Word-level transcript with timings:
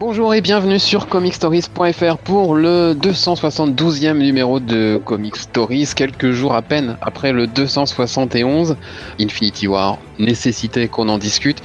Bonjour 0.00 0.32
et 0.32 0.40
bienvenue 0.40 0.78
sur 0.78 1.08
comicstories.fr 1.08 2.16
pour 2.24 2.54
le 2.54 2.94
272e 2.94 4.16
numéro 4.16 4.58
de 4.58 4.98
Comic 5.04 5.36
Stories, 5.36 5.90
quelques 5.94 6.30
jours 6.30 6.54
à 6.54 6.62
peine 6.62 6.96
après 7.02 7.32
le 7.32 7.46
271 7.46 8.76
Infinity 9.20 9.68
War, 9.68 9.98
nécessité 10.18 10.88
qu'on 10.88 11.10
en 11.10 11.18
discute. 11.18 11.60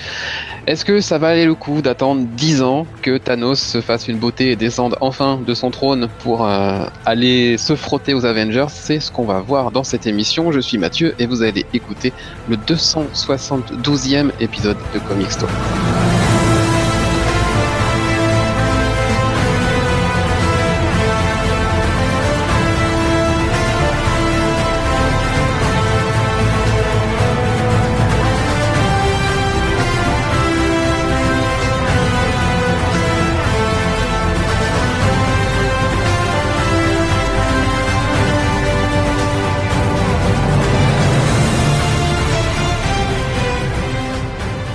Est-ce 0.67 0.83
que 0.83 0.99
ça 0.99 1.17
va 1.17 1.29
aller 1.29 1.45
le 1.45 1.55
coup 1.55 1.81
d'attendre 1.81 2.27
10 2.35 2.61
ans 2.61 2.85
que 3.01 3.17
Thanos 3.17 3.57
se 3.57 3.79
fasse 3.79 4.09
une 4.09 4.17
beauté 4.17 4.51
et 4.51 4.57
descende 4.57 4.97
enfin 4.99 5.39
de 5.47 5.53
son 5.53 5.71
trône 5.71 6.09
pour 6.19 6.45
euh, 6.45 6.87
aller 7.05 7.57
se 7.57 7.77
frotter 7.77 8.13
aux 8.13 8.25
Avengers? 8.25 8.67
C'est 8.67 8.99
ce 8.99 9.13
qu'on 9.13 9.23
va 9.23 9.39
voir 9.39 9.71
dans 9.71 9.85
cette 9.85 10.07
émission. 10.07 10.51
Je 10.51 10.59
suis 10.59 10.77
Mathieu 10.77 11.15
et 11.19 11.25
vous 11.25 11.41
allez 11.41 11.65
écouter 11.73 12.11
le 12.49 12.57
272e 12.57 14.31
épisode 14.41 14.77
de 14.93 14.99
Comic 14.99 15.31
Stories. 15.31 15.94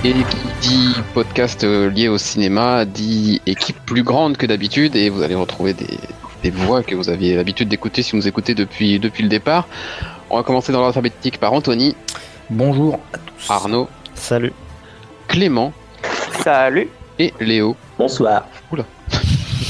Et 0.03 0.13
qui 0.13 0.67
dit 0.69 0.95
podcast 1.13 1.63
euh, 1.63 1.89
lié 1.89 2.07
au 2.07 2.17
cinéma 2.17 2.85
dit 2.85 3.39
équipe 3.45 3.77
plus 3.85 4.01
grande 4.03 4.35
que 4.35 4.47
d'habitude 4.47 4.95
et 4.95 5.09
vous 5.09 5.21
allez 5.21 5.35
retrouver 5.35 5.73
des, 5.73 5.99
des 6.41 6.49
voix 6.49 6.81
que 6.81 6.95
vous 6.95 7.09
aviez 7.09 7.35
l'habitude 7.35 7.67
d'écouter 7.69 8.01
si 8.01 8.11
vous 8.11 8.17
nous 8.17 8.27
écoutez 8.27 8.55
depuis, 8.55 8.97
depuis 8.99 9.21
le 9.21 9.29
départ. 9.29 9.67
On 10.31 10.37
va 10.37 10.43
commencer 10.43 10.71
dans 10.71 10.79
l'ordre 10.79 10.97
alphabétique 10.97 11.39
par 11.39 11.53
Anthony, 11.53 11.95
Bonjour 12.49 12.99
à 13.13 13.17
tous. 13.19 13.49
Arnaud, 13.49 13.89
Salut. 14.15 14.53
Clément 15.27 15.71
Salut. 16.43 16.89
et 17.19 17.33
Léo. 17.39 17.75
Bonsoir. 17.99 18.45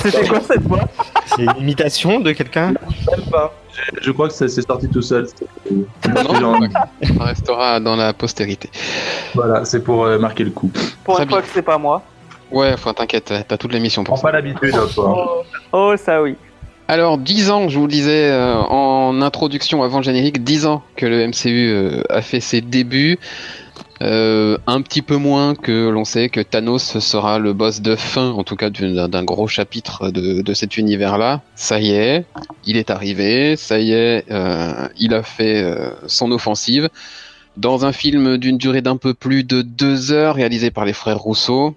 C'était 0.01 0.27
quoi 0.27 0.39
cette 0.41 0.61
voix 0.63 0.87
C'est 1.25 1.43
une 1.43 1.57
imitation 1.59 2.19
de 2.19 2.31
quelqu'un 2.31 2.67
Même 2.67 3.25
pas. 3.31 3.53
Je 4.01 4.11
crois 4.11 4.27
que 4.27 4.33
ça 4.33 4.47
s'est 4.47 4.61
sorti 4.61 4.89
tout 4.89 5.01
seul. 5.01 5.27
Non, 6.41 6.59
ça 7.03 7.23
restera 7.23 7.79
dans 7.79 7.95
la 7.95 8.13
postérité. 8.13 8.69
Voilà, 9.33 9.63
c'est 9.65 9.83
pour 9.83 10.05
euh, 10.05 10.19
marquer 10.19 10.43
le 10.43 10.51
coup. 10.51 10.71
Pour 11.03 11.19
une 11.19 11.29
fois 11.29 11.41
que 11.41 11.47
c'est 11.53 11.61
pas 11.61 11.77
moi. 11.77 12.01
Ouais, 12.51 12.71
enfin 12.73 12.93
t'inquiète, 12.93 13.33
t'as 13.47 13.57
toute 13.57 13.71
l'émission 13.71 14.03
pour 14.03 14.15
Prends 14.15 14.21
ça. 14.21 14.27
pas 14.27 14.33
l'habitude, 14.33 14.75
hein, 14.75 14.87
toi. 14.93 15.43
Oh, 15.71 15.91
oh, 15.93 15.93
ça 15.97 16.21
oui. 16.21 16.35
Alors, 16.89 17.17
10 17.17 17.51
ans, 17.51 17.69
je 17.69 17.79
vous 17.79 17.85
le 17.85 17.91
disais 17.91 18.29
euh, 18.29 18.53
en 18.53 19.21
introduction 19.21 19.81
avant 19.81 19.99
le 19.99 20.03
générique, 20.03 20.43
10 20.43 20.65
ans 20.65 20.83
que 20.97 21.05
le 21.05 21.25
MCU 21.25 21.69
euh, 21.71 22.01
a 22.09 22.21
fait 22.21 22.41
ses 22.41 22.59
débuts. 22.59 23.17
Euh, 24.01 24.57
un 24.65 24.81
petit 24.81 25.01
peu 25.01 25.17
moins 25.17 25.53
que 25.53 25.89
l'on 25.89 26.05
sait 26.05 26.29
que 26.29 26.39
Thanos 26.41 26.99
sera 26.99 27.37
le 27.37 27.53
boss 27.53 27.81
de 27.81 27.95
fin, 27.95 28.31
en 28.31 28.43
tout 28.43 28.55
cas 28.55 28.69
d'un 28.69 29.23
gros 29.23 29.47
chapitre 29.47 30.09
de, 30.09 30.41
de 30.41 30.53
cet 30.53 30.77
univers-là. 30.77 31.41
Ça 31.55 31.79
y 31.79 31.91
est, 31.91 32.25
il 32.65 32.77
est 32.77 32.89
arrivé, 32.89 33.55
ça 33.55 33.79
y 33.79 33.91
est, 33.91 34.25
euh, 34.31 34.87
il 34.97 35.13
a 35.13 35.21
fait 35.21 35.61
euh, 35.61 35.91
son 36.07 36.31
offensive. 36.31 36.89
Dans 37.57 37.85
un 37.85 37.91
film 37.91 38.37
d'une 38.37 38.57
durée 38.57 38.81
d'un 38.81 38.97
peu 38.97 39.13
plus 39.13 39.43
de 39.43 39.61
deux 39.61 40.11
heures, 40.11 40.35
réalisé 40.35 40.71
par 40.71 40.85
les 40.85 40.93
frères 40.93 41.19
Rousseau, 41.19 41.75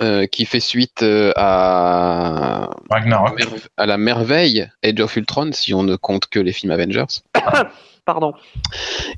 euh, 0.00 0.26
qui 0.26 0.46
fait 0.46 0.60
suite 0.60 1.02
euh, 1.02 1.32
à 1.36 2.70
Ragnarok. 2.88 3.42
à 3.76 3.86
la 3.86 3.98
merveille 3.98 4.66
Age 4.82 5.00
of 5.00 5.14
Ultron, 5.16 5.50
si 5.52 5.74
on 5.74 5.82
ne 5.82 5.96
compte 5.96 6.26
que 6.26 6.40
les 6.40 6.52
films 6.52 6.72
Avengers, 6.72 7.04
Pardon. 8.04 8.34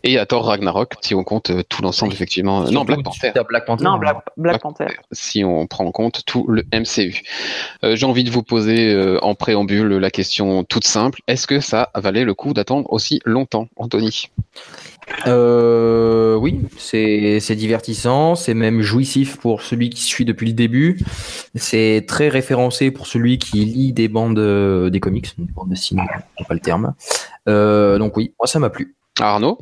et 0.04 0.16
à 0.16 0.26
Thor 0.26 0.46
Ragnarok, 0.46 0.94
si 1.00 1.14
on 1.14 1.24
compte 1.24 1.50
euh, 1.50 1.62
tout 1.68 1.82
l'ensemble, 1.82 2.12
effectivement. 2.12 2.70
Non, 2.70 2.84
Black 2.84 3.02
Panther, 3.02 3.32
Black 3.48 3.66
Panther. 3.66 3.84
Non, 3.84 3.98
Black, 3.98 4.16
Black 4.36 4.60
Black 4.60 4.62
Panther. 4.62 4.86
si 5.10 5.44
on 5.44 5.66
prend 5.66 5.86
en 5.86 5.90
compte 5.90 6.24
tout 6.24 6.46
le 6.48 6.64
MCU. 6.72 7.22
Euh, 7.82 7.96
J'ai 7.96 8.06
envie 8.06 8.22
de 8.22 8.30
vous 8.30 8.44
poser 8.44 8.92
euh, 8.92 9.18
en 9.22 9.34
préambule 9.34 9.88
la 9.96 10.10
question 10.10 10.62
toute 10.62 10.86
simple 10.86 11.20
est-ce 11.26 11.48
que 11.48 11.58
ça 11.58 11.90
valait 11.96 12.24
le 12.24 12.34
coup 12.34 12.54
d'attendre 12.54 12.92
aussi 12.92 13.20
longtemps, 13.24 13.68
Anthony? 13.76 14.30
Euh, 15.26 16.34
oui, 16.36 16.60
c'est 16.78 17.38
c'est 17.40 17.54
divertissant, 17.54 18.34
c'est 18.34 18.54
même 18.54 18.80
jouissif 18.82 19.36
pour 19.36 19.62
celui 19.62 19.88
qui 19.90 20.02
suit 20.02 20.24
depuis 20.24 20.48
le 20.48 20.52
début. 20.52 20.98
C'est 21.54 22.04
très 22.08 22.28
référencé 22.28 22.90
pour 22.90 23.06
celui 23.06 23.38
qui 23.38 23.64
lit 23.64 23.92
des 23.92 24.08
bandes, 24.08 24.90
des 24.90 25.00
comics, 25.00 25.32
des 25.38 25.52
bandes 25.52 25.68
dessinées, 25.68 26.02
pas 26.48 26.54
le 26.54 26.60
terme. 26.60 26.94
Euh, 27.48 27.98
donc 27.98 28.16
oui, 28.16 28.34
moi 28.38 28.46
ça 28.46 28.58
m'a 28.58 28.70
plu. 28.70 28.96
Arnaud? 29.20 29.58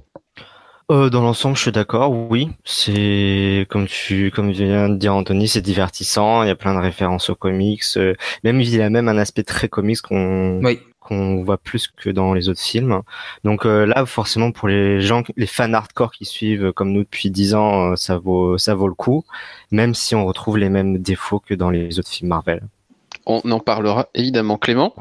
Euh, 0.91 1.09
dans 1.09 1.23
l'ensemble, 1.23 1.57
je 1.57 1.63
suis 1.63 1.73
d'accord. 1.73 2.11
Oui, 2.13 2.51
c'est 2.65 3.67
comme 3.71 3.87
tu, 3.87 4.31
comme 4.31 4.51
vient 4.51 4.91
de 4.91 4.97
dire 4.97 5.15
Anthony, 5.15 5.49
c'est 5.49 5.63
divertissant. 5.63 6.43
Il 6.43 6.49
y 6.49 6.51
a 6.51 6.57
plein 6.57 6.75
de 6.75 6.81
références 6.81 7.31
aux 7.31 7.35
comics. 7.35 7.83
euh, 7.97 8.15
même 8.43 8.61
il 8.61 8.81
a 8.83 8.91
même 8.91 9.09
un 9.09 9.17
aspect 9.17 9.45
très 9.45 9.69
comics 9.69 10.03
qu'on 10.03 10.61
Oui. 10.63 10.81
qu'on 11.01 11.43
voit 11.43 11.57
plus 11.57 11.89
que 11.89 12.11
dans 12.11 12.35
les 12.35 12.51
autres 12.51 12.61
films. 12.61 13.01
Donc 13.45 13.65
euh, 13.65 13.87
là, 13.87 14.05
forcément, 14.05 14.53
pour 14.53 14.69
les 14.69 15.01
gens, 15.01 15.23
les 15.39 15.47
fans 15.47 15.73
hardcore 15.73 16.13
qui 16.13 16.27
suivent 16.27 16.73
comme 16.73 16.93
nous 16.93 17.05
depuis 17.05 17.31
10 17.31 17.55
ans, 17.55 17.97
ça 17.97 18.19
vaut 18.19 18.59
ça 18.59 18.75
vaut 18.75 18.89
le 18.89 18.95
coup, 18.95 19.25
même 19.71 19.95
si 19.95 20.15
on 20.15 20.27
retrouve 20.27 20.59
les 20.59 20.69
mêmes 20.69 20.99
défauts 20.99 21.39
que 21.41 21.55
dans 21.55 21.71
les 21.71 21.99
autres 21.99 22.11
films 22.11 22.29
Marvel. 22.29 22.63
On 23.25 23.41
en 23.51 23.59
parlera 23.61 24.09
évidemment. 24.15 24.59
Clément 24.59 24.93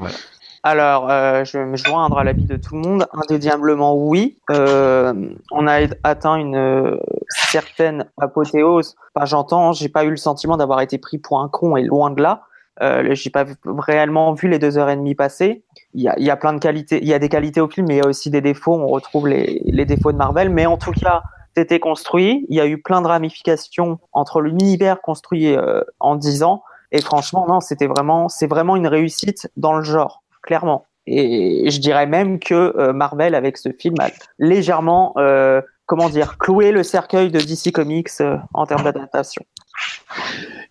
Alors, 0.66 1.10
euh, 1.10 1.44
je 1.44 1.58
vais 1.58 1.66
me 1.66 1.76
joindre 1.76 2.18
à 2.18 2.24
l'avis 2.24 2.46
de 2.46 2.56
tout 2.56 2.76
le 2.76 2.82
monde. 2.82 3.08
Indéniablement, 3.14 3.96
oui. 3.96 4.38
Euh, 4.50 5.14
on 5.52 5.68
a 5.68 5.88
atteint 6.04 6.36
une 6.36 6.56
euh, 6.56 6.98
certaine 7.28 8.10
apothéose. 8.18 8.96
Enfin, 9.14 9.26
j'entends, 9.26 9.74
j'ai 9.74 9.90
pas 9.90 10.06
eu 10.06 10.10
le 10.10 10.18
sentiment 10.18 10.56
d'avoir 10.56 10.80
été 10.80 10.98
pris 10.98 11.18
pour 11.18 11.42
un 11.42 11.50
con 11.50 11.76
et 11.76 11.84
loin 11.84 12.12
de 12.12 12.22
là. 12.22 12.44
Euh, 12.82 13.14
j'ai 13.14 13.30
pas 13.30 13.46
réellement 13.66 14.34
vu 14.34 14.48
les 14.48 14.58
deux 14.58 14.78
heures 14.78 14.90
et 14.90 14.96
demie 14.96 15.16
passer. 15.16 15.64
Il 15.94 16.02
y 16.02 16.30
a, 16.30 16.38
plein 16.38 16.54
de 16.54 16.60
qualités. 16.60 17.00
Il 17.02 17.08
y 17.08 17.14
a 17.14 17.20
des 17.20 17.30
qualités 17.30 17.62
au 17.62 17.70
film, 17.70 17.88
mais 17.88 17.96
il 17.96 17.98
y 17.98 18.06
a 18.06 18.08
aussi 18.08 18.32
des 18.32 18.42
défauts. 18.42 18.74
On 18.74 18.88
retrouve 18.88 19.28
les, 19.28 19.86
défauts 19.86 20.12
de 20.12 20.18
Marvel. 20.18 20.50
Mais 20.50 20.66
en 20.66 20.78
tout 20.78 20.92
cas, 20.92 21.22
c'était 21.56 21.80
construit. 21.80 22.46
Il 22.50 22.56
y 22.56 22.62
a 22.62 22.66
eu 22.66 22.82
plein 22.82 23.02
de 23.02 23.08
ramifications 23.08 24.00
entre 24.12 24.42
l'univers 24.42 25.02
construit 25.02 25.56
euh, 25.56 25.84
en 26.00 26.16
10 26.16 26.42
ans. 26.44 26.64
Et 26.92 27.02
franchement, 27.02 27.46
non, 27.48 27.60
c'était 27.60 27.88
vraiment, 27.88 28.28
c'est 28.28 28.48
vraiment 28.48 28.76
une 28.76 28.88
réussite 28.88 29.52
dans 29.56 29.74
le 29.74 29.84
genre 29.84 30.23
clairement. 30.44 30.86
Et 31.06 31.70
je 31.70 31.80
dirais 31.80 32.06
même 32.06 32.40
que 32.40 32.54
euh, 32.78 32.94
Marvel, 32.94 33.36
avec 33.36 33.58
ce 33.58 33.70
film, 33.78 33.96
a 34.00 34.10
légèrement, 34.40 35.14
euh, 35.18 35.62
comment 35.86 36.10
dire, 36.10 36.38
cloué 36.38 36.72
le 36.72 36.84
cercueil 36.84 37.30
de 37.30 37.40
DC 37.40 37.74
Comics 37.74 38.10
euh, 38.22 38.38
en 38.54 38.66
termes 38.66 38.84
d'adaptation. 38.84 39.44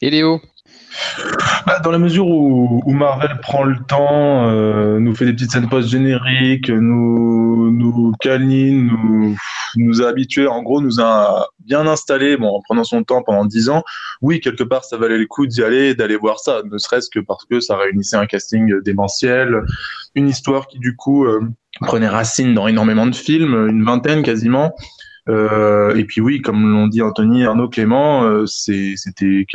Et 0.00 0.10
Léo? 0.10 0.40
Bah, 1.66 1.78
dans 1.80 1.90
la 1.90 1.98
mesure 1.98 2.26
où, 2.26 2.82
Marvel 2.92 3.38
prend 3.40 3.64
le 3.64 3.76
temps, 3.88 4.48
euh, 4.48 4.98
nous 4.98 5.14
fait 5.14 5.24
des 5.24 5.32
petites 5.32 5.52
scènes 5.52 5.68
post-génériques, 5.68 6.70
nous, 6.70 7.70
nous 7.70 8.12
câline, 8.20 8.86
nous, 8.86 9.36
nous 9.76 10.02
a 10.02 10.08
habitués, 10.08 10.46
en 10.46 10.62
gros, 10.62 10.80
nous 10.80 11.00
a 11.00 11.48
bien 11.60 11.86
installés, 11.86 12.36
bon, 12.36 12.48
en 12.48 12.60
prenant 12.60 12.84
son 12.84 13.04
temps 13.04 13.22
pendant 13.22 13.44
10 13.44 13.68
ans. 13.70 13.82
Oui, 14.20 14.40
quelque 14.40 14.64
part, 14.64 14.84
ça 14.84 14.96
valait 14.96 15.18
le 15.18 15.26
coup 15.26 15.46
d'y 15.46 15.62
aller, 15.62 15.94
d'aller 15.94 16.16
voir 16.16 16.38
ça, 16.38 16.62
ne 16.70 16.78
serait-ce 16.78 17.10
que 17.10 17.20
parce 17.20 17.44
que 17.44 17.60
ça 17.60 17.76
réunissait 17.76 18.16
un 18.16 18.26
casting 18.26 18.80
démentiel, 18.82 19.62
une 20.14 20.28
histoire 20.28 20.66
qui, 20.66 20.78
du 20.78 20.96
coup, 20.96 21.24
euh, 21.24 21.40
prenait 21.80 22.08
racine 22.08 22.54
dans 22.54 22.66
énormément 22.68 23.06
de 23.06 23.14
films, 23.14 23.68
une 23.68 23.84
vingtaine 23.84 24.22
quasiment. 24.22 24.74
Euh, 25.28 25.94
et 25.94 26.04
puis 26.04 26.20
oui, 26.20 26.40
comme 26.40 26.72
l'ont 26.72 26.88
dit 26.88 27.02
Anthony, 27.02 27.44
Arnaud, 27.44 27.68
Clément, 27.68 28.24
euh, 28.24 28.46
c'était 28.46 29.46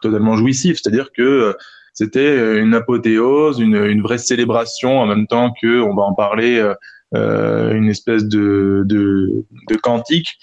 totalement 0.00 0.36
jouissif. 0.36 0.80
C'est-à-dire 0.82 1.12
que 1.12 1.22
euh, 1.22 1.52
c'était 1.92 2.58
une 2.58 2.74
apothéose, 2.74 3.60
une, 3.60 3.76
une 3.76 4.02
vraie 4.02 4.18
célébration 4.18 4.98
en 4.98 5.06
même 5.06 5.26
temps 5.26 5.52
que, 5.60 5.80
on 5.80 5.94
va 5.94 6.02
en 6.02 6.14
parler, 6.14 6.58
euh, 6.58 6.74
une 7.14 7.88
espèce 7.88 8.24
de, 8.24 8.82
de, 8.86 9.44
de 9.68 9.76
cantique. 9.76 10.38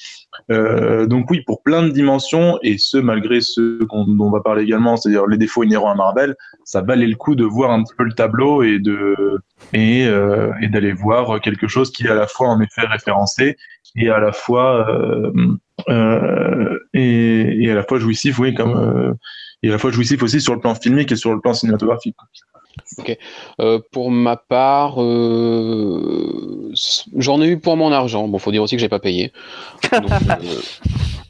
Euh, 0.51 1.05
donc 1.05 1.29
oui, 1.31 1.41
pour 1.45 1.61
plein 1.63 1.83
de 1.83 1.89
dimensions, 1.89 2.59
et 2.61 2.77
ce 2.77 2.97
malgré 2.97 3.41
ceux 3.41 3.79
qu'on- 3.89 4.05
dont 4.05 4.25
on 4.27 4.31
va 4.31 4.41
parler 4.41 4.63
également, 4.63 4.95
c'est-à-dire 4.95 5.25
les 5.27 5.37
défauts 5.37 5.63
inhérents 5.63 5.91
à 5.91 5.95
Marvel, 5.95 6.35
ça 6.63 6.81
valait 6.81 7.07
le 7.07 7.15
coup 7.15 7.35
de 7.35 7.43
voir 7.43 7.71
un 7.71 7.83
petit 7.83 7.93
peu 7.97 8.03
le 8.03 8.13
tableau 8.13 8.63
et 8.63 8.79
de 8.79 9.15
et, 9.73 10.05
euh, 10.07 10.51
et 10.61 10.67
d'aller 10.67 10.93
voir 10.93 11.41
quelque 11.41 11.67
chose 11.67 11.91
qui 11.91 12.05
est 12.05 12.09
à 12.09 12.15
la 12.15 12.27
fois 12.27 12.47
en 12.47 12.61
effet 12.61 12.85
référencé 12.85 13.57
et 13.95 14.09
à 14.09 14.19
la 14.19 14.31
fois 14.31 14.87
euh, 14.89 15.31
euh, 15.89 16.79
et, 16.93 17.63
et 17.63 17.71
à 17.71 17.75
la 17.75 17.83
fois 17.83 17.99
jouissif, 17.99 18.39
oui, 18.39 18.53
comme 18.53 18.75
euh, 18.75 19.13
et 19.61 19.69
à 19.69 19.71
la 19.73 19.77
fois 19.77 19.91
jouissif 19.91 20.23
aussi 20.23 20.39
sur 20.39 20.53
le 20.53 20.61
plan 20.61 20.73
filmique 20.75 21.11
et 21.11 21.15
sur 21.15 21.33
le 21.33 21.41
plan 21.41 21.53
cinématographique. 21.53 22.15
Euh, 23.59 23.79
pour 23.91 24.11
ma 24.11 24.35
part, 24.35 25.01
euh, 25.01 26.71
j'en 27.17 27.41
ai 27.41 27.47
eu 27.47 27.59
pour 27.59 27.77
mon 27.77 27.91
argent. 27.91 28.27
Bon, 28.27 28.37
faut 28.39 28.51
dire 28.51 28.63
aussi 28.63 28.75
que 28.75 28.81
j'ai 28.81 28.89
pas 28.89 28.99
payé. 28.99 29.31
Donc, 29.91 30.03
euh, 30.29 30.61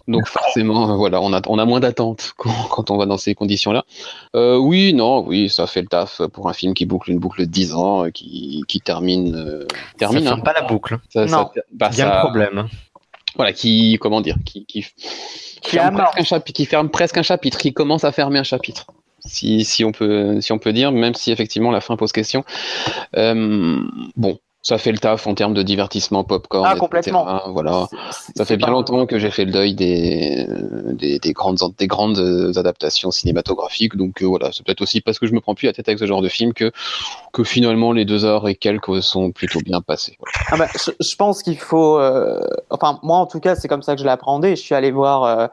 Donc 0.08 0.28
forcément, 0.28 0.96
voilà, 0.98 1.22
on 1.22 1.34
a, 1.34 1.42
on 1.48 1.60
a 1.60 1.66
moins 1.66 1.80
d'attente 1.80 2.34
quand, 2.38 2.52
quand 2.70 2.92
on 2.92 2.98
va 2.98 3.06
dans 3.06 3.18
ces 3.18 3.36
conditions-là. 3.36 3.86
Euh, 4.36 4.58
oui, 4.58 4.94
non, 4.94 5.26
oui, 5.26 5.50
ça 5.50 5.68
fait 5.68 5.82
le 5.82 5.88
taf 5.88 6.22
pour 6.34 6.50
un 6.50 6.54
film 6.54 6.74
qui 6.74 6.86
boucle 6.86 7.12
une 7.12 7.20
boucle 7.20 7.42
de 7.42 7.46
10 7.46 7.74
ans, 7.74 8.10
qui, 8.12 8.64
qui 8.68 8.80
termine, 8.82 9.36
euh, 9.36 9.66
termine. 9.98 10.24
ça 10.24 10.30
hein. 10.30 10.36
ferme 10.36 10.44
pas 10.44 10.54
la 10.54 10.62
boucle. 10.64 11.00
Ça- 11.14 11.26
Non. 11.26 11.50
ça- 11.56 11.62
bah, 11.72 11.90
Il 11.94 11.98
y 12.00 12.02
a 12.02 12.06
ça- 12.10 12.18
un 12.20 12.22
problème. 12.22 12.58
hein. 12.58 12.68
Voilà, 13.36 13.54
qui, 13.54 13.98
comment 14.02 14.22
dire, 14.22 14.38
qui, 14.44 14.66
qui, 14.66 14.82
Qui 15.62 15.70
ferme 15.72 16.04
un 16.18 16.24
chapitre, 16.24 16.56
qui 16.58 16.66
ferme 16.66 16.90
presque 16.90 17.18
un 17.18 17.22
chapitre, 17.24 17.58
qui 17.60 17.74
commence 17.74 18.04
à 18.04 18.12
fermer 18.12 18.40
un 18.40 18.44
chapitre. 18.44 18.88
Si, 19.26 19.64
si 19.66 19.84
on 19.86 19.92
peut, 19.92 20.42
si 20.42 20.52
on 20.52 20.60
peut 20.60 20.74
dire, 20.74 20.92
même 20.92 21.14
si 21.16 21.32
effectivement 21.32 21.72
la 21.72 21.82
fin 21.82 21.96
pose 21.96 22.12
question. 22.12 22.44
Euh, 23.18 23.80
bon, 24.16 24.40
ça 24.62 24.78
fait 24.78 24.92
le 24.92 24.98
taf 24.98 25.26
en 25.26 25.34
termes 25.36 25.54
de 25.54 25.64
divertissement, 25.64 26.26
popcorn, 26.26 26.66
Ah, 26.66 26.72
etc. 26.72 26.80
complètement. 26.82 27.42
Voilà. 27.54 27.88
Ça 28.36 28.44
fait 28.44 28.58
bien 28.58 28.68
pas- 28.68 28.74
longtemps 28.74 29.06
que 29.06 29.18
j'ai 29.18 29.32
fait 29.32 29.46
le 29.46 29.52
deuil 29.52 29.74
des, 29.74 30.46
des, 30.92 31.18
des 31.18 31.32
grandes, 31.34 31.58
des 31.78 31.88
grandes 31.88 32.52
adaptations 32.58 33.10
cinématographiques. 33.10 33.96
Donc 33.96 34.22
euh, 34.22 34.26
voilà, 34.26 34.50
c'est 34.52 34.66
peut-être 34.66 34.82
aussi 34.82 35.00
parce 35.00 35.18
que 35.18 35.28
je 35.28 35.34
me 35.34 35.40
prends 35.40 35.56
plus 35.56 35.68
la 35.68 35.74
tête 35.74 35.88
avec 35.88 35.98
ce 35.98 36.06
genre 36.06 36.22
de 36.22 36.28
film 36.28 36.54
que, 36.54 36.72
que 37.32 37.46
finalement 37.46 37.94
les 37.94 38.04
deux 38.04 38.26
heures 38.26 38.50
et 38.50 38.56
quelques 38.56 39.02
sont 39.02 39.32
plutôt 39.32 39.62
bien. 39.62 39.80
Voilà. 39.88 40.02
Ah 40.52 40.58
bah, 40.58 40.68
je, 40.76 40.92
je 41.00 41.16
pense 41.16 41.42
qu'il 41.42 41.58
faut. 41.58 41.98
euh, 41.98 42.42
Enfin, 42.70 43.00
moi 43.02 43.18
en 43.18 43.26
tout 43.28 43.40
cas, 43.40 43.56
c'est 43.56 43.68
comme 43.70 43.82
ça 43.82 43.94
que 43.96 44.00
je 44.00 44.06
l'ai 44.06 44.12
appréhendé. 44.12 44.58
Je 44.58 44.62
suis 44.62 44.76
allé 44.76 44.92
voir 44.92 45.24
euh, 45.24 45.48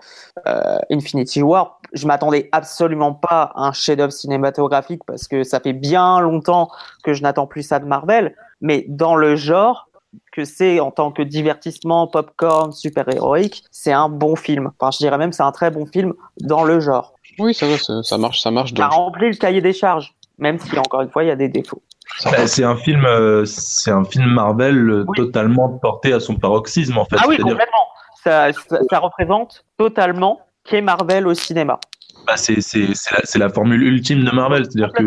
euh, 0.48 0.78
Infinity 0.90 1.42
War. 1.42 1.75
Je 1.93 2.06
m'attendais 2.06 2.49
absolument 2.53 3.12
pas 3.15 3.53
à 3.55 3.69
un 3.69 3.73
chef-d'œuvre 3.73 4.12
cinématographique 4.12 5.03
parce 5.06 5.29
que 5.29 5.44
ça 5.44 5.61
fait 5.61 5.73
bien 5.73 6.21
longtemps 6.21 6.69
que 7.05 7.15
je 7.15 7.23
n'attends 7.23 7.47
plus 7.47 7.62
ça 7.62 7.79
de 7.79 7.85
Marvel. 7.87 8.35
Mais 8.61 8.85
dans 8.88 9.17
le 9.17 9.37
genre 9.37 9.88
que 10.33 10.44
c'est 10.44 10.81
en 10.81 10.91
tant 10.91 11.12
que 11.12 11.23
divertissement, 11.23 12.06
popcorn, 12.06 12.73
super-héroïque, 12.73 13.65
c'est 13.71 13.93
un 13.93 14.09
bon 14.09 14.37
film. 14.37 14.71
Enfin, 14.79 14.91
je 14.91 14.99
dirais 14.99 15.19
même 15.19 15.33
c'est 15.33 15.43
un 15.43 15.53
très 15.53 15.71
bon 15.71 15.87
film 15.87 16.15
dans 16.41 16.65
le 16.65 16.81
genre. 16.81 17.12
Oui, 17.38 17.53
ça 17.53 17.67
va, 17.67 17.77
ça, 17.77 18.03
ça 18.03 18.17
marche, 18.19 18.41
ça 18.41 18.50
marche. 18.50 18.73
Ça 18.75 18.88
remplit 18.88 19.31
le 19.31 19.37
cahier 19.37 19.61
des 19.61 19.73
charges, 19.75 20.15
même 20.38 20.59
si 20.59 20.79
encore 20.79 21.03
une 21.03 21.11
fois 21.11 21.25
il 21.25 21.29
y 21.29 21.31
a 21.33 21.37
des 21.37 21.49
défauts. 21.49 21.83
Bah, 22.25 22.47
C'est 22.47 22.65
un 22.65 22.77
film, 22.77 23.05
euh, 23.05 23.44
c'est 23.44 23.91
un 23.91 24.05
film 24.05 24.27
Marvel 24.27 24.88
euh, 24.88 25.05
Oui. 25.09 25.17
totalement 25.17 25.69
porté 25.69 26.12
à 26.12 26.21
son 26.21 26.37
paroxysme 26.37 26.97
en 26.97 27.05
fait. 27.05 27.17
Ah 27.19 27.25
oui, 27.29 27.37
complètement. 27.37 27.88
Ça, 28.23 28.53
ça, 28.53 28.79
ça 28.88 28.99
représente 28.99 29.65
totalement 29.77 30.41
qu'est 30.68 30.80
Marvel 30.82 31.26
au 31.26 31.34
cinéma. 31.34 31.78
bah, 32.26 32.36
c'est 32.36 32.56
la, 32.74 33.46
la 33.46 33.48
formule 33.48 33.82
ultime 33.82 34.24
de 34.24 34.30
Marvel, 34.30 34.64
c'est-à-dire 34.64 34.92
que 34.92 35.02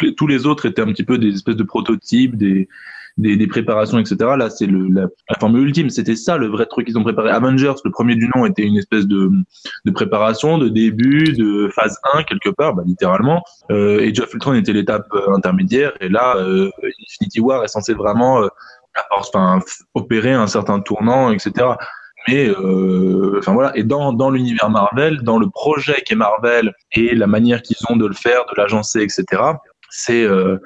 les- 0.00 0.14
tous 0.16 0.26
les 0.26 0.46
autres 0.46 0.66
étaient 0.66 0.82
un 0.82 0.86
petit 0.92 1.04
peu 1.04 1.18
des 1.18 1.28
espèces 1.34 1.56
de 1.56 1.62
prototypes, 1.64 2.36
des 2.36 2.68
des, 3.18 3.36
des 3.36 3.46
préparations, 3.46 3.98
etc. 3.98 4.16
Là, 4.38 4.48
c'est 4.48 4.66
la, 4.66 5.02
la 5.02 5.38
formule 5.38 5.66
ultime. 5.66 5.90
C'était 5.90 6.16
ça 6.16 6.38
le 6.38 6.46
vrai 6.46 6.64
truc 6.64 6.86
qu'ils 6.86 6.96
ont 6.96 7.02
préparé. 7.02 7.28
Avengers, 7.28 7.74
le 7.84 7.90
premier 7.90 8.14
du 8.14 8.26
nom, 8.34 8.46
était 8.46 8.62
une 8.62 8.78
espèce 8.78 9.06
de 9.06 9.30
de 9.84 9.90
préparation, 9.90 10.56
de 10.56 10.70
début, 10.70 11.24
de 11.34 11.68
phase 11.74 11.98
1 12.14 12.22
quelque 12.22 12.48
part, 12.48 12.74
bah, 12.74 12.82
littéralement. 12.86 13.42
Euh, 13.70 14.00
et 14.00 14.14
Jeff 14.14 14.32
Ultron 14.32 14.54
était 14.54 14.72
l'étape 14.72 15.06
euh, 15.12 15.34
intermédiaire. 15.36 15.92
Et 16.00 16.08
là, 16.08 16.36
euh, 16.38 16.70
Infinity 17.06 17.40
War 17.40 17.62
est 17.62 17.68
censé 17.68 17.92
vraiment 17.92 18.42
euh, 18.44 18.48
enfin, 19.10 19.60
opérer 19.92 20.32
un 20.32 20.46
certain 20.46 20.80
tournant, 20.80 21.30
etc. 21.32 21.52
Mais 22.28 22.48
euh, 22.48 23.36
enfin 23.38 23.52
voilà, 23.52 23.76
et 23.76 23.82
dans, 23.82 24.12
dans 24.12 24.30
l'univers 24.30 24.70
Marvel, 24.70 25.22
dans 25.22 25.38
le 25.38 25.48
projet 25.50 26.02
qu'est 26.06 26.14
Marvel 26.14 26.72
et 26.92 27.14
la 27.14 27.26
manière 27.26 27.62
qu'ils 27.62 27.76
ont 27.88 27.96
de 27.96 28.06
le 28.06 28.14
faire, 28.14 28.44
de 28.46 28.60
l'agencer, 28.60 29.00
etc. 29.00 29.42
C'est 29.90 30.22
euh, 30.22 30.58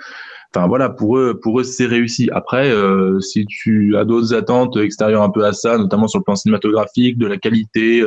Enfin 0.55 0.69
voilà, 0.69 0.89
pour 0.89 1.19
eux, 1.19 1.39
pour 1.39 1.61
eux 1.61 1.65
c'est 1.65 1.87
réussi. 1.87 2.31
Après, 2.33 2.71
euh, 2.71 3.21
si 3.21 3.45
tu 3.47 3.97
as 3.97 4.05
d'autres 4.05 4.35
attentes 4.35 4.77
extérieures 4.77 5.23
un 5.23 5.29
peu 5.29 5.45
à 5.45 5.53
ça, 5.53 5.77
notamment 5.77 6.09
sur 6.09 6.19
le 6.19 6.25
plan 6.25 6.35
cinématographique, 6.35 7.19
de 7.19 7.27
la 7.27 7.37
qualité, 7.37 8.01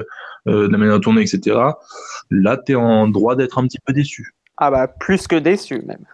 euh, 0.48 0.68
de 0.68 0.72
la 0.72 0.78
manière 0.78 0.96
de 0.96 1.04
tourner, 1.04 1.22
etc. 1.22 1.58
Là, 2.32 2.58
t'es 2.58 2.76
en 2.76 3.08
droit 3.08 3.36
d'être 3.36 3.60
un 3.60 3.68
petit 3.68 3.78
peu 3.86 3.94
déçu. 3.94 4.34
Ah 4.58 4.72
bah 4.72 4.88
plus 4.88 5.28
que 5.28 5.36
déçu 5.36 5.84
même. 5.86 6.06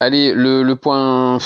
Allez, 0.00 0.32
le, 0.32 0.62
le 0.62 0.76
point 0.76 1.38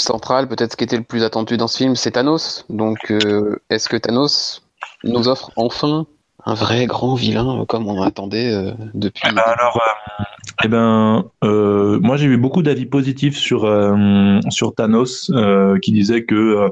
central, 0.00 0.48
peut-être 0.48 0.72
ce 0.72 0.76
qui 0.76 0.84
était 0.84 0.96
le 0.96 1.02
plus 1.02 1.24
attendu 1.24 1.56
dans 1.56 1.68
ce 1.68 1.78
film, 1.78 1.96
c'est 1.96 2.12
Thanos. 2.12 2.64
Donc, 2.68 3.10
euh, 3.10 3.60
est-ce 3.70 3.88
que 3.88 3.96
Thanos 3.96 4.62
nous 5.04 5.28
offre 5.28 5.50
enfin 5.56 6.06
un 6.44 6.54
vrai 6.54 6.86
grand 6.86 7.14
vilain 7.14 7.60
euh, 7.60 7.64
comme 7.64 7.86
on 7.88 7.98
en 7.98 8.02
attendait 8.02 8.52
euh, 8.52 8.72
depuis 8.94 9.22
Eh 9.28 9.34
ben 9.34 9.42
alors, 9.44 9.76
euh, 9.76 10.22
eh 10.64 10.68
ben, 10.68 11.24
euh, 11.44 11.98
moi 12.00 12.16
j'ai 12.16 12.26
eu 12.26 12.36
beaucoup 12.36 12.62
d'avis 12.62 12.86
positifs 12.86 13.36
sur 13.36 13.64
euh, 13.64 14.38
sur 14.48 14.74
Thanos 14.74 15.30
euh, 15.34 15.78
qui 15.80 15.92
disaient 15.92 16.24
que 16.24 16.34
euh, 16.34 16.68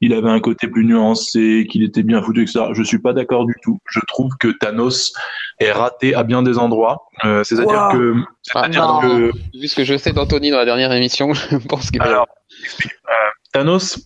il 0.00 0.12
avait 0.12 0.30
un 0.30 0.40
côté 0.40 0.66
plus 0.66 0.84
nuancé, 0.84 1.66
qu'il 1.70 1.84
était 1.84 2.02
bien 2.02 2.20
foutu, 2.22 2.42
etc. 2.42 2.66
Je 2.72 2.82
suis 2.82 2.98
pas 2.98 3.12
d'accord 3.12 3.46
du 3.46 3.54
tout. 3.62 3.78
Je 3.88 4.00
trouve 4.08 4.30
que 4.40 4.48
Thanos 4.48 5.12
est 5.60 5.70
raté 5.70 6.14
à 6.14 6.24
bien 6.24 6.42
des 6.42 6.58
endroits. 6.58 7.04
Euh, 7.24 7.44
c'est-à-dire 7.44 7.88
Wow. 7.90 7.92
que, 7.92 8.14
Ah, 8.54 8.68
que 8.68 9.30
Vu 9.56 9.68
ce 9.68 9.76
que 9.76 9.84
je 9.84 9.96
sais 9.96 10.12
d'Anthony 10.12 10.50
dans 10.50 10.58
la 10.58 10.64
dernière 10.64 10.90
émission, 10.92 11.32
je 11.34 11.56
pense 11.68 11.90
y 11.92 12.00
Alors, 12.00 12.26
Thanos 13.52 13.98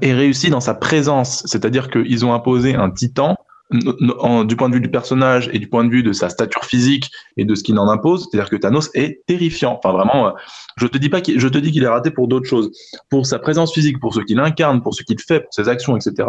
est 0.00 0.12
réussi 0.12 0.50
dans 0.50 0.60
sa 0.60 0.74
présence, 0.74 1.42
c'est-à-dire 1.46 1.88
qu'ils 1.90 2.24
ont 2.24 2.32
imposé 2.34 2.74
un 2.74 2.90
titan 2.90 3.36
du 3.70 4.56
point 4.56 4.68
de 4.68 4.74
vue 4.74 4.80
du 4.80 4.90
personnage 4.90 5.50
et 5.52 5.58
du 5.58 5.68
point 5.68 5.84
de 5.84 5.90
vue 5.90 6.02
de 6.02 6.12
sa 6.12 6.28
stature 6.28 6.64
physique 6.64 7.10
et 7.36 7.44
de 7.44 7.54
ce 7.54 7.64
qu'il 7.64 7.78
en 7.78 7.88
impose, 7.88 8.28
c'est-à-dire 8.30 8.50
que 8.50 8.56
Thanos 8.56 8.90
est 8.94 9.24
terrifiant. 9.26 9.80
Enfin 9.82 9.92
vraiment, 9.96 10.28
euh, 10.28 10.30
je 10.76 10.86
te 10.86 10.98
dis 10.98 11.08
pas, 11.08 11.20
qu'il- 11.20 11.40
je 11.40 11.48
te 11.48 11.58
dis 11.58 11.72
qu'il 11.72 11.82
est 11.82 11.88
raté 11.88 12.10
pour 12.10 12.28
d'autres 12.28 12.48
choses, 12.48 12.70
pour 13.10 13.26
sa 13.26 13.38
présence 13.38 13.72
physique, 13.72 13.98
pour 14.00 14.14
ce 14.14 14.20
qu'il 14.20 14.38
incarne, 14.38 14.82
pour 14.82 14.94
ce 14.94 15.02
qu'il 15.02 15.20
fait, 15.20 15.40
pour 15.40 15.52
ses 15.52 15.68
actions, 15.68 15.96
etc. 15.96 16.28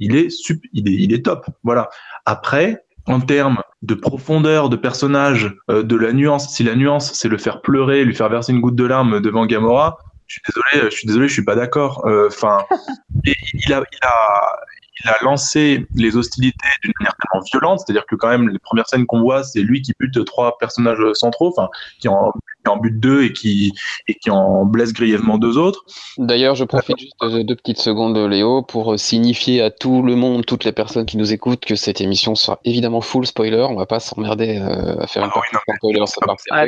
Il 0.00 0.16
est 0.16 1.24
top. 1.24 1.46
Voilà. 1.62 1.88
Après, 2.26 2.84
en 3.06 3.20
termes 3.20 3.62
de 3.82 3.94
profondeur 3.94 4.68
de 4.68 4.76
personnage, 4.76 5.54
euh, 5.70 5.82
de 5.82 5.96
la 5.96 6.12
nuance, 6.12 6.52
si 6.54 6.62
la 6.62 6.74
nuance 6.74 7.12
c'est 7.14 7.28
le 7.28 7.38
faire 7.38 7.60
pleurer, 7.62 8.04
lui 8.04 8.14
faire 8.14 8.28
verser 8.28 8.52
une 8.52 8.60
goutte 8.60 8.76
de 8.76 8.84
larme 8.84 9.20
devant 9.20 9.46
Gamora, 9.46 9.98
je 10.32 10.40
suis 10.40 10.42
désolé, 10.72 10.90
je 10.90 10.96
suis 10.96 11.06
désolé, 11.06 11.28
je 11.28 11.32
suis 11.32 11.44
pas 11.44 11.54
d'accord. 11.54 12.06
Euh, 12.06 12.28
Enfin, 12.28 12.58
et 13.26 13.34
il 13.52 13.72
a, 13.72 13.82
il 13.92 13.98
a, 14.02 14.56
il 15.04 15.10
a 15.10 15.16
lancé 15.22 15.86
les 15.94 16.16
hostilités 16.16 16.68
d'une 16.82 16.92
manière 17.00 17.14
tellement 17.16 17.44
violente, 17.52 17.80
c'est-à-dire 17.80 18.06
que 18.06 18.16
quand 18.16 18.28
même 18.28 18.48
les 18.48 18.58
premières 18.58 18.88
scènes 18.88 19.06
qu'on 19.06 19.20
voit, 19.20 19.42
c'est 19.42 19.60
lui 19.60 19.82
qui 19.82 19.92
bute 19.98 20.24
trois 20.24 20.58
personnages 20.58 21.02
centraux, 21.14 21.48
enfin 21.48 21.68
qui 22.00 22.08
en, 22.08 22.32
qui 22.64 22.70
en 22.70 22.76
bute 22.76 23.00
deux 23.00 23.24
et 23.24 23.32
qui 23.32 23.72
et 24.08 24.14
qui 24.14 24.30
en 24.30 24.64
blesse 24.64 24.92
grièvement 24.92 25.38
deux 25.38 25.58
autres. 25.58 25.84
D'ailleurs, 26.18 26.54
je 26.54 26.64
profite 26.64 26.98
juste 26.98 27.14
de 27.22 27.42
deux 27.42 27.56
petites 27.56 27.78
secondes, 27.78 28.16
Léo, 28.16 28.62
pour 28.62 28.98
signifier 28.98 29.62
à 29.62 29.70
tout 29.70 30.02
le 30.02 30.16
monde, 30.16 30.44
toutes 30.46 30.64
les 30.64 30.72
personnes 30.72 31.06
qui 31.06 31.16
nous 31.16 31.32
écoutent, 31.32 31.64
que 31.64 31.74
cette 31.74 32.00
émission 32.00 32.34
sera 32.34 32.60
évidemment 32.64 33.00
full 33.00 33.26
spoiler. 33.26 33.66
On 33.68 33.74
va 33.76 33.86
pas 33.86 34.00
s'emmerder 34.00 34.58
euh, 34.58 35.00
à 35.00 35.06
faire 35.06 35.24
une 35.24 35.30
Ah 35.34 35.40
oui, 35.40 35.48
partie 35.52 35.76
spoiler, 35.76 36.06
ça 36.06 36.20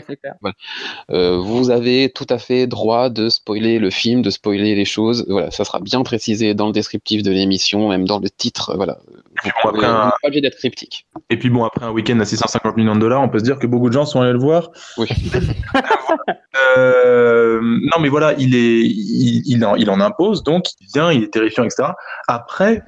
c'est 0.06 0.16
clair. 0.16 0.34
Euh, 1.10 1.38
vous 1.38 1.70
avez 1.70 2.10
tout 2.10 2.26
à 2.30 2.38
fait 2.38 2.66
droit 2.66 3.10
de 3.10 3.28
spoiler 3.28 3.78
le 3.78 3.90
film, 3.90 4.22
de 4.22 4.30
spoiler 4.30 4.74
les 4.74 4.84
choses. 4.84 5.24
Voilà, 5.28 5.50
ça 5.50 5.64
sera 5.64 5.80
bien 5.80 6.02
précisé 6.02 6.54
dans 6.54 6.66
le 6.66 6.72
descriptif 6.72 7.22
de 7.22 7.30
l'émission, 7.30 7.88
même 7.88 8.06
dans 8.06 8.16
le 8.16 8.22
titre. 8.28 8.74
Voilà. 8.76 8.98
Vous 9.06 9.50
bon, 9.64 9.70
pouvez- 9.70 9.84
après, 9.84 9.86
vous 9.88 9.92
un- 10.00 10.04
n'êtes 10.06 10.14
pas 10.22 10.26
obligé 10.28 10.40
d'être 10.40 10.56
cryptique. 10.56 11.06
Et 11.30 11.38
puis 11.38 11.50
bon, 11.50 11.64
après 11.64 11.84
un 11.86 11.90
week-end 11.90 12.18
à 12.20 12.24
650 12.24 12.76
millions 12.76 12.94
de 12.94 13.00
dollars, 13.00 13.20
on 13.22 13.28
peut 13.28 13.38
se 13.38 13.44
dire 13.44 13.58
que 13.58 13.66
beaucoup 13.66 13.88
de 13.88 13.94
gens 13.94 14.04
sont 14.06 14.20
allés 14.20 14.32
le 14.32 14.38
voir. 14.38 14.70
Oui. 14.98 15.08
Euh, 16.76 17.60
non, 17.62 18.00
mais 18.00 18.08
voilà, 18.08 18.32
il 18.38 18.54
est, 18.54 18.80
il, 18.80 19.42
il 19.46 19.64
en, 19.64 19.74
il 19.76 19.90
en 19.90 20.00
impose, 20.00 20.42
donc 20.42 20.64
il 20.80 20.86
vient, 20.94 21.12
il 21.12 21.22
est 21.24 21.32
terrifiant, 21.32 21.64
etc. 21.64 21.90
Après, 22.28 22.82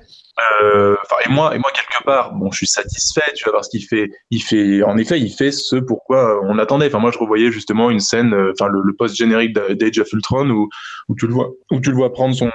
euh, 0.63 0.97
et 1.25 1.31
moi, 1.31 1.55
et 1.55 1.59
moi 1.59 1.71
quelque 1.75 2.05
part, 2.05 2.33
bon, 2.35 2.51
je 2.51 2.59
suis 2.59 2.67
satisfait, 2.67 3.33
tu 3.35 3.45
vois, 3.45 3.55
parce 3.55 3.69
qu'il 3.69 3.85
fait, 3.85 4.11
il 4.31 4.43
fait, 4.43 4.83
en 4.83 4.97
effet, 4.99 5.19
il 5.19 5.31
fait 5.31 5.51
ce 5.51 5.77
pourquoi 5.77 6.41
on 6.45 6.59
attendait. 6.59 6.87
Enfin, 6.87 6.99
moi, 6.99 7.11
je 7.11 7.19
revoyais 7.19 7.51
justement 7.51 7.91
une 7.91 8.01
scène, 8.01 8.35
euh, 8.35 8.53
enfin, 8.59 8.71
le, 8.71 8.83
le 8.85 8.95
post 8.95 9.17
générique 9.17 9.55
d'Age 9.55 9.99
of 9.99 10.13
Ultron 10.13 10.51
où, 10.51 10.69
où 11.09 11.15
tu 11.15 11.27
le 11.27 11.33
vois, 11.33 11.51
où 11.71 11.81
tu 11.81 11.91
le 11.91 11.97
vois 11.97 12.13
prendre 12.13 12.35
son 12.35 12.51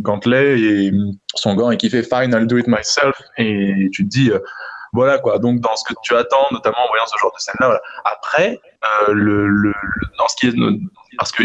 gantelet 0.00 0.60
et 0.60 0.92
son 1.34 1.54
gant 1.54 1.70
et 1.70 1.76
qui 1.76 1.88
fait 1.90 2.02
Fine, 2.02 2.32
I'll 2.34 2.46
do 2.46 2.58
it 2.58 2.66
myself, 2.66 3.16
et 3.38 3.88
tu 3.92 4.04
te 4.04 4.08
dis. 4.08 4.30
euh, 4.30 4.38
voilà 4.94 5.18
quoi. 5.18 5.38
Donc 5.38 5.60
dans 5.60 5.74
ce 5.76 5.84
que 5.84 5.94
tu 6.02 6.14
attends, 6.14 6.46
notamment 6.52 6.78
en 6.84 6.88
voyant 6.88 7.04
ce 7.06 7.18
genre 7.18 7.32
de 7.34 7.40
scène-là. 7.40 7.80
Après, 8.04 8.60
euh, 8.84 9.12
le, 9.12 9.72
dans 10.18 10.28
ce 10.28 10.36
qui 10.36 10.46
est 10.46 10.54
parce 11.18 11.32
que 11.32 11.42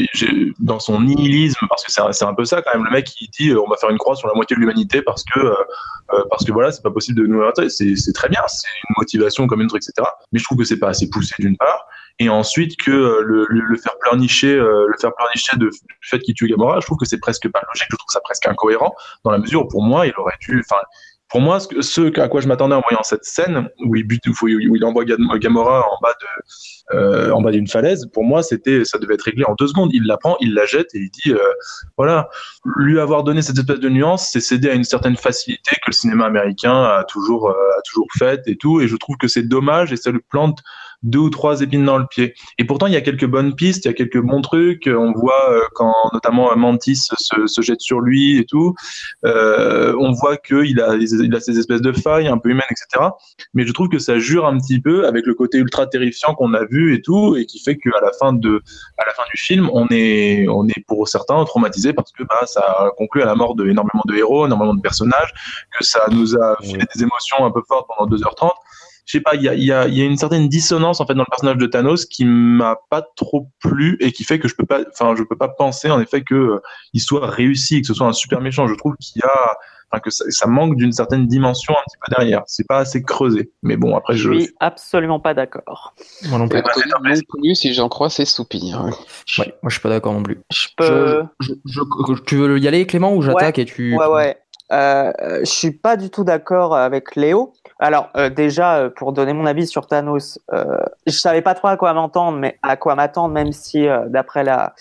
dans 0.64 0.80
son 0.80 1.02
nihilisme, 1.02 1.66
parce 1.68 1.84
que 1.84 1.92
c'est 1.92 2.02
un, 2.02 2.28
un 2.28 2.34
peu 2.36 2.46
ça 2.46 2.62
quand 2.62 2.74
même. 2.74 2.86
Le 2.86 2.92
mec 2.92 3.06
qui 3.06 3.28
dit 3.28 3.50
euh, 3.50 3.62
on 3.66 3.70
va 3.70 3.76
faire 3.78 3.90
une 3.90 3.98
croix 3.98 4.16
sur 4.16 4.28
la 4.28 4.36
moitié 4.36 4.56
de 4.56 4.62
l'humanité 4.62 5.02
parce 5.02 5.24
que 5.24 5.40
euh, 5.40 6.24
parce 6.30 6.46
que 6.46 6.52
voilà 6.52 6.72
c'est 6.72 6.84
pas 6.84 6.92
possible 6.92 7.20
de 7.20 7.26
nous 7.26 7.42
arrêter. 7.42 7.70
C'est 7.70 8.14
très 8.14 8.30
bien, 8.30 8.42
c'est 8.48 8.68
une 8.88 8.96
motivation 8.98 9.48
comme 9.48 9.62
une 9.62 9.68
truc, 9.68 9.82
etc. 9.84 10.08
Mais 10.32 10.40
je 10.40 10.44
trouve 10.44 10.60
que 10.60 10.64
c'est 10.64 10.80
pas 10.80 10.90
assez 10.90 11.10
poussé 11.10 11.34
d'une 11.40 11.58
part. 11.58 11.88
Et 12.22 12.30
ensuite 12.30 12.78
que 12.78 12.92
le, 12.92 13.48
le, 13.50 13.78
faire 13.78 13.98
pleurnicher, 13.98 14.54
le 14.54 14.94
faire 15.00 15.16
pleurnicher 15.16 15.56
de, 15.56 15.70
du 15.70 15.98
fait 16.02 16.20
qu'il 16.20 16.36
tue 16.36 16.50
Gamora, 16.50 16.82
je 16.82 16.86
trouve 16.86 16.98
que 16.98 17.06
c'est 17.06 17.20
presque 17.20 17.50
pas 17.50 17.62
logique. 17.66 17.88
Je 17.90 17.96
trouve 17.96 18.12
ça 18.12 18.20
presque 18.20 18.46
incohérent 18.46 18.94
dans 19.24 19.32
la 19.32 19.38
mesure 19.38 19.62
où 19.62 19.68
pour 19.70 19.82
moi 19.82 20.06
il 20.06 20.14
aurait 20.18 20.36
dû, 20.42 20.62
pour 21.30 21.42
moi, 21.42 21.60
ce, 21.60 22.20
à 22.20 22.28
quoi 22.28 22.42
je 22.42 22.48
m'attendais 22.48 22.76
en 22.76 22.82
voyant 22.82 23.04
cette 23.04 23.24
scène 23.24 23.70
où 23.86 23.96
il 23.96 24.04
bute, 24.04 24.26
où 24.28 24.48
il 24.48 24.84
envoie 24.84 25.06
Gamora 25.06 25.86
en 25.88 25.98
bas 26.02 26.14
de, 26.20 26.98
euh, 26.98 27.32
en 27.32 27.42
bas 27.42 27.52
d'une 27.52 27.68
falaise, 27.68 28.08
pour 28.12 28.24
moi, 28.24 28.42
c'était, 28.42 28.84
ça 28.84 28.98
devait 28.98 29.14
être 29.14 29.24
réglé 29.24 29.46
en 29.46 29.54
deux 29.54 29.68
secondes. 29.68 29.92
Il 29.94 30.08
la 30.08 30.18
prend, 30.18 30.38
il 30.40 30.56
la 30.56 30.66
jette 30.66 30.94
et 30.96 31.00
il 31.00 31.10
dit, 31.12 31.32
euh, 31.32 31.54
voilà, 31.98 32.30
lui 32.78 33.00
avoir 33.00 33.24
donné 33.24 33.44
cette 33.44 33.60
espèce 33.60 33.80
de 33.80 33.90
nuance, 33.90 34.30
c'est 34.32 34.40
céder 34.40 34.70
à 34.72 34.74
une 34.74 34.84
certaine 34.84 35.16
facilité 35.16 35.76
que 35.76 35.88
le 35.88 35.94
cinéma 35.94 36.26
américain 36.26 36.84
a 36.84 37.04
toujours, 37.04 37.50
euh, 37.50 37.54
a 37.54 37.82
toujours 37.84 38.08
faite 38.18 38.48
et 38.48 38.56
tout. 38.56 38.82
Et 38.82 38.88
je 38.88 38.96
trouve 38.96 39.18
que 39.18 39.28
c'est 39.28 39.48
dommage 39.48 39.94
et 39.94 39.98
ça 39.98 40.10
le 40.12 40.20
plante 40.20 40.60
deux 41.04 41.20
ou 41.20 41.30
trois 41.30 41.62
épines 41.62 41.86
dans 41.86 41.98
le 41.98 42.06
pied. 42.06 42.34
Et 42.58 42.66
pourtant, 42.66 42.88
il 42.88 42.94
y 42.94 42.98
a 42.98 43.02
quelques 43.02 43.26
bonnes 43.26 43.56
pistes, 43.56 43.86
il 43.86 43.88
y 43.88 43.92
a 43.92 43.94
quelques 43.94 44.20
bons 44.20 44.42
trucs. 44.42 44.88
On 44.88 45.14
voit 45.14 45.52
euh, 45.52 45.62
quand 45.74 45.94
notamment 46.14 46.56
Mantis 46.56 47.08
se, 47.18 47.48
se, 47.48 47.62
jette 47.62 47.82
sur 47.82 48.02
lui 48.02 48.38
et 48.38 48.46
tout. 48.46 48.76
Euh, 49.26 49.96
on 50.00 50.12
voit 50.12 50.38
qu'il 50.38 50.80
a, 50.82 50.96
il 50.96 51.36
a 51.36 51.40
ces 51.40 51.58
espèces 51.58 51.82
de 51.82 51.92
failles 51.92 52.28
un 52.28 52.38
peu 52.38 52.50
humaines, 52.50 52.64
etc. 52.70 53.12
Mais 53.54 53.66
je 53.66 53.72
trouve 53.72 53.90
que 53.90 54.00
ça 54.00 54.20
jure 54.20 54.46
un 54.46 54.58
petit 54.58 54.80
peu 54.82 55.08
avec 55.08 55.26
le 55.26 55.34
côté 55.34 55.58
ultra 55.58 55.88
terrifiant 55.88 56.36
qu'on 56.36 56.54
a 56.54 56.66
vu 56.66 56.94
et 56.96 57.02
tout, 57.02 57.36
et 57.38 57.46
qui 57.46 57.60
fait 57.60 57.78
qu'à 57.78 58.02
la 58.02 58.12
fin 58.20 58.34
de, 58.34 58.62
à 58.98 59.06
la 59.06 59.14
fin 59.14 59.24
du 59.34 59.42
film, 59.42 59.70
on 59.74 59.88
est, 59.92 60.48
on 60.50 60.68
est 60.68 60.84
pour 60.88 61.08
certains 61.08 61.44
traumatisé 61.46 61.94
parce 61.94 62.12
que 62.12 62.24
bah, 62.24 62.46
ça 62.46 62.62
a 62.62 62.92
conclu 62.98 63.22
à 63.22 63.26
la 63.26 63.36
mort 63.36 63.56
de 63.56 63.68
énormément 63.68 64.04
de 64.06 64.16
héros, 64.16 64.46
énormément 64.46 64.74
de 64.74 64.82
personnages, 64.82 65.34
que 65.78 65.84
ça 65.84 66.06
nous 66.12 66.36
a 66.36 66.58
fait 66.62 66.86
des 66.94 67.04
émotions 67.04 67.46
un 67.46 67.52
peu 67.52 67.62
fortes 67.68 67.88
pendant 67.96 68.10
2h30 68.16 68.52
je 69.10 69.18
sais 69.18 69.22
pas, 69.22 69.34
il 69.34 69.42
y 69.42 69.50
a, 69.50 69.56
y, 69.56 69.72
a, 69.72 69.88
y 69.88 70.02
a, 70.04 70.06
une 70.06 70.18
certaine 70.18 70.48
dissonance 70.48 71.02
en 71.02 71.08
fait 71.08 71.16
dans 71.16 71.24
le 71.24 71.32
personnage 71.32 71.58
de 71.58 71.66
Thanos 71.66 72.06
qui 72.06 72.26
m'a 72.26 72.78
pas 72.92 73.02
trop 73.16 73.50
plu 73.60 73.98
et 74.02 74.12
qui 74.12 74.24
fait 74.24 74.38
que 74.38 74.48
je 74.48 74.54
peux 74.54 74.68
pas, 74.68 74.82
enfin, 74.92 75.16
je 75.18 75.24
peux 75.24 75.36
pas 75.36 75.48
penser 75.48 75.90
en 75.90 76.00
effet 76.00 76.22
que 76.22 76.36
euh, 76.36 76.62
il 76.94 77.02
soit 77.02 77.28
réussi, 77.28 77.82
que 77.82 77.88
ce 77.88 77.96
soit 77.96 78.06
un 78.06 78.14
super 78.14 78.40
méchant. 78.40 78.68
Je 78.68 78.76
trouve 78.76 78.96
qu'il 78.98 79.20
y 79.24 79.26
a, 79.26 79.58
enfin, 79.92 80.00
que 80.00 80.12
ça, 80.12 80.26
ça 80.30 80.46
manque 80.46 80.76
d'une 80.76 80.92
certaine 80.92 81.26
dimension 81.26 81.74
un 81.74 81.82
petit 81.88 81.98
peu 82.06 82.16
derrière. 82.16 82.44
C'est 82.46 82.68
pas 82.68 82.78
assez 82.78 83.02
creusé. 83.02 83.52
Mais 83.64 83.78
bon, 83.78 83.98
après, 83.98 84.16
je. 84.16 84.32
suis 84.32 84.54
absolument 84.60 85.20
pas 85.20 85.34
d'accord. 85.34 85.96
Moi 86.28 86.38
non 86.38 86.48
plus. 86.48 86.60
non 86.60 87.24
plus 87.42 87.56
si 87.56 87.74
j'en 87.74 87.90
crois, 87.90 88.12
c'est 88.12 88.26
soupir. 88.26 88.84
Ouais. 88.84 88.92
moi, 89.64 89.70
je 89.70 89.72
suis 89.72 89.82
pas 89.82 89.90
d'accord 89.90 90.14
non 90.14 90.22
plus. 90.22 90.38
Je 90.52 90.68
peux. 90.78 91.24
Je, 91.40 91.54
je, 91.66 91.82
tu 92.28 92.36
veux 92.36 92.60
y 92.60 92.68
aller, 92.68 92.86
Clément, 92.86 93.16
ou 93.16 93.24
j'attaque 93.24 93.58
ouais, 93.58 93.64
et 93.64 93.66
tu. 93.66 93.98
Ouais, 93.98 94.06
ouais. 94.06 94.38
Euh, 94.72 95.12
je 95.42 95.50
suis 95.50 95.72
pas 95.72 95.98
du 95.98 96.10
tout 96.10 96.24
d'accord 96.24 96.76
avec 96.76 97.16
Léo. 97.16 97.54
Alors 97.80 98.10
euh, 98.16 98.30
déjà, 98.30 98.78
euh, 98.78 98.90
pour 98.90 99.14
donner 99.14 99.34
mon 99.34 99.46
avis 99.46 99.66
sur 99.66 99.88
Thanos, 99.88 100.40
euh, 100.54 100.78
je 101.08 101.12
savais 101.12 101.42
pas 101.42 101.56
trop 101.56 101.70
à 101.70 101.78
quoi 101.78 101.94
m'entendre, 101.94 102.38
mais 102.38 102.60
à 102.62 102.78
quoi 102.78 102.96
m'attendre, 102.96 103.34
même 103.34 103.52
si 103.52 103.88
euh, 103.88 104.06
d'après 104.08 104.44
la, 104.44 104.74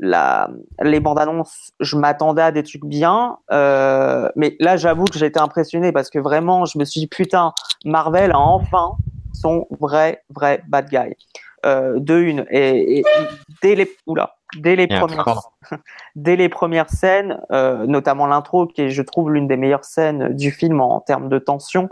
la, 0.00 0.48
les 0.80 1.00
bandes 1.00 1.18
annonces, 1.18 1.72
je 1.80 1.96
m'attendais 1.96 2.42
à 2.42 2.52
des 2.52 2.62
trucs 2.62 2.84
bien. 2.84 3.38
Euh, 3.52 4.28
mais 4.36 4.56
là, 4.60 4.76
j'avoue 4.76 5.04
que 5.04 5.18
j'ai 5.18 5.26
été 5.26 5.40
impressionné 5.40 5.92
parce 5.92 6.08
que 6.08 6.18
vraiment, 6.18 6.64
je 6.64 6.78
me 6.78 6.84
suis 6.84 7.00
dit 7.00 7.06
putain, 7.08 7.52
Marvel 7.84 8.32
a 8.32 8.38
enfin 8.38 8.92
son 9.34 9.66
vrai 9.80 10.22
vrai 10.30 10.62
bad 10.68 10.88
guy. 10.88 11.14
Euh, 11.64 11.94
de 11.98 12.18
une 12.18 12.46
et, 12.50 12.98
et 12.98 13.04
dès 13.62 13.74
les 13.74 13.90
oula, 14.06 14.36
dès 14.58 14.76
les 14.76 14.86
premières 14.86 15.40
dès 16.14 16.36
les 16.36 16.48
premières 16.48 16.90
scènes, 16.90 17.40
euh, 17.50 17.86
notamment 17.86 18.26
l'intro 18.26 18.66
qui 18.66 18.82
est 18.82 18.90
je 18.90 19.02
trouve 19.02 19.32
l'une 19.32 19.48
des 19.48 19.56
meilleures 19.56 19.84
scènes 19.84 20.34
du 20.34 20.50
film 20.50 20.80
en, 20.80 20.96
en 20.96 21.00
termes 21.00 21.28
de 21.28 21.38
tension. 21.38 21.88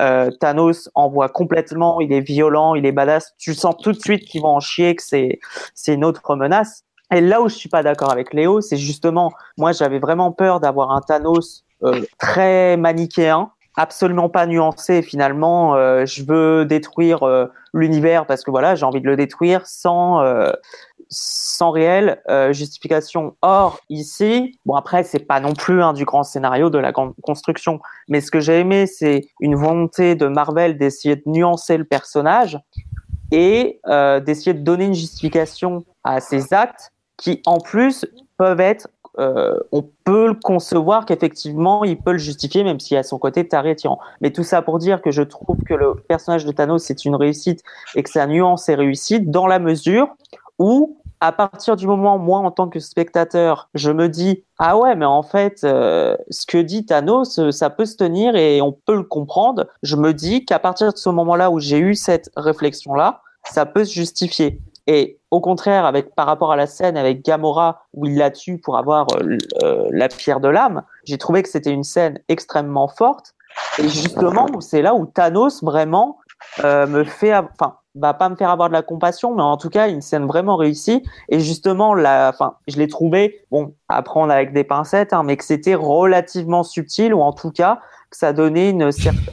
Euh, 0.00 0.30
Thanos 0.40 0.90
envoie 0.94 1.30
complètement, 1.30 2.00
il 2.00 2.12
est 2.12 2.20
violent, 2.20 2.74
il 2.74 2.84
est 2.84 2.92
badass. 2.92 3.34
Tu 3.38 3.54
sens 3.54 3.76
tout 3.82 3.92
de 3.92 3.98
suite 3.98 4.24
qu'ils 4.24 4.42
vont 4.42 4.56
en 4.56 4.60
chier, 4.60 4.94
que 4.94 5.02
c'est 5.02 5.40
c'est 5.74 5.94
une 5.94 6.04
autre 6.04 6.36
menace. 6.36 6.84
Et 7.10 7.22
là 7.22 7.40
où 7.40 7.48
je 7.48 7.54
suis 7.54 7.70
pas 7.70 7.82
d'accord 7.82 8.12
avec 8.12 8.34
Léo, 8.34 8.60
c'est 8.60 8.76
justement 8.76 9.32
moi 9.56 9.72
j'avais 9.72 9.98
vraiment 9.98 10.32
peur 10.32 10.60
d'avoir 10.60 10.92
un 10.92 11.00
Thanos 11.00 11.64
euh, 11.82 12.02
très 12.18 12.76
manichéen 12.76 13.50
absolument 13.78 14.28
pas 14.28 14.46
nuancé 14.46 15.02
finalement 15.02 15.76
euh, 15.76 16.04
je 16.04 16.24
veux 16.24 16.66
détruire 16.66 17.22
euh, 17.22 17.46
l'univers 17.72 18.26
parce 18.26 18.42
que 18.42 18.50
voilà 18.50 18.74
j'ai 18.74 18.84
envie 18.84 19.00
de 19.00 19.06
le 19.06 19.16
détruire 19.16 19.66
sans 19.66 20.20
euh, 20.20 20.52
sans 21.10 21.70
réelle 21.70 22.20
justification. 22.50 23.34
Or 23.40 23.80
ici 23.88 24.58
bon 24.66 24.74
après 24.74 25.04
c'est 25.04 25.20
pas 25.20 25.40
non 25.40 25.54
plus 25.54 25.80
un 25.80 25.94
du 25.94 26.04
grand 26.04 26.24
scénario 26.24 26.68
de 26.68 26.78
la 26.78 26.92
grande 26.92 27.14
construction 27.22 27.80
mais 28.08 28.20
ce 28.20 28.30
que 28.30 28.40
j'ai 28.40 28.58
aimé 28.58 28.86
c'est 28.86 29.22
une 29.40 29.54
volonté 29.54 30.16
de 30.16 30.26
Marvel 30.26 30.76
d'essayer 30.76 31.16
de 31.16 31.22
nuancer 31.24 31.78
le 31.78 31.84
personnage 31.84 32.58
et 33.30 33.80
d'essayer 34.26 34.52
de 34.52 34.62
donner 34.62 34.86
une 34.86 34.94
justification 34.94 35.84
à 36.04 36.20
ses 36.20 36.52
actes 36.52 36.92
qui 37.16 37.42
en 37.46 37.58
plus 37.58 38.04
peuvent 38.36 38.60
être 38.60 38.88
euh, 39.18 39.58
on 39.72 39.82
peut 40.04 40.28
le 40.28 40.34
concevoir 40.34 41.04
qu'effectivement 41.06 41.84
il 41.84 41.98
peut 41.98 42.12
le 42.12 42.18
justifier 42.18 42.64
même 42.64 42.80
s'il 42.80 42.96
a 42.96 43.02
son 43.02 43.18
côté 43.18 43.46
taré 43.46 43.74
tyran. 43.74 43.98
Mais 44.20 44.30
tout 44.30 44.44
ça 44.44 44.62
pour 44.62 44.78
dire 44.78 45.02
que 45.02 45.10
je 45.10 45.22
trouve 45.22 45.56
que 45.66 45.74
le 45.74 45.94
personnage 45.94 46.44
de 46.44 46.52
Thanos 46.52 46.82
c'est 46.82 47.04
une 47.04 47.16
réussite 47.16 47.62
et 47.94 48.02
que 48.02 48.10
sa 48.10 48.26
nuance 48.26 48.68
est 48.68 48.74
réussie 48.74 49.20
dans 49.20 49.46
la 49.46 49.58
mesure 49.58 50.08
où 50.58 50.98
à 51.20 51.32
partir 51.32 51.74
du 51.76 51.86
moment 51.86 52.18
moi 52.18 52.38
en 52.38 52.50
tant 52.50 52.68
que 52.68 52.78
spectateur 52.78 53.68
je 53.74 53.90
me 53.90 54.08
dis 54.08 54.44
ah 54.58 54.78
ouais 54.78 54.94
mais 54.94 55.04
en 55.04 55.22
fait 55.22 55.64
euh, 55.64 56.16
ce 56.30 56.46
que 56.46 56.58
dit 56.58 56.86
Thanos 56.86 57.38
euh, 57.38 57.50
ça 57.50 57.70
peut 57.70 57.86
se 57.86 57.96
tenir 57.96 58.36
et 58.36 58.62
on 58.62 58.72
peut 58.72 58.94
le 58.94 59.02
comprendre 59.02 59.66
je 59.82 59.96
me 59.96 60.14
dis 60.14 60.44
qu'à 60.44 60.60
partir 60.60 60.92
de 60.92 60.96
ce 60.96 61.08
moment 61.08 61.34
là 61.34 61.50
où 61.50 61.58
j'ai 61.58 61.78
eu 61.78 61.94
cette 61.94 62.30
réflexion 62.36 62.94
là 62.94 63.22
ça 63.44 63.66
peut 63.66 63.84
se 63.84 63.92
justifier 63.92 64.60
et 64.88 65.20
au 65.30 65.42
contraire, 65.42 65.92
par 66.16 66.26
rapport 66.26 66.50
à 66.50 66.56
la 66.56 66.66
scène 66.66 66.96
avec 66.96 67.22
Gamora 67.22 67.82
où 67.92 68.06
il 68.06 68.16
la 68.16 68.30
tue 68.30 68.56
pour 68.56 68.78
avoir 68.78 69.06
euh, 69.62 69.86
la 69.90 70.08
pierre 70.08 70.40
de 70.40 70.48
l'âme, 70.48 70.82
j'ai 71.04 71.18
trouvé 71.18 71.42
que 71.42 71.50
c'était 71.50 71.70
une 71.70 71.84
scène 71.84 72.18
extrêmement 72.28 72.88
forte. 72.88 73.34
Et 73.78 73.86
justement, 73.86 74.46
c'est 74.60 74.80
là 74.80 74.94
où 74.94 75.04
Thanos 75.04 75.62
vraiment 75.62 76.16
euh, 76.64 76.86
me 76.86 77.04
fait, 77.04 77.34
enfin, 77.34 77.76
va 77.96 78.14
pas 78.14 78.30
me 78.30 78.36
faire 78.36 78.48
avoir 78.48 78.70
de 78.70 78.72
la 78.72 78.80
compassion, 78.80 79.34
mais 79.34 79.42
en 79.42 79.58
tout 79.58 79.68
cas, 79.68 79.90
une 79.90 80.00
scène 80.00 80.26
vraiment 80.26 80.56
réussie. 80.56 81.02
Et 81.28 81.38
justement, 81.38 81.92
la, 81.92 82.30
enfin, 82.32 82.54
je 82.66 82.78
l'ai 82.78 82.88
trouvé, 82.88 83.44
bon, 83.50 83.74
à 83.90 84.00
prendre 84.00 84.32
avec 84.32 84.54
des 84.54 84.64
pincettes, 84.64 85.12
hein, 85.12 85.22
mais 85.22 85.36
que 85.36 85.44
c'était 85.44 85.74
relativement 85.74 86.62
subtil 86.62 87.12
ou 87.12 87.20
en 87.20 87.34
tout 87.34 87.50
cas 87.50 87.80
que 88.10 88.16
ça 88.16 88.32
donnait 88.32 88.74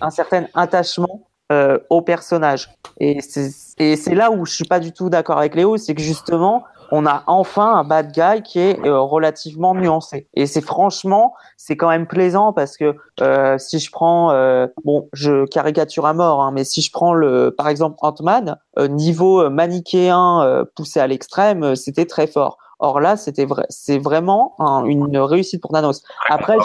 un 0.02 0.10
certain 0.10 0.48
attachement 0.54 1.30
euh, 1.52 1.78
au 1.90 2.02
personnage. 2.02 2.70
Et 3.00 3.22
c'est 3.22 4.16
là 4.16 4.32
où 4.32 4.46
je 4.46 4.54
suis 4.54 4.66
pas 4.66 4.80
du 4.80 4.92
tout 4.92 5.10
d'accord 5.10 5.38
avec 5.38 5.56
Léo, 5.56 5.78
c'est 5.78 5.96
que 5.96 6.02
justement, 6.02 6.64
on 6.92 7.06
a 7.06 7.24
enfin 7.28 7.74
un 7.74 7.84
bad 7.84 8.12
guy 8.12 8.42
qui 8.44 8.60
est 8.60 8.80
euh, 8.86 9.00
relativement 9.00 9.74
nuancé. 9.74 10.28
Et 10.34 10.46
c'est 10.46 10.62
franchement, 10.62 11.34
c'est 11.58 11.76
quand 11.76 11.90
même 11.90 12.08
plaisant 12.08 12.54
parce 12.54 12.78
que 12.78 12.96
euh, 13.22 13.58
si 13.58 13.80
je 13.80 13.92
prends, 13.92 14.32
euh, 14.32 14.68
bon, 14.84 15.10
je 15.14 15.46
caricature 15.46 16.06
à 16.06 16.14
mort, 16.14 16.42
hein, 16.42 16.52
mais 16.54 16.64
si 16.64 16.82
je 16.82 16.92
prends 16.92 17.14
le, 17.14 17.54
par 17.56 17.68
exemple 17.68 17.98
Ant-Man, 18.02 18.58
euh, 18.78 18.88
niveau 18.88 19.50
manichéen 19.50 20.42
euh, 20.44 20.64
poussé 20.76 21.00
à 21.00 21.08
l'extrême, 21.08 21.76
c'était 21.76 22.06
très 22.06 22.28
fort. 22.28 22.58
Or 22.80 23.00
là, 23.00 23.18
c'était 23.18 23.46
vrai, 23.46 23.66
c'est 23.70 23.98
vraiment 23.98 24.54
un, 24.60 24.84
une 24.86 25.18
réussite 25.18 25.62
pour 25.62 25.72
Thanos. 25.72 26.04
Après, 26.30 26.58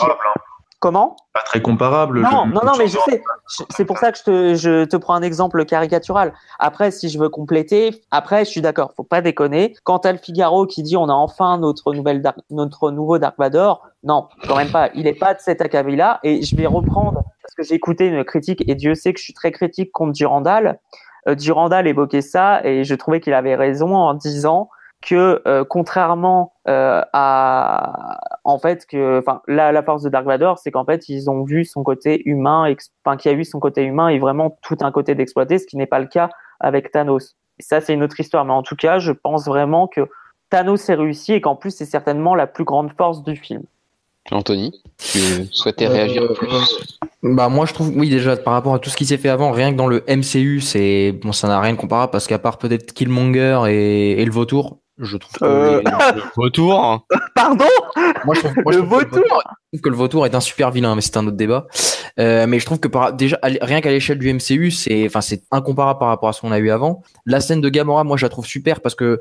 Comment? 0.81 1.15
Pas 1.35 1.43
très 1.43 1.61
comparable. 1.61 2.23
Non, 2.23 2.47
je, 2.47 2.55
non, 2.55 2.61
non, 2.65 2.73
mais 2.79 2.89
je 2.89 2.97
sais. 3.05 3.23
C'est 3.69 3.85
pour 3.85 3.99
ça 3.99 4.13
que 4.13 4.19
je 4.19 4.23
te, 4.23 4.55
je 4.55 4.85
te 4.85 4.97
prends 4.97 5.13
un 5.13 5.21
exemple 5.21 5.63
caricatural. 5.67 6.33
Après, 6.59 6.91
si 6.91 7.11
je 7.11 7.19
veux 7.19 7.29
compléter, 7.29 8.03
après, 8.11 8.47
je 8.47 8.51
suis 8.51 8.63
d'accord. 8.63 8.95
Faut 8.97 9.05
pas 9.05 9.21
déconner. 9.21 9.75
Quant 9.85 9.99
à 9.99 10.11
le 10.11 10.17
Figaro 10.17 10.67
qui 10.67 10.83
dit 10.83 10.97
on 10.97 11.11
a 11.11 11.13
enfin 11.13 11.59
notre 11.59 11.93
nouvelle 11.93 12.23
Dark, 12.23 12.39
notre 12.49 12.91
nouveau 12.93 13.19
Dark 13.19 13.37
Vador, 13.39 13.87
non, 14.05 14.29
quand 14.49 14.57
même 14.57 14.71
pas. 14.71 14.89
Il 14.95 15.07
est 15.07 15.19
pas 15.19 15.35
de 15.35 15.41
cet 15.41 15.61
acabit-là. 15.61 16.19
Et 16.23 16.41
je 16.41 16.57
vais 16.57 16.67
reprendre 16.67 17.25
parce 17.43 17.55
que 17.55 17.63
j'ai 17.63 17.75
écouté 17.75 18.07
une 18.07 18.25
critique 18.25 18.65
et 18.67 18.75
Dieu 18.75 18.95
sait 18.95 19.13
que 19.13 19.19
je 19.19 19.25
suis 19.25 19.35
très 19.35 19.53
critique 19.53 19.93
contre 19.93 20.13
Durandal. 20.13 20.81
Euh, 21.29 21.35
Durandal 21.35 21.89
évoquait 21.89 22.23
ça 22.23 22.65
et 22.65 22.85
je 22.85 22.95
trouvais 22.95 23.21
qu'il 23.21 23.35
avait 23.35 23.55
raison 23.55 23.95
en 23.95 24.15
disant 24.15 24.71
que 25.03 25.43
euh, 25.47 25.65
contrairement 25.65 26.53
euh, 26.69 27.03
à 27.13 28.19
en 28.45 28.59
fait 28.59 28.87
que 28.87 29.19
enfin 29.19 29.41
la, 29.49 29.73
la 29.73 29.83
force 29.83 30.03
de 30.03 30.11
Dark 30.11 30.27
Vador 30.27 30.59
c'est 30.59 30.71
qu'en 30.71 30.85
fait 30.85 31.09
ils 31.09 31.31
ont 31.31 31.43
vu 31.43 31.65
son 31.65 31.83
côté 31.83 32.23
humain 32.29 32.73
enfin 33.05 33.17
qui 33.17 33.29
a 33.29 33.33
eu 33.33 33.45
son 33.45 33.61
côté 33.61 33.83
humain 33.83 34.09
et 34.09 34.19
vraiment 34.19 34.59
tout 34.63 34.77
un 34.81 34.93
côté 34.93 35.15
d'exploiter 35.15 35.59
ce 35.59 35.67
qui 35.67 35.77
n'est 35.77 35.87
pas 35.87 36.01
le 36.01 36.07
cas 36.07 36.29
avec 36.61 36.91
Thanos. 36.91 37.37
Et 37.59 37.63
ça 37.63 37.81
c'est 37.81 37.95
une 37.95 38.03
autre 38.03 38.21
histoire. 38.21 38.45
Mais 38.45 38.53
en 38.53 38.63
tout 38.63 38.77
cas 38.77 38.99
je 38.99 39.13
pense 39.13 39.47
vraiment 39.47 39.89
que 39.89 40.03
Thanos 40.51 40.89
est 40.89 40.95
réussi 40.95 41.33
et 41.33 41.41
qu'en 41.41 41.57
plus 41.57 41.75
c'est 41.75 41.87
certainement 41.87 42.35
la 42.35 42.47
plus 42.47 42.65
grande 42.65 42.93
force 42.93 43.23
du 43.23 43.37
film. 43.37 43.63
Anthony, 44.31 44.73
tu 44.99 45.19
souhaitais 45.51 45.87
réagir 45.87 46.23
euh, 46.23 46.35
plus 46.35 46.49
Bah 47.23 47.49
moi 47.49 47.65
je 47.65 47.73
trouve 47.73 47.91
oui 47.97 48.11
déjà 48.11 48.37
par 48.37 48.53
rapport 48.53 48.75
à 48.75 48.79
tout 48.79 48.91
ce 48.91 48.97
qui 48.97 49.07
s'est 49.07 49.17
fait 49.17 49.31
avant, 49.31 49.51
rien 49.51 49.73
que 49.73 49.77
dans 49.77 49.87
le 49.87 50.05
MCU, 50.07 50.61
c'est 50.61 51.13
bon 51.13 51.33
ça 51.33 51.49
n'a 51.49 51.59
rien 51.59 51.73
de 51.73 51.79
comparable 51.79 52.13
parce 52.13 52.27
qu'à 52.27 52.39
part 52.39 52.59
peut-être 52.59 52.93
Killmonger 52.93 53.63
et, 53.69 54.21
et 54.21 54.25
le 54.25 54.31
Vautour, 54.31 54.80
je 55.01 55.17
trouve 55.17 55.33
que 55.33 55.45
euh... 55.45 55.83
le 55.83 56.23
vautour. 56.37 57.07
Pardon 57.35 57.65
moi, 58.25 58.35
je 58.35 58.41
trouve, 58.41 58.55
moi, 58.65 58.73
le 58.73 58.79
je 58.79 58.85
trouve 58.85 58.89
vautour. 58.89 59.11
Que 59.11 59.19
le, 59.19 59.27
vautour, 59.27 59.43
je 59.43 59.79
trouve 59.79 59.81
que 59.81 59.89
le 59.89 59.97
vautour 59.97 60.27
est 60.27 60.35
un 60.35 60.41
super 60.41 60.71
vilain, 60.71 60.95
mais 60.95 61.01
c'est 61.01 61.17
un 61.17 61.27
autre 61.27 61.37
débat. 61.37 61.67
Euh, 62.19 62.47
mais 62.47 62.59
je 62.59 62.67
trouve 62.67 62.81
que 62.81 62.89
par, 62.89 63.13
déjà 63.13 63.39
rien 63.43 63.81
qu'à 63.81 63.91
l'échelle 63.91 64.19
du 64.19 64.33
MCU, 64.33 64.71
c'est 64.71 65.07
enfin 65.07 65.21
c'est 65.21 65.43
incomparable 65.51 65.99
par 65.99 66.09
rapport 66.09 66.29
à 66.29 66.33
ce 66.33 66.41
qu'on 66.41 66.53
a 66.53 66.59
eu 66.59 66.71
avant. 66.71 67.03
La 67.25 67.41
scène 67.41 67.61
de 67.61 67.69
Gamora, 67.69 68.05
moi 68.05 68.17
je 68.17 68.27
la 68.27 68.29
trouve 68.29 68.47
super 68.47 68.81
parce 68.81 68.95
que 68.95 69.21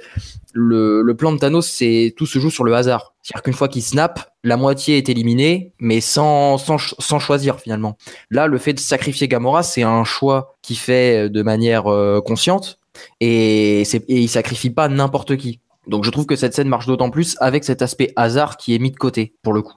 le, 0.54 1.02
le 1.02 1.16
plan 1.16 1.32
de 1.32 1.38
Thanos, 1.38 1.68
c'est 1.68 2.14
tout 2.18 2.26
se 2.26 2.40
joue 2.40 2.50
sur 2.50 2.64
le 2.64 2.74
hasard. 2.74 3.14
C'est-à-dire 3.22 3.44
qu'une 3.44 3.54
fois 3.54 3.68
qu'il 3.68 3.84
snap, 3.84 4.32
la 4.44 4.58
moitié 4.58 4.98
est 4.98 5.08
éliminée, 5.08 5.74
mais 5.80 6.02
sans, 6.02 6.58
sans, 6.58 6.78
sans 6.78 7.20
choisir 7.20 7.60
finalement. 7.60 7.98
Là, 8.32 8.48
le 8.48 8.58
fait 8.58 8.74
de 8.74 8.80
sacrifier 8.80 9.28
Gamora, 9.28 9.62
c'est 9.62 9.84
un 9.84 10.04
choix 10.04 10.56
qui 10.62 10.76
fait 10.76 11.30
de 11.30 11.44
manière 11.44 11.88
euh, 11.88 12.22
consciente 12.22 12.80
et, 13.20 13.84
c'est, 13.86 14.04
et 14.10 14.20
il 14.20 14.30
sacrifie 14.30 14.70
pas 14.70 14.88
n'importe 14.88 15.38
qui. 15.38 15.60
Donc 15.88 16.04
je 16.04 16.12
trouve 16.12 16.26
que 16.26 16.36
cette 16.36 16.54
scène 16.54 16.68
marche 16.68 16.88
d'autant 16.88 17.10
plus 17.10 17.38
avec 17.40 17.64
cet 17.64 17.82
aspect 17.82 18.12
hasard 18.16 18.58
qui 18.58 18.76
est 18.76 18.80
mis 18.80 18.92
de 18.92 18.98
côté 18.98 19.34
pour 19.42 19.54
le 19.54 19.62
coup. 19.62 19.74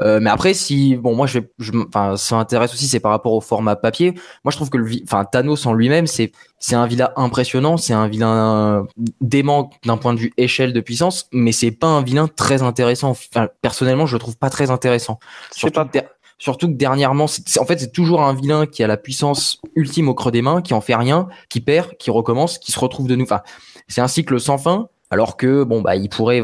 Euh, 0.00 0.20
mais 0.20 0.30
après 0.30 0.54
si 0.54 0.96
bon 0.96 1.14
moi 1.14 1.26
je 1.26 1.40
vais 1.40 1.50
je 1.58 1.72
enfin 1.86 2.16
ça 2.16 2.36
m'intéresse 2.36 2.72
aussi 2.72 2.86
c'est 2.86 3.00
par 3.00 3.10
rapport 3.10 3.32
au 3.32 3.40
format 3.40 3.76
papier. 3.76 4.14
Moi 4.44 4.52
je 4.52 4.56
trouve 4.56 4.70
que 4.70 4.78
le 4.78 4.88
enfin 5.02 5.24
Thanos 5.24 5.66
en 5.66 5.74
lui-même 5.74 6.06
c'est 6.06 6.32
c'est 6.58 6.76
un 6.76 6.86
vilain 6.86 7.10
impressionnant, 7.16 7.76
c'est 7.76 7.92
un 7.92 8.06
vilain 8.06 8.86
dément 9.20 9.70
d'un 9.84 9.96
point 9.96 10.14
de 10.14 10.20
vue 10.20 10.32
échelle 10.36 10.72
de 10.72 10.80
puissance, 10.80 11.26
mais 11.32 11.52
c'est 11.52 11.72
pas 11.72 11.88
un 11.88 12.02
vilain 12.02 12.28
très 12.28 12.62
intéressant. 12.62 13.10
Enfin 13.10 13.48
personnellement 13.60 14.06
je 14.06 14.14
le 14.14 14.20
trouve 14.20 14.38
pas 14.38 14.50
très 14.50 14.70
intéressant. 14.70 15.18
Surtout 15.50 15.84
que, 15.86 15.98
surtout 16.38 16.68
que 16.68 16.74
dernièrement 16.74 17.26
c'est, 17.26 17.58
en 17.58 17.66
fait 17.66 17.80
c'est 17.80 17.92
toujours 17.92 18.22
un 18.22 18.34
vilain 18.34 18.66
qui 18.66 18.84
a 18.84 18.86
la 18.86 18.96
puissance 18.96 19.60
ultime 19.74 20.08
au 20.08 20.14
creux 20.14 20.30
des 20.30 20.42
mains, 20.42 20.62
qui 20.62 20.74
en 20.74 20.80
fait 20.80 20.94
rien, 20.94 21.28
qui 21.48 21.60
perd, 21.60 21.96
qui 21.98 22.10
recommence, 22.10 22.58
qui 22.58 22.70
se 22.70 22.78
retrouve 22.78 23.08
de 23.08 23.16
nous. 23.16 23.24
Enfin 23.24 23.40
c'est 23.88 24.00
un 24.00 24.08
cycle 24.08 24.38
sans 24.38 24.56
fin 24.56 24.88
alors 25.10 25.36
que 25.36 25.64
bon 25.64 25.82
bah 25.82 25.96
il 25.96 26.08
pourrait 26.08 26.42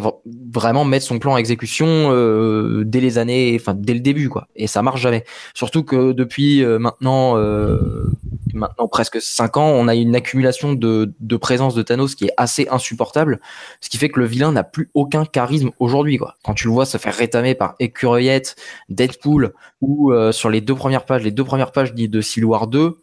vraiment 0.52 0.84
mettre 0.84 1.06
son 1.06 1.18
plan 1.20 1.32
en 1.32 1.36
exécution 1.36 1.86
euh, 1.86 2.82
dès 2.84 3.00
les 3.00 3.16
années 3.18 3.56
enfin 3.58 3.74
dès 3.74 3.94
le 3.94 4.00
début 4.00 4.28
quoi. 4.28 4.48
Et 4.56 4.66
ça 4.66 4.82
marche 4.82 5.00
jamais. 5.00 5.24
Surtout 5.54 5.84
que 5.84 6.12
depuis 6.12 6.64
euh, 6.64 6.78
maintenant 6.78 7.36
euh, 7.36 8.10
maintenant 8.52 8.88
presque 8.88 9.20
cinq 9.20 9.56
ans 9.56 9.68
on 9.68 9.86
a 9.86 9.94
une 9.94 10.16
accumulation 10.16 10.72
de, 10.72 11.14
de 11.20 11.36
présence 11.36 11.74
de 11.74 11.82
Thanos 11.82 12.16
qui 12.16 12.26
est 12.26 12.32
assez 12.36 12.66
insupportable 12.68 13.40
ce 13.80 13.88
qui 13.88 13.98
fait 13.98 14.08
que 14.08 14.18
le 14.18 14.26
vilain 14.26 14.50
n'a 14.50 14.64
plus 14.64 14.90
aucun 14.94 15.24
charisme 15.24 15.70
aujourd'hui 15.78 16.16
quoi. 16.18 16.34
Quand 16.44 16.54
tu 16.54 16.66
le 16.66 16.72
vois 16.72 16.86
se 16.86 16.98
faire 16.98 17.14
rétamer 17.14 17.54
par 17.54 17.76
Écureuillette 17.78 18.56
Deadpool 18.88 19.54
ou 19.80 20.12
sur 20.32 20.50
les 20.50 20.60
deux 20.60 20.74
premières 20.74 21.04
pages 21.04 21.22
les 21.22 21.30
deux 21.30 21.44
premières 21.44 21.70
pages 21.70 21.94
de 21.94 22.20
Civil 22.20 22.46
War 22.46 22.66
2 22.66 22.98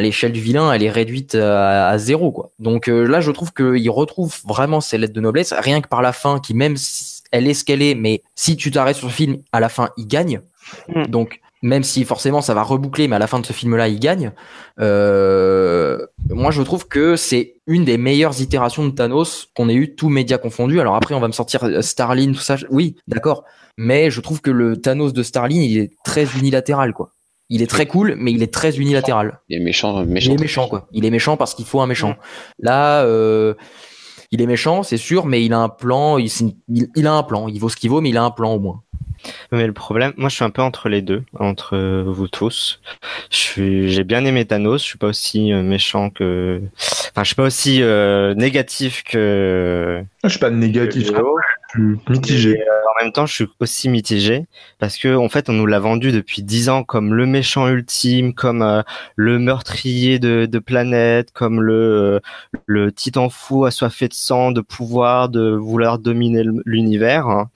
l'échelle 0.00 0.32
du 0.32 0.40
vilain, 0.40 0.72
elle 0.72 0.82
est 0.82 0.90
réduite 0.90 1.34
à, 1.34 1.96
zéro, 1.98 2.32
quoi. 2.32 2.50
Donc 2.58 2.88
euh, 2.88 3.06
là, 3.06 3.20
je 3.20 3.30
trouve 3.30 3.52
qu'il 3.52 3.90
retrouve 3.90 4.34
vraiment 4.46 4.80
ses 4.80 4.98
lettres 4.98 5.12
de 5.12 5.20
noblesse, 5.20 5.52
rien 5.56 5.80
que 5.80 5.88
par 5.88 6.02
la 6.02 6.12
fin, 6.12 6.38
qui 6.38 6.54
même 6.54 6.76
si 6.76 7.22
elle 7.30 7.48
est 7.48 7.54
ce 7.54 7.64
qu'elle 7.64 7.82
est, 7.82 7.94
mais 7.94 8.22
si 8.34 8.56
tu 8.56 8.70
t'arrêtes 8.70 8.96
sur 8.96 9.08
le 9.08 9.12
film, 9.12 9.38
à 9.52 9.60
la 9.60 9.68
fin, 9.68 9.90
il 9.96 10.06
gagne. 10.06 10.40
Mm. 10.88 11.06
Donc 11.06 11.40
même 11.62 11.84
si 11.84 12.04
forcément 12.04 12.40
ça 12.40 12.54
va 12.54 12.62
reboucler, 12.62 13.08
mais 13.08 13.16
à 13.16 13.18
la 13.20 13.26
fin 13.26 13.38
de 13.38 13.46
ce 13.46 13.52
film-là, 13.52 13.88
il 13.88 14.00
gagne. 14.00 14.32
Euh, 14.80 16.04
moi, 16.28 16.50
je 16.50 16.62
trouve 16.62 16.88
que 16.88 17.16
c'est 17.16 17.54
une 17.66 17.84
des 17.84 17.98
meilleures 17.98 18.40
itérations 18.40 18.84
de 18.84 18.90
Thanos 18.90 19.48
qu'on 19.54 19.68
ait 19.68 19.74
eu, 19.74 19.94
tous 19.94 20.08
médias 20.08 20.38
confondus. 20.38 20.80
Alors 20.80 20.96
après, 20.96 21.14
on 21.14 21.20
va 21.20 21.28
me 21.28 21.32
sortir 21.32 21.64
euh, 21.64 21.80
Starlin, 21.80 22.32
tout 22.32 22.40
ça. 22.40 22.56
Oui, 22.70 22.96
d'accord. 23.06 23.44
Mais 23.78 24.10
je 24.10 24.20
trouve 24.20 24.40
que 24.40 24.50
le 24.50 24.76
Thanos 24.76 25.12
de 25.12 25.22
Starlin, 25.22 25.60
il 25.60 25.78
est 25.78 25.92
très 26.04 26.26
unilatéral, 26.36 26.92
quoi. 26.92 27.12
Il 27.54 27.60
est 27.60 27.66
très 27.66 27.84
cool, 27.84 28.14
mais 28.16 28.32
il 28.32 28.42
est 28.42 28.52
très 28.52 28.78
unilatéral. 28.78 29.38
Il 29.50 29.58
est 29.58 29.62
méchant, 29.62 30.06
méchant. 30.06 30.30
Il 30.30 30.32
est 30.32 30.40
méchant, 30.40 30.68
quoi. 30.68 30.88
Il 30.92 31.04
est 31.04 31.10
méchant 31.10 31.36
parce 31.36 31.54
qu'il 31.54 31.66
faut 31.66 31.82
un 31.82 31.86
méchant. 31.86 32.16
Là, 32.58 33.04
euh, 33.04 33.52
il 34.30 34.40
est 34.40 34.46
méchant, 34.46 34.82
c'est 34.82 34.96
sûr, 34.96 35.26
mais 35.26 35.44
il 35.44 35.52
a 35.52 35.58
un 35.58 35.68
plan. 35.68 36.16
Il, 36.16 36.30
il, 36.96 37.06
a 37.06 37.12
un 37.12 37.22
plan. 37.22 37.48
Il 37.48 37.60
vaut 37.60 37.68
ce 37.68 37.76
qu'il 37.76 37.90
vaut, 37.90 38.00
mais 38.00 38.08
il 38.08 38.16
a 38.16 38.22
un 38.22 38.30
plan 38.30 38.54
au 38.54 38.58
moins. 38.58 38.80
Mais 39.52 39.66
le 39.66 39.74
problème, 39.74 40.14
moi, 40.16 40.30
je 40.30 40.36
suis 40.36 40.44
un 40.44 40.50
peu 40.50 40.62
entre 40.62 40.88
les 40.88 41.02
deux, 41.02 41.24
entre 41.38 41.76
vous 42.06 42.26
tous. 42.26 42.80
j'ai 43.30 44.02
bien 44.02 44.24
aimé 44.24 44.46
Thanos. 44.46 44.80
Je 44.80 44.86
suis 44.86 44.98
pas 44.98 45.08
aussi 45.08 45.52
euh, 45.52 45.62
méchant 45.62 46.08
que, 46.08 46.62
enfin, 47.10 47.22
je 47.22 47.26
suis 47.26 47.34
pas 47.34 47.44
aussi 47.44 47.82
euh, 47.82 48.34
négatif 48.34 49.02
que. 49.04 50.02
Je 50.24 50.28
suis 50.30 50.40
pas 50.40 50.48
négatif 50.48 51.12
Euh, 51.78 51.96
en 52.06 53.04
même 53.04 53.12
temps, 53.12 53.26
je 53.26 53.34
suis 53.34 53.48
aussi 53.60 53.88
mitigé 53.88 54.46
parce 54.78 54.98
que 54.98 55.14
en 55.16 55.28
fait, 55.28 55.48
on 55.48 55.52
nous 55.52 55.66
l'a 55.66 55.78
vendu 55.78 56.12
depuis 56.12 56.42
dix 56.42 56.68
ans 56.68 56.84
comme 56.84 57.14
le 57.14 57.26
méchant 57.26 57.68
ultime, 57.68 58.34
comme 58.34 58.62
euh, 58.62 58.82
le 59.16 59.38
meurtrier 59.38 60.18
de, 60.18 60.58
planètes, 60.58 61.32
comme 61.32 61.60
euh, 61.60 62.20
le 62.66 62.92
titan 62.92 63.28
fou 63.30 63.64
assoiffé 63.64 64.08
de 64.08 64.14
sang, 64.14 64.52
de 64.52 64.60
pouvoir, 64.60 65.28
de 65.28 65.50
vouloir 65.50 65.98
dominer 65.98 66.44
l'univers. 66.64 67.46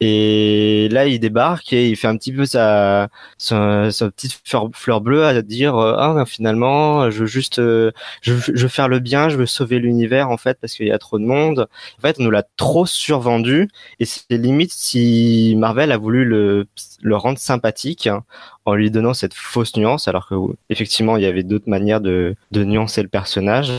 Et 0.00 0.88
là, 0.90 1.06
il 1.06 1.18
débarque 1.18 1.72
et 1.72 1.88
il 1.88 1.96
fait 1.96 2.06
un 2.08 2.16
petit 2.16 2.32
peu 2.32 2.44
sa, 2.44 3.08
sa, 3.38 3.88
petite 4.10 4.38
fleur, 4.74 5.00
bleue 5.00 5.24
à 5.24 5.40
dire 5.42 5.76
ah 5.76 6.12
ben, 6.14 6.26
finalement, 6.26 7.10
je 7.10 7.20
veux 7.20 7.26
juste, 7.26 7.56
je, 7.56 7.92
je 8.22 8.52
veux 8.52 8.68
faire 8.68 8.88
le 8.88 8.98
bien, 8.98 9.28
je 9.28 9.36
veux 9.36 9.46
sauver 9.46 9.78
l'univers 9.78 10.30
en 10.30 10.36
fait 10.36 10.58
parce 10.60 10.74
qu'il 10.74 10.86
y 10.86 10.92
a 10.92 10.98
trop 10.98 11.18
de 11.18 11.24
monde. 11.24 11.68
En 11.98 12.02
fait, 12.02 12.16
on 12.18 12.24
nous 12.24 12.30
l'a 12.30 12.44
trop 12.56 12.86
survendu 12.86 13.68
et 13.98 14.04
c'est 14.04 14.24
limite 14.30 14.72
si 14.72 15.54
Marvel 15.56 15.92
a 15.92 15.96
voulu 15.96 16.24
le, 16.24 16.66
le 17.02 17.16
rendre 17.16 17.38
sympathique 17.38 18.06
hein, 18.06 18.24
en 18.66 18.74
lui 18.74 18.90
donnant 18.90 19.14
cette 19.14 19.34
fausse 19.34 19.76
nuance, 19.76 20.08
alors 20.08 20.28
que 20.28 20.34
effectivement 20.68 21.16
il 21.16 21.22
y 21.22 21.26
avait 21.26 21.44
d'autres 21.44 21.68
manières 21.68 22.00
de, 22.00 22.34
de 22.50 22.64
nuancer 22.64 23.02
le 23.02 23.08
personnage. 23.08 23.72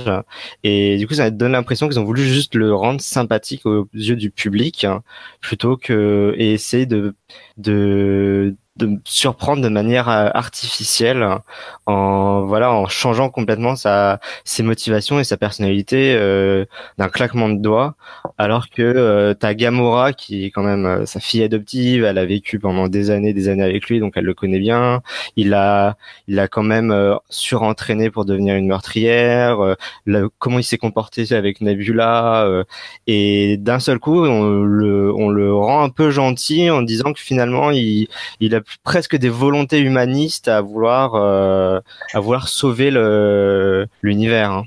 Et 0.63 0.97
du 0.97 1.07
coup, 1.07 1.13
ça 1.13 1.29
donne 1.29 1.51
l'impression 1.51 1.87
qu'ils 1.87 1.99
ont 1.99 2.05
voulu 2.05 2.23
juste 2.23 2.55
le 2.55 2.73
rendre 2.73 3.01
sympathique 3.01 3.65
aux 3.65 3.87
yeux 3.93 4.15
du 4.15 4.31
public, 4.31 4.85
hein, 4.85 5.03
plutôt 5.41 5.77
que 5.77 6.33
et 6.37 6.53
essayer 6.53 6.85
de 6.85 7.15
de 7.57 8.55
de 8.77 8.99
surprendre 9.05 9.61
de 9.61 9.69
manière 9.69 10.09
euh, 10.09 10.29
artificielle 10.33 11.25
en 11.87 12.41
voilà 12.45 12.71
en 12.71 12.87
changeant 12.87 13.29
complètement 13.29 13.75
sa 13.75 14.19
ses 14.43 14.63
motivations 14.63 15.19
et 15.19 15.23
sa 15.23 15.37
personnalité 15.37 16.13
euh, 16.15 16.65
d'un 16.97 17.09
claquement 17.09 17.49
de 17.49 17.59
doigts. 17.59 17.95
Alors 18.37 18.69
que 18.69 18.81
euh, 18.81 19.33
Gamora 19.53 20.13
qui 20.13 20.45
est 20.45 20.51
quand 20.51 20.63
même 20.63 20.85
euh, 20.85 21.05
sa 21.05 21.19
fille 21.19 21.43
adoptive 21.43 22.03
elle 22.03 22.17
a 22.17 22.25
vécu 22.25 22.59
pendant 22.59 22.87
des 22.89 23.09
années 23.09 23.33
des 23.33 23.47
années 23.47 23.63
avec 23.63 23.87
lui 23.87 23.99
donc 23.99 24.13
elle 24.15 24.25
le 24.25 24.33
connaît 24.33 24.59
bien. 24.59 25.01
Il 25.37 25.53
a 25.53 25.97
il 26.27 26.39
a 26.39 26.47
quand 26.47 26.63
même 26.63 26.93
surentraîné 27.29 28.09
pour 28.11 28.25
devenir 28.25 28.55
une 28.55 28.67
meurtrière 28.67 29.57
comment 30.39 30.59
il 30.59 30.63
s'est 30.63 30.77
comporté 30.77 31.33
avec 31.33 31.61
Nebula 31.61 32.47
et 33.07 33.57
d'un 33.57 33.79
seul 33.79 33.99
coup 33.99 34.25
on 34.25 34.61
le 34.63 35.13
on 35.13 35.29
le 35.29 35.53
rend 35.53 35.83
un 35.83 35.89
peu 35.89 36.11
gentil 36.11 36.69
en 36.69 36.81
disant 36.81 37.13
que 37.13 37.19
finalement 37.21 37.71
il 37.71 38.07
il 38.39 38.55
a 38.55 38.61
presque 38.83 39.15
des 39.15 39.29
volontés 39.29 39.79
humanistes 39.79 40.47
à 40.47 40.61
vouloir 40.61 41.15
euh, 41.15 41.79
à 42.13 42.19
vouloir 42.19 42.47
sauver 42.47 42.91
le 42.91 43.87
l'univers. 44.01 44.51
Hein. 44.51 44.63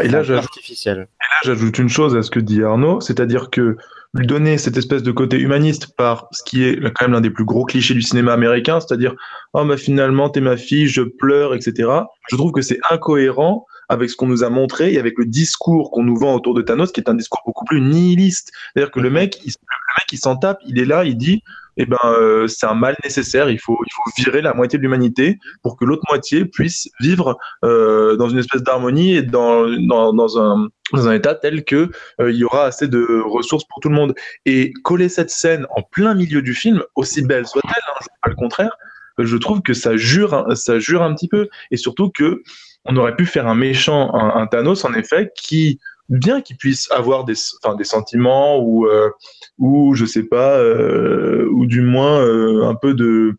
Et 0.00 0.08
là, 0.08 0.22
j'ajoute 0.22 1.78
une 1.78 1.88
chose 1.88 2.16
à 2.16 2.22
ce 2.22 2.30
que 2.30 2.40
dit 2.40 2.62
Arnaud, 2.62 3.00
c'est-à-dire 3.00 3.50
que 3.50 3.76
lui 4.14 4.26
donner 4.26 4.56
cette 4.56 4.76
espèce 4.76 5.02
de 5.02 5.12
côté 5.12 5.38
humaniste 5.38 5.94
par 5.96 6.28
ce 6.32 6.42
qui 6.42 6.64
est 6.64 6.80
quand 6.80 7.04
même 7.04 7.12
l'un 7.12 7.20
des 7.20 7.30
plus 7.30 7.44
gros 7.44 7.64
clichés 7.64 7.94
du 7.94 8.02
cinéma 8.02 8.32
américain, 8.32 8.80
c'est-à-dire 8.80 9.14
oh 9.52 9.64
mais 9.64 9.76
finalement 9.76 10.30
t'es 10.30 10.40
ma 10.40 10.56
fille, 10.56 10.88
je 10.88 11.02
pleure, 11.02 11.54
etc. 11.54 11.90
Je 12.30 12.36
trouve 12.36 12.52
que 12.52 12.62
c'est 12.62 12.80
incohérent 12.90 13.66
avec 13.88 14.10
ce 14.10 14.16
qu'on 14.16 14.26
nous 14.26 14.44
a 14.44 14.50
montré 14.50 14.92
et 14.92 14.98
avec 14.98 15.14
le 15.18 15.24
discours 15.24 15.90
qu'on 15.90 16.02
nous 16.02 16.16
vend 16.16 16.34
autour 16.34 16.54
de 16.54 16.62
Thanos, 16.62 16.92
qui 16.92 17.00
est 17.00 17.08
un 17.08 17.14
discours 17.14 17.42
beaucoup 17.46 17.64
plus 17.64 17.80
nihiliste. 17.80 18.52
C'est-à-dire 18.72 18.90
que 18.90 19.00
le 19.00 19.10
mec, 19.10 19.38
il, 19.44 19.48
le 19.48 19.94
mec, 19.98 20.12
il 20.12 20.18
s'en 20.18 20.36
tape, 20.36 20.58
il 20.66 20.78
est 20.78 20.84
là, 20.84 21.04
il 21.04 21.16
dit 21.16 21.42
eh 21.78 21.86
ben, 21.86 21.98
euh, 22.04 22.46
c'est 22.48 22.66
un 22.66 22.74
mal 22.74 22.96
nécessaire. 23.04 23.48
Il 23.50 23.58
faut, 23.58 23.78
il 23.86 23.92
faut 23.92 24.22
virer 24.22 24.42
la 24.42 24.52
moitié 24.52 24.78
de 24.78 24.82
l'humanité 24.82 25.38
pour 25.62 25.76
que 25.76 25.84
l'autre 25.84 26.02
moitié 26.08 26.44
puisse 26.44 26.88
vivre 27.00 27.38
euh, 27.64 28.16
dans 28.16 28.28
une 28.28 28.38
espèce 28.38 28.62
d'harmonie 28.62 29.14
et 29.14 29.22
dans, 29.22 29.66
dans, 29.86 30.12
dans, 30.12 30.40
un, 30.40 30.68
dans 30.92 31.08
un 31.08 31.12
état 31.12 31.34
tel 31.34 31.64
que 31.64 31.90
euh, 32.20 32.30
il 32.32 32.36
y 32.36 32.44
aura 32.44 32.64
assez 32.64 32.88
de 32.88 33.22
ressources 33.24 33.64
pour 33.64 33.80
tout 33.80 33.88
le 33.88 33.94
monde. 33.94 34.14
Et 34.44 34.72
coller 34.82 35.08
cette 35.08 35.30
scène 35.30 35.66
en 35.70 35.82
plein 35.82 36.14
milieu 36.14 36.42
du 36.42 36.52
film, 36.52 36.82
aussi 36.96 37.22
belle 37.22 37.46
soit-elle, 37.46 37.82
hein, 37.88 38.06
pas 38.22 38.30
le 38.30 38.36
contraire, 38.36 38.76
je 39.18 39.36
trouve 39.36 39.62
que 39.62 39.74
ça 39.74 39.96
jure, 39.96 40.46
ça 40.56 40.78
jure 40.78 41.02
un 41.02 41.14
petit 41.14 41.28
peu. 41.28 41.48
Et 41.70 41.76
surtout 41.76 42.10
que 42.10 42.42
on 42.84 42.96
aurait 42.96 43.16
pu 43.16 43.26
faire 43.26 43.46
un 43.46 43.54
méchant, 43.54 44.14
un, 44.14 44.40
un 44.40 44.46
Thanos 44.46 44.84
en 44.84 44.94
effet, 44.94 45.30
qui 45.36 45.78
bien 46.08 46.40
qu'il 46.40 46.56
puisse 46.56 46.90
avoir 46.90 47.24
des, 47.24 47.34
enfin, 47.62 47.76
des 47.76 47.84
sentiments 47.84 48.58
ou, 48.60 48.86
euh, 48.86 49.10
ou 49.58 49.94
je 49.94 50.04
sais 50.04 50.24
pas, 50.24 50.58
euh, 50.58 51.48
ou 51.52 51.66
du 51.66 51.82
moins 51.82 52.20
euh, 52.20 52.64
un 52.64 52.74
peu 52.74 52.94
de, 52.94 53.36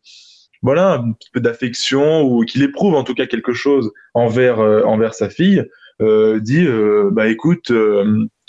voilà, 0.62 0.94
un 0.94 1.12
petit 1.14 1.30
peu 1.32 1.40
d'affection 1.40 2.22
ou 2.22 2.44
qu'il 2.44 2.64
éprouve 2.64 2.96
en 2.96 3.04
tout 3.04 3.16
cas 3.16 3.26
quelque 3.26 3.54
chose 3.54 3.92
envers, 4.14 4.60
envers 4.60 5.14
sa 5.14 5.30
fille, 5.30 5.64
dit, 6.02 6.68
bah 7.12 7.28
écoute, 7.28 7.72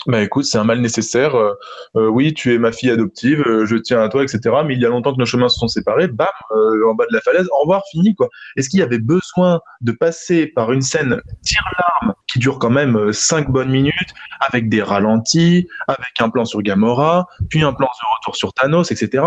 bah 0.07 0.21
écoute, 0.21 0.45
c'est 0.45 0.57
un 0.57 0.63
mal 0.63 0.81
nécessaire. 0.81 1.35
Euh, 1.35 1.53
euh, 1.95 2.07
oui, 2.07 2.33
tu 2.33 2.53
es 2.53 2.57
ma 2.57 2.71
fille 2.71 2.89
adoptive, 2.89 3.43
euh, 3.45 3.65
je 3.65 3.75
tiens 3.75 4.01
à 4.01 4.09
toi, 4.09 4.23
etc. 4.23 4.39
Mais 4.65 4.73
il 4.73 4.81
y 4.81 4.85
a 4.85 4.89
longtemps 4.89 5.13
que 5.13 5.19
nos 5.19 5.25
chemins 5.25 5.47
se 5.47 5.59
sont 5.59 5.67
séparés. 5.67 6.07
Bam, 6.07 6.27
en 6.51 6.95
bas 6.95 7.05
de 7.09 7.13
la 7.13 7.21
falaise, 7.21 7.47
au 7.51 7.61
revoir, 7.61 7.83
fini 7.91 8.15
quoi. 8.15 8.29
Est-ce 8.55 8.69
qu'il 8.69 8.79
y 8.79 8.83
avait 8.83 8.99
besoin 8.99 9.61
de 9.81 9.91
passer 9.91 10.47
par 10.47 10.71
une 10.71 10.81
scène 10.81 11.21
tire-larme 11.43 12.15
qui 12.27 12.39
dure 12.39 12.57
quand 12.57 12.71
même 12.71 13.13
cinq 13.13 13.51
bonnes 13.51 13.69
minutes, 13.69 14.13
avec 14.39 14.69
des 14.69 14.81
ralentis, 14.81 15.67
avec 15.87 16.19
un 16.19 16.29
plan 16.29 16.45
sur 16.45 16.61
Gamora, 16.63 17.27
puis 17.49 17.61
un 17.61 17.73
plan 17.73 17.87
de 17.87 18.15
retour 18.17 18.35
sur 18.35 18.53
Thanos, 18.53 18.91
etc. 18.91 19.23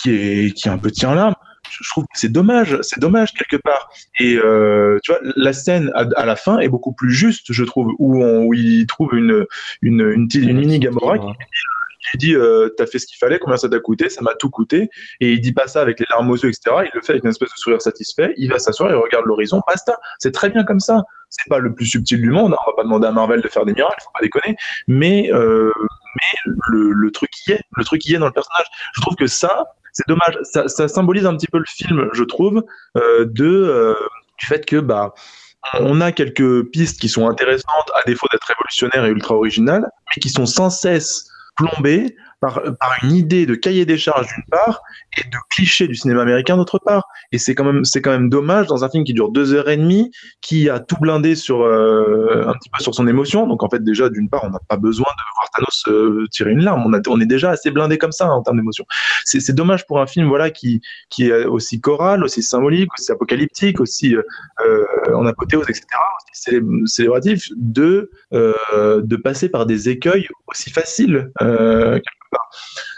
Qui 0.00 0.10
est 0.10 0.52
qui 0.52 0.68
est 0.68 0.70
un 0.70 0.78
peu 0.78 0.90
tire-larme? 0.90 1.34
Je 1.80 1.90
trouve 1.90 2.04
que 2.04 2.18
c'est 2.18 2.30
dommage, 2.30 2.78
c'est 2.82 3.00
dommage 3.00 3.32
quelque 3.32 3.56
part. 3.56 3.90
Et 4.20 4.36
euh, 4.36 4.98
tu 5.02 5.12
vois, 5.12 5.20
la 5.36 5.52
scène 5.52 5.90
à, 5.94 6.06
à, 6.16 6.26
la 6.26 6.36
fin 6.36 6.58
est 6.58 6.68
beaucoup 6.68 6.92
plus 6.92 7.12
juste, 7.12 7.52
je 7.52 7.64
trouve, 7.64 7.92
où, 7.98 8.22
on, 8.22 8.44
où 8.44 8.54
il 8.54 8.86
trouve 8.86 9.14
une, 9.14 9.46
une, 9.80 10.00
une, 10.00 10.28
une, 10.34 10.48
une 10.48 10.58
mini 10.58 10.78
Gamora 10.78 11.18
qui 11.18 12.08
lui 12.12 12.18
dit 12.18 12.34
euh, 12.34 12.68
t'as 12.76 12.86
fait 12.86 12.98
ce 12.98 13.06
qu'il 13.06 13.16
fallait, 13.16 13.38
combien 13.38 13.56
ça 13.56 13.68
t'a 13.68 13.78
coûté, 13.78 14.08
ça 14.08 14.22
m'a 14.22 14.34
tout 14.34 14.50
coûté, 14.50 14.90
et 15.20 15.32
il 15.32 15.40
dit 15.40 15.52
pas 15.52 15.66
ça 15.68 15.80
avec 15.80 16.00
les 16.00 16.06
larmes 16.10 16.30
aux 16.30 16.36
yeux, 16.36 16.48
etc. 16.48 16.76
Il 16.84 16.90
le 16.94 17.00
fait 17.00 17.12
avec 17.12 17.24
une 17.24 17.30
espèce 17.30 17.50
de 17.50 17.56
sourire 17.56 17.80
satisfait. 17.80 18.34
Il 18.36 18.50
va 18.50 18.58
s'asseoir, 18.58 18.90
il 18.90 18.96
regarde 18.96 19.24
l'horizon, 19.26 19.60
basta. 19.66 19.96
C'est 20.18 20.32
très 20.32 20.50
bien 20.50 20.64
comme 20.64 20.80
ça. 20.80 21.02
C'est 21.30 21.48
pas 21.48 21.58
le 21.58 21.74
plus 21.74 21.86
subtil 21.86 22.20
du 22.20 22.30
monde. 22.30 22.52
Hein. 22.52 22.58
On 22.66 22.70
va 22.70 22.76
pas 22.76 22.82
demander 22.82 23.06
à 23.06 23.12
Marvel 23.12 23.40
de 23.40 23.48
faire 23.48 23.64
des 23.64 23.72
miracles, 23.72 24.02
faut 24.02 24.10
pas 24.12 24.22
déconner. 24.22 24.56
Mais 24.88 25.30
euh, 25.32 25.72
mais 26.14 26.52
le, 26.70 26.92
le 26.92 27.10
truc 27.10 27.30
y 27.46 27.52
est, 27.52 27.60
le 27.76 27.84
truc 27.84 28.04
y 28.06 28.14
est 28.14 28.18
dans 28.18 28.26
le 28.26 28.32
personnage. 28.32 28.66
Je 28.94 29.00
trouve 29.00 29.16
que 29.16 29.26
ça, 29.26 29.64
c'est 29.92 30.06
dommage. 30.08 30.38
Ça, 30.42 30.68
ça, 30.68 30.88
symbolise 30.88 31.26
un 31.26 31.36
petit 31.36 31.46
peu 31.46 31.58
le 31.58 31.64
film, 31.66 32.08
je 32.12 32.24
trouve, 32.24 32.64
euh, 32.96 33.24
de 33.26 33.44
euh, 33.44 33.94
du 34.38 34.46
fait 34.46 34.64
que 34.66 34.76
bah 34.76 35.14
on 35.78 36.00
a 36.00 36.10
quelques 36.10 36.64
pistes 36.70 37.00
qui 37.00 37.08
sont 37.08 37.28
intéressantes 37.28 37.90
à 37.94 38.02
défaut 38.04 38.26
d'être 38.32 38.46
révolutionnaires 38.46 39.04
et 39.04 39.10
ultra 39.10 39.36
originales, 39.36 39.88
mais 40.08 40.20
qui 40.20 40.28
sont 40.28 40.46
sans 40.46 40.70
cesse 40.70 41.30
plombées 41.56 42.16
par, 42.42 42.60
par 42.80 42.92
une 43.04 43.12
idée 43.12 43.46
de 43.46 43.54
cahier 43.54 43.86
des 43.86 43.96
charges 43.96 44.26
d'une 44.26 44.44
part 44.50 44.82
et 45.16 45.22
de 45.22 45.36
clichés 45.48 45.86
du 45.86 45.94
cinéma 45.94 46.22
américain 46.22 46.56
d'autre 46.56 46.80
part. 46.84 47.04
Et 47.30 47.38
c'est 47.38 47.54
quand 47.54 47.64
même 47.64 47.84
c'est 47.84 48.02
quand 48.02 48.10
même 48.10 48.28
dommage 48.28 48.66
dans 48.66 48.84
un 48.84 48.88
film 48.88 49.04
qui 49.04 49.14
dure 49.14 49.30
deux 49.30 49.54
heures 49.54 49.70
et 49.70 49.76
demie, 49.76 50.10
qui 50.40 50.68
a 50.68 50.80
tout 50.80 50.96
blindé 51.00 51.36
sur 51.36 51.62
euh, 51.62 52.44
un 52.48 52.52
petit 52.54 52.68
peu 52.68 52.82
sur 52.82 52.94
son 52.94 53.06
émotion. 53.06 53.46
Donc 53.46 53.62
en 53.62 53.70
fait 53.70 53.84
déjà 53.84 54.10
d'une 54.10 54.28
part 54.28 54.42
on 54.42 54.50
n'a 54.50 54.58
pas 54.68 54.76
besoin 54.76 55.06
de 55.06 55.22
voir 55.36 55.50
Thanos 55.54 55.84
euh, 55.86 56.26
tirer 56.32 56.50
une 56.50 56.64
larme. 56.64 56.82
On, 56.84 56.92
a, 56.92 57.00
on 57.08 57.20
est 57.20 57.26
déjà 57.26 57.50
assez 57.50 57.70
blindé 57.70 57.96
comme 57.96 58.10
ça 58.10 58.26
hein, 58.26 58.32
en 58.32 58.42
termes 58.42 58.56
d'émotion. 58.56 58.84
C'est, 59.24 59.38
c'est 59.38 59.52
dommage 59.52 59.86
pour 59.86 60.00
un 60.00 60.06
film 60.08 60.26
voilà 60.26 60.50
qui 60.50 60.80
qui 61.10 61.28
est 61.28 61.44
aussi 61.44 61.80
choral, 61.80 62.24
aussi 62.24 62.42
symbolique, 62.42 62.92
aussi 62.98 63.12
apocalyptique, 63.12 63.80
aussi 63.80 64.16
euh, 64.16 64.84
en 65.14 65.26
apothéose 65.26 65.66
etc. 65.68 65.86
Aussi 66.34 66.58
célébratif 66.86 67.48
de 67.54 68.10
de 68.32 69.16
passer 69.16 69.48
par 69.48 69.64
des 69.64 69.88
écueils 69.88 70.28
aussi 70.48 70.70
faciles 70.70 71.30
quelque 71.38 72.22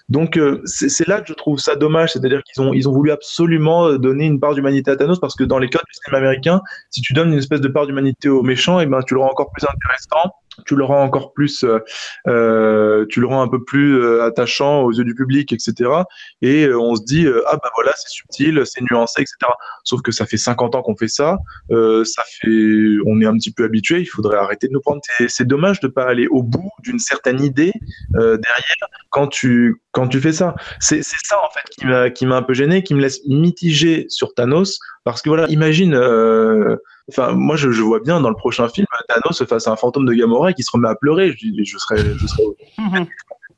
Donc 0.08 0.36
euh, 0.36 0.60
c'est 0.66 1.08
là 1.08 1.20
que 1.20 1.28
je 1.28 1.32
trouve 1.32 1.58
ça 1.58 1.76
dommage, 1.76 2.12
c'est-à-dire 2.12 2.42
qu'ils 2.42 2.62
ont 2.62 2.74
ils 2.74 2.88
ont 2.88 2.92
voulu 2.92 3.10
absolument 3.10 3.94
donner 3.94 4.26
une 4.26 4.38
part 4.38 4.54
d'humanité 4.54 4.90
à 4.90 4.96
Thanos 4.96 5.18
parce 5.18 5.34
que 5.34 5.44
dans 5.44 5.58
les 5.58 5.68
codes 5.68 5.82
du 5.86 5.94
cinéma 5.94 6.18
américain, 6.18 6.60
si 6.90 7.00
tu 7.00 7.14
donnes 7.14 7.32
une 7.32 7.38
espèce 7.38 7.62
de 7.62 7.68
part 7.68 7.86
d'humanité 7.86 8.28
aux 8.28 8.42
méchants, 8.42 8.80
et 8.80 8.86
ben 8.86 9.00
tu 9.02 9.14
le 9.14 9.20
rends 9.20 9.30
encore 9.30 9.50
plus 9.50 9.64
intéressant 9.64 10.34
tu 10.66 10.76
le 10.76 10.84
rends 10.84 11.02
encore 11.02 11.32
plus, 11.32 11.64
euh, 12.26 13.06
tu 13.08 13.20
le 13.20 13.26
rends 13.26 13.42
un 13.42 13.48
peu 13.48 13.62
plus 13.62 13.98
euh, 13.98 14.22
attachant 14.22 14.82
aux 14.82 14.92
yeux 14.92 15.04
du 15.04 15.14
public, 15.14 15.52
etc. 15.52 15.90
Et 16.42 16.66
euh, 16.66 16.78
on 16.78 16.94
se 16.94 17.02
dit 17.02 17.26
ah 17.46 17.56
ben 17.62 17.68
voilà 17.74 17.92
c'est 17.96 18.10
subtil, 18.10 18.62
c'est 18.64 18.82
nuancé, 18.90 19.22
etc. 19.22 19.36
Sauf 19.84 20.02
que 20.02 20.12
ça 20.12 20.26
fait 20.26 20.36
50 20.36 20.74
ans 20.74 20.82
qu'on 20.82 20.96
fait 20.96 21.08
ça, 21.08 21.38
euh, 21.70 22.04
ça 22.04 22.22
fait, 22.40 22.96
on 23.06 23.20
est 23.20 23.26
un 23.26 23.36
petit 23.36 23.52
peu 23.52 23.64
habitué. 23.64 24.00
Il 24.00 24.06
faudrait 24.06 24.38
arrêter 24.38 24.68
de 24.68 24.72
nous 24.72 24.80
prendre. 24.80 25.00
C'est 25.28 25.46
dommage 25.46 25.80
de 25.80 25.88
pas 25.88 26.04
aller 26.04 26.26
au 26.28 26.42
bout 26.42 26.70
d'une 26.82 26.98
certaine 26.98 27.42
idée 27.42 27.72
derrière 28.12 28.88
quand 29.10 29.28
tu 29.28 29.80
quand 29.92 30.08
tu 30.08 30.20
fais 30.20 30.32
ça. 30.32 30.54
C'est 30.80 31.02
ça 31.02 31.36
en 31.44 31.50
fait 31.50 31.68
qui 31.70 31.86
m'a 31.86 32.10
qui 32.10 32.26
m'a 32.26 32.36
un 32.36 32.42
peu 32.42 32.54
gêné, 32.54 32.82
qui 32.82 32.94
me 32.94 33.00
laisse 33.00 33.20
mitigé 33.26 34.06
sur 34.08 34.34
Thanos 34.34 34.78
parce 35.04 35.22
que 35.22 35.28
voilà, 35.28 35.46
imagine. 35.48 35.94
Enfin, 37.10 37.32
moi, 37.32 37.56
je, 37.56 37.70
je, 37.70 37.82
vois 37.82 38.00
bien 38.00 38.20
dans 38.20 38.30
le 38.30 38.36
prochain 38.36 38.68
film 38.68 38.86
Thanos 39.08 39.44
face 39.46 39.66
à 39.68 39.72
un 39.72 39.76
fantôme 39.76 40.06
de 40.06 40.14
Gamora 40.14 40.52
qui 40.52 40.62
se 40.62 40.70
remet 40.70 40.88
à 40.88 40.94
pleurer. 40.94 41.32
Je, 41.32 41.48
je 41.62 41.78
serais, 41.78 41.98
je 42.16 42.26
serais... 42.26 42.42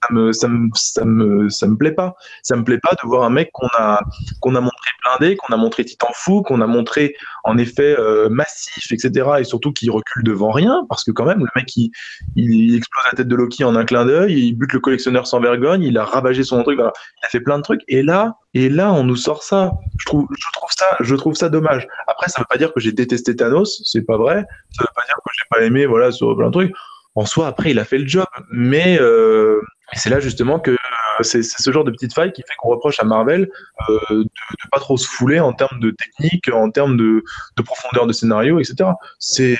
ça 0.02 0.14
me, 0.14 0.32
ça 0.32 0.48
me, 0.48 0.68
ça 0.74 1.04
me, 1.04 1.48
ça 1.48 1.66
me 1.66 1.76
plaît 1.76 1.92
pas. 1.92 2.14
Ça 2.42 2.56
me 2.56 2.64
plaît 2.64 2.78
pas 2.78 2.92
de 2.92 3.06
voir 3.06 3.24
un 3.24 3.30
mec 3.30 3.50
qu'on 3.52 3.68
a, 3.78 4.00
qu'on 4.40 4.54
a 4.54 4.60
montré 4.60 4.90
blindé, 5.04 5.36
qu'on 5.36 5.52
a 5.52 5.56
montré 5.56 5.84
titan 5.84 6.10
fou, 6.14 6.42
qu'on 6.42 6.60
a 6.60 6.66
montré 6.66 7.14
en 7.44 7.58
effet 7.58 7.96
euh, 7.98 8.28
massif, 8.28 8.92
etc. 8.92 9.28
Et 9.40 9.44
surtout 9.44 9.72
qui 9.72 9.90
recule 9.90 10.22
devant 10.22 10.50
rien, 10.50 10.84
parce 10.88 11.04
que 11.04 11.10
quand 11.10 11.24
même 11.24 11.40
le 11.40 11.50
mec 11.56 11.76
il, 11.76 11.90
il, 12.36 12.76
explose 12.76 13.04
la 13.10 13.16
tête 13.16 13.28
de 13.28 13.36
Loki 13.36 13.64
en 13.64 13.76
un 13.76 13.84
clin 13.84 14.04
d'œil, 14.04 14.48
il 14.48 14.52
bute 14.54 14.72
le 14.72 14.80
collectionneur 14.80 15.26
sans 15.26 15.40
vergogne, 15.40 15.82
il 15.82 15.98
a 15.98 16.04
ravagé 16.04 16.44
son 16.44 16.62
truc, 16.62 16.76
voilà. 16.76 16.92
il 17.22 17.26
a 17.26 17.28
fait 17.28 17.40
plein 17.40 17.58
de 17.58 17.62
trucs. 17.62 17.82
Et 17.88 18.02
là, 18.02 18.36
et 18.54 18.68
là, 18.68 18.92
on 18.92 19.04
nous 19.04 19.16
sort 19.16 19.42
ça. 19.42 19.72
Je 19.98 20.06
trouve, 20.06 20.26
je 20.30 20.46
trouve 20.52 20.70
ça, 20.70 20.96
je 21.00 21.14
trouve 21.14 21.34
ça 21.34 21.48
dommage. 21.48 21.86
Après, 22.06 22.28
ça 22.28 22.40
veut 22.40 22.46
pas 22.48 22.56
dire 22.56 22.72
que 22.72 22.80
j'ai 22.80 22.92
détesté 22.92 23.36
Thanos, 23.36 23.82
c'est 23.84 24.02
pas 24.02 24.16
vrai. 24.16 24.44
Ça 24.72 24.82
veut 24.82 24.94
pas 24.94 25.04
dire 25.04 25.16
que 25.16 25.30
j'ai 25.36 25.44
pas 25.50 25.62
aimé, 25.62 25.86
voilà, 25.86 26.10
sur 26.10 26.34
plein 26.36 26.46
de 26.46 26.52
trucs. 26.52 26.72
En 27.16 27.24
soi, 27.24 27.46
après, 27.46 27.70
il 27.70 27.78
a 27.78 27.84
fait 27.84 27.98
le 27.98 28.06
job, 28.06 28.26
mais 28.52 28.98
euh, 29.00 29.60
c'est 29.94 30.10
là 30.10 30.20
justement 30.20 30.60
que 30.60 30.76
c'est 31.20 31.42
ce 31.42 31.70
genre 31.70 31.84
de 31.84 31.90
petite 31.90 32.12
faille 32.12 32.30
qui 32.30 32.42
fait 32.42 32.54
qu'on 32.58 32.68
reproche 32.68 33.00
à 33.00 33.04
Marvel 33.04 33.48
euh, 33.88 33.98
de, 34.10 34.22
de 34.22 34.68
pas 34.70 34.78
trop 34.78 34.98
se 34.98 35.08
fouler 35.08 35.40
en 35.40 35.54
termes 35.54 35.80
de 35.80 35.90
technique, 35.92 36.50
en 36.52 36.70
termes 36.70 36.98
de, 36.98 37.24
de 37.56 37.62
profondeur 37.62 38.06
de 38.06 38.12
scénario, 38.12 38.60
etc. 38.60 38.90
C'est 39.18 39.56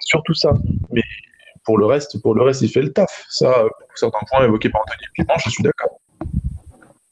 surtout 0.00 0.34
ça. 0.34 0.52
Mais 0.90 1.02
pour 1.64 1.78
le 1.78 1.86
reste, 1.86 2.20
pour 2.22 2.34
le 2.34 2.42
reste, 2.42 2.62
il 2.62 2.70
fait 2.70 2.82
le 2.82 2.92
taf. 2.92 3.24
Ça, 3.28 3.64
certains 3.94 4.26
points 4.28 4.44
évoqués 4.44 4.70
par 4.70 4.82
Anthony 4.82 5.06
Piment, 5.14 5.38
je 5.44 5.50
suis 5.50 5.62
d'accord. 5.62 6.00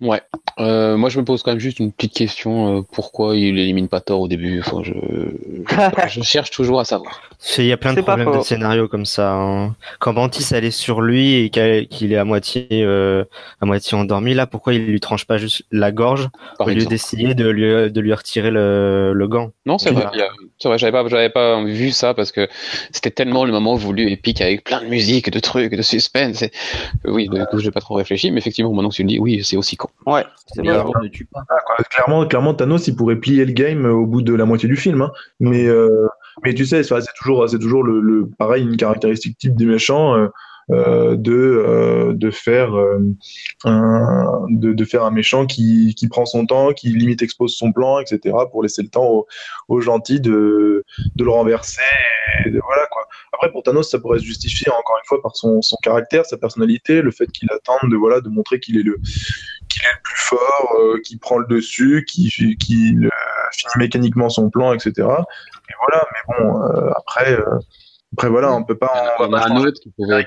Ouais. 0.01 0.21
Euh, 0.59 0.97
moi, 0.97 1.09
je 1.09 1.19
me 1.19 1.25
pose 1.25 1.43
quand 1.43 1.53
même 1.53 1.61
juste 1.61 1.79
une 1.79 1.93
petite 1.93 2.15
question. 2.15 2.79
Euh, 2.79 2.83
pourquoi 2.93 3.37
il 3.37 3.59
élimine 3.59 3.89
pas 3.89 4.01
Thor 4.01 4.21
au 4.21 4.29
début? 4.29 4.61
Enfin, 4.61 4.83
je... 4.83 4.93
je, 6.09 6.23
cherche 6.23 6.51
toujours 6.51 6.81
à 6.81 6.85
savoir. 6.85 7.23
Il 7.59 7.67
y 7.67 7.73
a 7.73 7.77
plein 7.77 7.95
de 7.95 8.01
problèmes 8.01 8.37
de 8.37 8.43
scénario 8.43 8.89
comme 8.89 9.07
ça. 9.07 9.35
Hein. 9.35 9.75
Quand 10.01 10.13
Mantis 10.13 10.55
allait 10.55 10.71
sur 10.71 11.01
lui 11.01 11.35
et 11.35 11.51
qu'il 11.51 12.13
est 12.13 12.17
à 12.17 12.25
moitié, 12.25 12.67
euh, 12.73 13.25
à 13.61 13.67
moitié 13.67 13.97
endormi, 13.97 14.35
là, 14.35 14.47
pourquoi 14.47 14.75
il 14.75 14.85
lui 14.85 15.01
tranche 15.01 15.27
pas 15.27 15.39
juste 15.39 15.63
la 15.71 15.93
gorge 15.93 16.29
Par 16.59 16.67
au 16.67 16.71
lieu 16.71 16.85
d'essayer 16.85 17.35
de 17.35 17.49
lui, 17.49 17.91
de 17.91 18.01
lui 18.01 18.15
retirer 18.15 18.51
le, 18.51 19.13
le 19.15 19.29
gant? 19.29 19.51
Non, 19.67 19.79
c'est 19.79 19.91
vrai. 19.91 20.07
C'est 20.59 20.69
vrai. 20.69 20.79
J'avais 20.79 20.93
pas, 20.93 21.07
j'avais 21.09 21.31
pas 21.31 21.63
vu 21.63 21.91
ça 21.91 22.15
parce 22.15 22.33
que 22.33 22.49
c'était 22.91 23.11
tellement 23.11 23.45
le 23.45 23.53
moment 23.53 23.75
voulu 23.75 24.11
épique 24.11 24.41
avec 24.41 24.65
plein 24.65 24.81
de 24.83 24.87
musique, 24.87 25.31
de 25.31 25.39
trucs, 25.39 25.75
de 25.75 25.83
suspense. 25.83 26.43
Et... 26.43 26.51
Oui, 27.05 27.29
du 27.29 27.45
coup, 27.47 27.59
j'ai 27.59 27.71
pas 27.71 27.81
trop 27.81 27.95
réfléchi, 27.95 28.31
mais 28.31 28.39
effectivement, 28.39 28.73
maintenant 28.73 28.91
que 28.91 28.95
tu 28.97 29.03
le 29.03 29.09
dis, 29.09 29.19
oui, 29.19 29.43
c'est 29.45 29.57
aussi 29.57 29.77
con. 29.87 30.13
Ouais. 30.13 30.25
Bien, 30.59 30.85
ne 31.03 31.09
tue 31.09 31.27
pas. 31.27 31.41
Ah, 31.49 31.83
clairement, 31.91 32.27
clairement, 32.27 32.55
Thanos, 32.55 32.87
il 32.89 32.97
pourrait 32.97 33.17
plier 33.17 33.45
le 33.45 33.53
game 33.53 33.85
au 33.87 34.07
bout 34.07 34.23
de 34.23 34.35
la 34.35 34.45
moitié 34.45 34.69
du 34.69 34.77
film. 34.77 35.03
Hein. 35.03 35.13
Mais, 35.41 35.67
euh, 35.67 36.07
mais 36.45 36.55
tu 36.55 36.67
sais, 36.67 36.83
c'est 36.83 36.95
toujours, 37.19 37.49
c'est 37.49 37.59
toujours 37.59 37.83
le, 37.83 38.01
le, 38.01 38.29
pareil, 38.39 38.65
une 38.65 38.77
caractéristique 38.77 39.39
type 39.39 39.57
des 39.57 39.67
méchants. 39.67 40.15
Euh, 40.15 40.29
euh, 40.71 41.15
de 41.17 41.33
euh, 41.35 42.15
de 42.15 42.31
faire 42.31 42.75
euh, 42.75 42.99
un 43.65 44.47
de, 44.49 44.73
de, 44.73 44.85
faire 44.87 45.05
un 45.05 45.11
méchant 45.11 45.45
qui, 45.45 45.95
qui 45.95 46.09
prend 46.09 46.25
son 46.25 46.47
temps, 46.47 46.73
qui 46.73 46.89
limite 46.89 47.21
expose 47.21 47.55
son 47.55 47.71
plan, 47.71 47.99
etc. 47.99 48.35
pour 48.51 48.63
laisser 48.63 48.83
le 48.83 48.89
temps 48.89 49.05
aux, 49.05 49.27
aux 49.69 49.83
gentils 49.83 50.21
de 50.21 50.87
de 51.17 51.25
le 51.25 51.31
renverser. 51.31 51.83
Et 52.47 52.51
de, 52.51 52.61
voilà 52.65 52.87
quoi. 52.91 53.03
Après 53.35 53.51
pour 53.51 53.63
Thanos, 53.63 53.91
ça 53.91 53.99
pourrait 53.99 54.21
se 54.21 54.25
justifier 54.25 54.73
encore 54.73 54.97
une 54.97 55.07
fois 55.07 55.21
par 55.21 55.37
son, 55.37 55.61
son 55.61 55.77
caractère, 55.83 56.25
sa 56.25 56.39
personnalité, 56.39 57.03
le 57.03 57.11
fait 57.11 57.27
qu'il 57.31 57.51
attende 57.53 57.91
de 57.91 57.97
voilà 57.97 58.23
de 58.23 58.31
montrer 58.31 58.59
qu'il 58.59 58.79
est 58.79 58.83
le 58.83 58.99
qu'il 59.85 59.91
est 59.91 59.95
le 59.95 60.03
plus 60.03 60.21
fort, 60.21 60.77
euh, 60.79 61.01
qui 61.05 61.17
prend 61.17 61.39
le 61.39 61.47
dessus, 61.47 62.05
qui, 62.09 62.29
qui 62.57 62.97
euh, 63.03 63.09
finit 63.53 63.85
mécaniquement 63.85 64.29
son 64.29 64.51
plan, 64.51 64.73
etc. 64.73 64.93
Et 64.97 65.75
voilà, 65.79 66.07
mais 66.13 66.35
bon, 66.35 66.63
euh, 66.63 66.91
après, 66.97 67.37
après, 68.17 68.29
voilà, 68.29 68.55
on 68.55 68.63
peut 68.63 68.77
pas. 68.77 69.17
Il 69.19 69.25
y 69.25 69.27
en 69.27 69.33
a, 69.33 69.49
un 69.49 69.57
autre 69.57 69.81
qui 69.81 69.91
pouvait. 69.91 70.25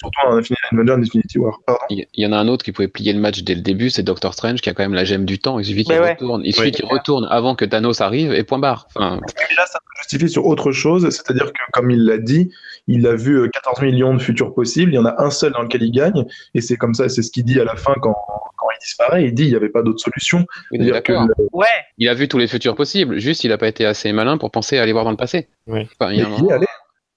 Surtout 0.00 0.26
en 0.26 0.38
Infinity 0.38 1.38
War. 1.38 1.58
Il 1.90 2.06
y 2.14 2.26
en 2.26 2.32
a 2.32 2.38
un 2.38 2.48
autre 2.48 2.64
qui 2.64 2.72
pouvait 2.72 2.88
plier 2.88 3.12
le 3.12 3.20
match 3.20 3.42
dès 3.42 3.54
le 3.54 3.60
début, 3.60 3.90
c'est 3.90 4.02
Doctor 4.02 4.32
Strange 4.32 4.62
qui 4.62 4.70
a 4.70 4.74
quand 4.74 4.82
même 4.82 4.94
la 4.94 5.04
gemme 5.04 5.26
du 5.26 5.38
temps. 5.38 5.58
Il 5.58 5.66
suffit 5.66 5.84
qu'il 5.84 6.00
ouais. 6.00 6.12
retourne. 6.12 6.40
Il 6.46 6.54
suffit 6.54 6.70
qu'il 6.70 6.86
retourne 6.86 7.26
avant 7.30 7.54
que 7.54 7.66
Thanos 7.66 8.00
arrive 8.00 8.32
et 8.32 8.42
point 8.42 8.58
barre. 8.58 8.88
Enfin... 8.94 9.20
là, 9.56 9.66
ça 9.66 9.78
peut 9.80 9.98
justifier 9.98 10.28
sur 10.28 10.46
autre 10.46 10.72
chose, 10.72 11.10
c'est-à-dire 11.10 11.52
que, 11.52 11.60
comme 11.72 11.90
il 11.90 12.06
l'a 12.06 12.16
dit, 12.16 12.50
il 12.86 13.06
a 13.06 13.14
vu 13.14 13.50
14 13.50 13.82
millions 13.82 14.14
de 14.14 14.18
futurs 14.18 14.54
possibles. 14.54 14.92
Il 14.92 14.96
y 14.96 14.98
en 14.98 15.04
a 15.04 15.22
un 15.22 15.30
seul 15.30 15.52
dans 15.52 15.62
lequel 15.62 15.82
il 15.82 15.92
gagne, 15.92 16.24
et 16.54 16.62
c'est 16.62 16.76
comme 16.76 16.94
ça, 16.94 17.10
c'est 17.10 17.20
ce 17.20 17.30
qu'il 17.30 17.44
dit 17.44 17.60
à 17.60 17.64
la 17.64 17.76
fin 17.76 17.94
quand, 18.00 18.16
quand 18.56 18.66
il 18.70 18.78
disparaît. 18.82 19.24
Il 19.24 19.34
dit 19.34 19.44
il 19.44 19.50
n'y 19.50 19.56
avait 19.56 19.68
pas 19.68 19.82
d'autre 19.82 20.00
solution. 20.00 20.46
Oui, 20.70 20.78
que, 20.78 21.12
ouais. 21.52 21.66
Il 21.98 22.08
a 22.08 22.14
vu 22.14 22.28
tous 22.28 22.38
les 22.38 22.48
futurs 22.48 22.74
possibles. 22.74 23.18
Juste, 23.18 23.44
il 23.44 23.48
n'a 23.48 23.58
pas 23.58 23.68
été 23.68 23.84
assez 23.84 24.10
malin 24.12 24.38
pour 24.38 24.50
penser 24.50 24.78
à 24.78 24.82
aller 24.82 24.92
voir 24.92 25.04
dans 25.04 25.10
le 25.10 25.18
passé. 25.18 25.48
Oui. 25.66 25.86
Enfin, 25.98 26.12
il, 26.12 26.26
il 26.38 26.46
est 26.46 26.52
allé 26.52 26.66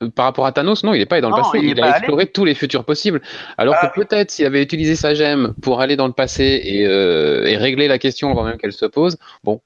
par 0.09 0.25
rapport 0.25 0.45
à 0.45 0.51
Thanos, 0.51 0.83
non, 0.83 0.93
il 0.93 0.99
n'est 0.99 1.05
pas 1.05 1.15
allé 1.15 1.21
dans 1.21 1.29
le 1.29 1.35
non, 1.35 1.41
passé. 1.43 1.59
Il, 1.59 1.69
il 1.69 1.81
a 1.81 1.97
exploré 1.97 2.23
allé. 2.23 2.31
tous 2.31 2.45
les 2.45 2.55
futurs 2.55 2.85
possibles. 2.85 3.21
Alors 3.57 3.75
ah, 3.79 3.87
que 3.87 4.01
peut-être 4.01 4.31
s'il 4.31 4.45
avait 4.45 4.61
utilisé 4.61 4.95
sa 4.95 5.13
gemme 5.13 5.53
pour 5.61 5.81
aller 5.81 5.95
dans 5.95 6.07
le 6.07 6.13
passé 6.13 6.61
et, 6.63 6.85
euh, 6.85 7.45
et 7.45 7.57
régler 7.57 7.87
la 7.87 7.99
question 7.99 8.31
avant 8.31 8.43
même 8.43 8.57
qu'elle 8.57 8.73
se 8.73 8.85
pose, 8.85 9.17
bon. 9.43 9.61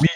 Oui, 0.00 0.08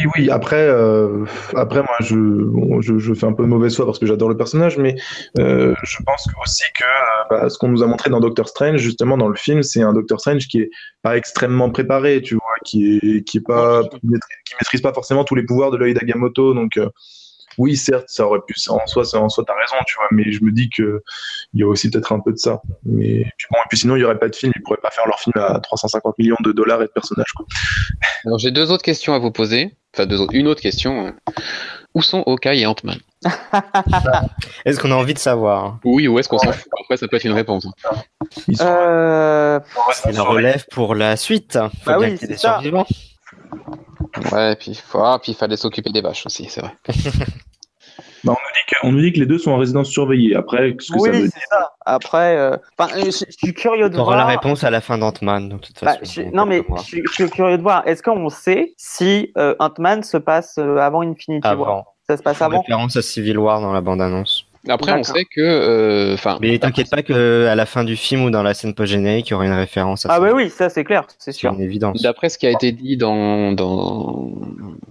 oui, 0.00 0.10
oui. 0.16 0.30
Après, 0.30 0.66
euh, 0.68 1.24
après 1.54 1.82
moi, 1.82 1.96
je, 2.00 2.16
bon, 2.16 2.80
je, 2.80 2.98
je, 2.98 3.14
fais 3.14 3.26
un 3.26 3.32
peu 3.32 3.42
de 3.42 3.48
mauvaise 3.48 3.74
foi 3.74 3.86
parce 3.86 3.98
que 3.98 4.06
j'adore 4.06 4.28
le 4.28 4.36
personnage, 4.36 4.78
mais 4.78 4.96
euh, 5.38 5.74
je 5.82 5.98
pense 6.04 6.26
aussi 6.42 6.64
que 6.74 6.84
bah, 7.30 7.48
ce 7.48 7.58
qu'on 7.58 7.68
nous 7.68 7.82
a 7.82 7.86
montré 7.86 8.10
dans 8.10 8.20
Doctor 8.20 8.48
Strange, 8.48 8.78
justement 8.78 9.16
dans 9.16 9.28
le 9.28 9.36
film, 9.36 9.62
c'est 9.62 9.82
un 9.82 9.92
Doctor 9.92 10.20
Strange 10.20 10.48
qui 10.48 10.60
est 10.60 10.70
pas 11.02 11.16
extrêmement 11.16 11.70
préparé, 11.70 12.22
tu 12.22 12.34
vois, 12.34 12.54
qui 12.64 12.96
est 12.96 13.24
qui 13.24 13.38
est 13.38 13.46
pas 13.46 13.82
qui 13.82 14.00
maîtrise, 14.04 14.36
qui 14.44 14.54
maîtrise 14.60 14.80
pas 14.80 14.92
forcément 14.92 15.24
tous 15.24 15.34
les 15.34 15.44
pouvoirs 15.44 15.70
de 15.70 15.76
l'œil 15.76 15.94
d'Agamotto, 15.94 16.54
donc. 16.54 16.78
Oui, 17.58 17.76
certes, 17.76 18.04
ça 18.08 18.26
aurait 18.26 18.40
pu, 18.46 18.54
en 18.68 18.86
soi, 18.86 19.04
ça, 19.04 19.18
en 19.20 19.28
soi, 19.28 19.44
t'as 19.46 19.54
raison, 19.54 19.76
tu 19.86 19.94
vois, 19.96 20.06
mais 20.10 20.30
je 20.32 20.42
me 20.44 20.50
dis 20.52 20.68
que 20.70 21.02
il 21.54 21.60
y 21.60 21.62
a 21.62 21.66
aussi 21.66 21.90
peut-être 21.90 22.12
un 22.12 22.20
peu 22.20 22.32
de 22.32 22.38
ça. 22.38 22.60
Mais 22.84 23.24
puis 23.36 23.46
bon, 23.50 23.58
et 23.58 23.66
puis 23.68 23.78
sinon, 23.78 23.96
il 23.96 24.00
y 24.00 24.04
aurait 24.04 24.18
pas 24.18 24.28
de 24.28 24.34
film, 24.36 24.52
ils 24.56 24.62
pourraient 24.62 24.78
pas 24.82 24.90
faire 24.90 25.06
leur 25.06 25.18
film 25.20 25.32
à 25.36 25.60
350 25.60 26.18
millions 26.18 26.36
de 26.42 26.52
dollars 26.52 26.80
et 26.82 26.86
de 26.86 26.90
personnages. 26.92 27.32
Quoi. 27.36 27.46
Alors 28.24 28.38
j'ai 28.38 28.50
deux 28.50 28.70
autres 28.70 28.82
questions 28.84 29.14
à 29.14 29.18
vous 29.18 29.30
poser. 29.32 29.74
Enfin, 29.94 30.06
deux 30.06 30.20
autres. 30.20 30.34
une 30.34 30.46
autre 30.48 30.62
question. 30.62 31.06
euh. 31.08 31.10
Où 31.94 32.00
sont 32.00 32.22
Hawkeye 32.26 32.62
et 32.62 32.66
Ant-Man? 32.66 32.96
Est-ce 34.64 34.80
qu'on 34.80 34.90
a 34.90 34.94
envie 34.94 35.12
de 35.12 35.18
savoir? 35.18 35.78
Oui, 35.84 36.08
où 36.08 36.18
est-ce 36.18 36.28
qu'on 36.28 36.38
s'en 36.38 36.52
fout? 36.52 36.68
Après, 36.82 36.96
ça 36.96 37.06
peut 37.08 37.16
être 37.16 37.24
une 37.24 37.32
réponse. 37.32 37.66
hein. 37.66 37.90
Ils 38.48 38.56
sont- 38.56 38.64
Euh, 38.66 39.60
C'est 39.92 40.12
la 40.12 40.22
relève 40.22 40.64
pour 40.70 40.94
la 40.94 41.16
suite. 41.16 41.58
Faut 41.58 41.90
Bah 41.90 41.98
bien 41.98 41.98
oui, 41.98 42.04
qu'il 42.04 42.10
y 42.12 42.14
ait 42.14 42.18
c'est 42.18 42.26
des 42.28 42.36
ça. 42.38 42.52
survivants. 42.54 42.86
Ouais, 44.32 44.56
puis 44.56 44.74
faut- 44.74 45.02
ah, 45.04 45.18
puis 45.22 45.32
il 45.32 45.34
fallait 45.34 45.56
s'occuper 45.56 45.90
des 45.90 46.00
vaches 46.00 46.26
aussi, 46.26 46.46
c'est 46.48 46.60
vrai. 46.60 46.72
Bah, 48.24 48.32
on, 48.32 48.34
nous 48.34 48.52
dit 48.54 48.60
que, 48.68 48.86
on 48.86 48.92
nous 48.92 49.00
dit 49.00 49.12
que 49.12 49.18
les 49.18 49.26
deux 49.26 49.36
sont 49.38 49.50
en 49.50 49.56
résidence 49.58 49.88
surveillée. 49.90 50.36
Après, 50.36 50.76
ce 50.78 50.92
que 50.92 50.98
ça 51.00 51.10
veut 51.10 51.12
oui, 51.16 51.22
dire. 51.22 51.30
ça. 51.50 51.72
Après, 51.84 52.36
euh, 52.36 52.56
enfin, 52.78 52.96
euh, 52.96 53.06
je, 53.06 53.10
je 53.10 53.32
suis 53.32 53.52
curieux 53.52 53.90
de 53.90 53.96
voir. 53.96 54.16
la 54.16 54.26
réponse 54.26 54.62
à 54.62 54.70
la 54.70 54.80
fin 54.80 54.96
d'Ant-Man, 54.96 55.48
de 55.48 55.56
toute 55.58 55.82
Bah, 55.84 55.96
je- 56.02 56.22
non 56.32 56.46
mais 56.46 56.58
quelques 56.58 56.68
mois. 56.68 56.78
je, 56.78 56.84
suis- 56.84 57.02
je 57.04 57.12
suis 57.12 57.30
curieux 57.30 57.58
de 57.58 57.62
voir. 57.62 57.82
Est-ce 57.84 58.00
qu'on 58.00 58.28
sait 58.28 58.74
si 58.76 59.32
euh, 59.36 59.56
Ant-Man 59.58 60.04
se 60.04 60.16
passe 60.18 60.54
euh, 60.58 60.76
avant 60.76 61.00
Infinity 61.02 61.42
War? 61.48 61.52
Avant. 61.52 61.84
Ça 62.08 62.16
se 62.16 62.22
passe 62.22 62.40
avant? 62.40 62.60
référence 62.60 62.94
à 62.96 63.02
Civil 63.02 63.38
War 63.38 63.60
dans 63.60 63.72
la 63.72 63.80
bande-annonce. 63.80 64.46
Après, 64.68 64.92
on 64.92 65.02
sait 65.02 65.24
que. 65.24 65.40
euh. 65.40 66.16
Mais 66.40 66.58
t'inquiète 66.58 66.88
pas 66.90 67.02
que 67.02 67.46
à 67.46 67.54
la 67.56 67.66
fin 67.66 67.82
du 67.82 67.96
film 67.96 68.22
ou 68.24 68.30
dans 68.30 68.42
la 68.44 68.54
scène 68.54 68.74
post-générique, 68.74 69.28
il 69.28 69.32
y 69.32 69.34
aura 69.34 69.46
une 69.46 69.52
référence 69.52 70.06
à 70.06 70.10
Ah 70.10 70.14
ça. 70.16 70.20
bah 70.20 70.32
oui, 70.34 70.50
ça 70.50 70.68
c'est 70.68 70.84
clair, 70.84 71.04
c'est 71.18 71.32
C'est 71.32 71.38
sûr. 71.38 71.52
une 71.52 71.60
évidence. 71.60 72.00
D'après 72.00 72.28
ce 72.28 72.38
qui 72.38 72.46
a 72.46 72.50
été 72.50 72.70
dit 72.72 72.96
dans, 72.96 73.52
dans, 73.52 74.30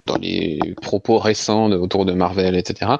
dans 0.05 0.17
les 0.17 0.59
propos 0.81 1.17
récents 1.19 1.69
de- 1.69 1.77
autour 1.77 2.05
de 2.05 2.11
Marvel, 2.13 2.55
etc., 2.57 2.91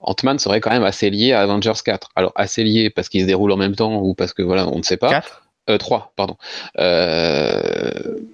Ant-Man 0.00 0.38
serait 0.38 0.60
quand 0.60 0.70
même 0.70 0.84
assez 0.84 1.08
lié 1.10 1.32
à 1.32 1.40
Avengers 1.40 1.72
4. 1.84 2.10
Alors, 2.14 2.32
assez 2.34 2.62
lié 2.62 2.90
parce 2.90 3.08
qu'ils 3.08 3.22
se 3.22 3.26
déroulent 3.26 3.52
en 3.52 3.56
même 3.56 3.74
temps 3.74 4.00
ou 4.02 4.14
parce 4.14 4.32
que, 4.34 4.42
voilà, 4.42 4.68
on 4.68 4.78
ne 4.78 4.82
sait 4.82 4.96
pas. 4.98 5.08
4 5.10 5.42
Euh, 5.70 5.78
3, 5.78 6.12
pardon. 6.16 6.36
Euh, 6.78 7.90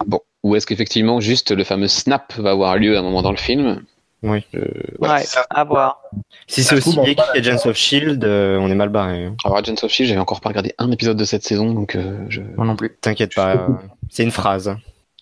bon. 0.07 0.21
Ou 0.43 0.57
est-ce 0.57 0.67
qu'effectivement, 0.67 1.21
juste 1.21 1.53
le 1.53 1.65
fameux 1.65 1.89
snap 1.89 2.35
va 2.37 2.51
avoir 2.51 2.77
lieu 2.77 2.97
à 2.97 3.01
un 3.01 3.03
moment 3.03 3.23
dans 3.23 3.31
le 3.31 3.37
film? 3.39 3.83
Oui. 4.27 4.43
Euh, 4.55 4.61
Ouais, 4.99 5.09
ouais. 5.11 5.23
ça- 5.25 5.47
à 5.51 5.65
voir. 5.65 6.01
Si 6.47 6.65
c'est 6.65 6.75
aussi 6.77 6.97
lié 7.05 7.15
qu'Agents 7.15 7.67
of 7.67 7.77
Shield, 7.77 8.25
euh, 8.25 8.59
on 8.59 8.71
est 8.71 8.75
mal 8.75 8.89
barré. 8.89 9.27
hein. 9.27 9.37
Alors, 9.45 9.59
Agents 9.59 9.75
of 9.83 9.91
Shield, 9.91 10.09
j'avais 10.09 10.21
encore 10.21 10.41
pas 10.41 10.49
regardé 10.49 10.75
un 10.79 10.91
épisode 10.91 11.17
de 11.19 11.25
cette 11.25 11.45
saison, 11.45 11.73
donc 11.73 11.95
euh, 11.95 12.25
je. 12.31 12.41
Moi 12.57 12.67
non 12.67 12.75
plus. 12.77 12.97
T'inquiète 13.01 13.35
pas, 13.35 13.55
euh, 13.55 13.69
c'est 14.11 14.23
une 14.23 14.31
phrase. 14.31 14.75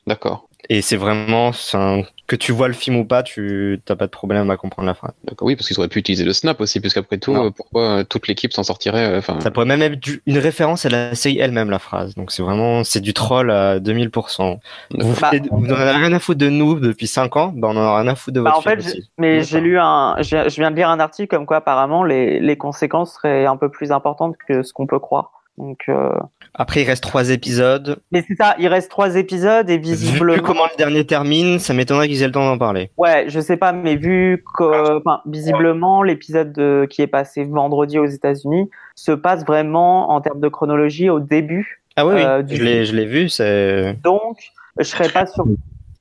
D'accord. 0.07 0.49
Et 0.69 0.83
c'est 0.83 0.97
vraiment, 0.97 1.53
c'est 1.53 1.77
un- 1.77 2.03
que 2.33 2.37
tu 2.37 2.51
vois 2.53 2.67
le 2.67 2.73
film 2.73 2.97
ou 2.97 3.05
pas, 3.05 3.23
tu 3.23 3.79
t'as 3.85 3.95
pas 3.95 4.07
de 4.07 4.11
problème 4.11 4.51
à 4.51 4.57
comprendre 4.57 4.87
la 4.87 4.95
phrase. 4.95 5.13
D'accord. 5.25 5.47
Oui, 5.47 5.55
parce 5.55 5.69
qu'ils 5.69 5.79
auraient 5.79 5.89
pu 5.89 5.99
utiliser 5.99 6.25
le 6.25 6.33
snap 6.33 6.61
aussi, 6.63 6.81
puisqu'après 6.81 7.19
tout, 7.19 7.33
Non. 7.35 7.47
euh, 7.47 7.51
pourquoi 7.51 7.83
euh, 7.99 8.05
toute 8.05 8.27
l'équipe 8.27 8.53
s'en 8.55 8.63
sortirait 8.63 9.05
euh, 9.07 9.19
Enfin, 9.19 9.39
Ça 9.41 9.51
pourrait 9.51 9.67
même 9.67 9.83
être 9.83 10.01
du- 10.01 10.23
une 10.25 10.39
référence 10.39 10.87
à 10.87 10.89
la 10.89 11.15
série 11.15 11.39
elle-même, 11.39 11.69
la 11.69 11.79
phrase. 11.79 12.15
Donc 12.15 12.33
c'est 12.33 12.43
vraiment, 12.43 12.85
c'est 12.85 13.01
du 13.01 13.13
troll 13.13 13.51
à 13.51 13.79
2000%. 13.81 14.61
Vous, 14.99 15.15
Bah- 15.21 15.29
foutez- 15.31 15.43
vous 15.51 15.67
en 15.71 15.77
avez 15.77 15.91
rien 15.91 16.13
à 16.15 16.19
foutre 16.19 16.39
de 16.39 16.49
nous 16.49 16.81
depuis 16.81 17.07
5 17.07 17.37
ans, 17.37 17.53
bah 17.55 17.69
on 17.71 17.77
en 17.77 17.83
a 17.83 18.01
rien 18.01 18.09
à 18.11 18.15
foutre 18.15 18.35
de 18.35 18.41
Bah, 18.41 18.53
votre 18.55 18.61
en 18.61 18.71
fait, 18.71 18.81
film 18.81 18.93
j'ai- 18.95 18.99
aussi. 19.01 19.11
mais 19.19 19.43
j'ai 19.43 19.61
lu 19.61 19.79
un, 19.79 20.17
je 20.21 20.57
viens 20.57 20.71
de 20.71 20.77
lire 20.77 20.89
un 20.89 21.01
article 21.01 21.29
comme 21.37 21.45
quoi 21.45 21.59
apparemment 21.59 22.03
les, 22.03 22.41
les 22.41 22.57
conséquences 22.57 23.15
seraient 23.15 23.45
un 23.45 23.59
peu 23.59 23.69
plus 23.71 23.93
importantes 23.93 24.37
que 24.49 24.63
ce 24.63 24.73
qu'on 24.73 24.87
peut 24.87 24.99
croire. 25.01 25.33
Donc, 25.59 25.81
euh... 25.91 26.09
Après, 26.55 26.83
il 26.83 26.85
reste 26.85 27.03
3 27.03 27.31
épisodes. 27.31 28.01
mais 28.13 28.23
c'est 28.29 28.35
ça, 28.37 28.55
il 28.59 28.67
reste 28.69 28.91
trois 28.91 29.17
épisodes 29.17 29.71
et 29.71 29.79
visiblement. 29.79 30.35
Vu 30.35 30.43
comment 30.43 30.65
le 30.71 30.77
dernier 30.77 31.07
termine, 31.07 31.59
ça 31.59 31.73
m'étonnerait 31.73 32.09
qu'ils 32.09 32.23
aient 32.23 32.27
le 32.27 32.33
temps 32.33 32.45
d'en 32.45 32.59
parler. 32.59 32.91
Ouais, 32.99 33.25
je 33.29 33.41
sais 33.41 33.57
pas, 33.57 33.73
mais 33.73 33.97
vu 33.97 34.45
que, 34.57 34.99
enfin, 34.99 35.21
visiblement, 35.27 36.03
l'épisode 36.03 36.53
de- 36.53 36.87
qui 36.91 37.01
est 37.01 37.07
passé 37.07 37.45
vendredi 37.45 37.99
aux 37.99 38.05
États-Unis 38.07 38.69
se 38.95 39.13
passe 39.13 39.47
vraiment 39.47 40.11
en 40.11 40.21
termes 40.21 40.41
de 40.41 40.49
chronologie 40.49 41.09
au 41.09 41.21
début. 41.21 41.83
Ah 41.97 42.07
oui, 42.07 42.15
oui, 42.17 42.23
Euh, 42.23 42.43
du 42.43 42.57
je 42.57 42.63
l'ai, 42.63 42.85
je 42.85 42.95
l'ai 42.95 43.07
vu, 43.07 43.29
c'est... 43.31 43.97
Donc, 44.05 44.39
je 44.79 44.85
serais 44.85 45.09
pas 45.09 45.25
sur, 45.27 45.45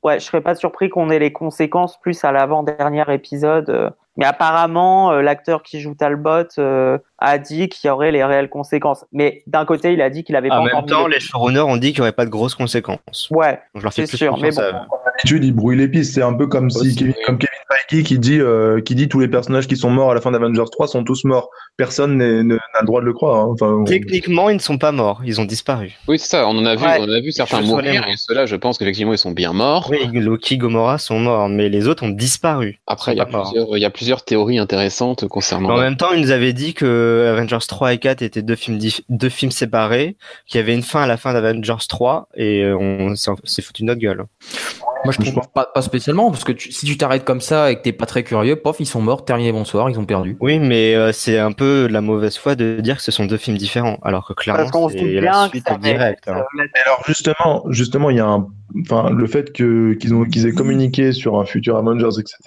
ouais, 0.03 0.19
je 0.19 0.25
serais 0.25 0.41
pas 0.41 0.55
surpris 0.55 0.89
qu'on 0.89 1.09
ait 1.09 1.19
les 1.19 1.31
conséquences 1.33 1.99
plus 1.99 2.23
à 2.23 2.31
l'avant-dernier 2.31 3.03
épisode. 3.09 3.69
euh. 3.69 3.89
Mais 4.17 4.25
apparemment, 4.25 5.11
euh, 5.13 5.21
l'acteur 5.21 5.63
qui 5.63 5.79
joue 5.79 5.95
Talbot 5.95 6.43
euh, 6.59 6.97
a 7.17 7.37
dit 7.37 7.69
qu'il 7.69 7.87
y 7.87 7.91
aurait 7.91 8.11
les 8.11 8.23
réelles 8.25 8.49
conséquences. 8.49 9.05
Mais 9.13 9.41
d'un 9.47 9.63
côté, 9.63 9.93
il 9.93 10.01
a 10.01 10.09
dit 10.09 10.25
qu'il 10.25 10.35
avait 10.35 10.49
pas 10.49 10.59
En 10.59 10.63
même 10.65 10.85
temps, 10.85 11.07
le- 11.07 11.13
les 11.13 11.19
showrunners 11.21 11.61
ont 11.61 11.77
dit 11.77 11.91
qu'il 11.93 12.01
n'y 12.01 12.07
aurait 12.07 12.11
pas 12.11 12.25
de 12.25 12.29
grosses 12.29 12.53
conséquences. 12.55 13.29
Ouais, 13.31 13.53
Donc 13.73 13.77
je 13.77 13.83
leur 13.83 13.93
fais 13.93 14.05
C'est 14.05 14.11
plus 14.11 14.17
sûr, 14.17 14.37
mais 14.37 14.59
à 14.59 14.71
bon. 14.73 14.79
D'habitude, 15.05 15.45
il 15.45 15.53
brouille 15.53 15.77
les 15.77 15.87
pistes. 15.87 16.13
C'est 16.15 16.21
un 16.23 16.33
peu 16.33 16.47
comme 16.47 16.69
si 16.69 16.95
comme 17.25 17.37
Kevin 17.37 17.49
Feige 17.89 18.03
qui 18.03 18.19
dit, 18.19 18.39
euh, 18.39 18.81
qui 18.81 18.95
dit 18.95 19.07
tous 19.07 19.19
les 19.19 19.27
personnages 19.27 19.67
qui 19.67 19.75
sont 19.77 19.89
morts 19.89 20.11
à 20.11 20.15
la 20.15 20.21
fin 20.21 20.31
d'Avengers 20.31 20.63
3 20.71 20.87
sont 20.87 21.03
tous 21.03 21.23
morts. 21.23 21.49
Personne 21.77 22.17
n'a 22.17 22.57
le 22.81 22.85
droit 22.85 23.01
de 23.01 23.05
le 23.05 23.13
croire. 23.13 23.37
hein. 23.45 23.49
Enfin, 23.51 23.67
on- 23.81 23.83
Techniquement, 23.83 24.49
ils 24.49 24.55
ne 24.55 24.59
sont 24.61 24.77
pas 24.77 24.91
morts, 24.91 25.21
ils 25.25 25.39
ont 25.41 25.45
disparu. 25.45 25.93
oui, 26.07 26.19
c'est 26.19 26.27
ça. 26.29 26.47
On 26.47 26.57
en 26.57 26.65
a 26.65 26.75
vu, 26.75 26.83
Ouais. 26.85 26.97
on 26.99 27.03
en 27.03 27.09
a 27.11 27.19
vu 27.21 27.31
certains 27.31 27.61
mourir, 27.61 28.05
et 28.07 28.13
ceux-là, 28.17 28.45
je 28.45 28.55
pense 28.55 28.77
qu'effectivement, 28.77 29.13
ils 29.13 29.17
sont 29.17 29.31
bien 29.31 29.53
morts. 29.53 29.89
Oui, 29.91 29.99
Loki, 30.13 30.57
Gomorrah 30.57 30.97
sont 30.97 31.19
morts, 31.19 31.49
mais 31.49 31.69
les 31.69 31.87
autres 31.87 32.03
ont 32.03 32.09
disparu. 32.09 32.79
Après, 32.87 33.13
il 33.13 33.17
y, 33.17 33.21
a 33.21 33.25
plusieurs, 33.25 33.77
il 33.77 33.81
y 33.81 33.85
a 33.85 33.89
plusieurs 33.89 34.23
théories 34.25 34.59
intéressantes 34.59 35.27
concernant. 35.27 35.69
En 35.75 35.79
même 35.79 35.97
temps, 35.97 36.11
ils 36.13 36.21
nous 36.21 36.31
avaient 36.31 36.53
dit 36.53 36.73
que 36.73 37.27
Avengers 37.31 37.65
3 37.67 37.93
et 37.93 37.97
4 37.97 38.21
étaient 38.21 38.41
deux 38.41 38.55
films, 38.55 38.79
deux 39.09 39.29
films 39.29 39.51
séparés, 39.51 40.17
qu'il 40.45 40.59
y 40.59 40.63
avait 40.63 40.73
une 40.73 40.83
fin 40.83 41.01
à 41.03 41.07
la 41.07 41.17
fin 41.17 41.33
d'Avengers 41.33 41.73
3, 41.87 42.27
et 42.35 42.63
euh, 42.63 42.75
on 42.77 43.15
s'est 43.15 43.61
foutu 43.61 43.83
de 43.83 43.87
notre 43.87 44.01
gueule. 44.01 44.25
Moi, 45.03 45.13
je 45.13 45.31
trouve 45.31 45.49
pas, 45.53 45.65
pas 45.73 45.81
spécialement, 45.81 46.29
parce 46.31 46.43
que 46.43 46.51
tu- 46.51 46.71
si 46.71 46.85
tu 46.85 46.97
t'arrêtes 46.97 47.23
comme 47.23 47.41
ça 47.41 47.71
et 47.71 47.75
que 47.77 47.81
t'es 47.81 47.91
pas 47.93 48.05
très 48.05 48.23
curieux, 48.23 48.55
pof, 48.55 48.77
ils 48.79 48.85
sont 48.85 49.01
morts, 49.01 49.25
terminé, 49.25 49.51
bonsoir, 49.51 49.89
ils 49.89 49.99
ont 49.99 50.05
perdu. 50.05 50.37
Oui, 50.39 50.59
mais 50.59 50.95
euh, 50.95 51.11
c'est 51.11 51.39
un 51.39 51.51
peu 51.51 51.87
de 51.87 51.93
la 51.93 52.01
mauvaise 52.01 52.37
foi 52.37 52.55
de 52.55 52.79
dire 52.81 52.97
que 52.97 53.03
ce 53.03 53.11
sont 53.11 53.25
deux 53.25 53.37
films 53.37 53.57
différents, 53.57 53.97
alors 54.03 54.27
que 54.27 54.33
clairement, 54.33 54.89
c'est 54.89 55.19
la 55.21 55.47
suite 55.49 55.65
directe. 55.81 56.27
être, 56.27 56.35
hein. 56.35 56.43
euh, 56.59 56.63
Et 56.63 56.79
alors 56.85 57.03
justement, 57.07 57.63
justement, 57.69 58.09
il 58.09 58.17
y 58.17 58.19
a 58.19 58.25
un, 58.27 58.47
enfin, 58.81 59.09
le 59.09 59.27
fait 59.27 59.53
que 59.53 59.93
qu'ils 59.93 60.13
ont 60.13 60.23
qu'ils 60.25 60.47
aient 60.47 60.53
communiqué 60.53 61.11
sur 61.11 61.39
un 61.39 61.45
futur 61.45 61.77
Avengers, 61.77 62.19
etc. 62.19 62.37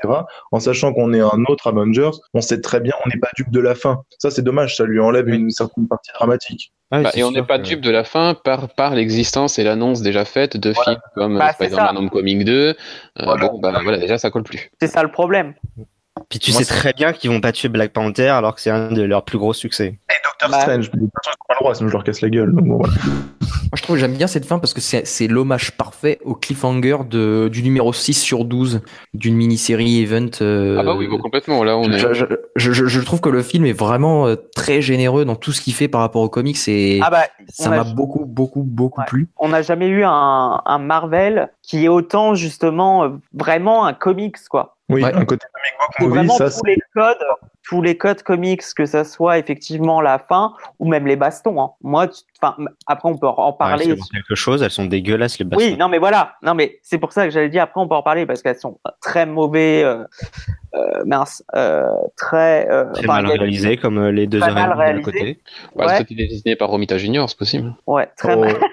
En 0.52 0.60
sachant 0.60 0.92
qu'on 0.92 1.12
est 1.12 1.20
un 1.20 1.44
autre 1.48 1.66
Avengers, 1.68 2.10
on 2.34 2.40
sait 2.40 2.60
très 2.60 2.80
bien, 2.80 2.92
on 3.04 3.08
n'est 3.08 3.18
pas 3.20 3.28
dupe 3.36 3.50
de 3.50 3.60
la 3.60 3.74
fin. 3.74 4.02
Ça, 4.18 4.30
c'est 4.30 4.42
dommage, 4.42 4.76
ça 4.76 4.84
lui 4.84 5.00
enlève 5.00 5.28
une 5.28 5.50
certaine 5.50 5.86
partie 5.88 6.10
dramatique. 6.14 6.72
Ah 6.90 7.02
Bah, 7.02 7.10
et 7.14 7.24
on 7.24 7.30
n'est 7.32 7.42
pas 7.42 7.58
que- 7.58 7.64
dupe 7.64 7.80
de 7.80 7.90
la 7.90 8.04
fin 8.04 8.34
par, 8.34 8.68
par 8.74 8.94
l'existence 8.94 9.58
et 9.58 9.64
l'annonce 9.64 10.02
déjà 10.02 10.24
faite 10.24 10.56
de 10.56 10.72
films 10.72 10.96
comme 11.14 11.38
Bah, 11.38 11.52
Spider-Man. 11.52 11.96
Homecoming 11.96 12.44
2. 12.44 12.52
Euh, 12.52 12.74
Voilà. 13.24 13.48
Bon, 13.48 13.58
bah 13.58 13.72
voilà, 13.82 13.98
déjà 13.98 14.18
ça 14.18 14.30
colle 14.30 14.44
plus. 14.44 14.70
C'est 14.80 14.86
ça 14.88 15.02
le 15.02 15.10
problème. 15.10 15.54
Puis 16.28 16.38
tu 16.38 16.52
Moi, 16.52 16.60
sais 16.60 16.66
très 16.66 16.92
bien 16.92 17.12
qu'ils 17.12 17.30
vont 17.30 17.40
pas 17.40 17.52
tuer 17.52 17.68
Black 17.68 17.92
Panther 17.92 18.28
alors 18.28 18.54
que 18.54 18.60
c'est 18.60 18.70
un 18.70 18.90
de 18.92 19.02
leurs 19.02 19.24
plus 19.24 19.38
gros 19.38 19.52
succès. 19.52 19.98
Et 20.10 20.14
Doctor 20.24 20.50
Bah. 20.50 20.60
Strange, 20.60 20.90
ont 20.94 21.06
pas 21.08 21.54
le 21.54 21.56
droit, 21.60 21.74
sinon 21.74 21.88
je 21.88 21.92
leur 21.94 22.04
casse 22.04 22.20
la 22.20 22.30
gueule. 22.30 22.52
Donc 22.52 22.64
bon, 22.66 22.76
voilà. 22.78 22.94
Moi, 23.04 23.76
je 23.76 23.82
trouve 23.82 23.96
que 23.96 24.00
j'aime 24.00 24.14
bien 24.14 24.26
cette 24.26 24.44
fin 24.46 24.58
parce 24.58 24.72
que 24.74 24.80
c'est 24.80 25.26
l'hommage 25.26 25.72
parfait 25.72 26.18
au 26.24 26.34
cliffhanger 26.34 26.98
de, 27.08 27.48
du 27.52 27.62
numéro 27.62 27.92
6 27.92 28.14
sur 28.14 28.44
12 28.44 28.80
d'une 29.14 29.34
mini-série 29.36 30.00
event. 30.02 30.28
euh, 30.42 30.76
Ah 30.78 30.82
bah 30.84 30.94
oui, 30.96 31.06
bon, 31.08 31.18
complètement. 31.18 31.64
Là, 31.64 31.76
on 31.76 31.90
est. 31.90 31.98
je, 31.98 32.14
je, 32.14 32.24
je- 32.56 32.72
je- 32.72 32.86
je 32.86 33.00
trouve 33.00 33.20
que 33.20 33.28
le 33.28 33.42
film 33.42 33.66
est 33.66 33.72
vraiment 33.72 34.26
euh, 34.28 34.36
très 34.54 34.80
généreux 34.80 35.24
dans 35.24 35.36
tout 35.36 35.52
ce 35.52 35.60
qu'il 35.60 35.74
fait 35.74 35.88
par 35.88 36.00
rapport 36.02 36.22
aux 36.22 36.28
comics 36.28 36.58
et 36.68 37.00
Ah 37.02 37.10
bah, 37.10 37.24
ça 37.48 37.70
m'a 37.70 37.84
beaucoup, 37.84 38.24
beaucoup, 38.26 38.62
beaucoup 38.62 39.00
Ouais. 39.00 39.06
plu. 39.08 39.28
on 39.38 39.48
n'a 39.48 39.62
jamais 39.62 39.88
eu 39.88 40.04
un, 40.04 40.60
un 40.64 40.78
Marvel 40.78 41.48
qui 41.62 41.84
est 41.84 41.88
autant 41.88 42.34
justement 42.36 43.04
euh, 43.04 43.08
vraiment 43.32 43.86
un 43.86 43.92
comics 43.92 44.36
quoi. 44.48 44.76
Oui, 44.90 45.02
Ouais. 45.02 45.12
un 45.14 45.24
côté 45.24 45.46
comic 45.64 45.74
book 45.78 45.88
C'est 45.98 46.04
movie, 46.04 46.16
vraiment 46.18 46.36
ça, 46.36 46.50
tous 46.50 46.64
les 46.66 46.76
codes, 46.94 47.24
tous 47.66 47.82
les 47.82 47.96
codes 47.96 48.22
comics, 48.22 48.62
que 48.76 48.84
ça 48.86 49.04
soit 49.04 49.38
effectivement 49.38 50.00
la 50.00 50.18
fin 50.18 50.54
ou 50.78 50.86
même 50.88 51.06
les 51.06 51.16
bastons. 51.16 51.60
hein. 51.60 51.70
Moi, 51.82 52.08
tu- 52.08 52.22
enfin, 52.40 52.54
m- 52.58 52.68
après 52.86 53.08
on 53.08 53.16
peut 53.16 53.26
en 53.26 53.50
Ouais, 53.50 53.56
parler. 53.58 53.84
c'est 53.84 53.96
quelque 54.12 54.34
chose, 54.34 54.62
elles 54.62 54.70
sont 54.70 54.84
dégueulasses 54.84 55.38
les 55.38 55.44
bastons. 55.44 55.64
oui, 55.64 55.76
non 55.76 55.88
mais 55.88 55.98
voilà, 55.98 56.34
non 56.42 56.54
mais 56.54 56.78
c'est 56.82 56.98
pour 56.98 57.12
ça 57.12 57.24
que 57.24 57.30
j'allais 57.30 57.48
dire 57.48 57.62
après 57.62 57.80
on 57.80 57.88
peut 57.88 57.94
en 57.94 58.02
parler 58.02 58.26
parce 58.26 58.42
qu'elles 58.42 58.58
sont 58.58 58.78
très 59.00 59.24
mauvais, 59.26 59.82
euh, 59.82 60.04
euh, 60.74 61.04
mince, 61.06 61.42
euh, 61.54 61.86
très, 62.16 62.68
euh, 62.70 62.84
Très 62.92 63.06
mal 63.06 63.24
il 63.24 63.28
y 63.28 63.32
a- 63.32 63.34
réalisé, 63.36 63.76
comme 63.76 64.06
les 64.08 64.26
deux 64.26 64.42
heures 64.42 64.76
réalisé. 64.76 65.02
côté. 65.02 65.40
Bah, 65.76 65.86
Ouais. 65.86 65.96
C'est 65.96 66.04
peut-être 66.04 66.28
dessiné 66.28 66.56
par 66.56 66.68
Romita 66.68 66.98
Junior, 66.98 67.28
c'est 67.30 67.38
possible. 67.38 67.74
Ouais, 67.86 68.08
très 68.16 68.34
Oh. 68.34 68.40
mal. 68.40 68.56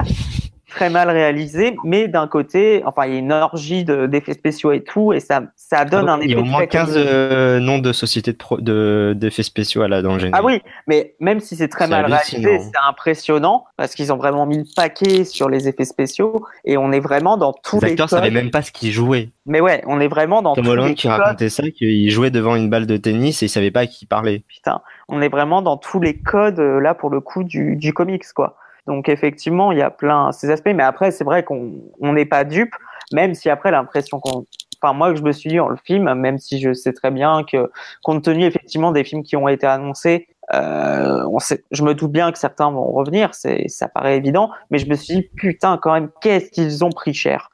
très 0.70 0.88
mal 0.90 1.10
réalisé, 1.10 1.76
mais 1.84 2.08
d'un 2.08 2.26
côté, 2.26 2.82
enfin, 2.86 3.04
il 3.06 3.12
y 3.12 3.16
a 3.16 3.18
une 3.18 3.32
orgie 3.32 3.84
de- 3.84 4.06
d'effets 4.06 4.32
spéciaux 4.34 4.72
et 4.72 4.82
tout, 4.82 5.12
et 5.12 5.20
ça, 5.20 5.42
ça 5.56 5.84
donne 5.84 6.08
un 6.08 6.16
effet. 6.18 6.28
Il 6.28 6.32
y 6.32 6.34
a 6.36 6.38
au 6.40 6.44
moins 6.44 6.58
très 6.60 6.68
15 6.68 6.94
comique. 6.94 7.08
euh, 7.08 7.60
noms 7.60 7.78
de 7.78 7.92
sociétés 7.92 8.32
de 8.32 8.36
pro- 8.38 8.60
de- 8.60 9.14
d'effets 9.16 9.42
spéciaux 9.42 9.86
là 9.86 10.00
dans 10.02 10.14
le 10.14 10.18
générique. 10.20 10.36
Ah 10.38 10.44
oui, 10.46 10.62
mais 10.86 11.14
même 11.20 11.40
si 11.40 11.56
c'est 11.56 11.68
très 11.68 11.86
mal 11.88 12.06
réalisé, 12.06 12.58
c'est 12.60 12.70
impressionnant 12.88 13.64
parce 13.76 13.94
qu'ils 13.94 14.12
ont 14.12 14.16
vraiment 14.16 14.46
mis 14.46 14.58
le 14.58 14.64
paquet 14.76 15.24
sur 15.24 15.48
les 15.48 15.68
effets 15.68 15.84
spéciaux 15.84 16.44
et 16.64 16.76
on 16.76 16.92
est 16.92 17.00
vraiment 17.00 17.36
dans 17.36 17.52
tous 17.52 17.80
Les 17.80 17.88
les 17.88 17.92
acteurs 17.92 18.08
savaient 18.10 18.30
même 18.30 18.50
pas 18.50 18.62
ce 18.62 18.72
qu'ils 18.72 18.92
jouaient. 18.92 19.30
Mais 19.46 19.60
ouais, 19.60 19.82
on 19.86 20.00
est 20.00 20.08
vraiment 20.08 20.42
dans 20.42 20.54
Tom 20.54 20.64
tous 20.64 20.70
les 20.70 20.78
Holland 20.78 20.94
qui 20.94 21.08
codes. 21.08 21.18
racontait 21.20 21.48
ça, 21.48 21.62
qu'il 21.70 22.10
jouait 22.10 22.30
devant 22.30 22.54
une 22.56 22.70
balle 22.70 22.86
de 22.86 22.96
tennis 22.96 23.42
et 23.42 23.46
il 23.46 23.48
savait 23.48 23.70
pas 23.70 23.80
à 23.80 23.86
qui 23.86 24.06
parlait. 24.06 24.42
Putain, 24.48 24.80
on 25.08 25.20
est 25.22 25.28
vraiment 25.28 25.62
dans 25.62 25.76
tous 25.76 25.98
les 26.00 26.14
codes 26.16 26.60
euh, 26.60 26.80
là 26.80 26.94
pour 26.94 27.10
le 27.10 27.20
coup 27.20 27.42
du, 27.42 27.74
du 27.76 27.92
comics 27.92 28.24
quoi. 28.34 28.56
Donc 28.86 29.08
effectivement, 29.08 29.72
il 29.72 29.78
y 29.78 29.82
a 29.82 29.90
plein 29.90 30.32
ces 30.32 30.50
aspects, 30.50 30.72
mais 30.74 30.82
après 30.82 31.10
c'est 31.10 31.24
vrai 31.24 31.42
qu'on 31.44 31.72
on 32.00 32.12
n'est 32.12 32.24
pas 32.26 32.44
dupe, 32.44 32.74
même 33.12 33.34
si 33.34 33.50
après 33.50 33.70
l'impression 33.70 34.20
qu'on, 34.20 34.46
enfin 34.82 34.94
moi 34.94 35.12
que 35.12 35.18
je 35.18 35.22
me 35.22 35.32
suis 35.32 35.50
dit 35.50 35.56
dans 35.56 35.68
le 35.68 35.76
film, 35.76 36.12
même 36.14 36.38
si 36.38 36.60
je 36.60 36.72
sais 36.72 36.92
très 36.92 37.10
bien 37.10 37.44
que 37.44 37.70
compte 38.02 38.24
tenu 38.24 38.44
effectivement 38.44 38.92
des 38.92 39.04
films 39.04 39.22
qui 39.22 39.36
ont 39.36 39.48
été 39.48 39.66
annoncés, 39.66 40.28
euh, 40.52 41.24
je 41.70 41.82
me 41.82 41.94
doute 41.94 42.10
bien 42.10 42.32
que 42.32 42.38
certains 42.38 42.70
vont 42.70 42.90
revenir, 42.90 43.30
ça 43.34 43.88
paraît 43.88 44.16
évident, 44.16 44.50
mais 44.70 44.78
je 44.78 44.88
me 44.88 44.94
suis 44.94 45.14
dit 45.16 45.22
putain 45.36 45.78
quand 45.78 45.92
même 45.92 46.10
qu'est-ce 46.20 46.50
qu'ils 46.50 46.84
ont 46.84 46.90
pris 46.90 47.14
cher? 47.14 47.50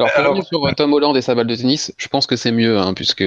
Alors, 0.00 0.14
pour 0.14 0.24
revenir 0.24 0.44
sur 0.46 0.74
Tom 0.76 0.92
Holland 0.92 1.16
et 1.16 1.22
sa 1.22 1.34
balle 1.34 1.46
de 1.46 1.54
tennis, 1.54 1.92
je 1.96 2.08
pense 2.08 2.26
que 2.26 2.36
c'est 2.36 2.52
mieux, 2.52 2.78
hein, 2.78 2.94
puisque 2.94 3.24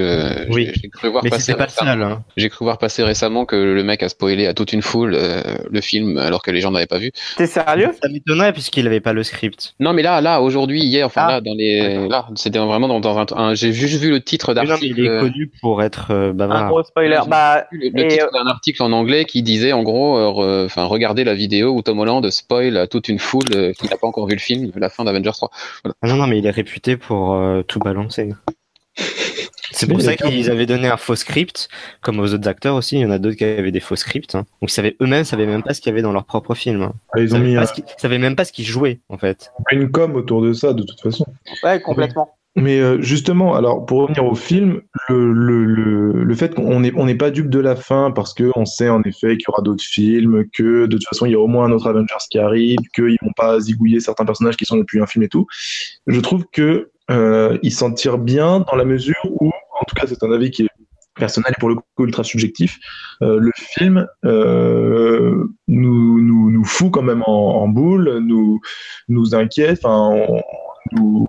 Oui. 0.50 0.72
j'ai 0.76 0.90
cru 0.90 1.10
voir 1.10 1.24
Mais 1.24 1.30
passer 1.30 1.44
c'était 1.44 1.58
pas 1.58 1.66
le 1.66 1.70
récemment- 1.70 1.92
final. 1.94 2.12
Hein. 2.12 2.24
J'ai 2.38 2.50
cru 2.50 2.66
voir 2.66 2.78
passer 2.78 3.04
récemment 3.04 3.46
que 3.46 3.56
le 3.56 3.84
mec 3.84 4.04
a 4.04 4.10
spoilé 4.10 4.48
à 4.48 4.54
toute 4.54 4.74
une 4.74 4.82
foule 4.82 5.14
euh, 5.16 5.42
le 5.70 5.82
film 5.82 6.18
alors 6.18 6.42
que 6.42 6.52
les 6.52 6.62
gens 6.62 6.72
n'avaient 6.72 6.86
pas 6.86 6.98
vu. 7.00 7.12
T'es 7.38 7.48
sérieux? 7.48 7.92
Ça 8.02 8.10
m'étonnerait 8.10 8.54
puisqu'il 8.54 8.88
avait 8.88 9.00
pas 9.02 9.14
le 9.14 9.24
script. 9.24 9.74
Non, 9.80 9.94
mais 9.94 10.02
là, 10.02 10.22
là, 10.22 10.42
aujourd'hui, 10.42 10.82
hier, 10.84 11.06
enfin 11.06 11.22
Ah. 11.26 11.32
là, 11.34 11.42
dans 11.42 11.54
les, 11.56 12.08
là, 12.08 12.28
c'était 12.36 12.60
vraiment 12.60 12.88
dans, 12.88 13.00
dans 13.00 13.18
un, 13.20 13.26
un- 13.36 13.54
j'ai 13.56 13.74
juste 13.74 14.02
vu 14.02 14.10
le 14.10 14.22
titre 14.22 14.54
Mais 14.54 14.56
non, 14.56 14.62
mais 14.64 14.68
d'article. 14.70 15.00
il 15.00 15.06
est 15.06 15.10
euh, 15.10 15.20
connu 15.22 15.52
pour 15.62 15.82
être 15.84 16.08
euh, 16.12 16.34
Un 16.40 16.68
gros 16.68 16.84
spoiler. 16.84 17.20
Bah 17.28 17.66
le, 17.72 17.90
le 17.94 18.06
Et, 18.06 18.08
titre 18.10 18.30
d'un 18.34 18.48
article 18.48 18.82
en 18.84 18.92
anglais 18.92 19.26
qui 19.26 19.42
disait 19.44 19.74
en 19.74 19.84
gros, 19.84 20.18
euh, 20.44 20.66
enfin, 20.66 20.86
regardez 20.86 21.24
la 21.24 21.34
vidéo 21.34 21.70
où 21.72 21.82
Tom 21.82 22.00
Holland 22.00 22.30
spoil 22.30 22.78
à 22.78 22.88
toute 22.88 23.10
une 23.10 23.20
foule 23.20 23.44
euh, 23.56 23.74
qui 23.74 23.88
n'a 23.90 23.98
pas 23.98 24.08
encore 24.08 24.28
vu 24.28 24.34
le 24.36 24.40
film, 24.40 24.72
la 24.76 24.90
fin 24.90 25.04
d'Avengers 25.04 25.32
3. 25.34 25.50
Ah 26.02 26.08
non, 26.08 26.16
non, 26.16 26.28
mais 26.28 26.40
il 26.40 26.46
est 26.46 26.52
réputé 26.64 26.98
pour 26.98 27.34
euh, 27.34 27.62
tout 27.64 27.80
balancer. 27.80 28.30
C'est 29.76 29.88
pour 29.88 30.02
ça 30.02 30.16
qu'ils 30.16 30.52
avaient 30.52 30.66
donné 30.68 30.88
un 30.88 30.98
faux 30.98 31.16
script, 31.16 31.68
comme 32.02 32.20
aux 32.20 32.32
autres 32.34 32.48
acteurs 32.48 32.76
aussi. 32.76 32.98
Il 32.98 33.02
y 33.02 33.06
en 33.06 33.12
a 33.12 33.18
d'autres 33.18 33.38
qui 33.38 33.44
avaient 33.44 33.72
des 33.72 33.80
faux 33.80 33.96
scripts. 33.96 34.36
hein. 34.36 34.46
Donc 34.62 34.70
ils 34.70 34.74
savaient 34.74 34.96
eux-mêmes, 35.02 35.24
savaient 35.24 35.48
même 35.48 35.64
pas 35.64 35.74
ce 35.74 35.82
qu'il 35.82 35.90
y 35.90 35.94
avait 35.94 36.04
dans 36.04 36.12
leur 36.12 36.26
propre 36.26 36.54
film. 36.54 36.84
hein. 36.84 36.94
Ah, 37.12 37.20
Ils 37.20 37.24
Ils 37.24 37.34
ont 37.34 37.38
savaient, 37.38 37.48
mis 37.48 37.58
euh, 37.58 37.64
ils 37.78 38.02
savaient 38.02 38.18
même 38.20 38.36
pas 38.36 38.46
ce 38.46 38.52
qu'ils 38.52 38.66
jouaient 38.66 39.00
en 39.10 39.18
fait. 39.18 39.52
une 39.72 39.90
com 39.90 40.16
autour 40.16 40.42
de 40.44 40.54
ça, 40.54 40.74
de 40.74 40.84
toute 40.84 41.02
façon. 41.02 41.26
ouais 41.64 41.82
complètement. 41.82 42.36
Mais 42.56 42.80
euh, 42.80 43.02
justement, 43.02 43.56
alors 43.56 43.84
pour 43.86 44.02
revenir 44.02 44.26
au 44.26 44.36
film, 44.36 44.82
le, 45.10 45.34
le, 45.34 45.66
le, 45.66 46.24
le 46.24 46.36
fait 46.36 46.54
qu'on 46.54 46.82
n'est 46.82 46.92
on 46.96 47.06
n'est 47.06 47.16
pas 47.16 47.32
dupe 47.32 47.50
de 47.50 47.58
la 47.58 47.76
fin 47.76 48.12
parce 48.12 48.34
que 48.36 48.52
on 48.56 48.66
sait 48.66 48.90
en 48.90 49.02
effet 49.02 49.38
qu'il 49.38 49.46
y 49.48 49.52
aura 49.52 49.64
d'autres 49.64 49.84
films, 49.84 50.46
que 50.54 50.86
de 50.86 50.98
toute 50.98 51.08
façon 51.08 51.26
il 51.26 51.32
y 51.32 51.36
a 51.36 51.40
au 51.40 51.48
moins 51.48 51.66
un 51.66 51.72
autre 51.72 51.88
Avengers 51.88 52.14
qui 52.30 52.38
arrive, 52.38 52.78
qu'ils 52.94 53.18
vont 53.24 53.32
pas 53.36 53.60
zigouiller 53.60 54.00
certains 54.00 54.26
personnages 54.26 54.56
qui 54.56 54.66
sont 54.66 54.78
depuis 54.78 55.02
un 55.02 55.08
film 55.08 55.24
et 55.24 55.30
tout. 55.30 55.48
Je 56.06 56.20
trouve 56.20 56.46
que 56.52 56.92
euh, 57.10 57.58
ils 57.64 57.74
s'en 57.74 57.92
tirent 57.92 58.20
bien 58.20 58.60
dans 58.60 58.76
la 58.76 58.86
mesure 58.86 59.16
où, 59.24 59.48
en 59.48 59.86
tout 59.88 59.96
cas 59.96 60.06
c'est 60.06 60.22
un 60.24 60.32
avis 60.32 60.52
qui 60.52 60.62
est 60.64 60.70
personnel 61.16 61.54
et 61.56 61.60
pour 61.60 61.70
le 61.70 61.76
coup 61.76 61.84
ultra 62.00 62.24
subjectif, 62.24 62.78
euh, 63.24 63.40
le 63.40 63.52
film 63.56 64.08
euh, 64.26 65.44
nous, 65.68 66.22
nous, 66.22 66.52
nous 66.52 66.64
fout 66.66 66.92
quand 66.92 67.04
même 67.04 67.24
en, 67.26 67.68
boule, 67.68 68.20
nous, 68.20 68.60
nous 69.10 69.34
inquiète, 69.36 69.82
on- 69.86 70.42
nous, 70.92 71.28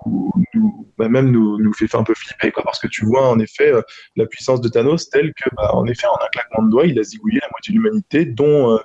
nous- 0.53 0.87
bah, 0.97 1.09
même 1.09 1.31
nous, 1.31 1.57
nous 1.59 1.73
fait 1.73 1.93
un 1.95 2.03
peu 2.03 2.13
flipper, 2.15 2.51
quoi, 2.51 2.63
parce 2.63 2.79
que 2.79 2.87
tu 2.87 3.05
vois 3.05 3.27
en 3.27 3.39
effet 3.39 3.71
euh, 3.73 3.81
la 4.15 4.25
puissance 4.25 4.61
de 4.61 4.69
Thanos 4.69 5.09
telle 5.09 5.33
que, 5.33 5.49
bah, 5.55 5.71
en 5.73 5.85
effet, 5.87 6.07
en 6.07 6.15
un 6.23 6.27
claquement 6.31 6.63
de 6.65 6.71
doigts, 6.71 6.85
il 6.85 6.97
a 6.99 7.03
zigouillé 7.03 7.39
la 7.41 7.47
moitié 7.51 7.73
de 7.73 7.79
l'humanité, 7.79 8.25
dont, 8.25 8.73
euh, 8.75 8.77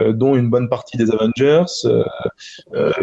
euh, 0.00 0.12
dont 0.12 0.36
une 0.36 0.48
bonne 0.50 0.68
partie 0.68 0.96
des 0.96 1.10
Avengers. 1.10 1.64
euh, 1.84 2.04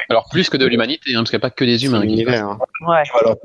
Alors 0.10 0.28
plus 0.32 0.50
que 0.50 0.58
de 0.58 0.66
l'humanité, 0.66 1.14
hein, 1.14 1.20
parce 1.20 1.30
qu'il 1.30 1.38
n'y 1.38 1.42
a 1.42 1.48
pas 1.50 1.52
que 1.52 1.66
des 1.66 1.86
humains. 1.86 2.06
Qui- 2.08 2.26
hein. 2.28 2.58
Ouais. 2.88 3.04
alors, 3.22 3.36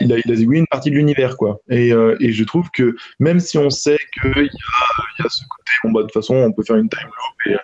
il 0.00 0.12
a, 0.12 0.16
il 0.24 0.30
a 0.32 0.34
zigouillé 0.36 0.60
une 0.60 0.66
partie 0.68 0.90
de 0.90 0.94
l'univers, 0.96 1.36
quoi. 1.36 1.60
Et, 1.68 1.92
euh, 1.92 2.16
et 2.20 2.32
je 2.32 2.44
trouve 2.44 2.70
que 2.70 2.94
même 3.18 3.40
si 3.40 3.58
on 3.58 3.70
sait 3.70 3.98
qu'il 4.22 4.44
y 4.44 4.48
a, 4.48 5.01
il 5.18 5.22
y 5.22 5.26
a 5.26 5.30
ce 5.30 5.42
côté, 5.48 5.72
bon, 5.84 5.92
bah, 5.92 6.00
de 6.00 6.06
toute 6.06 6.14
façon, 6.14 6.34
on 6.34 6.52
peut 6.52 6.62
faire 6.62 6.76
une 6.76 6.88
time 6.88 7.06
loop 7.06 7.58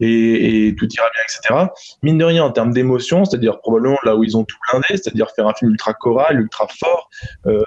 et, 0.00 0.06
et, 0.06 0.68
et 0.68 0.74
tout 0.74 0.86
ira 0.90 1.06
bien, 1.14 1.22
etc. 1.22 1.66
Mine 2.02 2.18
de 2.18 2.24
rien, 2.24 2.44
en 2.44 2.50
termes 2.50 2.72
d'émotion, 2.72 3.24
c'est-à-dire 3.24 3.58
probablement 3.60 3.98
là 4.04 4.16
où 4.16 4.24
ils 4.24 4.36
ont 4.36 4.44
tout 4.44 4.56
blindé, 4.70 4.86
c'est-à-dire 4.90 5.30
faire 5.34 5.46
un 5.48 5.54
film 5.54 5.72
ultra 5.72 5.94
choral, 5.94 6.40
ultra 6.40 6.66
fort, 6.68 7.08
euh, 7.46 7.62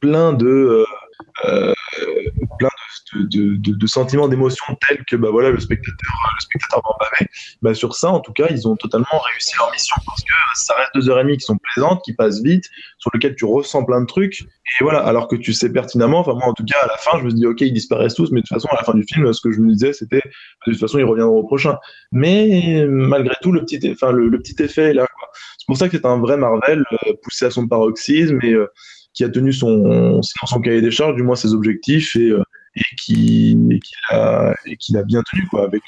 plein 0.00 0.32
de, 0.32 0.46
euh, 0.46 0.84
euh, 1.44 1.72
plein 2.58 2.68
de, 3.14 3.86
sentiments, 3.86 4.28
d'émotions 4.28 4.76
tels 4.86 5.04
que, 5.04 5.16
bah 5.16 5.28
voilà, 5.30 5.50
le 5.50 5.60
spectateur, 5.60 5.94
le 6.36 6.42
spectateur 6.42 6.82
va 6.82 6.90
en 6.90 6.96
baver. 6.98 7.30
Bah, 7.62 7.74
sur 7.74 7.94
ça, 7.94 8.10
en 8.10 8.20
tout 8.20 8.32
cas, 8.32 8.46
ils 8.50 8.66
ont 8.66 8.76
totalement 8.76 9.06
réussi 9.32 9.54
leur 9.58 9.70
mission 9.70 9.96
parce 10.04 10.22
que 10.22 10.32
ça 10.54 10.74
reste 10.74 10.90
deux 10.94 11.08
heures 11.08 11.20
et 11.20 11.24
demie 11.24 11.36
qui 11.36 11.44
sont 11.44 11.58
plaisantes, 11.58 12.02
qui 12.04 12.14
passent 12.14 12.42
vite, 12.42 12.64
sur 12.98 13.10
lesquelles 13.14 13.36
tu 13.36 13.44
ressens 13.44 13.84
plein 13.84 14.00
de 14.00 14.06
trucs. 14.06 14.42
Et 14.42 14.84
voilà, 14.84 15.00
alors 15.00 15.28
que 15.28 15.36
tu 15.36 15.52
sais 15.52 15.70
pertinemment, 15.70 16.20
enfin, 16.20 16.34
moi, 16.34 16.46
en 16.46 16.54
tout 16.54 16.64
cas, 16.64 16.78
à 16.82 16.86
la 16.86 16.96
fin, 16.96 17.18
je 17.18 17.24
me 17.24 17.30
dis, 17.30 17.46
OK, 17.46 17.60
ils 17.60 17.72
disparaissent 17.72 18.14
tous, 18.14 18.30
mais 18.32 18.40
de 18.40 18.46
toute 18.46 18.54
façon, 18.54 18.68
à 18.72 18.76
la 18.76 18.82
fin 18.82 18.94
du 18.94 19.04
film, 19.04 19.32
ce 19.32 19.40
que 19.40 19.52
je 19.52 19.60
me 19.60 19.72
disais, 19.72 19.92
c'était, 19.92 20.22
de 20.66 20.72
toute 20.72 20.80
façon, 20.80 20.98
ils 20.98 21.04
reviendront 21.04 21.38
au 21.38 21.44
prochain. 21.44 21.78
Mais, 22.12 22.84
malgré 22.88 23.34
tout, 23.42 23.52
le 23.52 23.60
petit, 23.60 23.78
enfin, 23.92 24.10
le, 24.10 24.38
petit 24.38 24.60
effet 24.62 24.90
est 24.90 24.94
là. 24.94 25.06
C'est 25.58 25.66
pour 25.66 25.76
ça 25.76 25.88
que 25.88 25.96
c'est 25.96 26.06
un 26.06 26.18
vrai 26.18 26.36
Marvel, 26.36 26.84
euh, 26.92 27.12
poussé 27.22 27.46
à 27.46 27.50
son 27.50 27.68
paroxysme 27.68 28.38
et, 28.42 28.52
euh, 28.52 28.66
qui 29.16 29.24
a 29.24 29.28
tenu 29.28 29.52
son, 29.52 30.20
son 30.22 30.60
cahier 30.60 30.82
des 30.82 30.92
charges, 30.92 31.16
du 31.16 31.22
moins 31.22 31.36
ses 31.36 31.54
objectifs 31.54 32.14
et, 32.16 32.30
euh, 32.30 32.42
qui, 32.98 33.58
et 33.70 33.80
qui 33.80 34.76
qui 34.78 34.92
l'a 34.92 35.02
bien 35.02 35.22
tenu, 35.30 35.46
quoi, 35.48 35.64
avec, 35.64 35.82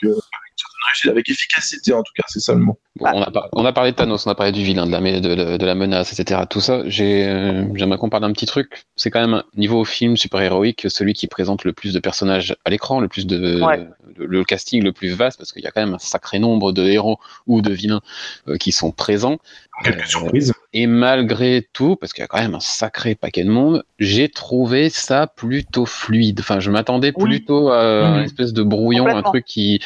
avec 0.59 0.65
une 0.65 0.67
certaine 0.67 0.89
réussite, 0.89 1.11
avec 1.11 1.29
efficacité, 1.31 1.93
en 1.93 2.03
tout 2.03 2.13
cas, 2.17 2.25
c'est 2.29 2.41
ça 2.41 2.53
le 2.55 2.61
mot. 2.61 2.79
Bon, 2.97 3.07
on, 3.15 3.23
a 3.23 3.31
par- 3.31 3.49
on 3.53 3.65
a 3.65 3.73
parlé 3.73 3.93
de 3.93 3.97
Thanos, 3.97 4.27
on 4.27 4.31
a 4.31 4.35
parlé 4.35 4.51
du 4.53 4.63
vilain, 4.63 4.87
de 4.87 4.91
la, 4.93 5.01
mé- 5.01 5.21
de, 5.21 5.35
de- 5.35 5.57
de 5.57 5.67
la 5.67 5.75
menace, 5.75 6.19
etc. 6.19 6.41
Tout 6.51 6.61
ça, 6.61 6.83
euh, 6.85 7.65
j'aimerais 7.75 7.99
qu'on 7.99 8.09
parle 8.11 8.23
d'un 8.25 8.33
petit 8.33 8.47
truc. 8.47 8.85
C'est 8.97 9.11
quand 9.11 9.21
même, 9.21 9.43
niveau 9.57 9.85
film 9.85 10.17
super-héroïque, 10.17 10.87
celui 10.89 11.13
qui 11.15 11.27
présente 11.29 11.65
le 11.65 11.73
plus 11.73 11.93
de 11.95 12.01
personnages 12.01 12.57
à 12.65 12.71
l'écran, 12.71 12.99
le 13.01 13.09
plus 13.09 13.27
de, 13.27 13.63
Ouais. 13.63 13.79
de- 14.17 14.25
le 14.25 14.45
casting 14.45 14.83
le 14.83 14.93
plus 14.93 15.11
vaste, 15.11 15.39
parce 15.39 15.53
qu'il 15.53 15.63
y 15.63 15.67
a 15.67 15.71
quand 15.71 15.81
même 15.81 15.95
un 15.95 15.99
sacré 15.99 16.39
nombre 16.41 16.73
de 16.73 16.85
héros 16.85 17.19
ou 17.47 17.63
de 17.63 17.73
vilains 17.73 18.01
euh, 18.49 18.57
qui 18.57 18.73
sont 18.73 18.91
présents. 18.91 19.39
Quelques 19.85 20.01
Euh, 20.03 20.07
surprises. 20.07 20.53
Et 20.73 20.87
malgré 20.89 21.67
tout, 21.73 21.95
parce 21.95 22.13
qu'il 22.13 22.23
y 22.23 22.25
a 22.25 22.27
quand 22.27 22.41
même 22.41 22.57
un 22.57 22.61
sacré 22.61 23.15
paquet 23.15 23.45
de 23.45 23.49
monde, 23.51 23.85
j'ai 24.01 24.29
trouvé 24.29 24.91
ça 24.91 25.29
plutôt 25.29 25.87
fluide. 25.87 26.41
Enfin, 26.41 26.59
je 26.59 26.71
m'attendais 26.73 27.13
Oui. 27.17 27.25
plutôt 27.31 27.71
à 27.71 28.03
une 28.03 28.17
Mhm. 28.19 28.25
espèce 28.25 28.53
de 28.53 28.63
brouillon, 28.65 29.07
un 29.07 29.23
truc 29.23 29.45
qui, 29.45 29.81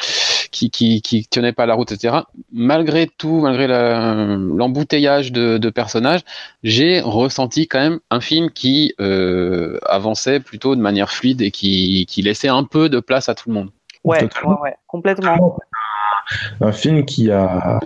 qui, 0.53 0.69
qui, 0.69 1.01
qui 1.01 1.25
tenait 1.27 1.51
pas 1.51 1.65
la 1.65 1.73
route, 1.73 1.91
etc. 1.91 2.19
Malgré 2.53 3.07
tout, 3.07 3.41
malgré 3.41 3.67
la- 3.67 4.13
l'embouteillage 4.37 5.31
de, 5.33 5.57
de 5.57 5.69
personnages, 5.69 6.21
j'ai 6.63 7.01
ressenti 7.01 7.67
quand 7.67 7.79
même 7.79 7.99
un 8.09 8.21
film 8.21 8.49
qui 8.49 8.93
euh, 9.01 9.77
avançait 9.85 10.39
plutôt 10.39 10.75
de 10.75 10.81
manière 10.81 11.09
fluide 11.09 11.41
et 11.41 11.51
qui, 11.51 12.05
qui 12.07 12.21
laissait 12.21 12.47
un 12.47 12.63
peu 12.63 12.87
de 12.87 12.99
place 13.01 13.27
à 13.27 13.35
tout 13.35 13.49
le 13.49 13.55
monde. 13.55 13.69
Ouais, 14.05 14.29
ouais, 14.61 14.75
complètement. 14.87 15.57
un 16.61 16.71
film 16.71 17.05
qui 17.05 17.31
a 17.31 17.79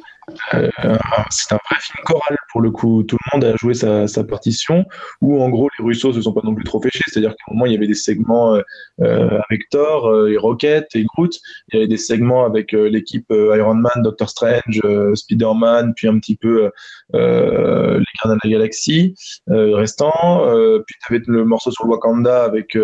euh, 0.53 0.69
un- 0.83 0.97
c'est 1.29 1.53
un 1.53 1.59
vrai 1.69 1.79
film 1.81 2.03
choral 2.05 2.37
pour 2.51 2.61
le 2.61 2.71
coup. 2.71 3.03
Tout 3.03 3.17
le 3.25 3.37
monde 3.37 3.45
a 3.45 3.55
joué 3.57 3.73
sa, 3.73 4.07
sa 4.07 4.23
partition 4.23 4.85
où 5.21 5.41
en 5.41 5.49
gros 5.49 5.69
les 5.77 5.85
Russos 5.85 6.13
se 6.13 6.21
sont 6.21 6.33
pas 6.33 6.41
non 6.43 6.55
plus 6.55 6.63
trop 6.63 6.81
chier. 6.81 7.01
C'est-à-dire 7.07 7.31
qu'à 7.31 7.43
un 7.49 7.53
moment 7.53 7.65
il 7.65 7.73
y 7.73 7.75
avait 7.75 7.87
des 7.87 7.93
segments 7.93 8.55
euh, 8.55 8.61
euh, 9.01 9.39
avec 9.49 9.69
Thor 9.69 10.07
euh, 10.07 10.29
et 10.31 10.37
Rocket 10.37 10.87
et 10.95 11.03
Groot. 11.03 11.33
Il 11.71 11.75
y 11.75 11.77
avait 11.79 11.87
des 11.87 11.97
segments 11.97 12.45
avec 12.45 12.73
euh, 12.73 12.89
l'équipe 12.89 13.25
Iron 13.31 13.75
Man 13.75 14.01
Doctor 14.03 14.29
Strange 14.29 14.81
Spider-Man 15.15 15.93
puis 15.95 16.07
un 16.07 16.19
petit 16.19 16.35
peu 16.35 16.69
les 17.13 17.19
Gardiens 17.19 18.35
de 18.35 18.39
la 18.43 18.49
Galaxie 18.49 19.15
restant 19.47 20.45
puis 20.85 20.95
tu 21.05 21.13
avais 21.13 21.23
le 21.27 21.45
morceau 21.45 21.71
sur 21.71 21.85
le 21.85 21.91
Wakanda 21.91 22.43
avec 22.43 22.77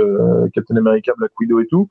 Captain 0.54 0.76
America 0.78 1.14
Black 1.18 1.32
Widow 1.40 1.60
et 1.60 1.68
tout 1.68 1.88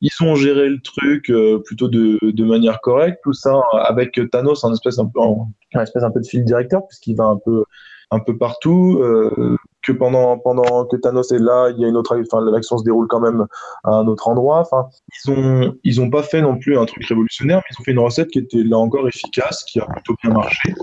ils 0.00 0.10
ont 0.22 0.34
géré 0.34 0.68
le 0.68 0.80
truc 0.80 1.30
euh, 1.30 1.58
plutôt 1.64 1.88
de, 1.88 2.44
manière 2.44 2.80
correcte, 2.80 3.20
tout 3.22 3.32
ça 3.32 3.60
avec 3.72 4.18
Thanos 4.30 4.64
en 4.64 4.72
espèce 4.72 4.98
un 4.98 5.06
peu, 5.06 5.20
en 5.20 5.50
espèce 5.80 6.02
un 6.02 6.10
peu 6.10 6.20
de 6.20 6.26
fil 6.26 6.44
directeur 6.44 6.86
puisqu'il 6.86 7.16
va 7.16 7.24
un 7.24 7.38
peu 7.44 7.64
un 8.10 8.20
peu 8.20 8.36
partout. 8.36 9.00
euh, 9.02 9.56
que 9.86 9.92
pendant 9.92 10.38
pendant 10.38 10.84
que 10.86 10.96
Thanos 10.96 11.30
est 11.30 11.38
là, 11.38 11.70
il 11.70 11.80
y 11.80 11.84
a 11.84 11.88
une 11.88 11.96
autre, 11.96 12.20
enfin 12.20 12.44
l'action 12.50 12.76
se 12.76 12.84
déroule 12.84 13.06
quand 13.06 13.20
même 13.20 13.46
à 13.84 13.90
un 13.90 14.06
autre 14.08 14.28
endroit. 14.28 14.58
Enfin, 14.58 14.88
ils 15.08 15.30
ont 15.30 15.76
ils 15.84 16.00
ont 16.00 16.10
pas 16.10 16.22
fait 16.22 16.42
non 16.42 16.58
plus 16.58 16.76
un 16.76 16.84
truc 16.86 17.04
révolutionnaire, 17.06 17.58
mais 17.58 17.64
ils 17.70 17.80
ont 17.80 17.84
fait 17.84 17.92
une 17.92 18.00
recette 18.00 18.28
qui 18.28 18.40
était 18.40 18.64
là 18.64 18.78
encore 18.78 19.06
efficace, 19.06 19.64
qui 19.64 19.78
a 19.78 19.86
plutôt 19.86 20.16
bien 20.22 20.32
marché 20.32 20.74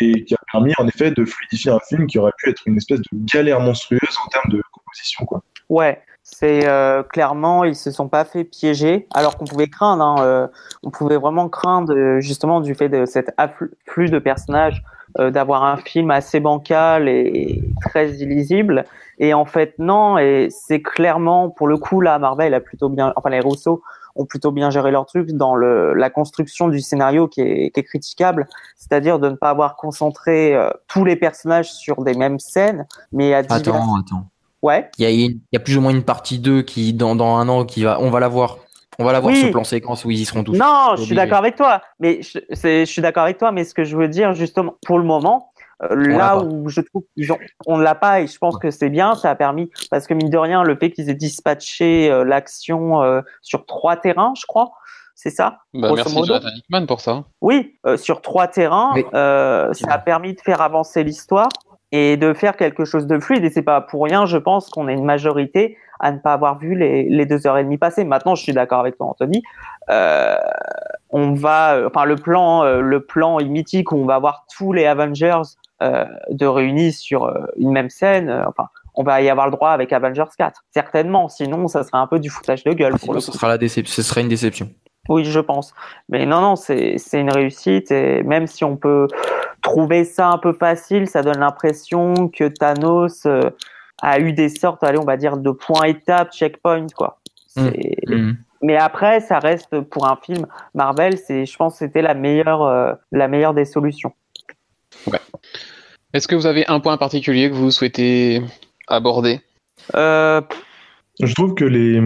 et 0.00 0.24
qui 0.24 0.34
a 0.34 0.38
permis 0.52 0.72
en 0.78 0.86
effet 0.86 1.10
de 1.10 1.24
fluidifier 1.24 1.72
un 1.72 1.80
film 1.88 2.06
qui 2.06 2.18
aurait 2.18 2.32
pu 2.38 2.50
être 2.50 2.62
une 2.66 2.76
espèce 2.76 3.00
de 3.00 3.08
galère 3.12 3.60
monstrueuse 3.60 4.16
en 4.24 4.28
termes 4.28 4.52
de 4.52 4.62
composition 4.72 5.24
quoi. 5.24 5.42
Ouais, 5.68 6.00
c'est 6.24 6.66
euh, 6.66 7.02
clairement 7.02 7.64
ils 7.64 7.76
se 7.76 7.90
sont 7.90 8.08
pas 8.08 8.24
fait 8.24 8.44
piéger, 8.44 9.06
alors 9.14 9.36
qu'on 9.36 9.44
pouvait 9.44 9.68
craindre. 9.68 10.02
Hein, 10.02 10.16
euh, 10.20 10.48
on 10.82 10.90
pouvait 10.90 11.18
vraiment 11.18 11.48
craindre 11.48 11.94
euh, 11.94 12.20
justement 12.20 12.60
du 12.60 12.74
fait 12.74 12.88
de 12.88 13.04
cet 13.04 13.32
afflux 13.36 14.10
de 14.10 14.18
personnages, 14.18 14.82
euh, 15.20 15.30
d'avoir 15.30 15.62
un 15.62 15.76
film 15.76 16.10
assez 16.10 16.40
bancal 16.40 17.08
et 17.08 17.62
très 17.82 18.10
illisible. 18.14 18.84
Et 19.18 19.34
en 19.34 19.44
fait 19.44 19.74
non, 19.78 20.18
et 20.18 20.48
c'est 20.50 20.82
clairement 20.82 21.50
pour 21.50 21.68
le 21.68 21.76
coup 21.76 22.00
là, 22.00 22.18
Marvel 22.18 22.54
a 22.54 22.60
plutôt 22.60 22.88
bien, 22.88 23.12
enfin 23.16 23.28
les 23.28 23.40
Rousseau 23.40 23.82
ont 24.16 24.24
plutôt 24.24 24.50
bien 24.50 24.70
géré 24.70 24.90
leur 24.90 25.06
truc 25.06 25.32
dans 25.32 25.54
le, 25.54 25.92
la 25.92 26.08
construction 26.08 26.68
du 26.68 26.80
scénario 26.80 27.28
qui 27.28 27.42
est, 27.42 27.70
qui 27.70 27.80
est 27.80 27.84
critiquable, 27.84 28.48
c'est-à-dire 28.76 29.18
de 29.18 29.28
ne 29.28 29.34
pas 29.34 29.50
avoir 29.50 29.76
concentré 29.76 30.54
euh, 30.54 30.70
tous 30.88 31.04
les 31.04 31.16
personnages 31.16 31.72
sur 31.72 32.02
des 32.02 32.14
mêmes 32.14 32.38
scènes, 32.38 32.86
mais 33.12 33.34
à 33.34 33.42
divers... 33.42 33.74
Attends, 33.74 33.96
attends. 33.96 34.26
Ouais. 34.64 34.90
Il 34.98 35.02
y, 35.02 35.06
a, 35.06 35.10
il 35.10 35.40
y 35.52 35.56
a 35.56 35.60
plus 35.60 35.76
ou 35.76 35.82
moins 35.82 35.90
une 35.90 36.02
partie 36.04 36.38
2 36.38 36.62
qui, 36.62 36.94
dans, 36.94 37.14
dans 37.14 37.36
un 37.36 37.46
an, 37.50 37.66
qui 37.66 37.84
va, 37.84 38.00
on 38.00 38.08
va 38.08 38.18
la 38.18 38.28
voir. 38.28 38.56
On 38.98 39.04
va 39.04 39.12
la 39.12 39.20
voir 39.20 39.34
Oui. 39.34 39.42
ce 39.42 39.48
plan 39.48 39.62
séquence 39.62 40.06
où 40.06 40.10
ils 40.10 40.20
y 40.20 40.24
seront 40.24 40.42
tous. 40.42 40.56
Non, 40.56 40.94
je 40.96 41.02
suis 41.02 41.14
d'accord 41.14 41.36
avec 41.38 41.56
toi. 41.56 41.82
Mais 42.00 42.20
je 42.22 42.84
suis 42.86 43.02
d'accord 43.02 43.24
avec 43.24 43.36
toi. 43.36 43.52
Mais 43.52 43.64
ce 43.64 43.74
que 43.74 43.84
je 43.84 43.94
veux 43.94 44.08
dire, 44.08 44.32
justement, 44.32 44.76
pour 44.86 44.98
le 44.98 45.04
moment, 45.04 45.50
Euh, 45.82 45.96
là 45.96 46.38
où 46.38 46.68
je 46.68 46.80
trouve 46.80 47.02
qu'on 47.66 47.76
ne 47.78 47.82
l'a 47.82 47.96
pas 47.96 48.20
et 48.20 48.28
je 48.28 48.38
pense 48.38 48.56
que 48.58 48.70
c'est 48.70 48.90
bien, 48.90 49.16
ça 49.16 49.30
a 49.30 49.34
permis 49.34 49.70
parce 49.90 50.06
que 50.06 50.14
mine 50.14 50.30
de 50.30 50.38
rien, 50.38 50.62
le 50.62 50.76
fait 50.76 50.92
qu'ils 50.92 51.10
aient 51.10 51.16
dispatché 51.16 52.08
euh, 52.12 52.24
l'action 52.24 53.02
euh, 53.02 53.22
sur 53.42 53.66
trois 53.66 53.96
terrains, 53.96 54.32
je 54.40 54.46
crois, 54.46 54.70
c'est 55.16 55.30
ça 55.30 55.58
bah, 55.74 55.90
Merci 55.92 56.14
Jonathan 56.24 56.48
Hickman 56.56 56.86
pour 56.86 57.00
ça. 57.00 57.24
Oui, 57.40 57.76
sur 57.96 58.22
trois 58.22 58.46
terrains, 58.46 58.94
ça 59.12 59.90
a 59.90 59.98
permis 59.98 60.34
de 60.34 60.40
faire 60.40 60.60
avancer 60.60 61.02
l'histoire 61.02 61.48
et 61.94 62.16
de 62.16 62.32
faire 62.32 62.56
quelque 62.56 62.84
chose 62.84 63.06
de 63.06 63.18
fluide. 63.18 63.44
Et 63.44 63.50
c'est 63.50 63.62
pas 63.62 63.80
pour 63.80 64.04
rien, 64.04 64.26
je 64.26 64.36
pense, 64.36 64.68
qu'on 64.68 64.88
est 64.88 64.94
une 64.94 65.04
majorité 65.04 65.76
à 66.00 66.10
ne 66.10 66.18
pas 66.18 66.32
avoir 66.32 66.58
vu 66.58 66.74
les, 66.74 67.08
les 67.08 67.26
deux 67.26 67.46
heures 67.46 67.56
et 67.58 67.64
demie 67.64 67.78
passées. 67.78 68.04
Maintenant, 68.04 68.34
je 68.34 68.42
suis 68.42 68.52
d'accord 68.52 68.80
avec 68.80 68.96
toi, 68.96 69.06
Anthony. 69.06 69.42
Euh, 69.90 70.36
on 71.10 71.34
va, 71.34 71.82
enfin, 71.86 72.04
le 72.04 72.16
plan, 72.16 72.64
le 72.64 73.00
plan 73.00 73.38
mythique 73.38 73.92
où 73.92 73.96
on 73.96 74.06
va 74.06 74.18
voir 74.18 74.44
tous 74.56 74.72
les 74.72 74.86
Avengers 74.86 75.42
euh, 75.82 76.04
de 76.30 76.46
réunis 76.46 76.92
sur 76.92 77.24
euh, 77.24 77.46
une 77.56 77.72
même 77.72 77.90
scène. 77.90 78.30
Euh, 78.30 78.44
enfin, 78.46 78.68
on 78.94 79.02
va 79.02 79.20
y 79.22 79.28
avoir 79.28 79.46
le 79.46 79.52
droit 79.52 79.70
avec 79.70 79.92
Avengers 79.92 80.22
4, 80.38 80.62
certainement. 80.72 81.28
Sinon, 81.28 81.66
ça 81.66 81.82
serait 81.82 81.98
un 81.98 82.06
peu 82.06 82.20
du 82.20 82.30
foutage 82.30 82.62
de 82.62 82.72
gueule. 82.72 82.94
Pour 82.96 83.20
ce 83.20 83.32
sera 83.32 83.48
la 83.48 83.58
déception. 83.58 83.92
Ce 83.92 84.02
serait 84.02 84.20
une 84.20 84.28
déception. 84.28 84.70
Oui, 85.08 85.24
je 85.24 85.40
pense. 85.40 85.74
Mais 86.08 86.24
non, 86.26 86.40
non, 86.40 86.56
c'est 86.56 86.96
une 87.12 87.30
réussite. 87.30 87.90
Et 87.90 88.22
même 88.22 88.46
si 88.46 88.64
on 88.64 88.76
peut 88.76 89.06
trouver 89.62 90.04
ça 90.04 90.28
un 90.28 90.38
peu 90.38 90.52
facile, 90.52 91.08
ça 91.08 91.22
donne 91.22 91.40
l'impression 91.40 92.28
que 92.28 92.48
Thanos 92.48 93.26
a 94.02 94.18
eu 94.18 94.32
des 94.32 94.48
sortes, 94.48 94.82
allez, 94.82 94.98
on 94.98 95.04
va 95.04 95.16
dire, 95.16 95.36
de 95.36 95.50
points 95.50 95.84
étapes, 95.84 96.32
checkpoint, 96.32 96.86
quoi. 96.96 97.20
Mmh. 97.56 97.68
Mmh. 98.08 98.32
Mais 98.62 98.76
après, 98.76 99.20
ça 99.20 99.38
reste 99.38 99.80
pour 99.80 100.08
un 100.08 100.16
film 100.16 100.46
Marvel, 100.74 101.18
c'est, 101.18 101.44
je 101.44 101.56
pense, 101.56 101.76
c'était 101.76 102.02
la 102.02 102.14
meilleure, 102.14 102.96
la 103.12 103.28
meilleure 103.28 103.52
des 103.52 103.66
solutions. 103.66 104.12
Ouais. 105.06 105.20
Est-ce 106.14 106.26
que 106.28 106.34
vous 106.34 106.46
avez 106.46 106.66
un 106.68 106.80
point 106.80 106.96
particulier 106.96 107.50
que 107.50 107.54
vous 107.54 107.70
souhaitez 107.70 108.42
aborder? 108.88 109.40
Euh... 109.94 110.40
Je 111.22 111.32
trouve 111.32 111.54
que 111.54 111.64
les, 111.64 112.00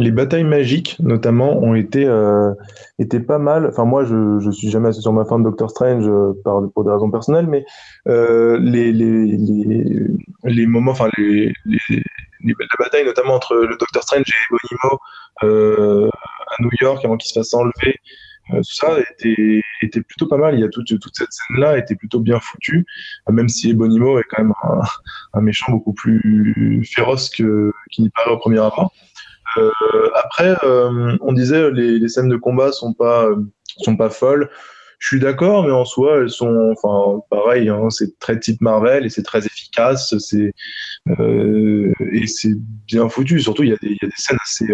les, 0.00 0.10
batailles 0.10 0.44
magiques, 0.44 0.96
notamment, 1.00 1.58
ont 1.58 1.74
été, 1.74 2.06
euh, 2.06 2.54
été 2.98 3.20
pas 3.20 3.38
mal. 3.38 3.66
Enfin, 3.66 3.84
moi, 3.84 4.04
je, 4.04 4.38
je 4.40 4.50
suis 4.50 4.70
jamais 4.70 4.88
assez 4.88 5.02
sur 5.02 5.12
ma 5.12 5.26
fin 5.26 5.38
de 5.38 5.44
Doctor 5.44 5.70
Strange 5.70 6.08
euh, 6.08 6.32
par, 6.44 6.62
pour 6.72 6.84
des 6.84 6.90
raisons 6.90 7.10
personnelles, 7.10 7.46
mais 7.46 7.66
euh, 8.08 8.58
les, 8.58 8.90
les, 8.92 9.26
les, 9.26 10.06
les, 10.44 10.66
moments, 10.66 10.92
enfin, 10.92 11.10
les, 11.18 11.52
les, 11.66 12.02
la 12.42 12.54
bataille, 12.78 13.04
notamment 13.04 13.34
entre 13.34 13.54
le 13.54 13.76
Doctor 13.76 14.02
Strange 14.02 14.24
et 14.26 14.50
Bonimo 14.50 14.98
euh, 15.42 16.08
à 16.46 16.62
New 16.62 16.70
York 16.80 17.04
avant 17.04 17.18
qu'il 17.18 17.28
se 17.28 17.38
fasse 17.38 17.52
enlever, 17.52 17.96
tout 18.50 18.62
ça 18.62 18.96
était, 19.10 19.60
était 19.82 20.00
plutôt 20.02 20.26
pas 20.26 20.36
mal. 20.36 20.54
Il 20.54 20.60
y 20.60 20.64
a 20.64 20.68
toute, 20.68 20.86
toute 20.86 21.16
cette 21.16 21.32
scène-là 21.32 21.78
était 21.78 21.94
plutôt 21.94 22.20
bien 22.20 22.40
foutue, 22.40 22.84
même 23.30 23.48
si 23.48 23.70
Ebonimo 23.70 24.18
est 24.18 24.24
quand 24.28 24.42
même 24.42 24.54
un, 24.62 24.80
un 25.34 25.40
méchant 25.40 25.72
beaucoup 25.72 25.92
plus 25.92 26.82
féroce 26.92 27.30
que 27.30 27.72
qu'il 27.90 28.04
n'y 28.04 28.10
paraît 28.10 28.30
au 28.30 28.38
premier 28.38 28.58
abord. 28.58 28.92
Euh, 29.56 29.70
après, 30.14 30.56
euh, 30.64 31.16
on 31.20 31.32
disait 31.32 31.70
les, 31.70 31.98
les 31.98 32.08
scènes 32.08 32.28
de 32.28 32.36
combat 32.36 32.72
sont 32.72 32.92
pas 32.92 33.28
sont 33.78 33.96
pas 33.96 34.10
folles. 34.10 34.50
Je 34.98 35.06
suis 35.06 35.20
d'accord, 35.20 35.64
mais 35.64 35.72
en 35.72 35.84
soi, 35.84 36.18
elles 36.18 36.30
sont, 36.30 36.74
enfin, 36.76 37.20
pareil. 37.30 37.68
Hein, 37.68 37.88
c'est 37.90 38.18
très 38.18 38.38
type 38.38 38.60
Marvel 38.60 39.06
et 39.06 39.10
c'est 39.10 39.22
très 39.22 39.46
efficace. 39.46 40.16
C'est 40.18 40.52
euh, 41.20 41.92
et 42.12 42.26
c'est 42.26 42.54
bien 42.86 43.08
foutu. 43.08 43.40
Surtout, 43.40 43.62
il 43.62 43.68
y, 43.68 43.70
y 43.70 43.74
a 43.74 44.06
des 44.06 44.10
scènes 44.16 44.38
assez 44.42 44.66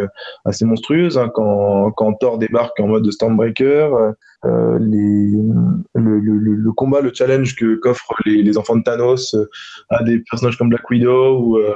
assez 0.44 0.64
monstrueuses 0.64 1.18
hein, 1.18 1.30
quand 1.34 1.90
quand 1.92 2.14
Thor 2.14 2.38
débarque 2.38 2.78
en 2.80 2.88
mode 2.88 3.10
Stormbreaker. 3.10 4.14
Euh, 4.44 4.78
le, 4.78 6.72
combat, 6.72 7.00
le 7.00 7.12
challenge 7.14 7.56
que 7.56 7.76
qu'offrent 7.76 8.14
les, 8.26 8.42
les, 8.42 8.58
enfants 8.58 8.76
de 8.76 8.82
Thanos 8.82 9.34
euh, 9.34 9.48
à 9.88 10.02
des 10.02 10.18
personnages 10.18 10.58
comme 10.58 10.68
Black 10.68 10.88
Widow 10.90 11.38
ou 11.38 11.58
euh, 11.58 11.72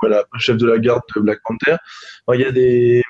voilà, 0.00 0.24
chef 0.38 0.58
de 0.58 0.66
la 0.66 0.78
garde 0.78 1.02
de 1.16 1.20
Black 1.20 1.40
Panther. 1.44 1.76
il 2.34 2.40
y 2.40 2.44
a 2.44 2.52
des 2.52 3.02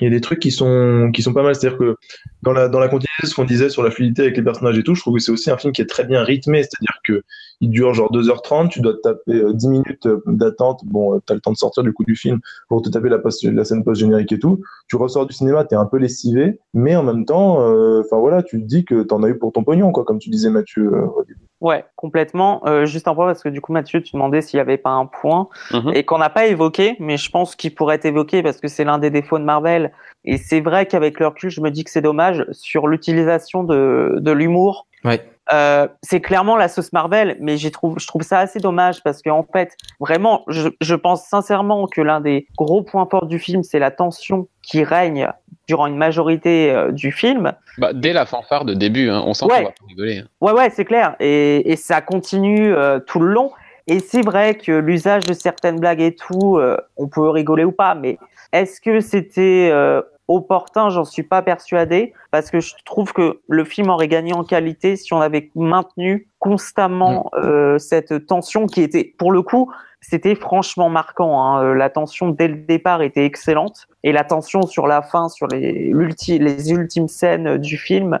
il 0.00 0.04
y 0.04 0.06
a 0.06 0.10
des 0.10 0.20
trucs 0.20 0.40
qui 0.40 0.50
sont 0.50 1.10
qui 1.12 1.22
sont 1.22 1.32
pas 1.32 1.42
mal. 1.42 1.54
C'est-à-dire 1.54 1.78
que 1.78 1.96
dans 2.42 2.52
la 2.52 2.68
dans 2.68 2.80
la 2.80 2.88
continuité 2.88 3.26
ce 3.26 3.34
qu'on 3.34 3.44
disait 3.44 3.70
sur 3.70 3.82
la 3.82 3.90
fluidité 3.90 4.22
avec 4.22 4.36
les 4.36 4.42
personnages 4.42 4.78
et 4.78 4.82
tout 4.82 4.94
je 4.94 5.00
trouve 5.00 5.14
que 5.14 5.22
c'est 5.22 5.32
aussi 5.32 5.50
un 5.50 5.58
film 5.58 5.72
qui 5.72 5.82
est 5.82 5.86
très 5.86 6.04
bien 6.04 6.22
rythmé. 6.22 6.62
C'est-à-dire 6.62 7.00
que 7.04 7.22
il 7.60 7.70
dure 7.70 7.94
genre 7.94 8.10
2h30 8.12 8.68
tu 8.68 8.80
dois 8.80 8.94
te 8.94 9.00
taper 9.00 9.42
10 9.52 9.68
minutes 9.68 10.08
d'attente 10.26 10.80
bon 10.84 11.20
tu 11.26 11.32
as 11.32 11.34
le 11.34 11.40
temps 11.40 11.52
de 11.52 11.56
sortir 11.56 11.82
du 11.82 11.92
coup 11.92 12.04
du 12.04 12.16
film 12.16 12.40
pour 12.68 12.82
te 12.82 12.88
taper 12.88 13.08
la, 13.08 13.18
post 13.18 13.44
la 13.44 13.64
scène 13.64 13.84
post 13.84 14.00
générique 14.00 14.32
et 14.32 14.38
tout 14.38 14.60
tu 14.88 14.96
ressors 14.96 15.26
du 15.26 15.34
cinéma 15.34 15.64
tu 15.64 15.74
es 15.74 15.78
un 15.78 15.86
peu 15.86 15.98
lessivé 15.98 16.60
mais 16.74 16.96
en 16.96 17.02
même 17.02 17.24
temps 17.24 17.58
enfin 18.00 18.18
voilà 18.18 18.42
tu 18.42 18.60
te 18.60 18.66
dis 18.66 18.84
que 18.84 19.02
tu 19.02 19.14
en 19.14 19.22
as 19.22 19.28
eu 19.28 19.38
pour 19.38 19.52
ton 19.52 19.64
pognon 19.64 19.92
quoi 19.92 20.04
comme 20.04 20.18
tu 20.18 20.30
disais 20.30 20.50
Mathieu 20.50 20.90
au 20.90 21.24
début 21.24 21.46
Ouais, 21.60 21.84
complètement. 21.96 22.66
Euh, 22.66 22.84
juste 22.84 23.08
un 23.08 23.14
point 23.14 23.26
parce 23.26 23.42
que 23.42 23.48
du 23.48 23.60
coup 23.60 23.72
Mathieu, 23.72 24.02
tu 24.02 24.12
demandais 24.12 24.42
s'il 24.42 24.58
n'y 24.58 24.60
avait 24.60 24.76
pas 24.76 24.90
un 24.90 25.06
point 25.06 25.48
mhm. 25.72 25.92
et 25.94 26.04
qu'on 26.04 26.18
n'a 26.18 26.28
pas 26.28 26.46
évoqué, 26.46 26.96
mais 27.00 27.16
je 27.16 27.30
pense 27.30 27.56
qu'il 27.56 27.74
pourrait 27.74 27.96
être 27.96 28.04
évoqué 28.04 28.42
parce 28.42 28.60
que 28.60 28.68
c'est 28.68 28.84
l'un 28.84 28.98
des 28.98 29.10
défauts 29.10 29.38
de 29.38 29.44
Marvel. 29.44 29.92
Et 30.24 30.36
c'est 30.36 30.60
vrai 30.60 30.86
qu'avec 30.86 31.18
le 31.18 31.28
recul, 31.28 31.48
je 31.48 31.60
me 31.62 31.70
dis 31.70 31.84
que 31.84 31.90
c'est 31.90 32.02
dommage 32.02 32.44
sur 32.52 32.88
l'utilisation 32.88 33.64
de, 33.64 34.16
de 34.20 34.30
l'humour. 34.32 34.86
Ouais. 35.04 35.22
Euh, 35.52 35.86
c'est 36.02 36.20
clairement 36.20 36.56
la 36.56 36.68
sauce 36.68 36.92
Marvel, 36.92 37.36
mais 37.40 37.56
j'ai 37.56 37.70
trouve, 37.70 37.98
je 37.98 38.06
trouve 38.06 38.22
ça 38.22 38.40
assez 38.40 38.58
dommage 38.58 39.02
parce 39.02 39.22
qu'en 39.22 39.44
fait, 39.44 39.76
vraiment, 40.00 40.42
je, 40.48 40.68
je 40.80 40.94
pense 40.94 41.26
sincèrement 41.26 41.86
que 41.86 42.00
l'un 42.00 42.20
des 42.20 42.48
gros 42.56 42.82
points 42.82 43.06
forts 43.10 43.26
du 43.26 43.38
film, 43.38 43.62
c'est 43.62 43.78
la 43.78 43.90
tension 43.90 44.48
qui 44.62 44.82
règne 44.82 45.30
durant 45.68 45.86
une 45.86 45.96
majorité 45.96 46.70
euh, 46.70 46.92
du 46.92 47.12
film. 47.12 47.52
Bah, 47.78 47.92
dès 47.92 48.12
la 48.12 48.26
fanfare 48.26 48.64
de 48.64 48.74
début, 48.74 49.08
hein, 49.08 49.22
on 49.24 49.34
sent 49.34 49.46
ouais. 49.46 49.58
qu'on 49.58 49.64
va 49.64 49.74
rigoler. 49.88 50.18
Hein. 50.18 50.28
Ouais, 50.40 50.52
ouais, 50.52 50.70
c'est 50.70 50.84
clair. 50.84 51.16
Et, 51.20 51.70
et, 51.70 51.76
ça 51.76 52.00
continue 52.00 52.72
euh, 52.72 52.98
tout 53.00 53.20
le 53.20 53.28
long. 53.28 53.50
Et 53.86 54.00
c'est 54.00 54.22
vrai 54.22 54.56
que 54.56 54.72
l'usage 54.72 55.24
de 55.26 55.32
certaines 55.32 55.78
blagues 55.78 56.00
et 56.00 56.14
tout, 56.14 56.56
euh, 56.58 56.76
on 56.96 57.06
peut 57.08 57.28
rigoler 57.28 57.64
ou 57.64 57.72
pas, 57.72 57.94
mais 57.94 58.18
est-ce 58.52 58.80
que 58.80 59.00
c'était 59.00 59.70
opportun, 60.28 60.90
j'en 60.90 61.04
suis 61.04 61.22
pas 61.22 61.42
persuadé, 61.42 62.12
parce 62.30 62.50
que 62.50 62.60
je 62.60 62.74
trouve 62.84 63.12
que 63.12 63.40
le 63.48 63.64
film 63.64 63.90
aurait 63.90 64.08
gagné 64.08 64.32
en 64.32 64.44
qualité 64.44 64.96
si 64.96 65.12
on 65.12 65.20
avait 65.20 65.50
maintenu 65.54 66.28
constamment 66.38 67.30
mm. 67.32 67.38
euh, 67.38 67.78
cette 67.78 68.26
tension 68.26 68.66
qui 68.66 68.82
était, 68.82 69.14
pour 69.18 69.32
le 69.32 69.42
coup, 69.42 69.70
c'était 70.00 70.34
franchement 70.34 70.88
marquant. 70.88 71.42
Hein. 71.42 71.62
Euh, 71.62 71.74
la 71.74 71.90
tension 71.90 72.28
dès 72.28 72.48
le 72.48 72.56
départ 72.56 73.02
était 73.02 73.24
excellente, 73.24 73.86
et 74.02 74.12
la 74.12 74.24
tension 74.24 74.62
sur 74.62 74.86
la 74.86 75.02
fin, 75.02 75.28
sur 75.28 75.46
les, 75.46 75.92
les 75.92 76.72
ultimes 76.72 77.08
scènes 77.08 77.58
du 77.58 77.76
film, 77.76 78.18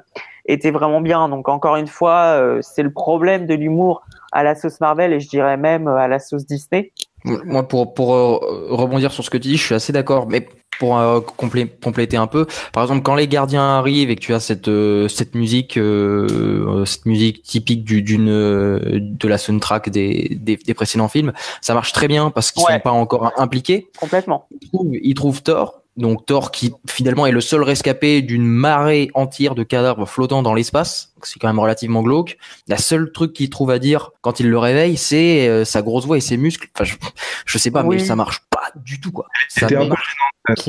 était 0.48 0.70
vraiment 0.70 1.00
bien. 1.00 1.28
Donc 1.28 1.48
encore 1.48 1.74
une 1.74 1.88
fois, 1.88 2.36
euh, 2.38 2.60
c'est 2.62 2.84
le 2.84 2.92
problème 2.92 3.46
de 3.46 3.54
l'humour 3.54 4.02
à 4.30 4.44
la 4.44 4.54
sauce 4.54 4.80
Marvel 4.80 5.12
et 5.12 5.18
je 5.18 5.28
dirais 5.28 5.56
même 5.56 5.88
à 5.88 6.06
la 6.06 6.20
sauce 6.20 6.46
Disney. 6.46 6.92
Moi, 7.24 7.66
pour, 7.66 7.94
pour 7.94 8.10
rebondir 8.10 9.10
sur 9.10 9.24
ce 9.24 9.30
que 9.30 9.38
tu 9.38 9.48
dis, 9.48 9.56
je 9.56 9.64
suis 9.64 9.74
assez 9.74 9.92
d'accord. 9.92 10.28
Mais 10.28 10.46
pour 10.78 10.98
euh, 10.98 11.20
compléter 11.20 12.16
un 12.16 12.26
peu, 12.26 12.46
par 12.72 12.82
exemple, 12.82 13.02
quand 13.02 13.14
les 13.14 13.28
gardiens 13.28 13.78
arrivent 13.78 14.10
et 14.10 14.16
que 14.16 14.20
tu 14.20 14.34
as 14.34 14.40
cette 14.40 14.68
euh, 14.68 15.08
cette 15.08 15.34
musique 15.34 15.76
euh, 15.76 16.84
cette 16.84 17.06
musique 17.06 17.42
typique 17.42 17.84
d'une 17.84 18.26
de 18.26 19.28
la 19.28 19.38
soundtrack 19.38 19.90
des, 19.90 20.36
des, 20.40 20.56
des 20.56 20.74
précédents 20.74 21.08
films, 21.08 21.32
ça 21.60 21.74
marche 21.74 21.92
très 21.92 22.08
bien 22.08 22.30
parce 22.30 22.52
qu'ils 22.52 22.62
sont 22.62 22.80
pas 22.80 22.90
encore 22.90 23.32
impliqués. 23.36 23.88
Complètement. 23.98 24.48
Ils 24.60 24.68
trouvent, 24.68 24.90
ils 24.92 25.14
trouvent 25.14 25.42
Thor 25.42 25.82
donc 25.96 26.26
Thor 26.26 26.50
qui 26.50 26.74
finalement 26.88 27.26
est 27.26 27.32
le 27.32 27.40
seul 27.40 27.62
rescapé 27.62 28.20
d'une 28.20 28.44
marée 28.44 29.10
entière 29.14 29.54
de 29.54 29.62
cadavres 29.62 30.06
flottant 30.06 30.42
dans 30.42 30.52
l'espace. 30.52 31.14
C'est 31.22 31.38
quand 31.38 31.48
même 31.48 31.58
relativement 31.58 32.02
glauque. 32.02 32.36
La 32.68 32.76
seule 32.76 33.10
truc 33.12 33.32
qu'il 33.32 33.48
trouve 33.48 33.70
à 33.70 33.78
dire 33.78 34.10
quand 34.20 34.38
il 34.38 34.48
le 34.48 34.58
réveille, 34.58 34.96
c'est 34.96 35.48
euh, 35.48 35.64
sa 35.64 35.82
grosse 35.82 36.04
voix 36.04 36.18
et 36.18 36.20
ses 36.20 36.36
muscles. 36.36 36.68
Enfin, 36.78 36.90
je, 37.46 37.58
sais 37.58 37.70
pas, 37.70 37.82
mais 37.82 37.98
ça 37.98 38.14
marche 38.14 38.42
pas 38.56 38.70
du 38.84 39.00
tout 39.00 39.12
quoi. 39.12 39.26
Ça 39.48 39.68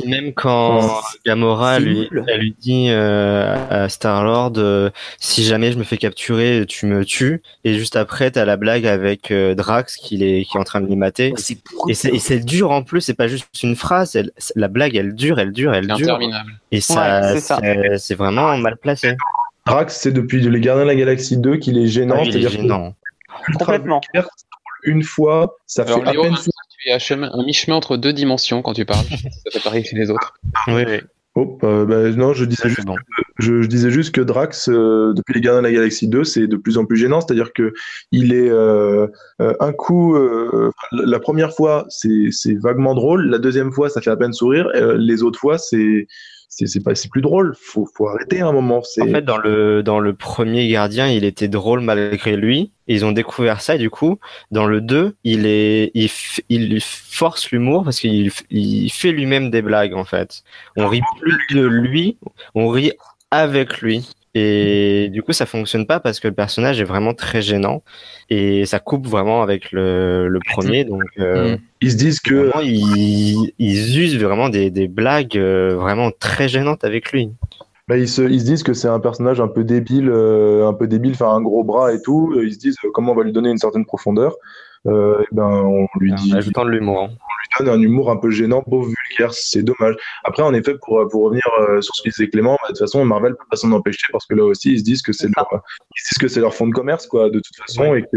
même 0.06 0.32
quand 0.34 1.00
Gamora 1.24 1.78
lui, 1.78 2.08
elle 2.26 2.40
lui 2.40 2.56
dit 2.58 2.88
euh, 2.90 3.56
à 3.70 3.88
Star 3.88 4.24
Lord, 4.24 4.54
euh, 4.56 4.90
si 5.18 5.44
jamais 5.44 5.72
je 5.72 5.78
me 5.78 5.84
fais 5.84 5.96
capturer, 5.96 6.64
tu 6.68 6.86
me 6.86 7.04
tues. 7.04 7.42
Et 7.64 7.78
juste 7.78 7.96
après, 7.96 8.30
t'as 8.30 8.44
la 8.44 8.56
blague 8.56 8.86
avec 8.86 9.32
Drax 9.32 9.96
qui 9.96 10.22
est 10.22 10.44
qui 10.44 10.56
est 10.56 10.60
en 10.60 10.64
train 10.64 10.80
de 10.80 10.86
l'immater. 10.86 11.32
et 11.88 11.94
c'est 11.94 12.40
dur 12.40 12.70
en 12.72 12.82
plus. 12.82 13.00
C'est 13.00 13.14
pas 13.14 13.28
juste 13.28 13.62
une 13.62 13.76
phrase. 13.76 14.18
la 14.56 14.68
blague, 14.68 14.96
elle 14.96 15.14
dure, 15.14 15.38
elle 15.38 15.52
dure, 15.52 15.72
elle 15.74 15.86
dure. 15.86 16.14
Interminable. 16.14 16.52
Et 16.72 16.80
ça, 16.80 17.38
c'est 17.98 18.14
vraiment 18.14 18.56
mal 18.58 18.76
placé. 18.76 19.16
Drax, 19.66 19.96
c'est 19.96 20.12
depuis 20.12 20.40
Les 20.40 20.60
Gardiens 20.60 20.84
de 20.84 20.88
la 20.88 20.96
Galaxie 20.96 21.36
2 21.36 21.56
qu'il 21.56 21.78
est 21.78 21.86
gênant. 21.86 22.16
Ah, 22.18 22.24
il 22.24 22.36
est 22.36 22.48
gênant. 22.48 22.94
Complètement. 23.58 24.00
Une 24.82 25.02
fois, 25.02 25.56
ça 25.66 25.84
fait 25.84 25.92
à 25.92 26.12
peine. 26.12 26.36
Tu 26.78 26.88
es 26.88 26.92
à 26.92 26.98
un 27.10 27.44
mi-chemin 27.44 27.76
entre 27.76 27.96
deux 27.96 28.12
dimensions 28.12 28.62
quand 28.62 28.72
tu 28.72 28.84
parles. 28.84 29.06
ça 29.44 29.50
fait 29.50 29.62
pareil 29.62 29.84
chez 29.84 29.96
les 29.96 30.10
autres. 30.10 30.34
Oui, 30.68 30.84
oui. 30.86 31.00
Oh, 31.34 31.56
bah, 31.62 32.10
non, 32.10 32.32
je 32.32 32.44
disais, 32.44 32.68
juste, 32.68 32.84
que, 32.84 32.92
je, 33.38 33.66
disais 33.66 33.90
juste 33.90 34.12
que 34.12 34.20
Drax, 34.20 34.68
euh, 34.68 35.12
depuis 35.14 35.34
les 35.34 35.40
Gardiens 35.40 35.62
de 35.62 35.68
la 35.68 35.72
Galaxie 35.72 36.08
2, 36.08 36.24
c'est 36.24 36.48
de 36.48 36.56
plus 36.56 36.78
en 36.78 36.84
plus 36.84 36.96
gênant. 36.96 37.20
C'est-à-dire 37.20 37.52
que 37.52 37.74
il 38.10 38.32
est 38.32 38.50
euh, 38.50 39.06
euh, 39.40 39.54
un 39.60 39.72
coup, 39.72 40.16
la 40.92 41.20
première 41.20 41.54
fois, 41.54 41.86
c'est 41.90 42.54
vaguement 42.60 42.94
drôle. 42.94 43.28
La 43.28 43.38
deuxième 43.38 43.70
fois, 43.70 43.88
ça 43.88 44.00
fait 44.00 44.10
à 44.10 44.16
peine 44.16 44.32
sourire. 44.32 44.68
les 44.74 45.22
autres 45.22 45.38
fois, 45.38 45.58
c'est 45.58 46.08
c'est 46.66 46.82
pas 46.82 46.94
c'est 46.94 47.10
plus 47.10 47.20
drôle. 47.20 47.54
Faut 47.60 47.88
faut 47.96 48.08
arrêter 48.08 48.40
un 48.40 48.52
moment. 48.52 48.78
En 48.78 49.06
fait, 49.06 49.22
dans 49.22 49.38
le 49.38 49.82
dans 49.82 50.00
le 50.00 50.12
premier 50.12 50.68
Gardien, 50.68 51.08
il 51.08 51.24
était 51.24 51.48
drôle 51.48 51.80
malgré 51.80 52.36
lui. 52.36 52.72
Ils 52.86 53.04
ont 53.04 53.12
découvert 53.12 53.60
ça 53.60 53.76
du 53.76 53.90
coup, 53.90 54.18
dans 54.50 54.66
le 54.66 54.80
2, 54.80 55.14
il 55.24 55.46
est 55.46 55.90
il, 55.94 56.08
il 56.48 56.80
force 56.80 57.50
l'humour 57.50 57.84
parce 57.84 58.00
qu'il 58.00 58.32
il 58.50 58.90
fait 58.90 59.12
lui-même 59.12 59.50
des 59.50 59.62
blagues 59.62 59.94
en 59.94 60.04
fait. 60.04 60.42
On 60.76 60.88
rit 60.88 61.02
plus 61.20 61.38
de 61.54 61.64
lui, 61.64 62.16
on 62.54 62.68
rit 62.68 62.92
avec 63.30 63.80
lui. 63.80 64.08
Et 64.34 65.08
du 65.10 65.22
coup, 65.22 65.32
ça 65.32 65.46
fonctionne 65.46 65.86
pas 65.86 66.00
parce 66.00 66.20
que 66.20 66.28
le 66.28 66.34
personnage 66.34 66.80
est 66.80 66.84
vraiment 66.84 67.14
très 67.14 67.42
gênant 67.42 67.82
et 68.30 68.66
ça 68.66 68.78
coupe 68.78 69.06
vraiment 69.06 69.42
avec 69.42 69.72
le, 69.72 70.28
le 70.28 70.38
premier. 70.40 70.84
Donc, 70.84 71.02
euh, 71.18 71.56
mm. 71.56 71.58
ils 71.80 71.90
se 71.92 71.96
disent 71.96 72.20
que 72.20 72.50
ils, 72.62 73.52
ils, 73.58 73.98
usent 73.98 74.18
vraiment 74.18 74.48
des, 74.48 74.70
des 74.70 74.86
blagues 74.86 75.38
euh, 75.38 75.74
vraiment 75.76 76.10
très 76.10 76.48
gênantes 76.48 76.84
avec 76.84 77.10
lui. 77.12 77.30
Bah, 77.88 77.96
ils, 77.96 78.08
se, 78.08 78.20
ils 78.20 78.40
se 78.40 78.44
disent 78.44 78.62
que 78.62 78.74
c'est 78.74 78.88
un 78.88 79.00
personnage 79.00 79.40
un 79.40 79.48
peu 79.48 79.64
débile, 79.64 80.10
euh, 80.10 80.68
un 80.68 80.74
peu 80.74 80.86
débile, 80.86 81.12
enfin 81.12 81.30
un 81.30 81.40
gros 81.40 81.64
bras 81.64 81.92
et 81.94 82.02
tout. 82.02 82.38
Ils 82.38 82.52
se 82.52 82.58
disent 82.58 82.76
comment 82.92 83.12
on 83.12 83.14
va 83.14 83.24
lui 83.24 83.32
donner 83.32 83.50
une 83.50 83.58
certaine 83.58 83.86
profondeur. 83.86 84.36
Euh, 84.86 85.22
ben 85.32 85.48
on 85.48 85.86
lui 85.98 86.12
dit. 86.12 86.32
En 86.34 86.36
ajoutant 86.36 86.64
de 86.64 86.70
l'humour. 86.70 87.08
Donne 87.58 87.68
un 87.68 87.80
humour 87.80 88.10
un 88.10 88.16
peu 88.16 88.30
gênant, 88.30 88.62
beau 88.66 88.82
vulgaire, 88.82 89.32
c'est 89.32 89.62
dommage. 89.62 89.96
Après, 90.24 90.42
en 90.42 90.54
effet, 90.54 90.74
pour, 90.84 91.06
pour 91.08 91.24
revenir 91.24 91.42
euh, 91.60 91.80
sur 91.80 91.94
ce 91.94 92.02
qu'il 92.02 92.12
disait 92.12 92.28
Clément, 92.28 92.56
bah, 92.62 92.68
de 92.68 92.72
toute 92.72 92.78
façon, 92.78 93.04
Marvel 93.04 93.32
peut 93.32 93.44
pas 93.50 93.56
s'en 93.56 93.72
empêcher 93.72 94.06
parce 94.12 94.26
que 94.26 94.34
là 94.34 94.44
aussi, 94.44 94.72
ils 94.72 94.78
se 94.80 94.84
disent 94.84 95.02
que 95.02 95.12
c'est 95.12 95.28
leur, 95.34 95.48
ils 95.52 96.02
disent 96.08 96.18
que 96.18 96.28
c'est 96.28 96.40
leur 96.40 96.54
fond 96.54 96.66
de 96.66 96.72
commerce, 96.72 97.06
quoi, 97.06 97.30
de 97.30 97.40
toute 97.40 97.56
façon, 97.56 97.94
et 97.94 98.02
que 98.02 98.16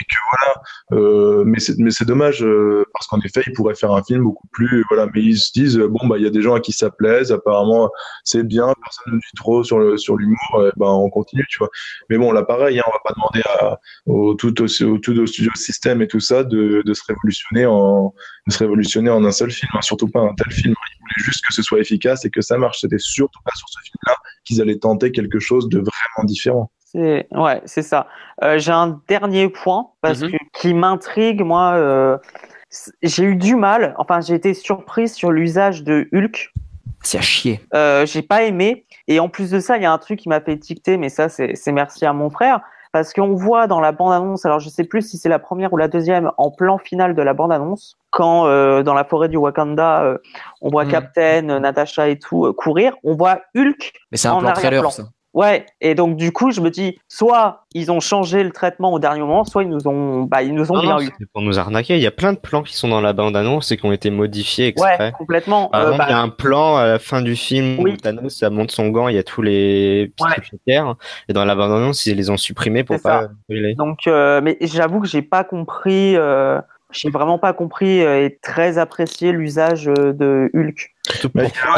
et 0.00 0.04
que 0.04 0.16
voilà. 0.30 0.62
Euh, 0.92 1.44
mais 1.46 1.60
c'est 1.60 1.78
mais 1.78 1.90
c'est 1.90 2.04
dommage 2.04 2.42
euh, 2.42 2.84
parce 2.92 3.06
qu'en 3.06 3.20
effet, 3.20 3.42
ils 3.46 3.52
pourraient 3.52 3.74
faire 3.74 3.92
un 3.92 4.02
film 4.02 4.22
beaucoup 4.22 4.46
plus 4.48 4.84
voilà. 4.88 5.06
Mais 5.14 5.22
ils 5.22 5.38
se 5.38 5.52
disent 5.52 5.78
bon 5.78 6.06
bah 6.06 6.18
il 6.18 6.24
y 6.24 6.26
a 6.26 6.30
des 6.30 6.42
gens 6.42 6.54
à 6.54 6.60
qui 6.60 6.72
ça 6.72 6.90
plaise. 6.90 7.32
Apparemment, 7.32 7.90
c'est 8.24 8.42
bien. 8.42 8.72
Personne 8.82 9.14
ne 9.14 9.18
dit 9.18 9.36
trop 9.36 9.64
sur 9.64 9.78
le 9.78 9.96
sur 9.96 10.16
l'humour. 10.16 10.72
ben 10.76 10.86
on 10.86 11.10
continue, 11.10 11.46
tu 11.48 11.58
vois. 11.58 11.70
Mais 12.10 12.18
bon 12.18 12.32
là 12.32 12.42
pareil, 12.42 12.78
hein, 12.78 12.84
on 12.86 12.90
va 12.90 13.00
pas 13.04 13.14
demander 13.14 13.42
à, 13.60 13.78
au 14.06 14.34
tout 14.34 14.62
au, 14.62 14.84
au 14.84 14.98
tout 14.98 15.18
au 15.18 15.26
studio 15.26 15.50
système 15.54 16.02
et 16.02 16.08
tout 16.08 16.20
ça 16.20 16.44
de, 16.44 16.82
de 16.84 16.94
se 16.94 17.02
révolutionner 17.06 17.66
en 17.66 18.14
de 18.46 18.52
se 18.52 18.58
révolutionner 18.58 19.10
en 19.10 19.24
un 19.24 19.32
seul 19.32 19.50
film. 19.50 19.70
Hein, 19.74 19.82
surtout 19.82 20.08
pas 20.08 20.20
un 20.20 20.34
tel 20.34 20.52
film. 20.52 20.74
Ils 20.74 21.00
voulaient 21.00 21.24
juste 21.24 21.44
que 21.46 21.54
ce 21.54 21.62
soit 21.62 21.80
efficace 21.80 22.24
et 22.24 22.30
que 22.30 22.40
ça 22.40 22.58
marche. 22.58 22.80
C'était 22.80 22.98
surtout 22.98 23.40
pas 23.44 23.52
sur 23.56 23.68
ce 23.68 23.78
film-là 23.82 24.16
qu'ils 24.44 24.60
allaient 24.60 24.78
tenter 24.78 25.12
quelque 25.12 25.38
chose 25.38 25.68
de 25.68 25.78
vraiment 25.78 26.24
différent. 26.24 26.70
Ouais, 26.94 27.60
c'est 27.64 27.82
ça. 27.82 28.06
Euh, 28.42 28.58
j'ai 28.58 28.72
un 28.72 29.00
dernier 29.08 29.48
point 29.48 29.88
parce 30.00 30.20
mhm. 30.20 30.32
que 30.32 30.36
qui 30.52 30.74
m'intrigue 30.74 31.42
moi. 31.42 31.72
Euh, 31.74 32.18
j'ai 33.02 33.24
eu 33.24 33.36
du 33.36 33.56
mal. 33.56 33.94
Enfin, 33.98 34.20
j'ai 34.20 34.34
été 34.34 34.54
surprise 34.54 35.14
sur 35.14 35.30
l'usage 35.30 35.84
de 35.84 36.08
Hulk. 36.12 36.52
C'est 37.02 37.18
à 37.18 37.22
chier. 37.22 37.60
Euh, 37.74 38.06
j'ai 38.06 38.22
pas 38.22 38.44
aimé. 38.44 38.86
Et 39.08 39.20
en 39.20 39.28
plus 39.28 39.50
de 39.50 39.60
ça, 39.60 39.76
il 39.76 39.82
y 39.82 39.86
a 39.86 39.92
un 39.92 39.98
truc 39.98 40.18
qui 40.20 40.28
m'a 40.28 40.40
fait 40.40 40.54
étiqueter, 40.54 40.96
mais 40.96 41.10
ça, 41.10 41.28
c'est 41.28 41.72
merci 41.72 42.06
à 42.06 42.12
mon 42.12 42.30
frère. 42.30 42.60
Parce 42.92 43.12
qu'on 43.12 43.34
voit 43.34 43.66
dans 43.66 43.80
la 43.80 43.90
bande-annonce, 43.90 44.46
alors 44.46 44.60
je 44.60 44.68
sais 44.68 44.84
plus 44.84 45.02
si 45.02 45.18
c'est 45.18 45.28
la 45.28 45.40
première 45.40 45.72
ou 45.72 45.76
la 45.76 45.88
deuxième, 45.88 46.30
en 46.38 46.52
plan 46.52 46.78
final 46.78 47.16
de 47.16 47.22
la 47.22 47.34
bande-annonce, 47.34 47.98
quand 48.10 48.46
euh, 48.46 48.84
dans 48.84 48.94
la 48.94 49.02
forêt 49.02 49.28
du 49.28 49.36
Wakanda, 49.36 50.04
euh, 50.04 50.18
on 50.62 50.70
voit 50.70 50.84
mhm. 50.84 50.90
Captain, 50.92 51.42
Natasha 51.58 52.08
et 52.08 52.20
tout 52.20 52.52
courir, 52.52 52.94
on 53.02 53.16
voit 53.16 53.40
Hulk. 53.56 53.92
Mais 54.12 54.16
c'est 54.16 54.28
un 54.28 54.38
plan 54.38 54.52
trailer, 54.52 54.92
ça. 54.92 55.08
Ouais, 55.34 55.66
et 55.80 55.96
donc 55.96 56.16
du 56.16 56.30
coup, 56.30 56.52
je 56.52 56.60
me 56.60 56.70
dis, 56.70 56.96
soit 57.08 57.64
ils 57.74 57.90
ont 57.90 57.98
changé 57.98 58.44
le 58.44 58.52
traitement 58.52 58.92
au 58.92 59.00
dernier 59.00 59.20
moment, 59.20 59.44
soit 59.44 59.64
ils 59.64 59.68
nous 59.68 59.88
ont, 59.88 60.22
bah, 60.22 60.42
ils 60.42 60.54
nous 60.54 60.70
ont 60.70 60.80
bien 60.80 61.00
eu. 61.00 61.10
pour 61.32 61.42
nous 61.42 61.58
arnaquer. 61.58 61.96
Il 61.96 62.02
y 62.02 62.06
a 62.06 62.12
plein 62.12 62.32
de 62.32 62.38
plans 62.38 62.62
qui 62.62 62.76
sont 62.76 62.86
dans 62.86 63.00
la 63.00 63.12
bande-annonce 63.12 63.72
et 63.72 63.76
qui 63.76 63.84
ont 63.84 63.90
été 63.90 64.10
modifiés 64.10 64.68
exprès. 64.68 64.96
Ouais, 64.98 65.12
complètement. 65.12 65.68
Par 65.70 65.82
exemple, 65.82 66.04
il 66.06 66.10
y 66.10 66.12
a 66.12 66.16
bah, 66.16 66.22
un 66.22 66.28
plan 66.28 66.76
à 66.76 66.86
la 66.86 66.98
fin 67.00 67.20
du 67.20 67.34
film 67.34 67.80
où 67.80 67.88
Thanos 67.96 68.38
ça 68.38 68.48
monte 68.48 68.70
son 68.70 68.88
gant, 68.90 69.08
il 69.08 69.16
y 69.16 69.18
a 69.18 69.24
tous 69.24 69.42
les 69.42 70.12
petits 70.16 70.56
et 71.28 71.32
dans 71.32 71.44
la 71.44 71.54
bande-annonce 71.56 72.06
ils 72.06 72.16
les 72.16 72.30
ont 72.30 72.36
supprimés 72.36 72.84
pour 72.84 73.02
pas. 73.02 73.26
Donc, 73.76 74.06
euh, 74.06 74.40
mais 74.40 74.56
j'avoue 74.60 75.00
que 75.00 75.08
j'ai 75.08 75.22
pas 75.22 75.42
compris. 75.42 76.16
Euh, 76.16 76.60
j'ai 76.94 77.10
vraiment 77.10 77.38
pas 77.38 77.52
compris 77.52 78.00
et 78.00 78.38
très 78.42 78.78
apprécié 78.78 79.32
l'usage 79.32 79.84
de 79.84 80.50
Hulk. 80.54 80.94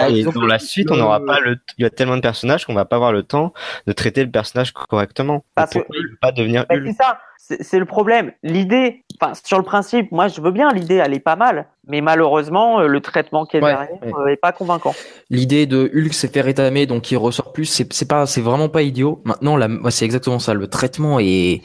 et 0.08 0.24
dans 0.24 0.46
la 0.46 0.58
suite, 0.58 0.90
on 0.90 0.96
n'aura 0.96 1.20
pas 1.24 1.40
le. 1.40 1.56
Il 1.78 1.82
y 1.82 1.86
a 1.86 1.90
tellement 1.90 2.16
de 2.16 2.22
personnages 2.22 2.64
qu'on 2.64 2.74
va 2.74 2.84
pas 2.84 2.96
avoir 2.96 3.12
le 3.12 3.22
temps 3.22 3.52
de 3.86 3.92
traiter 3.92 4.24
le 4.24 4.30
personnage 4.30 4.72
correctement. 4.72 5.44
Parce 5.54 5.72
que 5.72 5.80
pas 6.20 6.32
devenir 6.32 6.64
Hulk. 6.70 6.86
C'est 6.86 7.02
ça 7.02 7.18
c'est 7.60 7.78
le 7.78 7.84
problème. 7.84 8.32
L'idée, 8.42 9.04
enfin, 9.20 9.32
sur 9.44 9.58
le 9.58 9.64
principe, 9.64 10.10
moi, 10.10 10.28
je 10.28 10.40
veux 10.40 10.50
bien 10.50 10.70
l'idée, 10.70 10.96
elle 10.96 11.14
est 11.14 11.20
pas 11.20 11.36
mal. 11.36 11.66
Mais 11.88 12.00
malheureusement, 12.00 12.80
euh, 12.80 12.86
le 12.88 13.00
traitement 13.00 13.46
qui 13.46 13.56
est 13.56 13.60
derrière 13.60 13.88
euh, 14.02 14.26
est 14.26 14.36
pas 14.36 14.52
convaincant. 14.52 14.94
L'idée 15.30 15.66
de 15.66 15.90
Hulk 15.94 16.12
s'est 16.12 16.28
fait 16.28 16.40
rétamer, 16.40 16.86
donc 16.86 17.10
il 17.10 17.16
ressort 17.16 17.52
plus. 17.52 17.64
C'est 17.64 18.08
pas, 18.08 18.26
c'est 18.26 18.40
vraiment 18.40 18.68
pas 18.68 18.82
idiot. 18.82 19.22
Maintenant, 19.24 19.56
c'est 19.90 20.04
exactement 20.04 20.38
ça. 20.40 20.54
Le 20.54 20.66
traitement 20.66 21.20
est, 21.20 21.62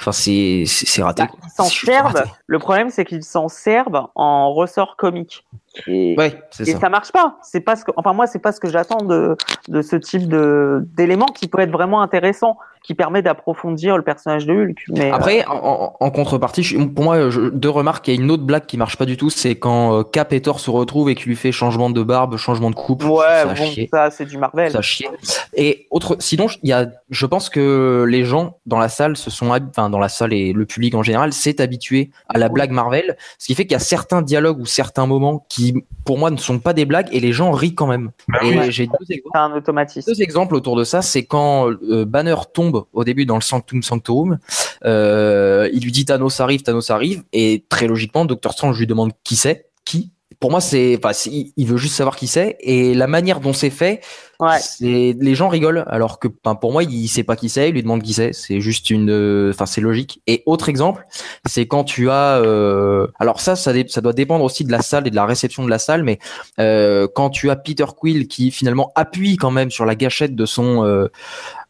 enfin, 0.00 0.12
c'est, 0.12 0.64
c'est 0.66 1.02
raté. 1.02 1.24
Bah, 1.24 1.30
ils 1.44 1.50
s'en 1.50 1.64
servent. 1.64 2.24
Le 2.46 2.58
problème, 2.58 2.90
c'est 2.90 3.04
qu'ils 3.04 3.24
s'en 3.24 3.48
servent 3.48 4.06
en 4.14 4.52
ressort 4.52 4.96
comique. 4.96 5.44
Et, 5.88 6.14
ouais, 6.16 6.40
et 6.60 6.64
ça. 6.66 6.78
ça. 6.78 6.88
marche 6.88 7.10
pas. 7.10 7.38
C'est 7.42 7.60
pas 7.60 7.74
ce 7.74 7.84
que, 7.84 7.90
enfin 7.96 8.12
moi, 8.12 8.28
c'est 8.28 8.38
pas 8.38 8.52
ce 8.52 8.60
que 8.60 8.70
j'attends 8.70 9.02
de 9.02 9.36
de 9.66 9.82
ce 9.82 9.96
type 9.96 10.28
de 10.28 10.86
d'éléments 10.96 11.26
qui 11.26 11.48
peut 11.48 11.58
être 11.58 11.72
vraiment 11.72 12.00
intéressant 12.00 12.58
qui 12.84 12.94
permet 12.94 13.22
d'approfondir 13.22 13.96
le 13.96 14.02
personnage 14.02 14.46
de 14.46 14.52
Hulk. 14.52 14.84
Mais 14.90 15.10
après, 15.10 15.40
euh, 15.40 15.44
en, 15.48 16.10
contrepartie, 16.10 16.76
pour 16.94 17.04
moi, 17.04 17.30
je, 17.30 17.40
deux 17.48 17.70
remarques. 17.70 18.06
Il 18.08 18.14
y 18.14 18.18
a 18.18 18.22
une 18.22 18.30
autre 18.30 18.44
blague 18.44 18.66
qui 18.66 18.76
marche 18.76 18.98
pas 18.98 19.06
du 19.06 19.16
tout, 19.16 19.30
c'est 19.30 19.56
quand 19.64 19.98
euh, 19.98 20.02
Cap 20.02 20.34
et 20.34 20.42
Thor 20.42 20.60
se 20.60 20.68
retrouvent 20.68 21.08
et 21.08 21.14
qu'il 21.14 21.28
lui 21.28 21.36
fait 21.36 21.50
changement 21.50 21.88
de 21.88 22.02
barbe, 22.02 22.36
changement 22.36 22.68
de 22.68 22.74
coupe. 22.74 23.02
Ouais, 23.02 23.46
bon, 23.46 23.86
ça 23.90 24.10
c'est 24.10 24.26
du 24.26 24.36
Marvel. 24.36 24.70
Ça 24.70 24.82
chie. 24.82 25.06
Et 25.54 25.86
autre, 25.90 26.18
sinon, 26.20 26.48
il 26.62 26.68
y 26.68 26.74
a, 26.74 26.88
je 27.08 27.24
pense 27.24 27.48
que 27.48 28.04
les 28.06 28.26
gens 28.26 28.58
dans 28.66 28.78
la 28.78 28.90
salle 28.90 29.16
se 29.16 29.30
sont, 29.30 29.48
enfin 29.48 29.88
dans 29.88 29.98
la 29.98 30.10
salle 30.10 30.34
et 30.34 30.52
le 30.52 30.66
public 30.66 30.94
en 30.94 31.02
général, 31.02 31.32
s'est 31.32 31.62
habitué 31.62 32.10
à 32.28 32.36
la 32.38 32.50
blague 32.50 32.72
Marvel, 32.72 33.16
ce 33.38 33.46
qui 33.46 33.54
fait 33.54 33.64
qu'il 33.64 33.72
y 33.72 33.76
a 33.76 33.78
certains 33.78 34.20
dialogues 34.20 34.60
ou 34.60 34.66
certains 34.66 35.06
moments 35.06 35.46
qui, 35.48 35.72
pour 36.04 36.18
moi, 36.18 36.30
ne 36.30 36.36
sont 36.36 36.58
pas 36.58 36.74
des 36.74 36.84
blagues 36.84 37.08
et 37.10 37.20
les 37.20 37.32
gens 37.32 37.50
rient 37.50 37.74
quand 37.74 37.86
même. 37.86 38.10
Bah 38.28 38.40
et 38.42 38.70
j'ai 38.70 38.86
deux 38.86 39.14
exemples. 39.14 39.38
Un 39.38 39.52
automatisme. 39.54 40.12
Deux 40.12 40.20
exemples 40.20 40.56
autour 40.56 40.76
de 40.76 40.84
ça, 40.84 41.00
c'est 41.00 41.24
quand 41.24 41.70
euh, 41.70 42.04
Banner 42.04 42.36
tombe 42.52 42.84
au 42.92 43.02
début 43.02 43.24
dans 43.24 43.36
le 43.36 43.40
Sanctum 43.40 43.82
Sanctorum. 43.82 44.38
Euh, 44.84 45.70
il 45.72 45.82
lui 45.82 45.92
dit 45.92 46.04
Thanos 46.04 46.38
arrive, 46.40 46.62
Thanos 46.62 46.90
arrive, 46.90 47.22
et 47.32 47.64
très 47.70 47.86
logiquement, 47.86 48.26
Doctor 48.26 48.52
Strange 48.52 48.78
lui 48.78 48.86
demande 48.86 49.12
qui 49.22 49.36
c'est, 49.36 49.53
qui. 49.84 50.12
Pour 50.40 50.50
moi, 50.50 50.60
c'est, 50.60 50.98
enfin, 51.02 51.12
il 51.56 51.66
veut 51.66 51.76
juste 51.76 51.94
savoir 51.94 52.16
qui 52.16 52.26
c'est, 52.26 52.56
et 52.60 52.92
la 52.92 53.06
manière 53.06 53.40
dont 53.40 53.52
c'est 53.52 53.70
fait, 53.70 54.00
Ouais. 54.40 54.58
C'est 54.60 55.14
les 55.18 55.34
gens 55.34 55.48
rigolent 55.48 55.84
alors 55.86 56.18
que 56.18 56.28
ben, 56.44 56.54
pour 56.56 56.72
moi 56.72 56.82
il 56.82 57.08
sait 57.08 57.22
pas 57.22 57.36
qui 57.36 57.48
c'est, 57.48 57.68
il 57.68 57.74
lui 57.74 57.82
demande 57.82 58.02
qui 58.02 58.14
c'est, 58.14 58.32
c'est 58.32 58.60
juste 58.60 58.90
une 58.90 59.50
enfin 59.50 59.66
c'est 59.66 59.80
logique. 59.80 60.22
Et 60.26 60.42
autre 60.46 60.68
exemple, 60.68 61.06
c'est 61.46 61.66
quand 61.66 61.84
tu 61.84 62.10
as 62.10 62.38
euh... 62.42 63.06
alors 63.20 63.40
ça 63.40 63.54
ça, 63.54 63.72
ça 63.88 64.00
doit 64.00 64.12
dépendre 64.12 64.44
aussi 64.44 64.64
de 64.64 64.72
la 64.72 64.82
salle 64.82 65.06
et 65.06 65.10
de 65.10 65.14
la 65.14 65.26
réception 65.26 65.64
de 65.64 65.70
la 65.70 65.78
salle 65.78 66.02
mais 66.02 66.18
euh, 66.58 67.06
quand 67.14 67.30
tu 67.30 67.50
as 67.50 67.56
Peter 67.56 67.86
Quill 67.96 68.26
qui 68.26 68.50
finalement 68.50 68.92
appuie 68.96 69.36
quand 69.36 69.50
même 69.50 69.70
sur 69.70 69.84
la 69.84 69.94
gâchette 69.94 70.34
de 70.34 70.46
son 70.46 70.84
euh, 70.84 71.06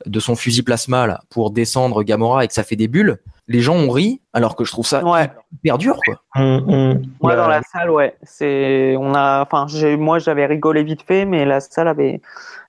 de 0.06 0.20
son 0.20 0.34
fusil 0.34 0.62
plasma 0.62 1.06
là, 1.06 1.20
pour 1.28 1.50
descendre 1.50 2.02
Gamora 2.02 2.44
et 2.44 2.48
que 2.48 2.54
ça 2.54 2.64
fait 2.64 2.76
des 2.76 2.88
bulles, 2.88 3.18
les 3.46 3.60
gens 3.60 3.74
ont 3.74 3.90
ri 3.90 4.22
alors 4.32 4.56
que 4.56 4.64
je 4.64 4.72
trouve 4.72 4.86
ça 4.86 5.04
ouais. 5.04 5.30
hyper 5.52 5.78
dur 5.78 5.98
quoi. 6.04 6.22
Moi 6.36 7.36
dans 7.36 7.48
la 7.48 7.62
salle 7.62 7.90
ouais, 7.90 8.16
c'est 8.22 8.96
on 8.98 9.14
a 9.14 9.42
enfin 9.42 9.66
moi 9.96 10.18
j'avais 10.18 10.46
rigolé 10.46 10.82
vite 10.82 11.02
fait 11.02 11.24
mais 11.24 11.44
la 11.44 11.60
salle 11.60 11.88
avait 11.88 12.20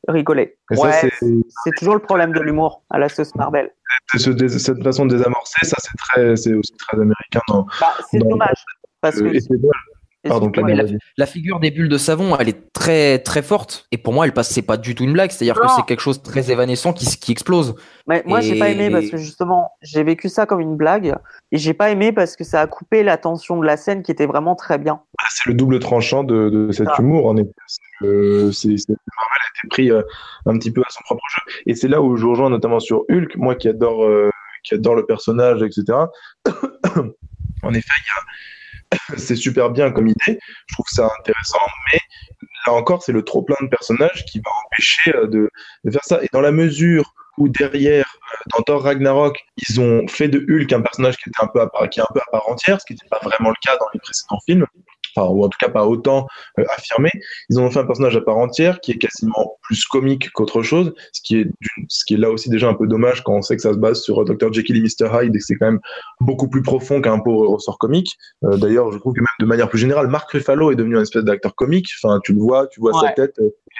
rigolé. 0.07 0.57
Ouais, 0.71 0.91
c'est 0.91 1.71
toujours 1.77 1.95
le 1.95 2.01
problème 2.01 2.33
de 2.33 2.39
l'humour 2.39 2.83
à 2.89 2.99
la 2.99 3.09
sauce 3.09 3.33
Marvel. 3.35 3.71
Cette 4.15 4.83
façon 4.83 5.05
de 5.05 5.15
désamorcer, 5.15 5.65
ça 5.65 5.77
c'est 5.79 5.97
très, 5.97 6.35
c'est 6.35 6.53
aussi 6.53 6.73
très 6.77 6.97
américain. 6.97 7.41
Bah, 7.47 7.93
c'est 8.11 8.19
dommage 8.19 8.63
parce 9.01 9.19
que 9.19 9.31
la, 11.17 11.25
figure 11.25 11.59
des 11.59 11.71
bulles 11.71 11.89
de 11.89 11.97
savon, 11.97 12.35
elle 12.37 12.49
est 12.49 12.71
très 12.73 13.19
très 13.19 13.41
forte. 13.41 13.87
Et 13.91 13.97
pour 13.97 14.13
moi, 14.13 14.25
elle 14.25 14.33
passe, 14.33 14.49
c'est 14.49 14.61
pas 14.61 14.77
du 14.77 14.95
tout 14.95 15.03
une 15.03 15.13
blague. 15.13 15.31
C'est-à-dire 15.31 15.59
que 15.59 15.67
c'est 15.75 15.85
quelque 15.85 15.99
chose 15.99 16.21
de 16.21 16.23
très 16.23 16.51
évanescent 16.51 16.93
qui, 16.93 17.05
qui 17.05 17.31
explose. 17.31 17.75
Mais 18.07 18.23
moi, 18.25 18.41
j'ai 18.41 18.57
pas 18.57 18.69
aimé 18.69 18.89
parce 18.89 19.09
que 19.09 19.17
justement, 19.17 19.71
j'ai 19.81 20.03
vécu 20.03 20.29
ça 20.29 20.45
comme 20.45 20.61
une 20.61 20.75
blague 20.75 21.15
et 21.51 21.57
j'ai 21.57 21.73
pas 21.73 21.89
aimé 21.89 22.11
parce 22.11 22.35
que 22.35 22.43
ça 22.43 22.61
a 22.61 22.67
coupé 22.67 23.03
la 23.03 23.17
tension 23.17 23.57
de 23.57 23.65
la 23.65 23.77
scène 23.77 24.03
qui 24.03 24.11
était 24.11 24.25
vraiment 24.25 24.55
très 24.55 24.77
bien. 24.77 25.01
Ah, 25.19 25.25
c'est 25.29 25.49
le 25.49 25.55
double 25.55 25.79
tranchant 25.79 26.23
de, 26.23 26.49
de 26.49 26.71
cet 26.71 26.97
humour. 26.99 27.27
En 27.27 27.37
effet, 27.37 27.49
c'est 28.51 28.67
Marvel 28.89 29.41
a 29.41 29.49
été 29.57 29.67
pris 29.69 29.91
euh, 29.91 30.01
un 30.45 30.57
petit 30.57 30.71
peu 30.71 30.81
à 30.81 30.89
son 30.89 31.01
propre 31.03 31.23
jeu. 31.29 31.53
Et 31.65 31.75
c'est 31.75 31.87
là 31.87 32.01
où 32.01 32.15
je 32.17 32.25
rejoins 32.25 32.49
notamment 32.49 32.79
sur 32.79 33.03
Hulk, 33.09 33.35
moi 33.37 33.55
qui 33.55 33.67
adore 33.67 34.03
euh, 34.03 34.29
qui 34.63 34.73
adore 34.73 34.95
le 34.95 35.05
personnage, 35.05 35.61
etc. 35.61 35.85
en 37.63 37.73
effet, 37.73 37.93
il 37.97 38.07
y 38.07 38.15
a 38.15 38.21
c'est 39.17 39.35
super 39.35 39.69
bien 39.69 39.91
comme 39.91 40.07
idée, 40.07 40.39
je 40.67 40.75
trouve 40.75 40.85
ça 40.89 41.09
intéressant, 41.19 41.59
mais 41.91 41.99
là 42.67 42.73
encore, 42.73 43.03
c'est 43.03 43.11
le 43.11 43.23
trop 43.23 43.41
plein 43.41 43.57
de 43.61 43.67
personnages 43.67 44.25
qui 44.25 44.39
va 44.39 44.51
empêcher 44.65 45.15
euh, 45.15 45.27
de, 45.27 45.51
faire 45.91 46.03
ça. 46.03 46.23
Et 46.23 46.29
dans 46.31 46.41
la 46.41 46.51
mesure 46.51 47.13
où 47.37 47.49
derrière, 47.49 48.17
dans 48.51 48.61
Thor 48.63 48.83
Ragnarok, 48.83 49.39
ils 49.69 49.79
ont 49.79 50.07
fait 50.07 50.27
de 50.27 50.39
Hulk 50.49 50.71
un 50.73 50.81
personnage 50.81 51.17
qui 51.17 51.29
était 51.29 51.43
un 51.43 51.47
peu 51.47 51.61
à 51.61 51.67
part, 51.67 51.89
qui 51.89 51.99
est 51.99 52.03
un 52.03 52.13
peu 52.13 52.19
à 52.19 52.31
part 52.31 52.49
entière, 52.49 52.79
ce 52.79 52.85
qui 52.85 52.93
n'était 52.93 53.07
pas 53.09 53.19
vraiment 53.23 53.49
le 53.49 53.55
cas 53.61 53.77
dans 53.77 53.87
les 53.93 53.99
précédents 53.99 54.39
films. 54.45 54.65
enfin, 55.15 55.29
ou 55.29 55.43
en 55.43 55.49
tout 55.49 55.57
cas 55.59 55.69
pas 55.69 55.85
autant 55.85 56.27
euh, 56.59 56.65
affirmé. 56.75 57.09
Ils 57.49 57.59
ont 57.59 57.69
fait 57.69 57.79
un 57.79 57.85
personnage 57.85 58.15
à 58.15 58.21
part 58.21 58.37
entière 58.37 58.79
qui 58.81 58.91
est 58.91 58.97
quasiment 58.97 59.57
plus 59.61 59.85
comique 59.85 60.31
qu'autre 60.31 60.61
chose, 60.61 60.93
ce 61.11 61.21
qui 61.21 61.37
est 61.37 61.47
ce 61.89 62.05
qui 62.05 62.15
est 62.15 62.17
là 62.17 62.29
aussi 62.29 62.49
déjà 62.49 62.67
un 62.67 62.73
peu 62.73 62.87
dommage 62.87 63.23
quand 63.23 63.33
on 63.33 63.41
sait 63.41 63.55
que 63.55 63.61
ça 63.61 63.73
se 63.73 63.77
base 63.77 64.01
sur 64.01 64.21
euh, 64.21 64.25
Dr 64.25 64.51
Jekyll 64.53 64.77
et 64.77 64.81
Mr 64.81 65.09
Hyde 65.11 65.35
et 65.35 65.39
que 65.39 65.43
c'est 65.43 65.55
quand 65.55 65.67
même 65.67 65.79
beaucoup 66.19 66.47
plus 66.47 66.61
profond 66.61 67.01
qu'un 67.01 67.19
pauvre 67.19 67.47
ressort 67.47 67.77
comique. 67.77 68.15
Euh, 68.43 68.57
d'ailleurs, 68.57 68.91
je 68.91 68.97
trouve 68.97 69.13
que 69.13 69.21
même 69.21 69.27
de 69.39 69.45
manière 69.45 69.69
plus 69.69 69.79
générale, 69.79 70.07
Mark 70.07 70.29
Ruffalo 70.31 70.71
est 70.71 70.75
devenu 70.75 70.97
un 70.97 71.01
espèce 71.01 71.23
d'acteur 71.23 71.55
comique. 71.55 71.87
Enfin, 72.03 72.19
tu 72.23 72.33
le 72.33 72.39
vois, 72.39 72.67
tu 72.67 72.79
vois 72.79 72.93
sa 72.99 73.11
tête, 73.11 73.39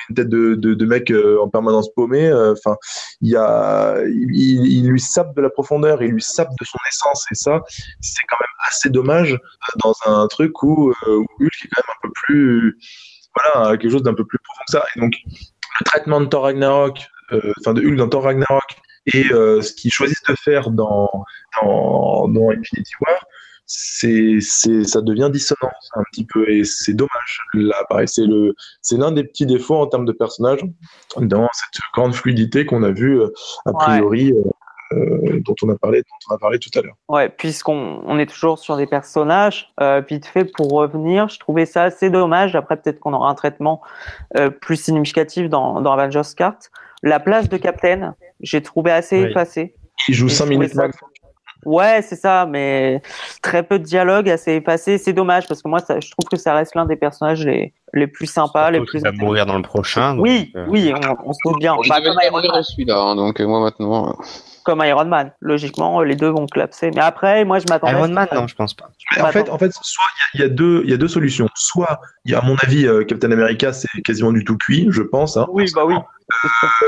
une 0.10 0.16
tête 0.16 0.30
de, 0.30 0.56
de, 0.56 0.74
de 0.74 0.86
mec 0.86 1.12
en 1.42 1.50
permanence 1.50 1.90
paumé. 1.94 2.32
Enfin, 2.32 2.78
il 3.22 3.30
y 3.30 3.36
a, 3.36 3.98
il, 4.06 4.55
il, 4.56 4.90
lui 4.90 5.00
sape 5.00 5.36
de 5.36 5.42
la 5.42 5.50
profondeur, 5.50 6.02
il 6.02 6.12
lui 6.12 6.22
sape 6.22 6.50
de 6.60 6.66
son 6.66 6.78
essence 6.88 7.26
et 7.32 7.36
ça, 7.36 7.62
c'est 8.02 8.24
quand 8.28 8.38
même 8.40 8.68
assez 8.68 8.90
dommage 8.90 9.38
dans 9.84 9.94
un 10.06 10.28
truc 10.28 10.64
où, 10.64 10.94
où 11.08 11.26
Hulk 11.40 11.54
est 11.64 11.68
quand 11.68 11.82
même 11.82 11.96
un 11.96 12.00
peu 12.02 12.10
plus, 12.14 12.78
voilà, 13.36 13.78
quelque 13.78 13.92
chose 13.92 14.04
d'un 14.04 14.14
peu 14.14 14.26
plus 14.26 14.40
profond 14.40 14.64
que 14.68 14.72
ça. 14.72 14.86
Et 14.96 15.00
donc, 15.00 15.14
le 15.80 15.86
traitement 15.86 16.22
de 16.22 16.26
Thor 16.26 16.44
Ragnarok, 16.44 17.00
euh, 17.32 17.54
enfin 17.60 17.74
de 17.74 17.82
Hulk 17.82 17.98
dans 17.98 18.10
Thor 18.10 18.24
Ragnarok, 18.24 18.76
et 19.08 19.32
euh, 19.32 19.62
ce 19.62 19.74
qu'ils 19.74 19.92
choisissent 19.92 20.24
de 20.24 20.36
faire 20.36 20.72
dans, 20.72 21.10
dans 21.62 22.50
Infinity 22.52 22.94
War, 23.02 23.26
c'est, 23.66 24.38
c'est, 24.42 24.84
ça 24.84 25.02
devient 25.02 25.30
dissonant 25.32 25.72
un 25.96 26.04
petit 26.12 26.26
peu 26.26 26.50
et 26.50 26.64
c'est 26.64 26.94
dommage. 26.94 27.40
Là, 27.54 27.76
pareil, 27.90 28.08
c'est 28.08 28.26
le, 28.26 28.56
c'est 28.82 28.98
l'un 28.98 29.12
des 29.12 29.24
petits 29.24 29.46
défauts 29.46 29.76
en 29.76 29.88
termes 29.88 30.06
de 30.06 30.12
personnage 30.12 30.62
dans 31.18 31.48
cette 31.54 31.82
grande 31.94 32.14
fluidité 32.14 32.66
qu'on 32.66 32.84
a 32.84 32.92
vue 32.92 33.20
euh, 33.22 33.34
a 33.66 33.74
priori 33.74 34.34
euh, 34.94 35.42
dont 35.44 35.56
on 35.64 35.70
a 35.70 35.76
parlé, 35.76 36.02
dont 36.02 36.30
on 36.30 36.36
a 36.36 36.38
parlé 36.38 36.60
tout 36.60 36.70
à 36.78 36.82
l'heure. 36.82 36.96
Ouais, 37.10 37.28
puisqu'on 37.30 38.02
on 38.06 38.20
est 38.20 38.28
toujours 38.28 38.60
sur 38.60 38.78
des 38.78 38.86
personnages, 38.86 39.74
euh, 39.82 40.02
vite 40.08 40.28
fait 40.28 40.46
pour 40.46 40.72
revenir, 40.72 41.28
je 41.28 41.40
trouvais 41.40 41.66
ça 41.66 41.84
assez 41.84 42.12
dommage. 42.12 42.56
Après, 42.56 42.78
peut-être 42.78 43.00
qu'on 43.00 43.14
aura 43.14 43.30
un 43.30 43.34
traitement 43.34 43.82
euh, 44.38 44.52
plus 44.52 44.76
significatif 44.76 45.50
dans, 45.50 45.82
dans 45.82 45.92
Avengers 45.94 46.36
Cart. 46.38 46.60
La 47.02 47.20
place 47.20 47.50
de 47.50 47.58
Captain, 47.58 48.14
j'ai 48.42 48.62
trouvé 48.62 48.92
assez 48.92 49.24
oui. 49.24 49.30
effacée. 49.32 49.74
Il 50.08 50.14
joue 50.14 50.30
5 50.30 50.46
minutes 50.46 50.74
ça... 50.74 50.88
Ouais, 51.66 52.02
c'est 52.02 52.16
ça, 52.16 52.46
mais 52.46 53.02
très 53.42 53.64
peu 53.64 53.80
de 53.80 53.84
dialogue, 53.84 54.30
assez 54.30 54.54
effacé. 54.54 54.98
C'est 54.98 55.14
dommage 55.14 55.48
parce 55.48 55.62
que 55.62 55.68
moi, 55.68 55.80
ça, 55.80 56.00
je 56.00 56.12
trouve 56.12 56.30
que 56.30 56.38
ça 56.38 56.54
reste 56.54 56.76
l'un 56.76 56.86
des 56.86 56.96
personnages 56.96 57.46
les, 57.46 57.74
les 57.94 58.08
plus 58.08 58.28
sympas, 58.28 58.72
les 58.72 58.80
plus. 58.82 59.00
Il 59.00 59.04
va 59.04 59.12
mourir 59.12 59.46
dans 59.46 59.58
le 59.58 59.64
prochain. 59.64 60.18
Oui, 60.20 60.52
donc, 60.54 60.64
euh... 60.64 60.70
oui, 60.70 60.94
on, 60.94 61.30
on, 61.30 61.34
se 61.34 61.40
doute 61.44 61.60
bien. 61.60 61.76
Bon, 61.76 61.82
bah, 61.90 62.02
comme 62.02 62.20
Iron 62.24 62.64
celui-là, 62.64 62.98
hein, 62.98 63.16
donc 63.16 63.40
moi 63.40 63.60
maintenant. 63.60 64.16
Comme 64.64 64.84
Iron 64.84 65.06
Man, 65.06 65.32
logiquement, 65.42 66.02
les 66.02 66.16
deux 66.16 66.30
vont 66.30 66.48
clapser. 66.48 66.90
Mais 66.96 67.02
après, 67.02 67.46
moi, 67.46 67.60
je 67.60 67.66
m'attendais. 67.70 67.94
Iron 67.94 68.08
Man, 68.08 68.28
non, 68.34 68.48
je 68.48 68.56
pense 68.56 68.74
pas. 68.74 68.90
En 69.20 69.28
fait, 69.28 69.48
en 69.50 69.60
fait, 69.60 69.72
soit 69.80 70.04
il 70.34 70.40
y, 70.40 70.44
y, 70.44 70.46
a 70.46 70.50
deux, 70.50 70.82
il 70.86 70.90
y 70.90 70.94
a 70.94 70.98
deux 70.98 71.08
solutions. 71.08 71.48
Soit, 71.54 72.00
il 72.26 72.32
y 72.32 72.36
a, 72.36 72.40
à 72.40 72.42
mon 72.42 72.56
avis, 72.64 72.88
euh, 72.88 73.04
Captain 73.04 73.32
America, 73.32 73.74
c'est 73.74 74.02
quasiment 74.04 74.32
du 74.32 74.44
tout 74.44 74.58
cuit, 74.58 74.88
je 74.90 75.04
pense. 75.04 75.38
Hein, 75.38 75.46
oui, 75.50 75.66
bah 75.76 75.86
oui. 75.86 75.94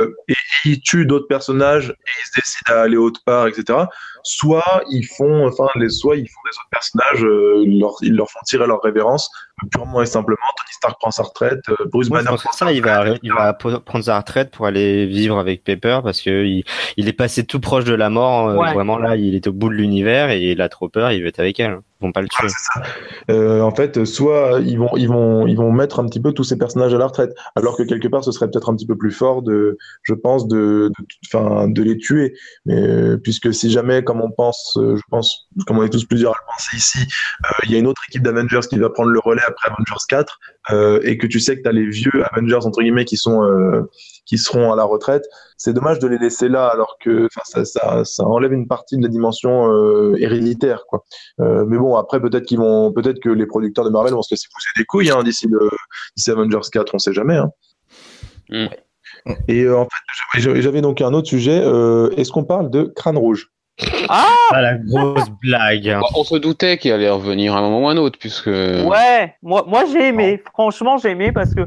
Euh, 0.01 0.11
et, 0.27 0.33
et 0.33 0.35
ils 0.65 0.81
tuent 0.81 1.05
d'autres 1.05 1.27
personnages 1.27 1.89
et 1.89 2.11
ils 2.19 2.25
se 2.25 2.31
décident 2.41 2.73
à 2.73 2.83
aller 2.83 2.97
autre 2.97 3.21
part, 3.23 3.45
etc. 3.45 3.77
Soit 4.29 4.83
ils 4.91 5.05
font, 5.05 5.47
enfin, 5.47 5.67
les, 5.75 5.87
soit 5.87 6.17
ils 6.17 6.27
font 6.27 6.41
des 6.43 6.57
autres 6.57 6.69
personnages, 6.69 7.23
euh, 7.23 7.63
ils, 7.65 7.79
leur, 7.79 7.93
ils 8.01 8.13
leur 8.13 8.29
font 8.29 8.39
tirer 8.45 8.67
leur 8.67 8.81
révérence 8.81 9.31
purement 9.71 10.01
et 10.01 10.05
simplement. 10.05 10.37
Tony 10.57 10.73
Stark 10.73 10.99
prend 10.99 11.11
sa 11.11 11.23
retraite, 11.23 11.61
euh, 11.69 11.85
Bruce 11.91 12.09
Banner 12.09 12.25
prend 12.35 12.51
ça, 12.51 12.71
il 12.71 12.83
va, 12.83 13.05
il 13.23 13.31
va 13.31 13.53
prendre 13.53 14.03
sa 14.03 14.17
retraite 14.17 14.51
pour 14.51 14.65
aller 14.65 15.05
vivre 15.05 15.39
avec 15.39 15.63
Pepper 15.63 16.01
parce 16.03 16.21
que 16.21 16.45
il, 16.45 16.63
il 16.97 17.07
est 17.07 17.13
passé 17.13 17.45
tout 17.45 17.59
proche 17.59 17.85
de 17.85 17.95
la 17.95 18.09
mort. 18.09 18.55
Ouais. 18.57 18.73
Vraiment 18.73 18.97
là, 18.97 19.15
il 19.15 19.33
est 19.33 19.47
au 19.47 19.53
bout 19.53 19.69
de 19.69 19.75
l'univers 19.75 20.29
et 20.29 20.51
il 20.51 20.61
a 20.61 20.69
trop 20.69 20.89
peur. 20.89 21.11
Il 21.11 21.21
veut 21.21 21.29
être 21.29 21.39
avec 21.39 21.59
elle. 21.59 21.79
Ils 21.99 22.05
vont 22.05 22.11
pas 22.11 22.21
le 22.21 22.27
tuer. 22.27 22.47
Ah, 22.75 22.83
euh, 23.31 23.61
en 23.61 23.73
fait, 23.73 24.05
soit 24.05 24.59
ils 24.63 24.77
vont, 24.77 24.95
ils 24.95 25.07
vont, 25.07 25.47
ils 25.47 25.57
vont 25.57 25.71
mettre 25.71 25.99
un 25.99 26.05
petit 26.05 26.19
peu 26.19 26.31
tous 26.31 26.43
ces 26.43 26.55
personnages 26.55 26.93
à 26.93 26.97
la 26.99 27.07
retraite, 27.07 27.33
alors 27.55 27.75
que 27.75 27.81
quelque 27.81 28.07
part, 28.07 28.23
ce 28.23 28.31
serait 28.31 28.51
peut-être 28.51 28.69
un 28.69 28.75
petit 28.75 28.85
peu 28.85 28.95
plus 28.95 29.09
fort 29.09 29.41
de, 29.41 29.79
je 30.03 30.13
pense, 30.13 30.47
de, 30.47 30.91
enfin, 31.25 31.67
de, 31.67 31.73
de, 31.73 31.81
les 31.81 31.97
tuer. 31.97 32.35
Mais 32.67 33.17
puisque 33.17 33.51
si 33.51 33.71
jamais, 33.71 34.03
comme 34.03 34.16
on 34.21 34.31
pense, 34.31 34.77
euh, 34.77 34.95
je 34.95 35.01
pense, 35.09 35.47
comme 35.65 35.79
on 35.79 35.83
est 35.83 35.89
tous 35.89 36.05
plusieurs 36.05 36.33
à 36.33 36.35
le 36.39 36.51
penser 36.51 36.77
ici, 36.77 36.99
euh, 37.45 37.49
il 37.63 37.71
y 37.71 37.75
a 37.75 37.79
une 37.79 37.87
autre 37.87 38.01
équipe 38.09 38.23
d'Avengers 38.23 38.67
qui 38.69 38.77
va 38.77 38.89
prendre 38.89 39.09
le 39.09 39.19
relais 39.19 39.43
après 39.47 39.69
Avengers 39.69 40.05
4, 40.07 40.39
et 41.03 41.17
que 41.17 41.27
tu 41.27 41.39
sais 41.39 41.57
que 41.57 41.63
tu 41.63 41.69
as 41.69 41.71
les 41.71 41.87
vieux 41.87 42.23
Avengers 42.31 42.65
entre 42.65 42.81
guillemets 42.81 43.05
qui 43.05 43.17
sont 43.17 43.41
qui 44.27 44.37
seront 44.37 44.71
à 44.71 44.75
la 44.75 44.83
retraite. 44.83 45.23
C'est 45.55 45.73
dommage 45.73 45.99
de 45.99 46.07
les 46.07 46.19
laisser 46.19 46.49
là, 46.49 46.67
alors 46.67 46.97
que 46.99 47.27
ça, 47.45 47.65
ça, 47.65 48.03
ça 48.03 48.23
enlève 48.25 48.53
une 48.53 48.67
partie 48.67 48.97
de 48.97 49.01
la 49.01 49.07
dimension 49.07 49.71
euh, 49.71 50.15
héréditaire, 50.19 50.85
quoi. 50.87 51.03
Euh, 51.39 51.65
mais 51.65 51.77
bon, 51.77 51.95
après 51.95 52.19
peut-être 52.19 52.45
qu'ils 52.45 52.59
vont, 52.59 52.91
peut-être 52.91 53.19
que 53.19 53.29
les 53.29 53.47
producteurs 53.47 53.85
de 53.85 53.89
Marvel 53.89 54.13
vont 54.13 54.21
se 54.21 54.33
laisser 54.33 54.47
pousser 54.53 54.69
des 54.75 54.85
couilles 54.85 55.09
hein, 55.09 55.23
d'ici 55.23 55.47
Avengers 56.29 56.69
4, 56.71 56.93
on 56.93 56.99
sait 56.99 57.13
jamais. 57.13 57.37
Hein. 57.37 57.51
Mm. 58.49 58.67
Et 59.47 59.63
euh, 59.63 59.77
en 59.77 59.85
fait, 59.85 60.39
j'avais 60.39 60.81
donc 60.81 61.01
un 61.01 61.13
autre 61.13 61.27
sujet. 61.27 61.61
Euh, 61.63 62.09
est-ce 62.17 62.31
qu'on 62.31 62.43
parle 62.43 62.69
de 62.69 62.83
Crâne 62.83 63.17
Rouge? 63.17 63.49
Ah, 64.09 64.25
ah, 64.51 64.61
la 64.61 64.75
grosse 64.75 65.29
blague. 65.41 65.97
On 66.15 66.23
se 66.23 66.35
doutait 66.37 66.77
qu'il 66.77 66.91
allait 66.91 67.09
revenir 67.09 67.55
à 67.55 67.59
un 67.59 67.61
moment 67.61 67.85
ou 67.85 67.89
à 67.89 67.91
un 67.91 67.97
autre, 67.97 68.17
puisque. 68.19 68.47
Ouais, 68.47 69.35
moi, 69.43 69.65
moi 69.67 69.83
j'ai 69.91 70.07
aimé. 70.07 70.41
Non. 70.43 70.51
Franchement, 70.53 70.97
j'ai 70.97 71.09
aimé 71.09 71.31
parce 71.31 71.53
que 71.53 71.61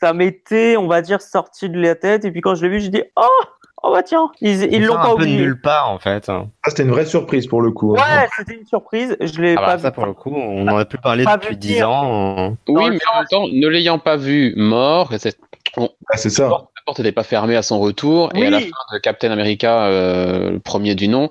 ça 0.00 0.12
m'était, 0.12 0.76
on 0.76 0.88
va 0.88 1.02
dire, 1.02 1.20
sorti 1.20 1.68
de 1.68 1.80
la 1.80 1.94
tête. 1.94 2.24
Et 2.24 2.30
puis 2.32 2.40
quand 2.40 2.54
je 2.54 2.62
l'ai 2.66 2.68
vu, 2.68 2.80
j'ai 2.80 2.88
dit, 2.88 3.02
oh, 3.16 3.26
oh 3.84 3.92
bah 3.92 4.02
tiens, 4.02 4.30
ils, 4.40 4.62
ils 4.74 4.84
l'ont 4.84 4.94
pas 4.94 5.10
un 5.10 5.12
oublié. 5.12 5.36
peu 5.36 5.42
de 5.42 5.44
nulle 5.44 5.60
part 5.60 5.90
en 5.90 5.98
fait. 5.98 6.28
Ah, 6.28 6.46
c'était 6.66 6.82
une 6.82 6.90
vraie 6.90 7.06
surprise 7.06 7.46
pour 7.46 7.62
le 7.62 7.70
coup. 7.70 7.92
Ouais, 7.92 8.28
c'était 8.36 8.54
une 8.54 8.66
surprise. 8.66 9.16
Je 9.20 9.40
l'ai 9.40 9.52
ah 9.52 9.60
pas 9.60 9.66
bah, 9.66 9.76
vu. 9.76 9.82
Ça 9.82 9.90
pour 9.92 10.06
le 10.06 10.14
coup, 10.14 10.34
on 10.34 10.66
en 10.66 10.76
a 10.76 10.84
plus 10.84 10.98
parlé 10.98 11.24
Pas 11.24 11.36
depuis 11.36 11.50
vu 11.50 11.56
10 11.56 11.68
dire. 11.68 11.90
ans. 11.90 12.56
Oui, 12.68 12.90
mais 12.90 12.98
en 13.12 13.18
même 13.18 13.26
temps, 13.30 13.46
ne 13.46 13.68
l'ayant 13.68 13.98
pas 13.98 14.16
vu 14.16 14.54
mort, 14.56 15.12
c'est 15.18 15.38
Ah, 15.76 16.16
c'est 16.16 16.30
ça. 16.30 16.50
La 16.82 16.84
porte 16.86 16.98
n'était 16.98 17.12
pas 17.12 17.22
fermée 17.22 17.54
à 17.56 17.62
son 17.62 17.78
retour. 17.78 18.30
Et 18.34 18.46
à 18.46 18.50
la 18.50 18.58
fin 18.60 18.66
de 18.92 18.98
Captain 18.98 19.30
America, 19.30 19.86
euh, 19.86 20.50
le 20.50 20.58
premier 20.58 20.94
du 20.96 21.06
nom, 21.06 21.30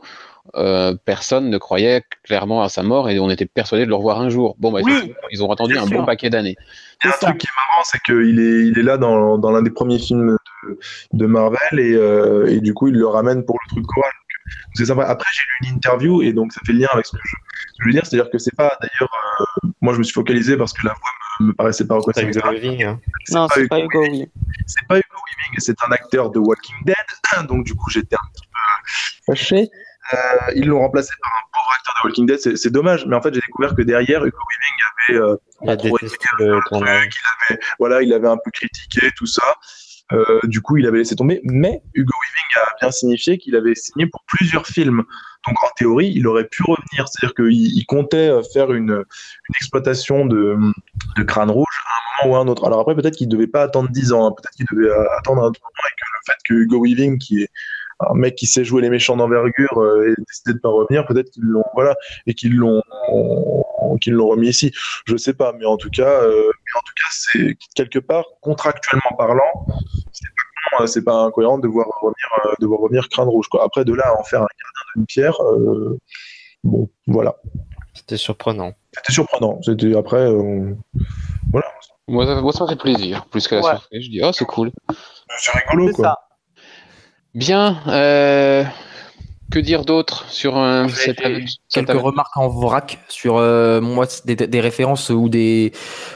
euh, 0.55 0.95
personne 1.05 1.49
ne 1.49 1.57
croyait 1.57 2.03
clairement 2.23 2.63
à 2.63 2.69
sa 2.69 2.83
mort 2.83 3.09
et 3.09 3.19
on 3.19 3.29
était 3.29 3.45
persuadé 3.45 3.83
de 3.85 3.89
le 3.89 3.95
revoir 3.95 4.21
un 4.21 4.29
jour. 4.29 4.55
Bon, 4.59 4.71
bah, 4.71 4.79
Oui. 4.83 5.13
ils 5.31 5.43
ont 5.43 5.51
attendu 5.51 5.77
un 5.77 5.85
sûr. 5.87 5.99
bon 5.99 6.05
paquet 6.05 6.29
d'années. 6.29 6.55
Il 7.03 7.07
y 7.07 7.09
a 7.11 7.13
un 7.13 7.17
ça. 7.17 7.27
truc 7.27 7.39
qui 7.39 7.47
est 7.47 7.55
marrant, 7.69 7.83
c'est 7.83 7.99
qu'il 8.01 8.39
est, 8.39 8.67
il 8.67 8.79
est 8.79 8.83
là 8.83 8.97
dans, 8.97 9.37
dans 9.37 9.51
l'un 9.51 9.61
des 9.61 9.71
premiers 9.71 9.99
films 9.99 10.37
de, 10.63 10.79
de 11.13 11.25
Marvel 11.25 11.79
et, 11.79 11.95
euh, 11.95 12.47
et 12.49 12.59
du 12.61 12.73
coup, 12.73 12.87
il 12.87 12.95
le 12.95 13.07
ramène 13.07 13.43
pour 13.43 13.57
le 13.67 13.73
truc 13.75 13.85
choral. 13.85 14.11
C'est 14.73 14.85
sympa. 14.85 15.03
Après, 15.05 15.29
j'ai 15.33 15.41
lu 15.41 15.69
une 15.69 15.75
interview 15.77 16.21
et 16.21 16.33
donc 16.33 16.53
ça 16.53 16.61
fait 16.65 16.73
le 16.73 16.79
lien 16.79 16.87
avec 16.93 17.05
ce 17.05 17.11
que 17.11 17.21
je, 17.23 17.29
ce 17.29 17.35
que 17.35 17.83
je 17.83 17.85
veux 17.85 17.91
dire. 17.91 18.05
C'est-à-dire 18.05 18.29
que 18.31 18.37
c'est 18.37 18.55
pas, 18.55 18.77
d'ailleurs, 18.81 19.11
euh, 19.41 19.67
moi 19.81 19.93
je 19.93 19.99
me 19.99 20.03
suis 20.03 20.13
focalisé 20.13 20.57
parce 20.57 20.73
que 20.73 20.85
la 20.85 20.93
voix 20.93 21.09
me, 21.39 21.47
me 21.47 21.53
paraissait 21.53 21.85
pas 21.85 21.95
reconnaissable. 21.95 22.29
Hugo 22.29 22.49
Weaving, 22.49 22.83
hein. 22.83 22.99
Non, 23.31 23.47
c'est 23.53 23.67
pas 23.67 23.79
Hugo 23.79 24.03
Hugo, 24.03 24.11
oui. 24.11 24.31
c'est 24.65 24.87
pas 24.87 24.97
Hugo 24.97 25.15
Weaving, 25.15 25.59
c'est 25.59 25.75
un 25.87 25.91
acteur 25.91 26.29
de 26.31 26.39
Walking 26.39 26.75
Dead, 26.85 26.95
donc 27.47 27.65
du 27.65 27.75
coup 27.75 27.89
j'étais 27.89 28.15
un 28.15 28.27
petit 28.33 28.45
peu 28.45 29.33
fâché. 29.33 29.69
Euh, 30.13 30.17
ils 30.55 30.67
l'ont 30.67 30.79
remplacé 30.79 31.11
par 31.21 31.31
un 31.31 31.45
pauvre 31.53 31.73
acteur 31.77 31.95
de 32.01 32.07
Walking 32.07 32.25
Dead, 32.25 32.39
c'est 32.39 32.57
c'est 32.57 32.71
dommage, 32.71 33.05
mais 33.05 33.15
en 33.15 33.21
fait 33.21 33.33
j'ai 33.33 33.41
découvert 33.41 33.75
que 33.75 33.81
derrière 33.81 34.25
Hugo 34.25 34.37
Weaving 34.37 35.21
avait, 35.21 35.31
euh, 35.31 35.37
Il 35.63 35.69
a 35.69 35.77
truc, 35.77 35.93
il 36.01 36.43
avait, 36.43 37.59
voilà, 37.79 38.01
il 38.01 38.13
avait 38.13 38.27
un 38.27 38.37
peu 38.37 38.51
critiqué 38.51 39.11
tout 39.15 39.25
ça. 39.27 39.55
Euh, 40.13 40.39
du 40.43 40.61
coup, 40.61 40.77
il 40.77 40.85
avait 40.85 40.99
laissé 40.99 41.15
tomber, 41.15 41.41
mais 41.43 41.81
Hugo 41.93 42.13
Weaving 42.13 42.63
a 42.63 42.75
bien 42.81 42.91
signifié 42.91 43.37
qu'il 43.37 43.55
avait 43.55 43.75
signé 43.75 44.07
pour 44.07 44.23
plusieurs 44.27 44.67
films. 44.67 45.03
Donc, 45.47 45.63
en 45.63 45.69
théorie, 45.75 46.11
il 46.13 46.27
aurait 46.27 46.47
pu 46.47 46.63
revenir. 46.63 47.07
C'est-à-dire 47.07 47.33
qu'il 47.35 47.51
il 47.51 47.85
comptait 47.85 48.29
euh, 48.29 48.41
faire 48.53 48.71
une, 48.73 49.03
exploitation 49.55 50.25
de, 50.25 50.57
crâne 51.27 51.51
rouge 51.51 51.65
à 51.85 52.23
un 52.23 52.27
moment 52.27 52.35
ou 52.35 52.39
à 52.39 52.43
un 52.43 52.47
autre. 52.47 52.65
Alors 52.65 52.79
après, 52.79 52.95
peut-être 52.95 53.15
qu'il 53.15 53.27
ne 53.27 53.33
devait 53.33 53.47
pas 53.47 53.63
attendre 53.63 53.89
10 53.89 54.13
ans. 54.13 54.27
hein. 54.27 54.31
Peut-être 54.31 54.55
qu'il 54.55 54.65
devait 54.71 54.89
euh, 54.89 55.17
attendre 55.19 55.41
un 55.41 55.45
moment 55.45 55.53
et 55.53 55.95
que 55.97 56.05
le 56.13 56.33
fait 56.33 56.37
que 56.45 56.53
Hugo 56.53 56.83
Weaving, 56.83 57.17
qui 57.17 57.43
est 57.43 57.49
un 57.99 58.15
mec 58.15 58.35
qui 58.35 58.47
sait 58.47 58.63
jouer 58.63 58.81
les 58.81 58.89
méchants 58.89 59.15
d'envergure, 59.15 59.83
ait 60.07 60.15
décidé 60.27 60.53
de 60.53 60.59
pas 60.59 60.69
revenir, 60.69 61.05
peut-être 61.05 61.29
qu'ils 61.29 61.43
l'ont, 61.43 61.63
voilà, 61.75 61.95
et 62.25 62.33
qu'ils 62.33 62.55
l'ont, 62.55 62.81
qu'ils 63.99 64.13
l'ont 64.13 64.29
remis 64.29 64.49
ici. 64.49 64.71
Je 65.05 65.17
sais 65.17 65.33
pas, 65.33 65.53
mais 65.53 65.65
en 65.65 65.77
tout 65.77 65.89
cas, 65.89 66.03
euh, 66.09 66.43
mais 66.45 66.79
en 66.79 66.81
tout 66.81 66.93
cas, 66.95 67.07
c'est 67.11 67.57
quelque 67.75 67.99
part 67.99 68.25
contractuellement 68.41 69.15
parlant, 69.17 69.65
c'est 70.11 70.27
pas 70.29 70.77
con, 70.77 70.83
euh, 70.83 70.87
c'est 70.87 71.03
pas 71.03 71.15
incohérent 71.23 71.57
de 71.57 71.67
voir 71.67 71.87
revenir, 72.01 72.45
euh, 72.45 72.53
de 72.59 72.65
voir 72.67 72.79
revenir 72.81 73.09
crâne 73.09 73.27
rouge. 73.27 73.47
Quoi. 73.49 73.63
Après, 73.63 73.83
de 73.85 73.93
là 73.93 74.07
à 74.07 74.19
en 74.19 74.23
faire 74.23 74.39
un 74.41 74.45
gardien 74.45 74.81
d'une 74.95 75.05
pierre, 75.05 75.41
euh, 75.43 75.97
bon, 76.63 76.89
voilà. 77.07 77.35
C'était 77.93 78.17
surprenant. 78.17 78.73
C'était 78.95 79.13
surprenant. 79.13 79.59
C'était 79.63 79.95
après, 79.97 80.17
euh, 80.17 80.73
voilà, 81.51 81.67
Moi, 82.07 82.25
ça, 82.25 82.41
moi, 82.41 82.53
ça 82.53 82.63
m'a 82.65 82.69
fait 82.71 82.75
plaisir, 82.77 83.25
plus 83.25 83.47
que 83.47 83.55
la 83.55 83.61
Ouais. 83.61 83.71
surprise. 83.71 84.03
Je 84.05 84.09
dis, 84.09 84.21
oh, 84.23 84.31
c'est 84.31 84.45
cool. 84.45 84.71
c'est 85.37 85.51
rigolo, 85.51 85.87
C'est 85.87 85.93
quoi. 85.95 86.05
ça. 86.05 86.19
Bien. 87.33 87.81
Euh, 87.87 88.63
que 89.51 89.59
dire 89.59 89.85
d'autre 89.85 90.25
sur 90.29 90.57
un, 90.57 90.87
J'ai 90.87 90.95
cette, 90.95 91.21
quelques 91.69 91.91
remarques 91.91 92.35
en 92.35 92.47
vrac 92.47 92.99
sur 93.07 93.37
euh, 93.37 93.79
moi 93.81 94.07
des, 94.25 94.35
des 94.35 94.61
références 94.61 95.09
ou 95.09 95.29
des 95.29 95.71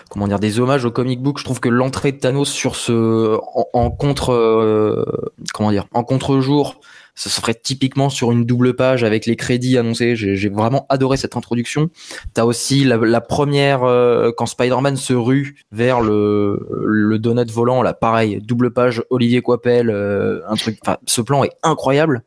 comment 0.10 0.28
dire 0.28 0.40
des 0.40 0.60
hommages 0.60 0.86
au 0.86 0.92
comic 0.92 1.22
book. 1.22 1.38
Je 1.38 1.44
trouve 1.44 1.60
que 1.60 1.70
l'entrée 1.70 2.12
de 2.12 2.18
Thanos 2.18 2.50
sur 2.50 2.76
ce 2.76 3.38
en, 3.56 3.68
en 3.74 3.92
contre 3.92 4.34
euh, 4.34 5.06
comment 5.54 5.72
dire 5.72 5.86
en 5.94 6.04
contre-jour 6.04 6.80
ça 7.16 7.30
se 7.30 7.40
ferait 7.40 7.56
typiquement 7.56 8.10
sur 8.10 8.32
une 8.32 8.46
double 8.46 8.76
page 8.76 9.04
avec 9.04 9.26
les 9.26 9.38
crédits 9.38 9.78
annoncés. 9.78 10.16
J'ai 10.16 10.50
vraiment 10.50 10.86
adoré 10.90 11.16
cette 11.16 11.38
introduction. 11.38 11.90
T'as 12.34 12.44
aussi 12.44 12.84
la, 12.84 13.22
première 13.22 13.84
euh, 13.84 14.32
quand 14.36 14.46
Spider-Man 14.46 14.98
se 14.98 15.14
rue 15.14 15.56
vers 15.72 16.02
le, 16.02 16.68
le 16.86 17.18
donut 17.18 17.50
volant, 17.50 17.82
là, 17.82 17.94
pareil, 17.94 18.42
double 18.42 18.72
page 18.72 19.02
Olivier 19.10 19.42
Coipel, 19.42 19.90
euh, 19.90 20.42
un 20.50 20.56
truc. 20.56 20.78
Enfin, 20.82 20.98
ce 21.06 21.22
plan 21.22 21.44
est 21.46 21.54
incroyable. 21.64 22.24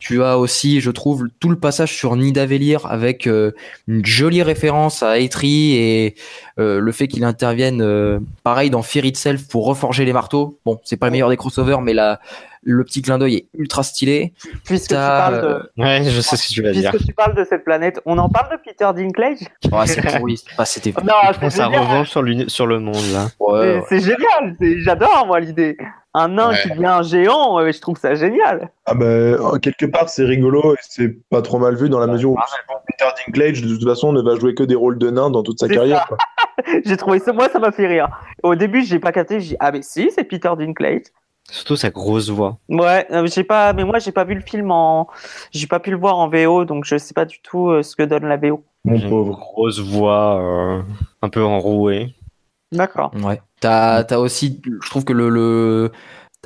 Tu 0.00 0.24
as 0.24 0.38
aussi, 0.38 0.80
je 0.80 0.90
trouve, 0.90 1.28
tout 1.40 1.50
le 1.50 1.56
passage 1.56 1.94
sur 1.94 2.16
Nidavellir 2.16 2.86
avec 2.86 3.26
euh, 3.26 3.52
une 3.86 4.04
jolie 4.04 4.42
référence 4.42 5.02
à 5.02 5.18
Eitri 5.18 5.74
et 5.76 6.14
euh, 6.58 6.80
le 6.80 6.90
fait 6.92 7.06
qu'il 7.06 7.22
intervienne 7.22 7.82
euh, 7.82 8.18
pareil 8.42 8.70
dans 8.70 8.82
Fear 8.82 9.04
Itself 9.04 9.46
pour 9.46 9.66
reforger 9.66 10.06
les 10.06 10.14
marteaux. 10.14 10.58
Bon, 10.64 10.80
c'est 10.84 10.96
pas 10.96 11.06
le 11.06 11.12
meilleur 11.12 11.28
des 11.28 11.36
crossovers, 11.36 11.82
mais 11.82 11.92
là, 11.92 12.18
le 12.62 12.82
petit 12.82 13.02
clin 13.02 13.18
d'œil 13.18 13.36
est 13.36 13.46
ultra 13.52 13.82
stylé. 13.82 14.32
Puisque 14.64 14.88
tu 14.88 14.94
parles 14.94 15.42
de... 15.42 15.82
Ouais, 15.82 16.02
je 16.02 16.20
sais 16.22 16.36
ce 16.36 16.48
que 16.48 16.54
tu 16.54 16.62
vas 16.62 16.72
dire. 16.72 16.90
Puisque 16.90 17.06
tu 17.06 17.12
parles 17.12 17.36
de 17.36 17.44
cette 17.44 17.64
planète, 17.64 18.00
on 18.06 18.16
en 18.16 18.30
parle 18.30 18.52
de 18.52 18.56
Peter 18.64 18.88
Dinklage? 18.96 19.40
Ouais, 19.70 19.86
c'est 19.86 20.00
pourri. 20.00 20.42
Ah, 20.56 20.64
c'était. 20.64 20.94
Non, 21.02 21.12
c'est 21.40 21.50
sa 21.50 21.66
revanche 21.66 22.08
sur, 22.08 22.24
sur 22.48 22.66
le 22.66 22.80
monde 22.80 23.04
là. 23.12 23.28
Ouais, 23.38 23.82
c'est 23.90 24.00
génial. 24.00 24.56
J'adore 24.78 25.26
moi 25.26 25.40
l'idée 25.40 25.76
un 26.14 26.28
nain 26.28 26.54
qui 26.54 26.70
devient 26.70 26.86
un 26.86 27.02
géant, 27.02 27.60
je 27.70 27.80
trouve 27.80 27.98
ça 27.98 28.14
génial. 28.14 28.70
Ah 28.86 28.94
ben, 28.94 29.38
quelque 29.60 29.86
part, 29.86 30.08
c'est 30.08 30.24
rigolo 30.24 30.74
et 30.74 30.78
c'est 30.80 31.08
pas 31.28 31.42
trop 31.42 31.58
mal 31.58 31.76
vu 31.76 31.88
dans 31.88 32.00
la 32.00 32.06
mesure 32.06 32.32
où 32.32 32.38
Peter 32.86 33.10
Dinklage, 33.26 33.62
de 33.62 33.68
toute 33.68 33.84
façon, 33.84 34.12
ne 34.12 34.22
va 34.22 34.36
jouer 34.36 34.54
que 34.54 34.62
des 34.62 34.74
rôles 34.74 34.98
de 34.98 35.10
nain 35.10 35.30
dans 35.30 35.42
toute 35.42 35.60
sa 35.60 35.68
carrière. 35.68 36.08
j'ai 36.84 36.96
trouvé 36.96 37.18
ça, 37.18 37.32
moi, 37.32 37.48
ça 37.48 37.58
m'a 37.58 37.72
fait 37.72 37.86
rire. 37.86 38.08
Au 38.42 38.54
début, 38.54 38.84
j'ai 38.84 38.98
pas 38.98 39.12
capté, 39.12 39.40
j'ai 39.40 39.50
dit, 39.50 39.56
ah, 39.60 39.72
mais 39.72 39.82
si, 39.82 40.10
c'est 40.10 40.24
Peter 40.24 40.50
Dinklage. 40.58 41.04
Surtout 41.50 41.76
sa 41.76 41.90
grosse 41.90 42.28
voix. 42.28 42.58
Ouais, 42.68 43.06
euh, 43.10 43.26
j'ai 43.26 43.42
pas, 43.42 43.72
mais 43.72 43.84
moi, 43.84 43.98
j'ai 43.98 44.12
pas 44.12 44.24
vu 44.24 44.34
le 44.34 44.40
film 44.40 44.70
en, 44.70 45.08
j'ai 45.50 45.66
pas 45.66 45.80
pu 45.80 45.90
le 45.90 45.96
voir 45.96 46.16
en 46.16 46.28
VO, 46.28 46.64
donc 46.64 46.84
je 46.84 46.96
sais 46.96 47.14
pas 47.14 47.24
du 47.24 47.40
tout 47.40 47.70
euh, 47.70 47.82
ce 47.82 47.96
que 47.96 48.04
donne 48.04 48.26
la 48.26 48.36
VO. 48.36 48.62
Mon 48.84 49.00
pauvre. 49.00 49.36
Grosse 49.36 49.80
voix, 49.80 50.40
euh, 50.40 50.82
un 51.22 51.28
peu 51.28 51.42
enrouée. 51.42 52.14
D'accord. 52.72 53.12
Ouais. 53.22 53.40
T'as 53.60 54.02
as 54.02 54.18
aussi, 54.18 54.60
je 54.64 54.90
trouve 54.90 55.04
que 55.04 55.12
le, 55.12 55.28
le, 55.28 55.92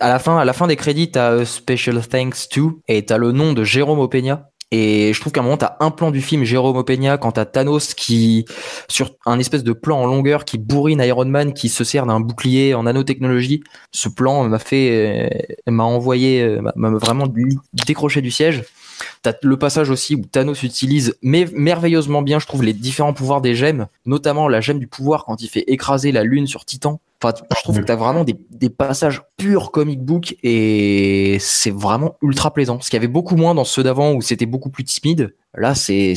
à 0.01 0.09
la 0.09 0.19
fin, 0.19 0.39
à 0.39 0.45
la 0.45 0.53
fin 0.53 0.67
des 0.67 0.77
crédits, 0.77 1.11
t'as 1.11 1.45
Special 1.45 2.07
Thanks 2.07 2.49
to 2.51 2.81
et 2.89 3.05
t'as 3.05 3.19
le 3.19 3.33
nom 3.33 3.53
de 3.53 3.65
Jérôme 3.65 3.99
Opeña. 4.01 4.51
Et 4.71 5.13
je 5.13 5.21
trouve 5.21 5.33
qu'à 5.33 5.41
un 5.41 5.45
moment, 5.45 5.57
t'as 5.57 5.77
un 5.79 5.93
plan 5.93 6.11
du 6.11 6.21
film 6.21 6.43
Jérôme 6.43 6.77
Opeña 6.77 7.17
quand 7.17 7.33
t'as 7.33 7.45
Thanos 7.45 7.95
qui, 7.95 8.45
sur 8.89 9.13
un 9.25 9.39
espèce 9.39 9.63
de 9.63 9.73
plan 9.73 10.01
en 10.01 10.07
longueur 10.07 10.45
qui 10.45 10.59
bourrine 10.59 11.01
Iron 11.01 11.27
Man 11.27 11.53
qui 11.53 11.69
se 11.69 11.85
sert 11.85 12.07
d'un 12.07 12.19
bouclier 12.19 12.75
en 12.75 12.83
nanotechnologie. 12.83 13.63
Ce 13.93 14.09
plan 14.09 14.49
m'a 14.49 14.59
fait, 14.59 15.57
m'a 15.69 15.85
envoyé, 15.85 16.59
m'a 16.75 16.91
vraiment 16.91 17.27
décroché 17.87 18.21
du 18.21 18.33
siège. 18.33 18.65
T'as 19.23 19.33
le 19.43 19.59
passage 19.59 19.91
aussi 19.91 20.15
où 20.15 20.23
Thanos 20.23 20.63
utilise 20.63 21.17
merveilleusement 21.23 22.23
bien, 22.23 22.39
je 22.39 22.47
trouve, 22.47 22.63
les 22.63 22.73
différents 22.73 23.15
pouvoirs 23.15 23.41
des 23.41 23.55
gemmes, 23.55 23.87
notamment 24.07 24.49
la 24.49 24.61
gemme 24.61 24.79
du 24.79 24.87
pouvoir 24.87 25.25
quand 25.25 25.43
il 25.43 25.49
fait 25.49 25.65
écraser 25.67 26.13
la 26.13 26.25
lune 26.25 26.47
sur 26.47 26.65
Titan. 26.65 27.01
Enfin, 27.23 27.35
je 27.57 27.63
trouve 27.63 27.81
que 27.81 27.85
t'as 27.85 27.97
vraiment 27.97 28.23
des, 28.25 28.37
des, 28.51 28.69
passages 28.69 29.23
purs 29.39 29.71
comic 29.71 30.03
book 30.03 30.37
et 30.43 31.39
c'est 31.41 31.71
vraiment 31.71 32.17
ultra 32.21 32.53
plaisant. 32.53 32.81
Ce 32.81 32.91
qu'il 32.91 32.99
y 32.99 33.03
avait 33.03 33.09
beaucoup 33.09 33.37
moins 33.37 33.55
dans 33.55 33.65
ceux 33.65 33.83
d'avant 33.83 34.13
où 34.13 34.21
c'était 34.21 34.47
beaucoup 34.47 34.69
plus 34.69 34.85
timide. 34.85 35.35
Là, 35.57 35.75
c'est 35.75 36.15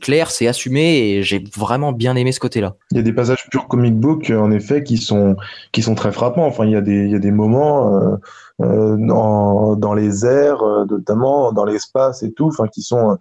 clair, 0.00 0.30
c'est 0.30 0.46
assumé 0.46 0.98
et 0.98 1.22
j'ai 1.22 1.44
vraiment 1.56 1.92
bien 1.92 2.16
aimé 2.16 2.32
ce 2.32 2.40
côté-là. 2.40 2.76
Il 2.90 2.96
y 2.96 3.00
a 3.00 3.02
des 3.02 3.12
passages 3.12 3.46
purs 3.50 3.68
comic 3.68 3.98
book, 3.98 4.30
en 4.30 4.50
effet, 4.50 4.82
qui 4.82 4.98
sont, 4.98 5.36
qui 5.72 5.82
sont 5.82 5.94
très 5.94 6.12
frappants. 6.12 6.46
Enfin, 6.46 6.64
il 6.64 6.72
y 6.72 6.76
a 6.76 6.80
des, 6.80 7.04
il 7.04 7.10
y 7.10 7.16
a 7.16 7.20
des 7.20 7.32
moments. 7.32 8.00
Euh 8.02 8.16
euh, 8.60 8.96
dans, 8.98 9.76
dans 9.76 9.94
les 9.94 10.26
airs, 10.26 10.62
euh, 10.64 10.84
notamment 10.84 11.52
dans 11.52 11.64
l'espace 11.64 12.24
et 12.24 12.32
tout, 12.32 12.48
enfin 12.48 12.66
qui 12.66 12.82
sont 12.82 13.16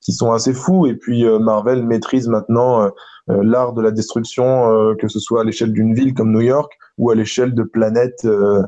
qui 0.00 0.12
sont 0.12 0.32
assez 0.32 0.54
fous. 0.54 0.86
Et 0.86 0.94
puis 0.94 1.26
euh, 1.26 1.38
Marvel 1.38 1.84
maîtrise 1.84 2.26
maintenant 2.28 2.90
l'art 3.28 3.74
de 3.74 3.82
la 3.82 3.90
destruction, 3.90 4.94
que 4.98 5.06
ce 5.06 5.20
soit 5.20 5.42
à 5.42 5.44
l'échelle 5.44 5.74
d'une 5.74 5.92
ville 5.92 6.14
comme 6.14 6.32
New 6.32 6.40
York 6.40 6.72
ou 6.96 7.10
à 7.10 7.14
l'échelle 7.14 7.54
de 7.54 7.62
planètes 7.62 8.24
euh, 8.24 8.62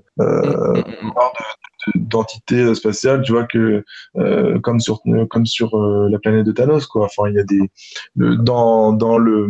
d'entités 1.95 2.75
spatiales, 2.75 3.23
tu 3.23 3.33
vois 3.33 3.45
que 3.45 3.85
comme 4.63 4.81
sur 4.81 5.03
comme 5.29 5.47
sur 5.47 5.77
la 5.77 6.19
planète 6.19 6.47
de 6.47 6.53
Thanos 6.53 6.87
quoi. 6.87 7.07
Enfin 7.07 7.29
il 7.29 7.37
y 7.37 7.39
a 7.39 7.45
des 7.45 7.71
dans 8.17 8.93
dans 8.93 9.19
le 9.19 9.49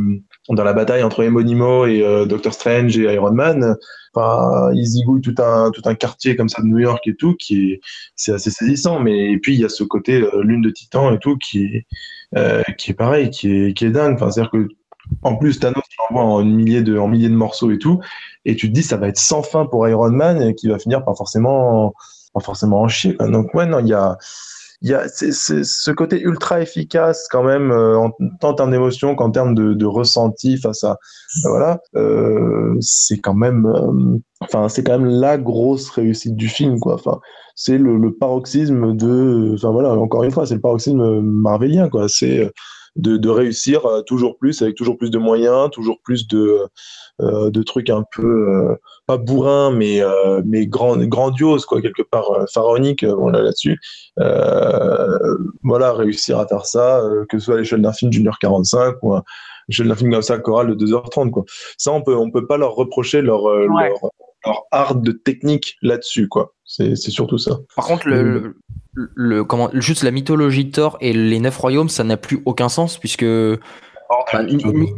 dans 0.48 0.64
la 0.64 0.72
bataille 0.72 1.02
entre 1.02 1.22
Emonimo 1.22 1.86
et 1.86 2.00
Doctor 2.26 2.52
Strange 2.52 2.98
et 2.98 3.12
Iron 3.14 3.32
Man, 3.32 3.76
ils 4.16 4.86
zigouillent 4.86 5.20
tout 5.20 5.34
un 5.38 5.70
tout 5.70 5.82
un 5.84 5.94
quartier 5.94 6.36
comme 6.36 6.48
ça 6.48 6.62
de 6.62 6.66
New 6.66 6.78
York 6.78 7.06
et 7.06 7.14
tout, 7.14 7.34
qui 7.34 7.72
est 7.72 7.80
c'est 8.16 8.32
assez 8.32 8.50
saisissant. 8.50 9.00
Mais 9.00 9.36
puis 9.38 9.54
il 9.54 9.60
y 9.60 9.64
a 9.64 9.68
ce 9.68 9.84
côté 9.84 10.22
euh, 10.22 10.42
lune 10.42 10.62
de 10.62 10.70
Titan 10.70 11.12
et 11.12 11.18
tout 11.18 11.36
qui 11.36 11.64
est 11.64 11.86
euh, 12.36 12.62
qui 12.78 12.90
est 12.92 12.94
pareil, 12.94 13.30
qui 13.30 13.50
est 13.50 13.76
qui 13.76 13.84
est 13.84 13.90
dingue. 13.90 14.14
Enfin, 14.14 14.30
c'est-à-dire 14.30 14.50
que 14.50 14.68
en 15.22 15.36
plus 15.36 15.58
Thanos 15.58 15.84
l'envoie 15.98 16.24
en 16.24 16.44
milliers 16.44 16.82
de 16.82 16.98
en 16.98 17.08
milliers 17.08 17.28
de 17.28 17.34
morceaux 17.34 17.70
et 17.70 17.78
tout, 17.78 18.00
et 18.44 18.56
tu 18.56 18.68
te 18.68 18.72
dis 18.72 18.82
ça 18.82 18.96
va 18.96 19.08
être 19.08 19.18
sans 19.18 19.42
fin 19.42 19.66
pour 19.66 19.88
Iron 19.88 20.10
Man 20.10 20.42
et 20.42 20.54
qui 20.54 20.68
va 20.68 20.78
finir 20.78 21.04
par 21.04 21.16
forcément 21.16 21.94
pas 22.32 22.40
forcément 22.40 22.80
en 22.80 22.88
chier. 22.88 23.16
Donc 23.20 23.54
ouais, 23.54 23.66
non, 23.66 23.80
il 23.80 23.88
y 23.88 23.94
a 23.94 24.16
y 24.82 24.94
a 24.94 25.08
c'est, 25.08 25.32
ce 25.32 25.90
côté 25.90 26.20
ultra 26.20 26.62
efficace 26.62 27.28
quand 27.30 27.42
même 27.42 27.70
euh, 27.70 27.98
en, 27.98 28.10
tant 28.40 28.50
en 28.50 28.54
termes 28.54 28.70
d'émotion 28.70 29.14
qu'en 29.14 29.30
termes 29.30 29.54
de, 29.54 29.74
de, 29.74 29.86
ressenti 29.86 30.56
face 30.56 30.84
à 30.84 30.98
voilà 31.44 31.80
euh, 31.96 32.74
c'est 32.80 33.18
quand 33.18 33.34
même 33.34 33.66
euh, 33.66 34.18
enfin 34.40 34.68
c'est 34.68 34.82
quand 34.82 34.98
même 34.98 35.08
la 35.08 35.36
grosse 35.36 35.90
réussite 35.90 36.34
du 36.34 36.48
film 36.48 36.80
quoi 36.80 36.94
enfin 36.94 37.20
c'est 37.56 37.76
le, 37.76 37.98
le 37.98 38.14
paroxysme 38.14 38.96
de 38.96 39.52
enfin 39.54 39.70
voilà 39.70 39.92
encore 39.92 40.24
une 40.24 40.30
fois 40.30 40.46
c'est 40.46 40.54
le 40.54 40.60
paroxysme 40.60 41.20
marvelien 41.20 41.90
quoi 41.90 42.08
c'est 42.08 42.50
de, 42.96 43.16
de, 43.16 43.28
réussir 43.28 43.82
toujours 44.06 44.36
plus 44.38 44.62
avec 44.62 44.76
toujours 44.76 44.98
plus 44.98 45.10
de 45.10 45.18
moyens 45.18 45.70
toujours 45.70 46.00
plus 46.02 46.26
de 46.26 46.66
euh, 47.20 47.50
de 47.50 47.62
trucs 47.62 47.90
un 47.90 48.04
peu 48.14 48.48
euh, 48.50 48.76
pas 49.06 49.16
bourrin 49.16 49.70
mais 49.70 50.02
euh, 50.02 50.42
mais 50.44 50.66
grand, 50.66 50.96
grandiose 51.06 51.64
quoi 51.66 51.80
quelque 51.80 52.02
part 52.02 52.30
pharaonique 52.52 53.04
voilà 53.04 53.42
là-dessus 53.42 53.78
voilà 55.62 55.92
réussir 55.92 56.38
à 56.38 56.46
faire 56.46 56.66
ça 56.66 57.02
que 57.28 57.38
ce 57.38 57.44
soit 57.44 57.54
à 57.54 57.58
l'échelle 57.58 57.82
d'un 57.82 57.92
film 57.92 58.10
d'une 58.10 58.28
heure 58.28 58.38
45 58.40 58.96
ou 59.02 59.14
à 59.14 59.24
l'échelle 59.68 59.88
d'un 59.88 59.96
film 59.96 60.12
comme 60.12 60.22
ça 60.22 60.38
choral 60.38 60.74
de 60.74 60.86
2h30 60.86 61.30
quoi 61.30 61.44
ça 61.78 61.92
on 61.92 62.02
peut 62.02 62.16
on 62.16 62.30
peut 62.30 62.46
pas 62.46 62.56
leur 62.56 62.74
reprocher 62.74 63.22
leur, 63.22 63.42
leur 64.44 64.66
art 64.70 64.96
de 64.96 65.12
technique 65.12 65.76
là-dessus, 65.82 66.28
quoi. 66.28 66.54
C'est 66.64 66.94
surtout 66.96 67.38
ça. 67.38 67.58
Par 67.74 67.86
contre, 67.86 68.08
le, 68.08 68.22
le, 68.22 68.56
comment, 69.46 69.70
juste 69.74 70.02
la 70.02 70.10
mythologie 70.10 70.64
de 70.64 70.70
Thor 70.70 70.98
et 71.00 71.12
les 71.12 71.38
neuf 71.38 71.56
royaumes, 71.56 71.88
ça 71.88 72.04
n'a 72.04 72.16
plus 72.16 72.42
aucun 72.44 72.68
sens 72.68 72.98
puisque 72.98 73.24
bah, 74.32 74.42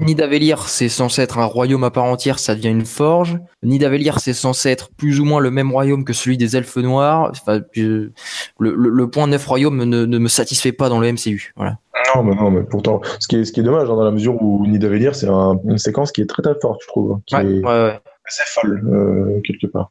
Nidavellir, 0.01 0.69
c'est 0.69 0.89
censé 0.89 1.21
être 1.21 1.39
un 1.39 1.45
royaume 1.45 1.85
à 1.85 1.91
part 1.91 2.05
entière, 2.05 2.39
ça 2.39 2.55
devient 2.55 2.71
une 2.71 2.87
forge. 2.87 3.39
Nidavellir, 3.63 4.21
c'est 4.21 4.33
censé 4.33 4.71
être 4.71 4.91
plus 4.97 5.21
ou 5.21 5.27
moins 5.27 5.41
le 5.41 5.51
même 5.51 5.71
royaume 5.71 6.05
que 6.05 6.15
celui 6.15 6.39
des 6.39 6.57
elfes 6.57 6.77
noirs. 6.77 7.31
Enfin, 7.31 7.61
le, 7.77 8.13
le, 8.59 9.11
point 9.11 9.27
neuf 9.27 9.47
royaume 9.47 9.85
ne, 9.85 10.07
ne, 10.07 10.19
me 10.19 10.29
satisfait 10.29 10.73
pas 10.73 10.89
dans 10.89 10.99
le 10.99 11.13
MCU. 11.13 11.53
Voilà. 11.57 11.77
Non, 12.15 12.23
mais 12.23 12.35
non, 12.35 12.51
mais 12.51 12.63
pourtant, 12.63 13.03
ce 13.21 13.29
qui 13.29 13.37
est, 13.37 13.45
ce 13.45 13.53
qui 13.53 13.61
est 13.61 13.63
dommage 13.63 13.91
hein, 13.91 13.97
dans 13.97 14.05
la 14.05 14.11
mesure 14.11 14.43
où 14.43 14.67
Nidavellir, 14.67 15.15
c'est 15.15 15.29
une 15.29 15.79
séquence 15.79 16.11
qui 16.11 16.23
est 16.23 16.27
très 16.27 16.43
très 16.43 16.55
forte, 16.61 16.81
je 16.83 16.89
trouve, 16.89 17.19
qui 17.27 17.37
ouais, 17.37 17.45
est 17.45 17.65
ouais, 17.65 18.01
assez 18.27 18.45
folle 18.47 18.83
euh, 18.91 19.41
quelque 19.45 19.67
part. 19.67 19.91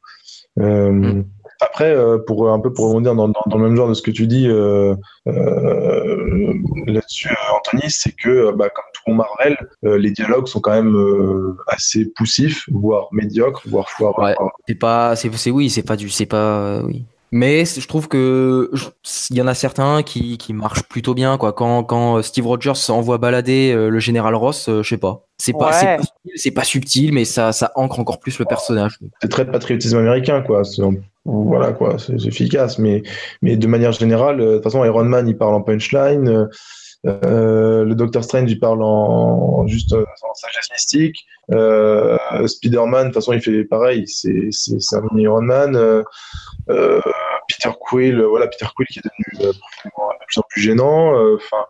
Euh, 0.60 0.92
mm. 0.92 1.26
Après, 1.62 1.96
euh, 1.96 2.18
pour 2.18 2.50
un 2.50 2.60
peu 2.60 2.74
pour 2.74 2.88
rebondir 2.88 3.14
dans, 3.14 3.28
dans, 3.28 3.58
le 3.58 3.64
même 3.64 3.76
genre 3.76 3.88
de 3.88 3.94
ce 3.94 4.02
que 4.02 4.10
tu 4.10 4.26
dis 4.26 4.48
euh, 4.48 4.96
euh, 5.28 6.54
là-dessus, 6.88 7.30
Anthony, 7.56 7.84
c'est 7.90 8.14
que 8.14 8.52
bah, 8.52 8.70
comme 8.70 8.86
tout 8.94 9.14
Marvel, 9.14 9.58
les 9.84 10.10
dialogues 10.10 10.48
sont 10.48 10.60
quand 10.60 10.72
même 10.72 10.98
assez 11.68 12.12
poussifs, 12.16 12.68
voire 12.72 13.10
médiocres, 13.12 13.62
voire. 13.68 13.88
Ouais, 14.18 14.36
c'est 14.68 14.76
pas, 14.76 15.16
c'est, 15.16 15.52
oui, 15.52 15.70
c'est 15.70 15.84
pas 15.84 15.96
du, 15.96 16.10
c'est 16.10 16.26
pas, 16.26 16.82
oui. 16.84 17.06
Mais 17.32 17.64
je 17.66 17.88
trouve 17.88 18.08
que 18.10 18.70
il 19.30 19.38
y 19.38 19.42
en 19.42 19.48
a 19.48 19.54
certains 19.54 20.04
qui, 20.04 20.38
qui 20.38 20.54
marchent 20.54 20.84
plutôt 20.84 21.14
bien 21.14 21.38
quoi. 21.38 21.54
Quand, 21.54 21.84
quand 21.84 22.22
Steve 22.22 22.46
Rogers 22.46 22.90
envoie 22.90 23.18
balader 23.18 23.74
le 23.74 24.00
général 24.00 24.36
Ross, 24.36 24.66
je 24.68 24.84
sais 24.84 24.98
pas. 24.98 25.28
C'est 25.38 25.54
pas, 25.54 25.98
c'est 26.36 26.52
pas, 26.52 26.64
subtil, 26.64 27.14
mais 27.14 27.26
ça, 27.26 27.52
ça 27.52 27.72
ancre 27.76 28.00
encore 28.00 28.20
plus 28.20 28.38
le 28.38 28.46
personnage. 28.46 29.00
C'est 29.22 29.30
très 29.30 29.50
patriotisme 29.50 29.98
américain 29.98 30.42
quoi 30.42 30.64
voilà 31.26 31.72
quoi, 31.74 31.98
c'est 32.00 32.26
efficace. 32.26 32.80
Mais, 32.80 33.04
mais 33.42 33.58
de 33.58 33.68
manière 33.68 33.92
générale, 33.92 34.42
euh, 34.42 34.52
de 34.52 34.54
toute 34.56 34.64
façon, 34.64 34.84
Iron 34.84 35.04
Man, 35.04 35.28
il 35.28 35.38
parle 35.38 35.54
en 35.54 35.62
punchline. 35.62 36.48
Euh, 37.08 37.20
euh 37.24 37.84
le 37.84 37.96
Doctor 37.96 38.24
Strange, 38.24 38.52
il 38.52 38.60
parle 38.60 38.84
en 38.84 39.66
juste 39.68 39.94
euh, 39.94 40.06
en 40.30 40.34
sagesse 40.34 40.70
mystique. 40.72 41.26
Euh, 41.52 42.18
Spider-Man, 42.48 43.04
de 43.04 43.08
toute 43.08 43.16
façon, 43.16 43.34
il 43.34 43.42
fait 43.42 43.64
pareil. 43.64 44.08
C'est 44.08 44.50
un 44.94 45.02
mini 45.12 45.24
Iron 45.24 45.42
Man. 45.42 46.04
Peter 47.52 47.76
Quill, 47.80 48.20
euh, 48.20 48.28
voilà, 48.28 48.48
Peter 48.48 48.66
Quill 48.76 48.88
qui 48.88 49.00
est 49.00 49.04
devenu 49.04 49.48
euh, 49.48 49.54
de 49.54 50.26
plus 50.26 50.40
en 50.40 50.44
plus 50.50 50.62
gênant. 50.62 51.18
euh, 51.18 51.36
Enfin, 51.36 51.66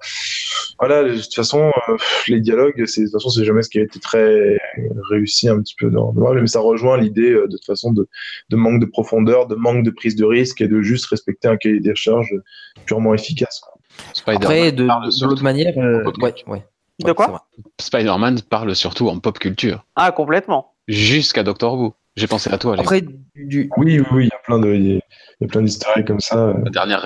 voilà, 0.79 1.03
de 1.03 1.17
toute 1.19 1.33
façon, 1.33 1.71
euh, 1.89 1.97
les 2.27 2.39
dialogues, 2.39 2.85
c'est 2.85 3.01
de 3.01 3.05
toute 3.07 3.13
façon, 3.13 3.29
c'est 3.29 3.45
jamais 3.45 3.61
ce 3.61 3.69
qui 3.69 3.79
a 3.79 3.83
été 3.83 3.99
très 3.99 4.57
réussi 5.09 5.49
un 5.49 5.61
petit 5.61 5.75
peu 5.77 5.89
dans, 5.89 6.13
dans 6.13 6.33
mais 6.33 6.47
ça 6.47 6.59
rejoint 6.59 6.97
l'idée 6.97 7.31
euh, 7.31 7.47
de 7.47 7.57
toute 7.57 7.65
façon 7.65 7.91
de, 7.91 8.07
de 8.49 8.55
manque 8.55 8.79
de 8.79 8.85
profondeur, 8.85 9.47
de 9.47 9.55
manque 9.55 9.83
de 9.83 9.91
prise 9.91 10.15
de 10.15 10.25
risque 10.25 10.61
et 10.61 10.67
de 10.67 10.81
juste 10.81 11.05
respecter 11.05 11.47
un 11.47 11.57
cahier 11.57 11.79
des 11.79 11.95
charges 11.95 12.33
purement 12.85 13.13
efficace. 13.13 13.59
quoi. 13.59 13.80
Après, 14.27 14.71
de, 14.71 14.83
de 14.85 15.25
l'autre 15.25 15.43
manière, 15.43 15.73
euh, 15.77 16.03
ouais. 16.47 16.63
De 17.03 17.11
quoi. 17.13 17.47
Spider-Man 17.79 18.41
parle 18.43 18.75
surtout 18.75 19.09
en 19.09 19.17
pop 19.19 19.39
culture. 19.39 19.85
Ah, 19.95 20.11
complètement. 20.11 20.73
Jusqu'à 20.87 21.43
Doctor 21.43 21.73
Who. 21.73 21.93
J'ai 22.17 22.27
pensé 22.27 22.51
à 22.51 22.57
toi, 22.57 22.75
Après, 22.77 23.01
du, 23.35 23.69
Oui, 23.77 23.99
oui, 23.99 24.05
oui, 24.11 24.23
il 24.25 24.27
y 24.27 24.33
a 24.35 24.39
plein 24.43 24.59
de, 24.59 24.73
il 24.73 24.95
y 24.95 24.97
a- 24.97 25.47
plein 25.47 25.65
eggs 25.65 26.05
comme 26.05 26.19
ça. 26.19 26.53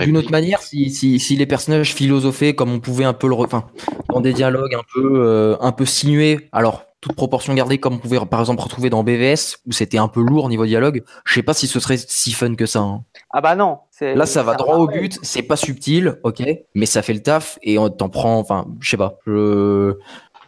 D'une 0.04 0.18
autre 0.18 0.32
manière, 0.32 0.60
si, 0.62 0.90
si, 0.90 1.20
si 1.20 1.36
les 1.36 1.46
personnages 1.46 1.94
philosophaient 1.94 2.56
comme 2.56 2.72
on 2.72 2.80
pouvait 2.80 3.06
un 3.06 3.14
peu 3.14 3.28
le, 3.28 3.36
re- 3.36 3.46
enfin, 3.46 3.68
dans 4.10 4.20
des 4.20 4.34
dialogues 4.34 4.74
un 4.74 4.82
peu, 4.96 5.12
euh, 5.24 5.58
un 5.62 5.72
peu 5.72 5.86
sinués, 5.86 6.50
alors 6.52 6.85
toute 7.06 7.16
proportion 7.16 7.54
gardée, 7.54 7.78
comme 7.78 7.94
on 7.94 7.98
pouvait 8.00 8.20
par 8.26 8.40
exemple 8.40 8.64
retrouver 8.64 8.90
dans 8.90 9.04
BVS 9.04 9.58
où 9.68 9.72
c'était 9.72 10.00
un 10.00 10.08
peu 10.08 10.22
lourd 10.22 10.50
niveau 10.50 10.66
dialogue, 10.66 11.04
je 11.24 11.34
sais 11.36 11.44
pas 11.44 11.54
si 11.54 11.68
ce 11.68 11.80
serait 11.80 11.98
si 11.98 12.32
fun 12.32 12.56
que 12.56 12.66
ça. 12.66 12.80
hein. 12.80 13.04
Ah 13.32 13.42
bah 13.42 13.56
non. 13.56 13.78
Là, 14.02 14.26
ça 14.26 14.42
va 14.42 14.56
droit 14.56 14.78
au 14.78 14.88
but, 14.88 15.20
c'est 15.22 15.44
pas 15.44 15.56
subtil, 15.56 16.18
ok, 16.24 16.42
mais 16.74 16.86
ça 16.88 17.02
fait 17.04 17.14
le 17.14 17.22
taf 17.22 17.60
et 17.62 17.78
on 17.78 17.90
t'en 17.90 18.10
prend, 18.10 18.40
enfin, 18.40 18.66
je 18.80 18.90
sais 18.90 18.98
pas, 18.98 19.20
je, 19.28 19.96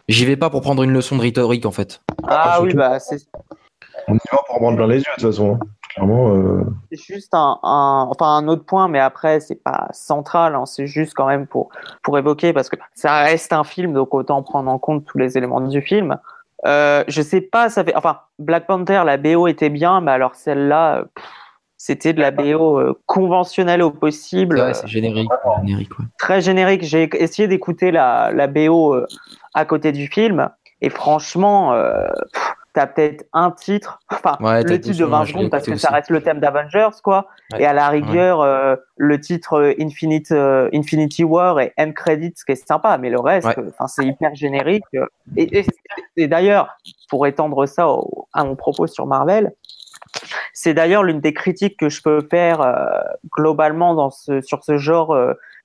j'y 0.08 0.24
vais 0.26 0.36
pas 0.36 0.50
pour 0.50 0.60
prendre 0.62 0.82
une 0.82 0.92
leçon 0.92 1.16
de 1.16 1.20
rhétorique 1.22 1.64
en 1.64 1.70
fait. 1.70 2.00
Ah 2.26 2.54
surtout- 2.56 2.66
oui, 2.66 2.74
bah 2.74 2.98
c'est 2.98 3.18
On 4.08 4.14
y 4.14 4.18
va 4.32 4.38
pour 4.46 4.56
en 4.56 4.58
prendre 4.58 4.76
plein 4.76 4.86
les 4.88 4.96
yeux, 4.98 5.04
de 5.16 5.22
toute 5.22 5.30
façon. 5.30 5.54
hein. 5.54 5.58
Clairement, 5.94 6.34
euh, 6.34 6.64
c'est 6.92 6.98
juste 7.14 7.32
un, 7.34 7.58
un- 7.62 8.06
enfin 8.10 8.26
un 8.36 8.46
autre 8.48 8.64
point, 8.64 8.88
mais 8.88 9.00
après 9.00 9.40
c'est 9.40 9.56
pas 9.62 9.88
central. 9.92 10.54
hein, 10.54 10.66
c'est 10.66 10.86
juste 10.86 11.14
quand 11.14 11.26
même 11.26 11.46
pour 11.46 11.70
pour 12.02 12.18
évoquer 12.18 12.52
parce 12.52 12.68
que 12.68 12.76
ça 12.94 13.22
reste 13.22 13.52
un 13.52 13.64
film, 13.64 13.94
donc 13.94 14.12
autant 14.14 14.42
prendre 14.42 14.70
en 14.70 14.78
compte 14.78 15.04
tous 15.06 15.16
les 15.18 15.38
éléments 15.38 15.60
du 15.62 15.80
film. 15.82 16.18
Euh, 16.66 17.04
je 17.08 17.22
sais 17.22 17.40
pas, 17.40 17.68
ça 17.68 17.84
fait, 17.84 17.94
enfin 17.94 18.20
Black 18.38 18.66
Panther, 18.66 19.02
la 19.04 19.16
BO 19.16 19.46
était 19.46 19.70
bien, 19.70 20.00
mais 20.00 20.10
alors 20.10 20.34
celle-là, 20.34 21.04
c'était 21.76 22.12
de 22.12 22.20
la 22.20 22.32
BO 22.32 22.78
euh, 22.78 23.00
conventionnelle 23.06 23.82
au 23.82 23.92
possible. 23.92 24.58
Ouais, 24.58 24.74
c'est 24.74 24.88
générique, 24.88 25.30
générique, 25.64 25.98
ouais. 25.98 26.06
très 26.18 26.40
générique. 26.40 26.82
J'ai 26.82 27.08
essayé 27.22 27.46
d'écouter 27.46 27.92
la, 27.92 28.32
la 28.32 28.48
BO 28.48 28.94
euh, 28.94 29.06
à 29.54 29.64
côté 29.64 29.92
du 29.92 30.08
film 30.08 30.50
et 30.80 30.90
franchement, 30.90 31.74
euh, 31.74 32.08
t'as 32.78 32.86
peut-être 32.86 33.24
un 33.32 33.50
titre, 33.50 33.98
enfin 34.12 34.36
Ouais, 34.40 34.62
le 34.62 34.80
titre 34.80 34.98
de 34.98 35.04
sons, 35.04 35.10
20 35.10 35.24
je 35.24 35.26
l'ai 35.26 35.32
secondes 35.32 35.50
parce 35.50 35.64
que 35.64 35.76
ça 35.76 35.90
reste 35.90 36.10
le 36.10 36.22
thème 36.22 36.38
d'Avengers 36.38 36.90
quoi. 37.02 37.26
Ouais. 37.52 37.62
Et 37.62 37.66
à 37.66 37.72
la 37.72 37.88
rigueur, 37.88 38.40
euh, 38.40 38.76
le 38.96 39.18
titre 39.20 39.54
euh, 39.54 39.72
Infinite, 39.80 40.30
euh, 40.30 40.68
Infinity 40.72 41.24
War 41.24 41.58
et 41.60 41.72
End 41.76 41.90
Credits, 41.92 42.34
ce 42.36 42.44
qui 42.44 42.52
est 42.52 42.66
sympa, 42.68 42.96
mais 42.98 43.10
le 43.10 43.18
reste, 43.18 43.48
enfin 43.70 43.88
c'est 43.88 44.04
hyper 44.06 44.32
générique. 44.36 44.84
Et, 45.36 45.58
et, 45.58 45.66
et 46.16 46.28
d'ailleurs, 46.28 46.76
pour 47.10 47.26
étendre 47.26 47.66
ça 47.66 47.88
au- 47.88 48.28
à 48.32 48.44
mon 48.44 48.54
propos 48.54 48.86
sur 48.86 49.06
Marvel, 49.06 49.52
c'est 50.52 50.74
d'ailleurs 50.74 51.02
l'une 51.02 51.20
des 51.20 51.34
critiques 51.34 51.76
que 51.78 51.88
je 51.88 52.00
peux 52.02 52.26
faire 52.30 52.60
euh, 52.60 53.00
globalement 53.36 53.94
dans 53.94 54.10
ce, 54.10 54.40
sur 54.40 54.62
ce 54.62 54.78
genre 54.78 55.16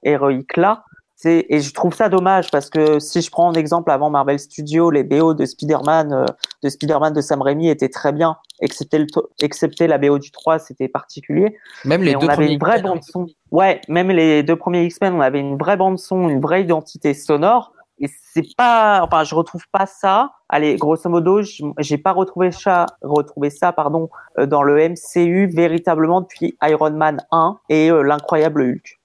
héroïque 0.04 0.58
là. 0.58 0.84
Et 1.26 1.60
je 1.62 1.74
trouve 1.74 1.94
ça 1.94 2.10
dommage 2.10 2.52
parce 2.52 2.70
que 2.70 3.00
si 3.00 3.22
je 3.22 3.32
prends 3.32 3.50
un 3.50 3.54
exemple 3.54 3.92
avant 3.92 4.10
Marvel 4.10 4.40
Studios, 4.40 4.92
les 4.92 5.04
BO 5.04 5.34
de 5.34 5.46
Spider-Man, 5.46 6.12
euh, 6.14 6.26
de 6.64 6.70
Spider-Man 6.70 7.14
de 7.14 7.22
Sam 7.22 7.42
Raimi 7.42 7.70
étaient 7.70 7.90
très 7.90 8.12
bien, 8.12 8.38
excepté, 8.60 9.00
le, 9.00 9.08
to- 9.08 9.30
excepté 9.42 9.88
la 9.88 9.98
BO 9.98 10.20
du 10.20 10.32
3, 10.32 10.60
c'était 10.60 10.88
particulier. 10.88 11.56
Même 11.86 12.04
les 12.04 12.14
deux 12.14 12.18
on 12.26 12.30
avait 12.30 12.36
premiers 12.36 12.54
une 12.54 12.60
vraie 12.60 12.76
X-Men, 12.78 12.92
bande 12.94 13.04
son. 13.04 13.28
Ouais, 13.52 13.82
même 13.88 14.10
les 14.10 14.44
deux 14.44 14.56
premiers 14.56 14.84
X-Men, 14.86 15.14
on 15.14 15.22
avait 15.22 15.40
une 15.40 15.58
vraie 15.58 15.78
bande 15.78 16.00
son, 16.00 16.30
une 16.30 16.42
vraie 16.42 16.62
identité 16.64 17.14
sonore. 17.14 17.72
Et 18.00 18.08
c'est 18.34 18.44
pas, 18.58 19.02
enfin, 19.04 19.24
je 19.24 19.36
retrouve 19.36 19.64
pas 19.72 19.86
ça. 19.86 20.32
Allez, 20.50 20.76
grosso 20.76 21.08
modo, 21.10 21.42
j'ai 21.78 21.98
pas 21.98 22.12
retrouvé 22.12 22.52
ça, 22.52 22.88
retrouvé 23.02 23.50
ça, 23.50 23.72
pardon, 23.72 24.10
euh, 24.40 24.46
dans 24.46 24.64
le 24.64 24.90
MCU 24.90 25.48
véritablement 25.48 26.22
depuis 26.22 26.58
Iron 26.64 26.92
Man 26.92 27.22
1 27.32 27.60
et 27.70 27.92
euh, 27.92 28.02
l'incroyable 28.02 28.62
Hulk. 28.64 29.00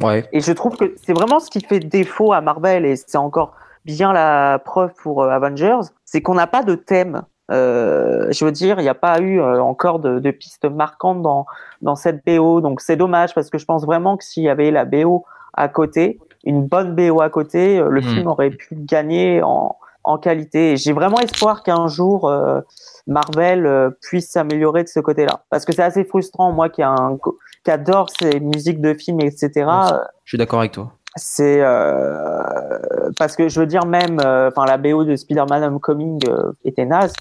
Ouais. 0.00 0.28
Et 0.32 0.40
je 0.40 0.52
trouve 0.52 0.76
que 0.76 0.94
c'est 1.02 1.12
vraiment 1.12 1.40
ce 1.40 1.50
qui 1.50 1.60
fait 1.60 1.80
défaut 1.80 2.32
à 2.32 2.40
Marvel, 2.40 2.84
et 2.84 2.96
c'est 2.96 3.18
encore 3.18 3.54
bien 3.84 4.12
la 4.12 4.60
preuve 4.64 4.92
pour 5.02 5.22
euh, 5.22 5.28
Avengers, 5.28 5.80
c'est 6.04 6.22
qu'on 6.22 6.34
n'a 6.34 6.46
pas 6.46 6.62
de 6.62 6.74
thème. 6.74 7.22
Euh, 7.50 8.30
je 8.30 8.44
veux 8.44 8.52
dire, 8.52 8.78
il 8.78 8.82
n'y 8.82 8.88
a 8.88 8.94
pas 8.94 9.20
eu 9.20 9.40
euh, 9.40 9.60
encore 9.62 9.98
de, 9.98 10.20
de 10.20 10.30
pistes 10.30 10.64
marquantes 10.64 11.20
dans, 11.22 11.46
dans 11.82 11.96
cette 11.96 12.24
BO, 12.24 12.60
donc 12.60 12.80
c'est 12.80 12.96
dommage 12.96 13.34
parce 13.34 13.50
que 13.50 13.58
je 13.58 13.64
pense 13.64 13.84
vraiment 13.84 14.16
que 14.16 14.24
s'il 14.24 14.44
y 14.44 14.48
avait 14.48 14.70
la 14.70 14.84
BO 14.84 15.24
à 15.54 15.68
côté, 15.68 16.18
une 16.44 16.64
bonne 16.64 16.94
BO 16.94 17.20
à 17.20 17.28
côté, 17.28 17.78
le 17.80 18.00
Mm. 18.00 18.04
film 18.04 18.26
aurait 18.28 18.50
pu 18.50 18.74
gagner 18.76 19.42
en, 19.42 19.76
en 20.04 20.18
qualité. 20.18 20.76
J'ai 20.76 20.92
vraiment 20.92 21.18
espoir 21.20 21.62
qu'un 21.62 21.86
jour 21.88 22.28
euh, 22.28 22.60
Marvel 23.06 23.66
euh, 23.66 23.90
puisse 24.00 24.30
s'améliorer 24.30 24.82
de 24.84 24.88
ce 24.88 25.00
côté-là, 25.00 25.44
parce 25.50 25.64
que 25.64 25.72
c'est 25.72 25.82
assez 25.82 26.04
frustrant, 26.04 26.52
moi 26.52 26.68
qui, 26.68 26.82
a 26.82 26.90
un, 26.90 27.18
qui 27.64 27.70
adore 27.70 28.08
ces 28.18 28.40
musiques 28.40 28.80
de 28.80 28.94
films, 28.94 29.20
etc. 29.20 29.50
Merci. 29.56 29.94
Je 30.24 30.30
suis 30.30 30.38
d'accord 30.38 30.60
avec 30.60 30.72
toi. 30.72 30.92
c'est 31.16 31.60
euh, 31.60 32.42
parce 33.18 33.36
que 33.36 33.48
je 33.48 33.60
veux 33.60 33.66
dire 33.66 33.84
même 33.84 34.18
euh, 34.24 34.48
enfin 34.48 34.64
la 34.66 34.78
BO 34.78 35.04
de 35.04 35.14
Spider-Man 35.14 35.62
Homecoming 35.64 36.18
euh, 36.28 36.52
était 36.64 36.86
naze 36.86 37.12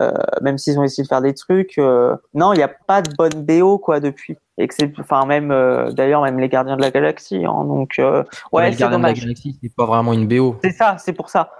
euh, 0.00 0.10
même 0.42 0.58
s'ils 0.58 0.78
ont 0.78 0.82
essayé 0.82 1.04
de 1.04 1.08
faire 1.08 1.20
des 1.22 1.34
trucs 1.34 1.78
euh, 1.78 2.16
non 2.34 2.52
il 2.52 2.56
n'y 2.56 2.62
a 2.64 2.68
pas 2.86 3.00
de 3.00 3.14
bonne 3.16 3.44
BO 3.44 3.78
quoi 3.78 4.00
depuis 4.00 4.36
Except- 4.58 4.98
enfin 4.98 5.24
même 5.24 5.50
euh, 5.50 5.92
d'ailleurs 5.92 6.22
même 6.22 6.38
les 6.38 6.48
Gardiens 6.48 6.76
de 6.76 6.82
la 6.82 6.90
Galaxie 6.90 7.44
hein, 7.44 7.64
donc 7.64 7.98
euh, 7.98 8.24
ouais 8.52 8.72
c'est 8.72 8.78
Gardien 8.78 8.98
de 8.98 9.02
la 9.04 9.08
dommage 9.10 9.20
Galaxie, 9.20 9.58
c'est 9.62 9.74
pas 9.74 9.86
vraiment 9.86 10.12
une 10.12 10.26
BO. 10.26 10.56
c'est 10.62 10.72
ça 10.72 10.96
c'est 10.98 11.12
pour 11.12 11.30
ça 11.30 11.50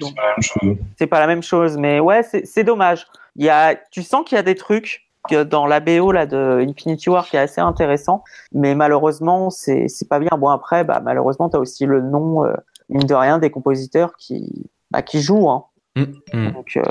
c'est 0.00 0.14
pas 0.14 0.22
la 0.22 0.28
même 0.28 0.42
chose. 0.42 0.76
c'est 0.98 1.06
pas 1.06 1.20
la 1.20 1.26
même 1.26 1.42
chose 1.42 1.76
mais 1.78 2.00
ouais 2.00 2.22
c'est 2.22 2.44
c'est 2.46 2.64
dommage 2.64 3.06
il 3.36 3.44
y 3.44 3.48
a 3.48 3.74
tu 3.90 4.02
sens 4.02 4.24
qu'il 4.26 4.36
y 4.36 4.38
a 4.38 4.42
des 4.42 4.54
trucs 4.54 5.08
que 5.28 5.42
dans 5.42 5.66
la 5.66 5.80
BO 5.80 6.12
là 6.12 6.26
de 6.26 6.64
Infinity 6.68 7.08
War 7.08 7.26
qui 7.26 7.36
est 7.36 7.40
assez 7.40 7.60
intéressant 7.62 8.22
mais 8.52 8.74
malheureusement 8.74 9.48
c'est 9.50 9.88
c'est 9.88 10.08
pas 10.08 10.18
bien 10.18 10.36
bon 10.38 10.48
après 10.48 10.84
bah 10.84 11.00
malheureusement 11.02 11.48
tu 11.48 11.56
as 11.56 11.60
aussi 11.60 11.86
le 11.86 12.02
nom 12.02 12.44
euh, 12.44 12.52
mine 12.90 13.06
de 13.06 13.14
rien 13.14 13.38
des 13.38 13.50
compositeurs 13.50 14.16
qui 14.18 14.66
bah, 14.90 15.00
qui 15.02 15.22
jouent 15.22 15.48
hein. 15.48 15.64
Mm, 15.96 16.02
mm. 16.34 16.52
donc 16.52 16.76
euh, 16.76 16.82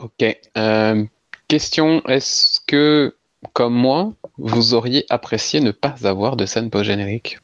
Ok. 0.00 0.38
Euh, 0.56 1.04
question 1.48 2.02
est-ce 2.06 2.60
que, 2.66 3.16
comme 3.52 3.74
moi, 3.74 4.12
vous 4.36 4.74
auriez 4.74 5.04
apprécié 5.10 5.60
ne 5.60 5.70
pas 5.70 5.94
avoir 6.04 6.36
de 6.36 6.46
scène 6.46 6.70
post-générique 6.70 7.38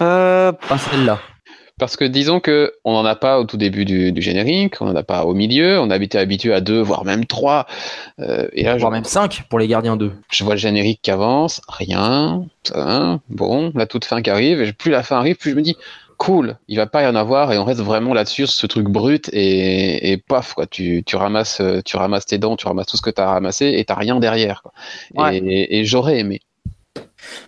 euh, 0.00 0.52
Pas 0.52 0.78
celle-là. 0.78 1.20
Parce 1.76 1.96
que 1.96 2.04
disons 2.04 2.38
que 2.38 2.72
on 2.84 2.92
n'en 2.92 3.04
a 3.04 3.16
pas 3.16 3.40
au 3.40 3.44
tout 3.44 3.56
début 3.56 3.84
du, 3.84 4.12
du 4.12 4.22
générique, 4.22 4.80
on 4.80 4.86
n'en 4.86 4.94
a 4.94 5.02
pas 5.02 5.24
au 5.24 5.34
milieu, 5.34 5.80
on 5.80 5.90
a 5.90 5.96
été 5.96 6.18
habitué 6.18 6.54
à 6.54 6.60
deux, 6.60 6.80
voire 6.80 7.04
même 7.04 7.26
trois. 7.26 7.66
Euh, 8.20 8.46
et 8.52 8.62
là, 8.62 8.76
je, 8.76 8.80
Voire 8.80 8.92
même 8.92 9.04
5 9.04 9.42
pour 9.50 9.58
les 9.58 9.66
Gardiens 9.66 9.96
2. 9.96 10.12
je 10.30 10.44
vois 10.44 10.54
le 10.54 10.60
générique 10.60 11.00
qui 11.02 11.10
avance, 11.10 11.60
rien, 11.68 12.44
ça, 12.62 13.18
bon, 13.28 13.72
la 13.74 13.86
toute 13.86 14.04
fin 14.04 14.22
qui 14.22 14.30
arrive, 14.30 14.62
et 14.62 14.72
plus 14.72 14.92
la 14.92 15.02
fin 15.02 15.18
arrive, 15.18 15.34
plus 15.34 15.50
je 15.50 15.56
me 15.56 15.62
dis, 15.62 15.76
cool, 16.16 16.56
il 16.68 16.76
va 16.76 16.86
pas 16.86 17.02
y 17.02 17.06
en 17.06 17.14
avoir, 17.14 17.52
et 17.52 17.58
on 17.58 17.64
reste 17.64 17.80
vraiment 17.80 18.14
là-dessus, 18.14 18.46
sur 18.46 18.56
ce 18.56 18.66
truc 18.66 18.88
brut, 18.88 19.28
et, 19.32 20.12
et 20.12 20.16
paf, 20.16 20.54
quoi, 20.54 20.66
tu, 20.66 21.02
tu 21.04 21.16
ramasses, 21.16 21.60
euh, 21.60 21.80
tu 21.84 21.96
ramasses 21.96 22.26
tes 22.26 22.38
dents, 22.38 22.56
tu 22.56 22.66
ramasses 22.66 22.86
tout 22.86 22.96
ce 22.96 23.02
que 23.02 23.10
tu 23.10 23.20
as 23.20 23.26
ramassé, 23.26 23.74
et 23.76 23.84
t'as 23.84 23.94
rien 23.94 24.18
derrière, 24.20 24.62
quoi. 24.62 24.72
Ouais. 25.16 25.38
Et, 25.38 25.78
et 25.78 25.84
j'aurais 25.84 26.18
aimé. 26.18 26.40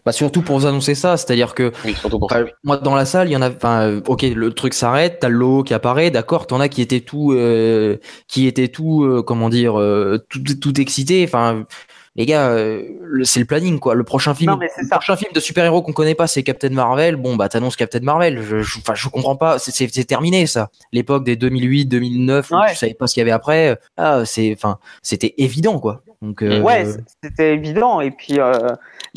Bah 0.04 0.12
surtout 0.12 0.42
pour 0.42 0.58
vous 0.58 0.66
annoncer 0.66 0.94
ça, 0.94 1.16
c'est-à-dire 1.16 1.54
que 1.54 1.72
Oui, 1.84 1.94
pour. 2.00 2.24
Enfin, 2.24 2.46
moi 2.64 2.78
dans 2.78 2.94
la 2.94 3.04
salle, 3.04 3.28
il 3.28 3.32
y 3.32 3.36
en 3.36 3.42
a. 3.42 3.50
Enfin, 3.50 3.82
euh, 3.82 4.00
ok, 4.06 4.22
le 4.22 4.52
truc 4.52 4.74
s'arrête, 4.74 5.18
t'as 5.20 5.28
le 5.28 5.36
logo 5.36 5.62
qui 5.64 5.74
apparaît, 5.74 6.10
d'accord. 6.10 6.46
T'en 6.46 6.60
as 6.60 6.68
qui 6.68 6.80
étaient 6.80 7.00
tout, 7.00 7.32
euh, 7.32 7.98
qui 8.26 8.46
étaient 8.46 8.68
tout, 8.68 9.04
euh, 9.04 9.22
comment 9.22 9.48
dire, 9.48 9.78
euh, 9.78 10.24
tout, 10.30 10.42
tout 10.60 10.80
excité. 10.80 11.24
Enfin, 11.24 11.64
les 12.16 12.26
gars, 12.26 12.48
euh, 12.48 12.82
le- 13.02 13.24
c'est 13.24 13.40
le 13.40 13.46
planning 13.46 13.78
quoi. 13.78 13.94
Le 13.94 14.02
prochain 14.04 14.34
film, 14.34 14.52
Non, 14.52 14.58
le 14.58 14.88
prochain 14.88 15.16
film 15.16 15.32
de 15.32 15.40
super-héros 15.40 15.82
qu'on 15.82 15.92
connaît 15.92 16.14
pas, 16.14 16.26
c'est 16.26 16.42
Captain 16.42 16.70
Marvel. 16.70 17.16
Bon 17.16 17.36
bah 17.36 17.48
t'annonces 17.48 17.76
Captain 17.76 18.00
Marvel. 18.00 18.42
Je, 18.42 18.60
je, 18.62 18.78
enfin, 18.78 18.94
je 18.94 19.08
comprends 19.08 19.36
pas. 19.36 19.58
C'est- 19.58 19.70
C'est 19.70 19.88
c'est 19.92 20.04
terminé 20.04 20.46
ça. 20.46 20.70
L'époque 20.92 21.24
des 21.24 21.36
2008, 21.36 21.86
2009, 21.86 22.50
où 22.50 22.54
Ouais. 22.56 22.70
tu 22.70 22.76
savais 22.76 22.94
pas 22.94 23.06
ce 23.06 23.14
qu'il 23.14 23.20
y 23.20 23.22
avait 23.22 23.30
après. 23.32 23.78
Ah, 23.96 24.22
c'est, 24.24 24.52
enfin, 24.56 24.78
c'était 25.02 25.34
évident 25.38 25.78
quoi. 25.78 26.02
Donc 26.22 26.42
euh, 26.42 26.62
ouais 26.62 26.86
c'était 27.22 27.52
évident 27.52 28.00
et 28.00 28.10
puis 28.10 28.40
euh, 28.40 28.52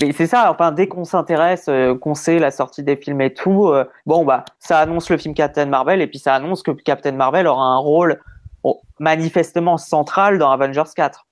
mais 0.01 0.11
c'est 0.11 0.27
ça 0.27 0.51
enfin 0.51 0.73
dès 0.73 0.87
qu'on 0.87 1.05
s'intéresse 1.05 1.69
qu'on 2.01 2.13
sait 2.13 2.39
la 2.39 2.51
sortie 2.51 2.83
des 2.83 2.97
films 2.97 3.21
et 3.21 3.33
tout 3.33 3.71
bon 4.05 4.25
bah 4.25 4.43
ça 4.59 4.79
annonce 4.79 5.09
le 5.09 5.17
film 5.17 5.33
Captain 5.33 5.65
Marvel 5.65 6.01
et 6.01 6.07
puis 6.07 6.19
ça 6.19 6.35
annonce 6.35 6.61
que 6.61 6.71
Captain 6.71 7.13
Marvel 7.13 7.47
aura 7.47 7.63
un 7.67 7.77
rôle 7.77 8.19
bon, 8.65 8.81
manifestement 8.99 9.77
central 9.77 10.39
dans 10.39 10.51
Avengers 10.51 10.83
4 10.93 11.25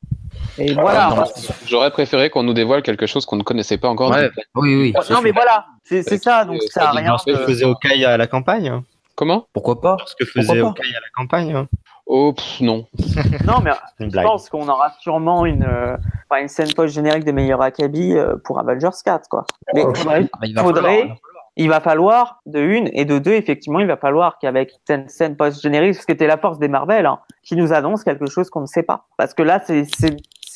et 0.59 0.73
voilà 0.73 1.09
non, 1.15 1.23
J'aurais 1.65 1.91
préféré 1.91 2.29
qu'on 2.29 2.43
nous 2.43 2.53
dévoile 2.53 2.81
quelque 2.81 3.05
chose 3.05 3.25
qu'on 3.25 3.35
ne 3.37 3.43
connaissait 3.43 3.77
pas 3.77 3.89
encore. 3.89 4.11
Ouais, 4.11 4.29
oui, 4.55 4.75
oui. 4.75 4.93
non 5.09 5.21
mais 5.21 5.31
voilà 5.31 5.65
c'est 5.83 6.03
ça 6.21 6.45
donc 6.45 6.61
ça 6.69 6.89
a 6.89 6.91
rien 6.91 7.17
Ce 7.17 7.25
que 7.31 7.37
faisait 7.45 7.65
Hawkeye 7.65 8.05
à 8.05 8.17
la 8.17 8.27
campagne. 8.27 8.81
Comment? 9.15 9.47
Pourquoi 9.53 9.81
pas? 9.81 9.97
Ce 10.05 10.15
que 10.15 10.25
faisait 10.25 10.59
Hawkeye 10.59 10.95
à 10.95 10.99
la 10.99 11.09
campagne. 11.15 11.65
Oh, 12.09 12.31
pff, 12.33 12.61
non. 12.61 12.85
Non, 13.45 13.59
mais 13.61 13.71
Une 13.99 14.09
je 14.11 14.21
pense 14.21 14.47
qu'on 14.49 14.67
aura 14.69 14.93
sûrement 15.01 15.45
une, 15.45 15.63
euh, 15.63 15.97
une 16.39 16.47
scène 16.47 16.71
post-générique 16.73 17.25
des 17.25 17.33
meilleurs 17.33 17.61
Akabi 17.61 18.13
euh, 18.13 18.35
pour 18.45 18.59
Avengers 18.59 18.95
4, 19.03 19.27
quoi. 19.27 19.43
Mais 19.73 19.83
Oh, 19.85 19.93
faudrait- 19.93 20.29
Ah, 20.33 20.45
il 20.45 20.55
va 20.55 20.61
faudrait, 20.63 20.99
falloir. 20.99 21.17
il 21.57 21.69
va 21.69 21.79
falloir, 21.81 22.39
de 22.45 22.59
une, 22.61 22.89
et 22.93 23.03
de 23.03 23.19
deux, 23.19 23.33
effectivement, 23.33 23.79
il 23.81 23.87
va 23.87 23.97
falloir 23.97 24.37
qu'avec 24.39 24.71
cette 24.87 25.09
scène 25.09 25.35
post-générique, 25.35 25.95
ce 25.95 26.05
qui 26.05 26.13
était 26.13 26.27
la 26.27 26.37
force 26.37 26.59
des 26.59 26.69
Marvel, 26.69 27.05
hein, 27.05 27.19
qui 27.43 27.57
nous 27.57 27.73
annonce 27.73 28.05
quelque 28.05 28.27
chose 28.29 28.49
qu'on 28.49 28.61
ne 28.61 28.67
sait 28.67 28.83
pas. 28.83 29.03
Parce 29.17 29.33
que 29.33 29.43
là, 29.43 29.61
c'est, 29.65 29.83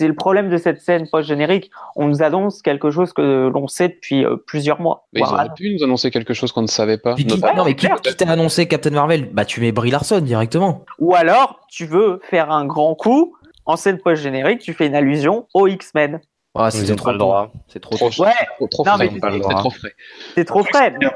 c'est, 0.02 0.08
le 0.08 0.16
problème 0.16 0.50
de 0.50 0.58
cette 0.58 0.82
scène 0.82 1.08
post-générique. 1.10 1.72
On 1.96 2.08
nous 2.08 2.22
annonce 2.24 2.62
quelque 2.62 2.92
chose 2.92 3.14
que 3.14 3.50
l'on 3.54 3.68
sait 3.68 3.90
depuis 3.90 4.26
euh, 4.26 4.36
plusieurs 4.36 4.82
mois. 4.82 5.08
Mais 5.14 5.22
ils 5.22 5.24
auraient 5.24 5.54
pu 5.56 5.74
nous 5.74 5.84
annoncer 5.84 6.12
quelque 6.12 6.34
chose 6.34 6.52
qu'on 6.52 6.62
ne 6.62 6.68
savait 6.68 6.98
pas. 6.98 7.16
Qui- 7.16 7.26
non, 7.26 7.66
mais 7.66 7.76
qui, 7.76 7.88
clair. 7.88 8.02
qui 8.02 8.16
t'a 8.16 8.30
annoncé 8.30 8.68
Captain 8.68 8.92
Marvel? 8.92 9.30
Bah, 9.32 9.46
tu 9.46 9.62
mets 9.62 9.72
Brie 9.72 9.92
Larson 9.92 10.20
directement. 10.20 10.86
Ou 11.00 11.16
alors, 11.16 11.60
tu 11.70 11.86
veux 11.86 12.20
faire 12.24 12.52
un 12.52 12.66
grand 12.66 12.96
coup, 12.96 13.36
en 13.66 13.76
scène 13.76 13.98
post-générique, 13.98 14.60
tu 14.60 14.74
fais 14.74 14.88
une 14.88 14.96
allusion 14.96 15.48
aux 15.54 15.68
X-Men. 15.68 16.20
Ah, 16.54 16.70
Ils 16.74 16.86
c'est 16.86 16.96
trop 16.98 17.06
pas 17.06 17.12
le 17.14 17.18
droit. 17.18 17.52
C'est 17.70 17.80
trop 17.80 17.96
Trop. 17.96 18.08
Ouais, 18.24 18.34
trop, 18.70 18.84
Non, 18.86 18.94
frais. 18.96 19.10
C'est 19.12 19.56
trop 19.56 19.70
frais. 19.70 19.94
c'est 20.36 20.46
trop 20.46 20.64
frais. 20.66 20.92
mais- 20.92 21.08
de 21.08 21.12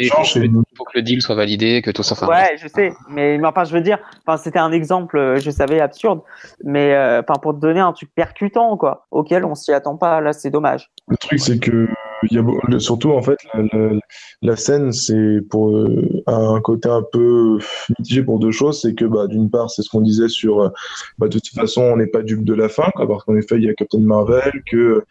il 0.00 0.08
faut 0.76 0.84
que 0.84 0.90
le 0.96 1.02
deal 1.02 1.22
soit 1.22 1.36
validé, 1.36 1.80
que 1.80 1.92
tout 1.92 2.02
ça. 2.02 2.14
enfin, 2.14 2.26
Ouais, 2.26 2.56
je 2.60 2.66
sais, 2.66 2.92
mais, 3.08 3.38
mais 3.38 3.46
enfin, 3.46 3.62
je 3.64 3.72
veux 3.72 3.80
dire, 3.80 3.98
enfin, 4.26 4.36
c'était 4.36 4.58
un 4.58 4.72
exemple, 4.72 5.16
euh, 5.16 5.38
je 5.38 5.50
savais 5.50 5.80
absurde, 5.80 6.22
mais 6.64 6.92
euh, 6.92 7.20
enfin, 7.22 7.38
pour 7.40 7.54
te 7.54 7.60
donner 7.60 7.78
un 7.80 7.92
truc 7.92 8.10
percutant, 8.14 8.76
quoi, 8.76 9.06
auquel 9.12 9.44
on 9.44 9.54
s'y 9.54 9.72
attend 9.72 9.96
pas. 9.96 10.20
Là, 10.20 10.32
c'est 10.32 10.50
dommage. 10.50 10.90
Le 11.06 11.16
truc, 11.16 11.38
c'est 11.38 11.58
que 11.60 11.88
y 12.30 12.38
a, 12.38 12.78
surtout 12.80 13.12
en 13.12 13.22
fait 13.22 13.38
la, 14.42 14.56
scène, 14.56 14.92
c'est 14.92 15.40
pour 15.48 15.76
euh, 15.76 16.22
un 16.26 16.60
côté 16.60 16.88
un 16.88 17.02
peu 17.12 17.58
mitigé 17.98 18.22
pour 18.22 18.38
deux 18.38 18.50
choses. 18.50 18.80
C'est 18.80 18.94
que 18.94 19.04
bah, 19.04 19.26
d'une 19.26 19.50
part, 19.50 19.70
c'est 19.70 19.82
ce 19.82 19.88
qu'on 19.88 20.00
disait 20.00 20.28
sur, 20.28 20.60
euh, 20.62 20.68
bah, 21.18 21.28
de 21.28 21.38
toute 21.38 21.54
façon, 21.54 21.82
on 21.82 21.96
n'est 21.96 22.06
pas 22.06 22.22
dupe 22.22 22.44
de 22.44 22.54
la 22.54 22.68
fin, 22.68 22.90
quoi, 22.94 23.06
parce 23.06 23.24
qu'en 23.24 23.36
effet, 23.36 23.56
il 23.56 23.64
y 23.64 23.68
a 23.68 23.74
Captain 23.74 24.00
Marvel, 24.00 24.52
que 24.70 24.76
euh, 24.76 25.04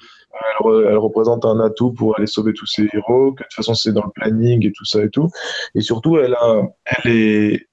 elle, 0.66 0.92
elle 0.92 0.98
représente 0.98 1.46
un 1.46 1.60
atout 1.60 1.92
pour 1.92 2.18
aller 2.18 2.28
sauver 2.28 2.54
tous 2.54 2.68
ces 2.68 2.88
héros, 2.94 3.34
que 3.34 3.44
de 3.44 3.48
toute 3.48 3.54
façon, 3.54 3.74
c'est 3.74 3.92
dans 3.92 4.04
le 4.04 4.12
planning 4.12 4.66
et 4.66 4.72
tout 4.72 4.86
ça 4.86 5.04
et 5.04 5.10
tout. 5.10 5.30
Et 5.76 5.82
surtout, 5.82 6.18
elle 6.18 6.34
a, 6.36 6.62
elle 6.86 7.12
est, 7.12 7.68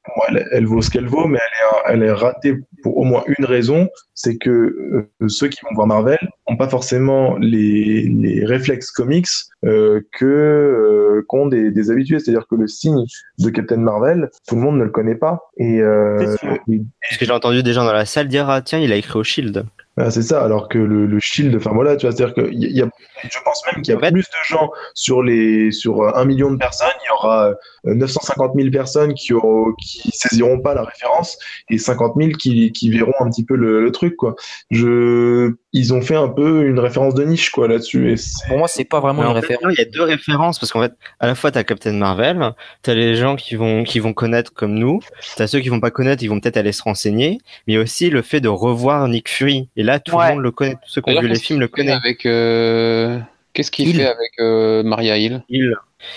elle, 0.52 0.66
vaut 0.66 0.82
ce 0.82 0.90
qu'elle 0.90 1.06
vaut, 1.06 1.26
mais 1.26 1.38
elle 1.38 1.92
est, 1.92 1.94
elle 1.94 2.08
est 2.08 2.12
ratée 2.12 2.54
pour 2.82 2.96
au 2.98 3.04
moins 3.04 3.24
une 3.38 3.44
raison, 3.44 3.88
c'est 4.14 4.36
que 4.38 4.50
euh, 4.50 5.28
ceux 5.28 5.48
qui 5.48 5.58
vont 5.64 5.74
voir 5.74 5.86
Marvel 5.86 6.18
pas 6.56 6.68
forcément 6.68 7.36
les, 7.38 8.02
les 8.08 8.44
réflexes 8.44 8.90
comics 8.90 9.26
euh, 9.64 10.00
que 10.12 10.24
euh, 10.24 11.22
qu'ont 11.28 11.46
des, 11.46 11.70
des 11.70 11.90
habitués. 11.90 12.18
C'est-à-dire 12.18 12.46
que 12.48 12.54
le 12.56 12.66
signe 12.66 13.04
de 13.38 13.50
Captain 13.50 13.76
Marvel, 13.78 14.30
tout 14.48 14.54
le 14.56 14.60
monde 14.60 14.78
ne 14.78 14.84
le 14.84 14.90
connaît 14.90 15.14
pas. 15.14 15.40
Et, 15.58 15.80
euh, 15.80 16.18
C'est 16.18 16.38
sûr. 16.38 16.58
et- 16.68 16.82
Parce 17.02 17.18
que 17.18 17.24
j'ai 17.24 17.32
entendu 17.32 17.62
des 17.62 17.72
gens 17.72 17.84
dans 17.84 17.92
la 17.92 18.04
salle 18.06 18.28
dire 18.28 18.48
ah 18.50 18.60
tiens 18.62 18.78
il 18.78 18.92
a 18.92 18.96
écrit 18.96 19.18
au 19.18 19.24
Shield. 19.24 19.64
C'est 20.10 20.22
ça. 20.22 20.44
Alors 20.44 20.68
que 20.68 20.78
le, 20.78 21.06
le 21.06 21.18
Shield, 21.20 21.54
enfin 21.56 21.70
voilà, 21.72 21.96
tu 21.96 22.06
vois, 22.06 22.14
c'est-à-dire 22.14 22.34
que 22.34 22.50
il 22.52 22.64
y 22.64 22.78
y 22.78 22.82
a- 22.82 22.88
je 23.22 23.38
pense 23.44 23.62
même 23.72 23.82
qu'il 23.82 23.92
y 23.92 23.94
a 23.94 23.98
En 23.98 24.00
fait- 24.00 24.12
plus 24.12 24.22
de 24.28 24.44
gens 24.46 24.70
sur 24.94 25.22
les 25.22 25.72
sur 25.72 26.14
un 26.16 26.24
million 26.26 26.50
de 26.50 26.56
personnes, 26.56 26.88
il 27.02 27.06
y 27.08 27.10
aura 27.12 27.48
euh, 27.86 27.94
950 27.94 28.52
000 28.56 28.70
personnes 28.70 29.14
qui 29.14 29.32
auront, 29.32 29.72
qui 29.80 30.10
saisiront 30.12 30.58
pas 30.60 30.74
la 30.74 30.82
référence 30.84 31.38
et 31.70 31.78
50 31.78 32.14
000 32.18 32.30
qui, 32.32 32.72
qui 32.72 32.90
verront 32.90 33.12
un 33.20 33.30
petit 33.30 33.44
peu 33.44 33.54
le, 33.56 33.80
le 33.82 33.92
truc 33.92 34.16
quoi. 34.16 34.34
Je, 34.70 35.52
ils 35.72 35.94
ont 35.94 36.02
fait 36.02 36.14
un 36.16 36.28
peu 36.28 36.64
une 36.66 36.78
référence 36.78 37.14
de 37.14 37.24
niche 37.24 37.50
quoi 37.50 37.68
là-dessus. 37.68 38.12
Et 38.12 38.16
Pour 38.48 38.58
moi, 38.58 38.68
c'est 38.68 38.84
pas 38.84 39.00
vraiment 39.00 39.22
Mais 39.22 39.28
une 39.28 39.34
référence. 39.34 39.72
il 39.72 39.78
y 39.78 39.82
a 39.82 39.90
deux 39.90 40.02
références 40.02 40.58
parce 40.58 40.72
qu'en 40.72 40.82
fait, 40.82 40.92
à 41.20 41.26
la 41.26 41.34
fois 41.34 41.50
t'as 41.50 41.64
Captain 41.64 41.92
Marvel, 41.92 42.52
t'as 42.82 42.94
les 42.94 43.14
gens 43.14 43.36
qui 43.36 43.54
vont 43.56 43.84
qui 43.84 43.98
vont 44.00 44.12
connaître 44.12 44.52
comme 44.52 44.74
nous, 44.74 45.00
t'as 45.36 45.46
ceux 45.46 45.60
qui 45.60 45.68
vont 45.68 45.80
pas 45.80 45.90
connaître, 45.90 46.22
ils 46.22 46.28
vont 46.28 46.40
peut-être 46.40 46.56
aller 46.58 46.72
se 46.72 46.82
renseigner, 46.82 47.38
mais 47.66 47.78
aussi 47.78 48.10
le 48.10 48.20
fait 48.22 48.40
de 48.40 48.48
revoir 48.48 49.08
Nick 49.08 49.30
Fury. 49.30 49.68
Et 49.76 49.82
là, 49.86 49.98
tout 50.00 50.16
Ouais. 50.16 50.28
le 50.28 50.34
monde 50.34 50.42
le 50.42 50.50
connaît, 50.50 50.74
tous 50.74 50.90
ceux 50.90 51.00
qui 51.00 51.10
ont 51.16 51.20
vu 51.20 51.28
les 51.28 51.38
films 51.38 51.60
le 51.60 51.68
connaissent. 51.68 51.94
Avec, 51.96 52.26
euh, 52.26 53.18
Qu'est-ce 53.54 53.70
qu'il 53.70 53.88
Hill. 53.88 53.96
fait 53.96 54.06
avec 54.06 54.32
euh, 54.38 54.82
Maria 54.82 55.16
Hill? 55.16 55.42
Il- 55.48 55.74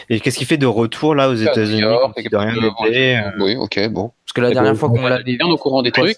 Et 0.10 0.20
qu'est-ce 0.20 0.38
qu'il 0.38 0.46
fait 0.48 0.58
de 0.58 0.66
retour 0.66 1.16
là 1.16 1.30
aux 1.30 1.36
États-Unis 1.36 1.84
euh, 1.84 1.96
euh, 1.96 3.32
Oui, 3.40 3.56
ok, 3.56 3.88
bon. 3.90 4.12
Parce 4.26 4.34
que 4.36 4.42
la 4.42 4.50
Et 4.50 4.54
dernière 4.54 4.74
bon, 4.74 4.78
fois 4.80 4.90
qu'on 4.90 5.04
on 5.04 5.08
l'avait 5.08 5.32
est 5.32 5.38
bien 5.38 5.48
au 5.48 5.58
courant 5.58 5.82
des 5.82 5.92
trucs. 5.92 6.18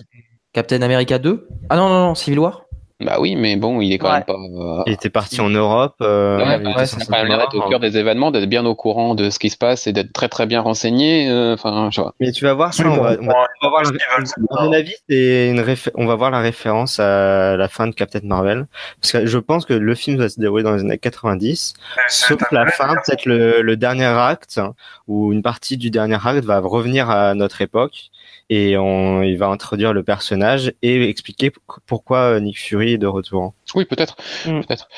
Captain 0.54 0.82
America 0.82 1.20
2 1.20 1.48
Ah 1.70 1.78
non, 1.78 1.88
non, 1.90 2.08
non, 2.08 2.16
Civil 2.16 2.40
War 2.40 2.64
Bah 3.04 3.18
oui, 3.20 3.36
mais 3.36 3.56
bon, 3.56 3.82
il 3.82 3.92
est 3.94 3.98
quand 3.98 4.08
Ouais. 4.10 4.14
même 4.16 4.24
pas. 4.26 4.34
euh, 4.34 4.84
Il 4.88 4.94
était 4.94 5.10
parti 5.10 5.42
en 5.42 5.50
Europe. 5.50 5.96
euh, 6.02 6.38
Ouais, 6.38 6.44
il 6.44 6.48
bah 6.64 6.70
ouais, 6.76 6.82
a 6.84 6.96
quand 7.06 7.12
même 7.28 7.38
d'être 7.38 7.56
au 7.56 7.70
cœur 7.70 7.80
des 7.80 7.98
événements, 7.98 8.32
d'être 8.32 8.46
bien 8.48 8.66
au 8.66 8.76
courant 8.76 9.16
de 9.16 9.30
ce 9.30 9.40
qui 9.40 9.50
se 9.50 9.58
passe 9.58 9.88
et 9.88 9.94
d'être 9.94 10.14
très 10.14 10.30
très 10.30 10.46
bien 10.46 10.62
renseigné. 10.62 11.30
euh, 11.30 11.54
Enfin, 11.54 11.90
je 11.92 12.02
vois. 12.02 12.14
Mais 12.20 12.32
tu 12.32 12.46
vas 12.46 12.54
voir 12.54 12.74
ça, 12.74 12.84
Oui, 12.84 12.90
on 12.92 12.96
bon, 12.98 13.04
va, 13.04 13.10
on 13.22 13.26
va- 13.26 13.34
on 13.62 13.66
va 13.66 13.70
voir 13.70 13.84
la- 13.84 13.90
c'est 14.26 14.34
à 14.58 14.64
mon 14.64 14.74
avis, 14.74 14.94
c'est 15.10 15.50
une 15.50 15.64
on 15.96 16.06
va 16.06 16.16
voir 16.16 16.32
la 16.32 16.40
référence 16.40 17.00
à 17.00 17.56
la 17.58 17.68
fin 17.68 17.88
de 17.88 17.94
Captain 17.96 18.20
Marvel. 18.24 18.68
Parce 19.02 19.12
que 19.14 19.26
je 19.26 19.38
pense 19.38 19.66
que 19.66 19.74
le 19.74 19.96
film 19.96 20.18
va 20.18 20.30
se 20.30 20.40
dérouler 20.40 20.64
dans 20.64 20.74
les 20.74 20.82
années 20.82 20.98
90. 20.98 21.74
Sauf 22.08 22.42
la 22.52 22.68
fin, 22.68 22.94
peut-être 22.96 23.26
le, 23.26 23.62
le 23.62 23.78
dernier 23.78 24.06
acte, 24.06 24.60
ou 25.08 25.34
une 25.34 25.42
partie 25.42 25.78
du 25.78 25.90
dernier 25.92 26.18
acte 26.24 26.44
va 26.46 26.60
revenir 26.60 27.10
à 27.10 27.34
notre 27.34 27.62
époque. 27.62 28.10
Et 28.54 28.78
on, 28.78 29.24
il 29.24 29.38
va 29.38 29.48
introduire 29.48 29.94
le 29.94 30.04
personnage 30.04 30.74
et 30.82 31.08
expliquer 31.08 31.54
pourquoi 31.86 32.38
Nick 32.42 32.60
Fury 32.60 32.94
est 32.94 32.98
de 32.98 33.08
retour. 33.08 33.54
Oui, 33.76 33.86
peut-être, 33.86 34.18
Mm. 34.46 34.60
peut-être. 34.60 34.90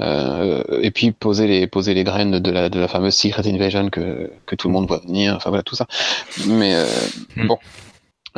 Euh, 0.00 0.64
et 0.80 0.90
puis 0.90 1.12
poser 1.12 1.46
les 1.46 1.66
poser 1.66 1.92
les 1.92 2.04
graines 2.04 2.38
de 2.40 2.50
la 2.50 2.70
de 2.70 2.80
la 2.80 2.88
fameuse 2.88 3.14
Secret 3.14 3.46
Invasion 3.46 3.90
que 3.90 4.30
que 4.46 4.54
tout 4.56 4.68
le 4.68 4.72
monde 4.72 4.88
voit 4.88 5.00
venir. 5.06 5.34
Enfin 5.36 5.50
voilà 5.50 5.62
tout 5.62 5.76
ça. 5.76 5.86
Mais 6.46 6.74
euh, 6.74 6.86
Mm. 7.36 7.46
bon. 7.48 7.58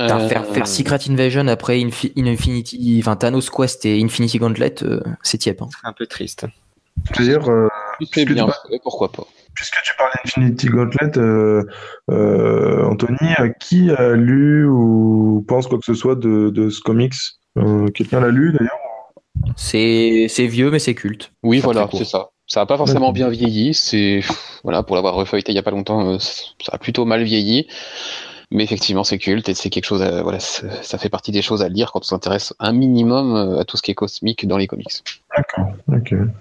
Euh, 0.01 0.29
faire, 0.29 0.45
faire 0.47 0.66
Secret 0.66 0.99
Invasion 1.09 1.47
après 1.47 1.79
Infi- 1.79 2.12
Infinity, 2.16 2.97
enfin 3.01 3.14
Thanos 3.14 3.49
Quest 3.49 3.87
et 3.87 4.03
Infinity 4.03 4.39
Gauntlet, 4.39 4.75
euh, 4.83 5.01
c'est 5.22 5.39
tiep. 5.39 5.62
hein. 5.62 5.68
C'est 5.70 5.87
un 5.87 5.93
peu 5.93 6.07
triste. 6.07 6.47
Je 7.12 7.22
veux 7.22 7.29
dire, 7.29 7.49
euh, 7.49 7.68
bien, 8.27 8.49
pourquoi 8.83 9.12
pas. 9.12 9.25
Puisque 9.55 9.80
tu 9.82 9.94
parles 9.96 10.11
d'Infinity 10.24 10.66
Gauntlet, 10.66 11.16
euh, 11.18 11.62
euh, 12.11 12.84
Anthony, 12.84 13.18
qui 13.61 13.90
a 13.90 14.12
lu 14.12 14.66
ou 14.66 15.44
pense 15.46 15.66
quoi 15.66 15.78
que 15.78 15.84
ce 15.84 15.94
soit 15.94 16.16
de, 16.16 16.50
de 16.50 16.68
ce 16.70 16.80
comics 16.80 17.14
Euh, 17.57 17.86
Quelqu'un 17.88 18.20
l'a 18.20 18.30
lu 18.30 18.52
d'ailleurs 18.52 18.78
C'est 19.57 20.26
c'est 20.28 20.46
vieux, 20.46 20.70
mais 20.70 20.78
c'est 20.78 20.94
culte. 20.94 21.32
Oui, 21.42 21.61
voilà, 21.61 21.88
c'est 21.92 22.05
ça. 22.05 22.30
Ça 22.46 22.61
a 22.61 22.66
pas 22.66 22.76
forcément 22.76 23.12
bien 23.12 23.28
vieilli. 23.28 23.74
C'est 23.74 24.20
voilà 24.64 24.82
pour 24.82 24.96
l'avoir 24.96 25.14
refeuilleté 25.14 25.52
il 25.52 25.55
y 25.55 25.59
a 25.59 25.62
pas 25.62 25.70
longtemps, 25.70 26.18
ça 26.18 26.72
a 26.72 26.78
plutôt 26.78 27.05
mal 27.05 27.22
vieilli. 27.22 27.66
Mais 28.50 28.62
effectivement, 28.62 29.05
c'est 29.05 29.18
culte 29.18 29.48
et 29.48 29.55
c'est 29.55 29.70
quelque 29.70 29.86
chose. 29.86 30.02
À, 30.02 30.22
voilà, 30.22 30.38
ça 30.38 30.98
fait 30.98 31.09
partie 31.09 31.32
des 31.32 31.42
choses 31.42 31.62
à 31.62 31.68
lire 31.68 31.90
quand 31.92 32.00
on 32.00 32.05
s'intéresse 32.05 32.55
un 32.61 32.72
minimum 32.72 33.57
à 33.59 33.64
tout 33.64 33.76
ce 33.76 33.82
qui 33.82 33.90
est 33.90 33.94
cosmique 33.94 34.46
dans 34.46 34.59
les 34.59 34.66
comics. 34.66 35.02
D'accord. 35.37 35.66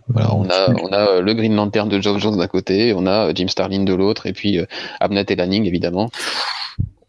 Voilà, 0.08 0.36
on 0.36 0.46
a 0.50 0.70
on 0.82 0.92
a 0.94 1.08
euh, 1.08 1.22
le 1.22 1.34
Green 1.34 1.56
Lantern 1.56 1.90
de 1.90 2.00
Geoff 2.02 2.18
Jones 2.20 2.38
d'un 2.38 2.48
côté, 2.48 2.94
on 2.96 3.06
a 3.06 3.30
euh, 3.30 3.32
Jim 3.36 3.48
Starlin 3.48 3.84
de 3.84 3.94
l'autre, 3.94 4.26
et 4.28 4.34
puis 4.34 4.60
euh, 4.60 4.66
Abnett 5.00 5.30
et 5.32 5.36
Lanning 5.36 5.66
évidemment. 5.66 6.10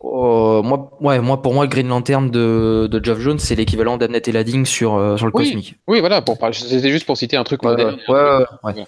Euh, 0.03 0.63
moi, 0.63 0.91
ouais, 1.01 1.19
moi, 1.21 1.41
pour 1.41 1.55
moi, 1.55 1.65
le 1.65 1.71
Green 1.71 1.89
Lantern 1.89 2.31
de, 2.31 2.89
de 2.91 3.05
Geoff 3.05 3.19
Jones, 3.21 3.39
c'est 3.39 3.55
l'équivalent 3.55 3.97
d'Annette 3.97 4.29
et 4.29 4.33
Ladding 4.33 4.67
sur, 4.67 4.95
euh, 4.97 5.17
sur 5.17 5.27
le 5.27 5.33
Oui. 5.35 5.45
cosmique. 5.47 5.77
Oui, 5.89 6.01
voilà, 6.01 6.21
pour 6.21 6.37
c'était 6.53 6.91
juste 6.91 7.07
pour 7.07 7.17
citer 7.17 7.37
un 7.39 7.45
truc 7.45 7.63
Ouais, 7.63 7.71
moderne. 7.71 7.97
ouais, 8.09 8.45
ouais, 8.65 8.85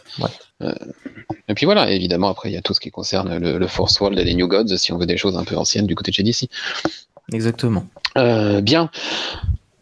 ouais. 0.61 0.74
Et 1.49 1.55
puis 1.55 1.64
voilà, 1.64 1.90
évidemment, 1.90 2.28
après, 2.28 2.51
il 2.51 2.53
y 2.53 2.57
a 2.59 2.61
tout 2.62 2.74
ce 2.74 2.80
qui 2.80 2.90
concerne 2.90 3.38
le, 3.38 3.57
le 3.59 3.66
Force 3.66 3.99
World 4.01 4.18
et 4.18 4.24
les 4.24 4.34
New 4.34 4.47
Gods, 4.47 4.76
si 4.76 4.92
on 4.92 4.99
veut 4.99 5.07
des 5.07 5.16
choses 5.16 5.36
un 5.38 5.44
peu 5.44 5.57
anciennes 5.57 5.86
du 5.86 5.94
côté 5.94 6.11
de 6.11 6.16
chez 6.16 6.22
DC. 6.22 6.49
Exactement. 7.32 7.86
Euh, 8.18 8.61
bien. 8.61 8.90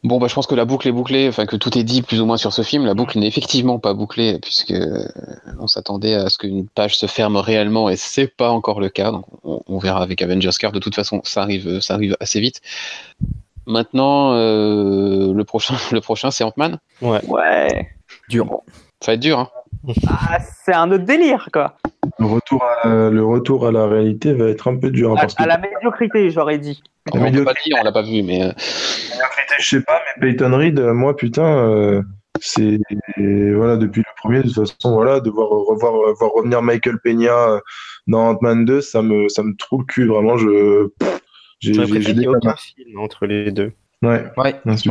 Bon, 0.05 0.19
bah, 0.19 0.27
je 0.29 0.35
pense 0.35 0.47
que 0.47 0.55
la 0.55 0.67
boucle 0.67 0.87
est 0.87 0.93
bouclée, 0.93 1.29
enfin, 1.29 1.47
que 1.47 1.57
tout 1.57 1.79
est 1.79 1.83
dit 1.83 2.03
plus 2.03 2.21
ou 2.21 2.27
moins 2.27 2.37
sur 2.37 2.53
ce 2.53 2.61
film. 2.61 2.85
La 2.85 2.93
boucle 2.93 3.19
n'est 3.19 3.27
effectivement 3.27 3.79
pas 3.79 3.95
bouclée, 3.95 4.39
puisque 4.39 4.73
euh, 4.73 5.09
on 5.59 5.67
s'attendait 5.67 6.15
à 6.15 6.29
ce 6.29 6.37
qu'une 6.37 6.69
page 6.69 6.97
se 6.97 7.07
ferme 7.07 7.37
réellement, 7.37 7.89
et 7.89 7.97
c'est 7.97 8.27
pas 8.27 8.51
encore 8.51 8.81
le 8.81 8.91
cas. 8.91 9.11
Donc, 9.11 9.25
on, 9.45 9.63
on 9.67 9.79
verra 9.79 10.03
avec 10.03 10.21
Avengers 10.21 10.51
Car. 10.61 10.73
De 10.73 10.79
toute 10.79 10.95
façon, 10.95 11.23
ça 11.25 11.41
arrive, 11.41 11.81
ça 11.81 11.95
arrive 11.95 12.17
assez 12.21 12.39
vite. 12.39 12.61
Maintenant, 13.67 14.35
euh, 14.35 15.33
le 15.33 15.45
prochain, 15.45 15.77
le 15.93 16.01
prochain, 16.01 16.31
c'est 16.31 16.45
Ant-Man. 16.45 16.79
Ouais. 17.01 17.21
Dur. 18.29 18.61
Ça 19.05 19.11
va 19.13 19.15
être 19.17 19.21
dur, 19.21 19.39
hein. 19.39 19.49
Ah, 20.09 20.39
c'est 20.65 20.73
un 20.73 20.91
autre 20.91 21.05
délire, 21.05 21.51
quoi. 21.53 21.77
Le 22.19 22.25
retour, 22.25 22.65
à, 22.65 23.11
le 23.11 23.23
retour 23.23 23.67
à 23.67 23.71
la 23.73 23.87
réalité 23.87 24.33
va 24.33 24.47
être 24.49 24.67
un 24.69 24.79
peu 24.79 24.91
dur. 24.91 25.11
hein, 25.13 25.17
À, 25.19 25.21
parce 25.23 25.35
que 25.35 25.43
à 25.43 25.47
la 25.47 25.59
médiocrité, 25.59 26.31
j'aurais 26.31 26.57
dit. 26.57 26.83
On 27.13 27.23
l'a 27.23 27.31
le- 27.31 27.45
pas 27.45 27.53
dit, 27.53 27.71
on 27.79 27.85
l'a 27.85 27.93
pas 27.93 28.01
vu, 28.01 28.23
mais 28.23 28.45
euh, 28.45 28.53
je 29.59 29.69
sais 29.77 29.83
pas, 29.83 30.01
mais 30.17 30.29
Peyton 30.33 30.57
Reed, 30.57 30.79
euh, 30.81 30.95
moi, 30.95 31.15
putain, 31.15 31.45
euh, 31.45 32.03
c'est 32.41 32.79
voilà 33.19 33.77
depuis 33.77 34.01
le 34.01 34.07
premier, 34.17 34.39
de 34.43 34.49
toute 34.49 34.55
façon, 34.69 34.95
voilà, 34.95 35.21
de 35.21 35.29
voir 35.29 35.51
revoir 35.51 35.93
voir 36.19 36.31
revenir 36.33 36.63
Michael 36.63 36.99
Peña 37.05 37.61
dans 38.07 38.29
Ant-Man 38.31 38.65
2, 38.65 38.81
ça 38.81 39.03
me 39.03 39.29
ça 39.29 39.43
me 39.43 39.55
trouve 39.55 39.81
le 39.81 39.85
cul, 39.87 40.07
vraiment. 40.07 40.39
Je 40.39 40.89
j'ai 41.61 41.79
aucun 42.27 42.57
film 42.57 42.99
entre 43.01 43.27
les 43.27 43.53
deux. 43.53 43.73
Ouais, 44.03 44.25
Ouais. 44.39 44.55
Ouais. 44.67 44.83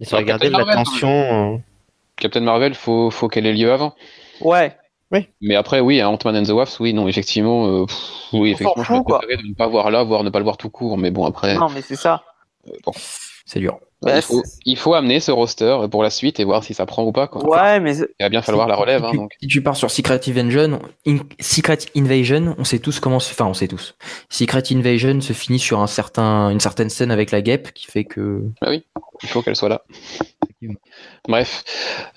Ils 0.00 0.14
ont 0.14 0.18
regardé 0.18 0.48
la 0.48 0.64
tension. 0.74 1.60
Captain 2.20 2.40
Marvel, 2.40 2.74
faut, 2.74 3.10
faut 3.10 3.28
qu'elle 3.28 3.46
ait 3.46 3.52
lieu 3.52 3.72
avant. 3.72 3.94
Ouais. 4.40 4.76
Mais 5.40 5.54
après, 5.54 5.80
oui, 5.80 6.00
à 6.02 6.10
Ant-Man 6.10 6.36
and 6.36 6.42
the 6.42 6.50
Wasp, 6.50 6.80
oui, 6.80 6.92
non, 6.92 7.08
effectivement, 7.08 7.66
euh, 7.66 7.86
pff, 7.86 7.96
oui, 8.34 8.38
On 8.38 8.42
s'en 8.42 8.44
effectivement, 8.44 8.74
je 8.84 8.92
fout, 8.94 9.04
quoi. 9.06 9.18
préférerais 9.20 9.42
de 9.42 9.48
ne 9.48 9.54
pas 9.54 9.66
voir 9.66 9.90
là, 9.90 10.02
voire 10.02 10.22
ne 10.22 10.28
pas 10.30 10.38
le 10.38 10.44
voir 10.44 10.58
tout 10.58 10.68
court, 10.68 10.98
mais 10.98 11.10
bon, 11.10 11.24
après, 11.24 11.54
Non, 11.54 11.68
mais 11.70 11.80
c'est 11.80 11.96
ça. 11.96 12.22
euh, 12.68 12.72
bon, 12.84 12.92
C'est 13.46 13.60
dur. 13.60 13.78
Bah, 14.02 14.12
il, 14.16 14.22
faut, 14.22 14.42
c'est- 14.44 14.58
il 14.66 14.76
faut 14.76 14.94
amener 14.94 15.18
ce 15.18 15.32
roster 15.32 15.76
pour 15.90 16.02
la 16.04 16.10
suite 16.10 16.38
et 16.38 16.44
voir 16.44 16.62
si 16.62 16.72
ça 16.74 16.86
prend 16.86 17.02
ou 17.02 17.10
pas. 17.10 17.26
Quoi. 17.26 17.42
Enfin, 17.48 17.50
Ouais, 17.74 17.80
mais 17.80 17.96
il 17.96 18.06
va 18.20 18.28
bien 18.28 18.42
falloir 18.42 18.68
la 18.68 18.76
relève. 18.76 19.02
Hein, 19.04 19.08
si, 19.08 19.12
tu- 19.12 19.16
donc. 19.16 19.32
si 19.40 19.46
tu 19.48 19.62
pars 19.62 19.76
sur 19.76 19.90
Secret 19.90 20.20
Invasion, 20.28 20.78
In- 21.06 21.16
Secret 21.40 21.78
Invasion, 21.96 22.54
on 22.58 22.64
sait 22.64 22.78
tous 22.78 23.00
comment 23.00 23.18
se, 23.18 23.32
enfin, 23.32 23.46
on 23.46 23.54
sait 23.54 23.66
tous. 23.66 23.96
Secret 24.28 24.62
Invasion 24.70 25.20
se 25.20 25.32
finit 25.32 25.58
sur 25.58 25.80
un 25.80 25.88
certain, 25.88 26.50
une 26.50 26.60
certaine 26.60 26.90
scène 26.90 27.10
avec 27.10 27.32
la 27.32 27.40
guêpe 27.42 27.72
qui 27.72 27.86
fait 27.86 28.04
que. 28.04 28.44
Il 29.22 29.28
faut 29.30 29.42
qu'elle 29.42 29.56
soit 29.56 29.68
là. 29.70 29.82
Effectivement. 30.60 30.80
Bref, 31.28 31.62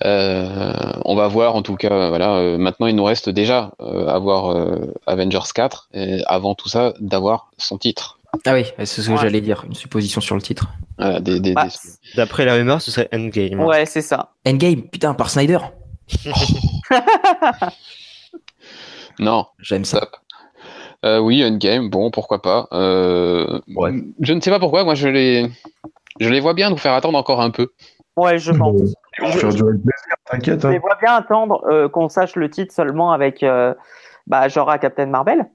euh, 0.04 0.72
on 1.04 1.14
va 1.14 1.28
voir 1.28 1.54
en 1.54 1.62
tout 1.62 1.76
cas. 1.76 2.08
Voilà, 2.08 2.34
euh, 2.36 2.58
maintenant 2.58 2.86
il 2.88 2.96
nous 2.96 3.04
reste 3.04 3.28
déjà 3.28 3.72
euh, 3.80 4.08
à 4.08 4.18
voir 4.18 4.50
euh, 4.50 4.92
Avengers 5.06 5.38
4 5.54 5.88
et 5.94 6.22
avant 6.26 6.54
tout 6.54 6.68
ça 6.68 6.92
d'avoir 7.00 7.50
son 7.58 7.78
titre. 7.78 8.18
Ah 8.46 8.54
oui, 8.54 8.64
c'est 8.78 8.86
ce 9.02 9.06
que 9.08 9.12
Ouais. 9.12 9.18
j'allais 9.20 9.40
dire, 9.42 9.64
une 9.66 9.74
supposition 9.74 10.20
sur 10.22 10.34
le 10.34 10.42
titre. 10.42 10.66
Voilà, 10.98 11.20
des, 11.20 11.38
des, 11.38 11.52
Bah, 11.52 11.66
des- 11.66 12.16
D'après 12.16 12.44
la 12.46 12.54
rumeur, 12.54 12.80
ce 12.80 12.90
serait 12.90 13.08
Endgame. 13.14 13.60
ouais, 13.60 13.84
c'est 13.86 14.00
ça. 14.02 14.30
Endgame, 14.46 14.82
putain, 14.88 15.14
par 15.14 15.28
Snyder. 15.30 15.58
Non, 19.18 19.46
J'aime 19.60 19.84
ça. 19.84 19.98
stop. 19.98 20.16
Euh, 21.04 21.18
oui, 21.18 21.44
Endgame, 21.44 21.90
bon, 21.90 22.10
pourquoi 22.10 22.40
pas. 22.40 22.68
Euh, 22.72 23.60
Ouais. 23.76 23.92
Je 24.20 24.32
ne 24.32 24.40
sais 24.40 24.50
pas 24.50 24.58
pourquoi, 24.58 24.84
moi 24.84 24.94
je 24.94 25.08
les, 25.08 25.50
je 26.20 26.28
les 26.28 26.40
vois 26.40 26.54
bien 26.54 26.70
nous 26.70 26.76
faire 26.78 26.94
attendre 26.94 27.18
encore 27.18 27.40
un 27.40 27.50
peu. 27.50 27.72
Ouais, 28.16 28.38
je 28.38 28.52
pense. 28.52 28.74
Bon, 29.20 29.30
durer 29.30 29.72
le 29.72 29.78
plaisir, 29.78 30.16
t'inquiète. 30.30 30.62
Je 30.62 30.66
Hein. 30.68 30.78
vois 30.80 30.96
bien 31.00 31.14
attendre 31.14 31.62
euh, 31.70 31.88
qu'on 31.88 32.08
sache 32.08 32.36
le 32.36 32.50
titre 32.50 32.72
seulement 32.74 33.12
avec, 33.12 33.42
euh, 33.42 33.74
bah, 34.26 34.48
genre 34.48 34.70
à 34.70 34.78
Captain 34.78 35.06
Marvel. 35.06 35.46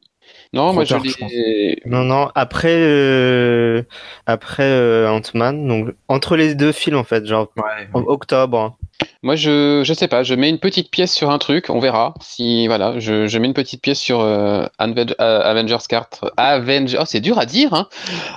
Non, 0.52 0.74
moi 0.74 0.84
je 0.84 0.90
tard, 0.94 1.04
je 1.06 1.26
les, 1.26 1.82
Non, 1.86 2.04
non, 2.04 2.30
après, 2.36 2.76
euh, 2.76 3.84
après 4.26 4.64
euh, 4.64 5.10
Ant-Man, 5.10 5.66
donc 5.68 5.96
entre 6.10 6.36
les 6.36 6.54
deux 6.54 6.74
films 6.74 6.98
en 6.98 7.06
fait, 7.06 7.26
genre 7.26 7.48
en 7.94 8.02
octobre. 8.02 8.78
Moi, 9.24 9.36
je, 9.36 9.84
je 9.86 9.94
sais 9.94 10.08
pas, 10.08 10.24
je 10.24 10.34
mets 10.34 10.50
une 10.50 10.60
petite 10.60 10.92
pièce 10.92 11.14
sur 11.14 11.30
un 11.30 11.38
truc, 11.38 11.70
on 11.70 11.80
verra. 11.80 12.14
Si, 12.20 12.68
voilà, 12.68 13.00
je, 13.00 13.28
je 13.28 13.38
mets 13.38 13.48
une 13.48 13.54
petite 13.54 13.82
pièce 13.82 14.00
sur 14.00 14.20
euh, 14.22 14.66
euh, 14.82 15.16
Avengers 15.20 15.78
4. 15.88 16.34
Avengers, 16.36 16.98
oh, 17.00 17.06
c'est 17.06 17.20
dur 17.22 17.38
à 17.40 17.46
dire, 17.46 17.74
hein. 17.74 17.88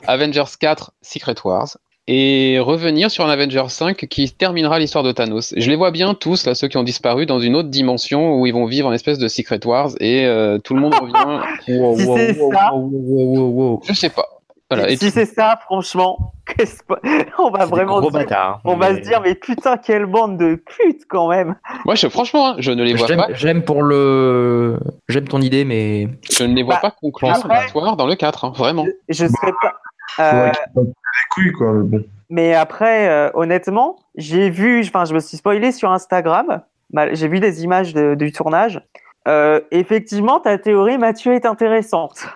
Avengers 0.07 0.45
4 0.61 0.93
Secret 1.03 1.35
Wars. 1.45 1.77
Et 2.13 2.59
revenir 2.59 3.09
sur 3.09 3.25
un 3.25 3.31
Avengers 3.31 3.69
5 3.69 3.97
qui 4.09 4.33
terminera 4.33 4.81
l'histoire 4.81 5.05
de 5.05 5.13
Thanos. 5.13 5.55
Je 5.57 5.71
les 5.71 5.77
vois 5.77 5.93
bien 5.93 6.15
tous, 6.15 6.45
là, 6.45 6.57
ceux 6.57 6.67
qui 6.67 6.77
ont 6.77 6.83
disparu, 6.83 7.25
dans 7.25 7.39
une 7.39 7.55
autre 7.55 7.69
dimension 7.69 8.35
où 8.35 8.47
ils 8.47 8.53
vont 8.53 8.67
vivre 8.67 8.89
en 8.89 8.93
espèce 8.93 9.19
de 9.21 9.29
Secret 9.29 9.65
Wars 9.65 9.91
et 10.01 10.27
euh, 10.27 10.59
tout 10.59 10.75
le 10.75 10.81
monde 10.81 10.95
revient. 10.95 11.79
Wow, 11.79 11.97
Si 11.97 12.05
wow, 12.07 12.17
c'est 12.17 12.37
wow, 12.41 12.53
ça- 12.53 12.73
wow. 12.75 13.81
Je 13.87 13.93
sais 13.93 14.09
pas. 14.11 14.27
Voilà. 14.69 14.91
Et 14.91 14.97
si 14.97 15.11
c'est 15.11 15.25
ça, 15.27 15.59
franchement, 15.65 16.33
on 17.39 17.51
va 17.51 17.67
vraiment 17.67 18.01
dire- 18.01 18.11
bâtards. 18.11 18.61
on 18.65 18.77
va 18.77 18.95
se 18.97 19.01
dire, 19.03 19.21
mais 19.21 19.35
putain, 19.37 19.77
quelle 19.77 20.07
bande 20.07 20.37
de 20.39 20.57
putes 20.57 21.03
quand 21.09 21.29
même. 21.29 21.55
moi, 21.85 21.95
je, 21.97 22.09
franchement, 22.09 22.49
hein, 22.51 22.57
je 22.59 22.73
ne 22.73 22.83
les 22.85 22.95
vois 22.95 23.07
pas. 23.09 23.29
j'aime 23.35 23.63
pour 23.63 23.83
le, 23.83 24.79
j'aime 25.09 25.27
ton 25.29 25.41
idée, 25.41 25.65
mais 25.65 26.09
Je 26.33 26.43
ne 26.45 26.55
les 26.55 26.63
vois 26.65 26.75
Bah, 26.77 26.81
pas 26.83 26.91
conclure 26.93 27.31
après- 27.31 27.63
l'histoire 27.63 27.97
dans 27.97 28.07
le 28.07 28.15
4, 28.17 28.45
hein, 28.45 28.53
vraiment. 28.57 28.87
Je 29.09 29.27
serais 29.27 29.53
pas. 29.63 29.75
Euh, 30.19 30.51
qu'ils 30.51 30.55
fassent 30.75 30.85
les 30.85 31.29
couilles, 31.31 31.53
quoi. 31.53 31.73
mais 31.73 31.83
bon. 31.99 32.05
mais 32.29 32.55
après, 32.55 33.09
euh, 33.09 33.31
honnêtement, 33.35 33.97
j'ai 34.17 34.51
vu, 34.51 34.81
enfin, 34.87 35.05
je 35.05 35.15
me 35.15 35.21
suis 35.21 35.37
spoilé 35.37 35.73
sur 35.73 35.91
Instagram. 35.93 36.63
Bah, 36.93 37.13
J'ai 37.15 37.29
vu 37.29 37.39
des 37.41 37.63
images 37.63 37.95
de- 37.95 38.15
du 38.15 38.33
tournage. 38.33 38.81
Euh, 39.29 39.61
effectivement, 39.71 40.41
ta 40.41 40.59
théorie, 40.59 40.99
Mathieu, 40.99 41.35
est 41.35 41.47
intéressante. 41.47 42.27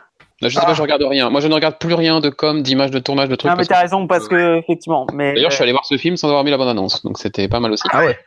Là, 0.41 0.49
je 0.49 0.59
sais 0.59 0.64
pas, 0.64 0.75
je 0.75 0.83
regarde 0.83 1.03
rien. 1.03 1.31
Moi, 1.31 1.41
je 1.41 1.49
ne 1.49 1.55
regarde 1.55 1.79
plus 1.79 1.95
rien 1.95 2.20
de 2.20 2.29
com, 2.29 2.62
d'images 2.62 2.91
de 2.91 2.99
tournage, 2.99 3.29
de 3.29 3.35
trucs. 3.37 3.51
Ah, 3.51 3.57
mais 3.57 3.64
t'as 3.64 3.81
raison, 3.81 4.07
parce 4.07 4.29
que, 4.29 4.59
effectivement. 4.59 5.07
Mais, 5.12 5.33
D'ailleurs, 5.35 5.51
je 5.51 5.55
suis 5.57 5.62
allé 5.62 5.72
voir 5.72 5.85
ce 5.87 5.97
film 5.97 6.16
sans 6.16 6.29
avoir 6.29 6.45
mis 6.45 6.51
la 6.51 6.59
bande-annonce, 6.59 7.03
donc 7.05 7.18
c'était 7.18 7.49
pas 7.49 7.61
mal 7.61 7.72
aussi. 7.72 7.89
ah 7.93 8.05
ouais. 8.05 8.18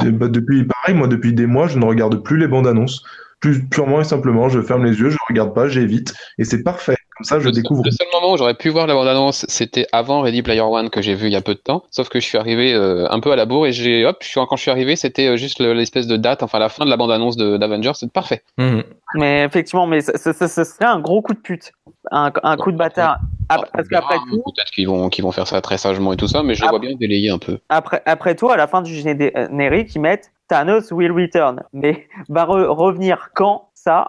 Bah, 0.00 0.28
depuis, 0.28 0.64
pareil, 0.64 0.94
moi, 0.94 1.08
depuis 1.08 1.32
des 1.32 1.46
mois, 1.46 1.66
je 1.66 1.78
ne 1.78 1.84
regarde 1.84 2.22
plus 2.22 2.36
les 2.36 2.46
bandes 2.46 2.66
annonces. 2.66 3.02
Plus 3.42 3.62
purement 3.68 4.00
et 4.00 4.04
simplement, 4.04 4.48
je 4.48 4.62
ferme 4.62 4.84
les 4.84 4.98
yeux, 4.98 5.10
je 5.10 5.18
regarde 5.28 5.52
pas, 5.52 5.66
j'évite, 5.68 6.14
et 6.38 6.44
c'est 6.44 6.62
parfait. 6.62 6.96
Comme 7.18 7.24
ça, 7.26 7.38
je 7.40 7.44
le, 7.46 7.52
découvre. 7.52 7.82
le 7.84 7.90
seul 7.90 8.06
moment 8.14 8.32
où 8.32 8.36
j'aurais 8.38 8.54
pu 8.54 8.70
voir 8.70 8.86
la 8.86 8.94
bande-annonce, 8.94 9.44
c'était 9.48 9.86
avant 9.92 10.22
Ready 10.22 10.42
Player 10.42 10.60
One 10.62 10.88
que 10.88 11.02
j'ai 11.02 11.14
vu 11.14 11.26
il 11.26 11.32
y 11.32 11.36
a 11.36 11.42
peu 11.42 11.54
de 11.54 11.58
temps. 11.58 11.84
Sauf 11.90 12.08
que 12.08 12.20
je 12.20 12.24
suis 12.24 12.38
arrivé 12.38 12.72
euh, 12.72 13.06
un 13.10 13.20
peu 13.20 13.30
à 13.32 13.36
la 13.36 13.44
bourre 13.44 13.66
et 13.66 13.72
j'ai, 13.72 14.06
hop, 14.06 14.16
je 14.22 14.28
suis, 14.28 14.40
quand 14.48 14.56
je 14.56 14.62
suis 14.62 14.70
arrivé, 14.70 14.96
c'était 14.96 15.26
euh, 15.26 15.36
juste 15.36 15.58
le- 15.60 15.74
l'espèce 15.74 16.06
de 16.06 16.16
date, 16.16 16.42
enfin 16.42 16.58
la 16.58 16.70
fin 16.70 16.84
de 16.86 16.90
la 16.90 16.96
bande-annonce 16.96 17.36
de- 17.36 17.58
d'Avengers, 17.58 17.92
c'est 17.94 18.10
parfait. 18.10 18.42
Mhm. 18.58 18.82
mais 19.16 19.44
effectivement, 19.44 19.86
mais 19.86 20.00
ce, 20.00 20.12
ce- 20.16 20.32
ce 20.48 20.64
serait 20.64 20.86
un 20.86 21.00
gros 21.00 21.20
coup 21.20 21.34
de 21.34 21.38
pute. 21.40 21.72
Un, 22.10 22.32
un 22.44 22.56
coup 22.56 22.72
de 22.72 22.78
bâtard. 22.78 23.18
Après, 23.48 23.68
parce 23.74 23.88
qu'après 23.88 24.16
tout, 24.30 24.42
peut-être 24.44 24.70
qu'ils 24.72 24.88
vont, 24.88 25.08
qu'ils 25.10 25.24
vont 25.24 25.32
faire 25.32 25.46
ça 25.46 25.60
très 25.60 25.76
sagement 25.78 26.12
et 26.14 26.16
tout 26.16 26.28
ça, 26.28 26.42
mais 26.42 26.54
je 26.54 26.62
les 26.62 26.68
vois 26.68 26.78
bien 26.78 26.94
délayer 26.98 27.28
un 27.30 27.38
peu. 27.38 27.58
après, 27.68 28.02
après 28.06 28.34
tout, 28.36 28.48
à 28.50 28.56
la 28.56 28.66
fin 28.68 28.80
du 28.82 28.94
générique, 28.94 29.94
ils 29.94 30.00
mettent 30.00 30.32
Thanos 30.52 30.90
will 30.92 31.12
return. 31.12 31.62
Mais 31.72 32.06
va 32.28 32.44
re- 32.44 32.66
revenir 32.66 33.30
quand 33.34 33.68
ça? 33.74 34.06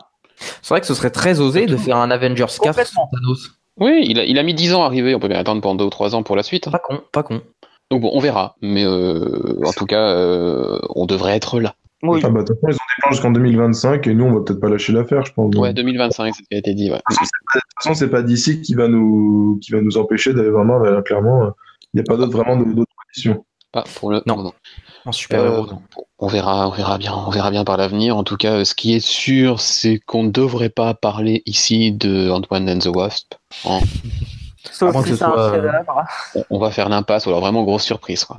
C'est 0.62 0.70
vrai 0.70 0.82
que 0.82 0.88
ce 0.88 0.94
serait 0.94 1.10
très 1.12 1.40
osé 1.40 1.66
de 1.68 1.78
faire 1.78 1.98
un 1.98 2.12
Avengers 2.12 2.46
4 2.46 2.58
Complètement. 2.60 3.10
sans 3.12 3.18
Thanos. 3.18 3.52
Oui, 3.80 4.06
il 4.08 4.20
a, 4.20 4.26
il 4.26 4.38
a 4.38 4.44
mis 4.44 4.54
10 4.54 4.74
ans 4.74 4.84
à 4.84 4.88
arriver, 4.88 5.16
on 5.16 5.20
peut 5.20 5.28
bien 5.30 5.40
attendre 5.40 5.62
pendant 5.62 5.76
2 5.76 5.86
ou 5.86 5.90
3 5.90 6.16
ans 6.16 6.24
pour 6.24 6.36
la 6.36 6.44
suite. 6.44 6.70
Pas 6.70 6.80
con, 6.80 7.02
pas 7.14 7.24
con. 7.24 7.42
Donc 7.92 8.02
bon, 8.02 8.12
on 8.14 8.20
verra, 8.20 8.56
mais 8.62 8.84
euh, 8.86 9.60
en 9.66 9.72
tout 9.72 9.86
cas, 9.86 10.10
euh, 10.10 10.80
on 10.96 11.06
devrait 11.06 11.36
être 11.36 11.60
là. 11.60 11.76
Oui. 12.02 12.20
Ah 12.24 12.30
bah, 12.30 12.42
de 12.42 12.48
toute 12.48 12.60
façon, 12.60 12.72
ils 12.72 12.74
ont 12.74 12.76
des 12.76 13.02
plans 13.02 13.12
jusqu'en 13.12 13.32
2025, 13.32 14.08
et 14.08 14.14
nous, 14.14 14.26
on 14.26 14.34
va 14.34 14.42
peut-être 14.42 14.60
pas 14.60 14.68
lâcher 14.70 14.92
l'affaire, 14.92 15.26
je 15.26 15.32
pense. 15.34 15.56
Ouais, 15.56 15.74
2025, 15.74 16.34
c'est 16.36 16.44
ce 16.44 16.48
qui 16.50 16.56
a 16.56 16.58
été 16.58 16.74
dit, 16.74 16.92
ouais. 16.92 16.98
De 16.98 17.16
toute 17.16 17.62
façon, 17.78 17.94
c'est 17.94 18.10
pas 18.10 18.22
d'ici 18.22 18.62
qui 18.62 18.74
va 18.76 18.88
nous, 18.90 19.60
qui 19.64 19.72
va 19.72 19.80
nous 19.82 19.98
empêcher 19.98 20.34
d'aller 20.34 20.50
vraiment, 20.50 20.80
vers- 20.82 21.02
clairement, 21.04 21.52
il 21.94 21.98
n'y 21.98 22.02
a 22.02 22.04
pas 22.04 22.18
d'autre, 22.18 22.32
vraiment 22.38 22.58
d'autres 22.58 22.92
conditions. 23.08 23.46
Pas 23.74 23.84
pour 23.96 24.10
le 24.12 24.22
Non. 24.26 24.54
En 25.06 25.12
super 25.12 25.42
Euh, 25.42 25.48
héros, 25.56 25.66
non. 25.68 25.82
On 26.20 26.28
verra, 26.28 26.68
on 26.70 26.72
verra 26.72 26.98
bien, 26.98 27.14
on 27.14 27.30
verra 27.30 27.52
bien 27.52 27.66
par 27.66 27.76
l'avenir. 27.76 28.16
En 28.16 28.24
tout 28.24 28.38
cas, 28.38 28.54
euh, 28.54 28.64
ce 28.64 28.74
qui 28.76 28.94
est 28.96 29.06
sûr, 29.06 29.60
c'est 29.60 30.00
qu'on 30.00 30.24
ne 30.24 30.30
devrait 30.32 30.70
pas 30.70 30.94
parler 30.94 31.44
ici 31.46 31.92
de 31.92 32.30
Ant-Man 32.30 32.70
and 32.70 32.80
the 32.80 32.96
Wasp. 32.96 33.34
Hein. 33.66 33.80
Sauf 34.72 34.96
si 35.04 35.10
ce 35.10 35.16
c'est 35.18 35.24
un 35.26 35.34
euh, 35.38 35.52
chef-d'œuvre. 35.54 36.04
On- 36.36 36.44
On 36.52 36.60
va 36.60 36.72
faire 36.72 36.88
l'impasse, 36.88 37.28
alors 37.28 37.42
vraiment 37.42 37.64
grosse 37.64 37.84
surprise. 37.84 38.24
Quoi. 38.24 38.38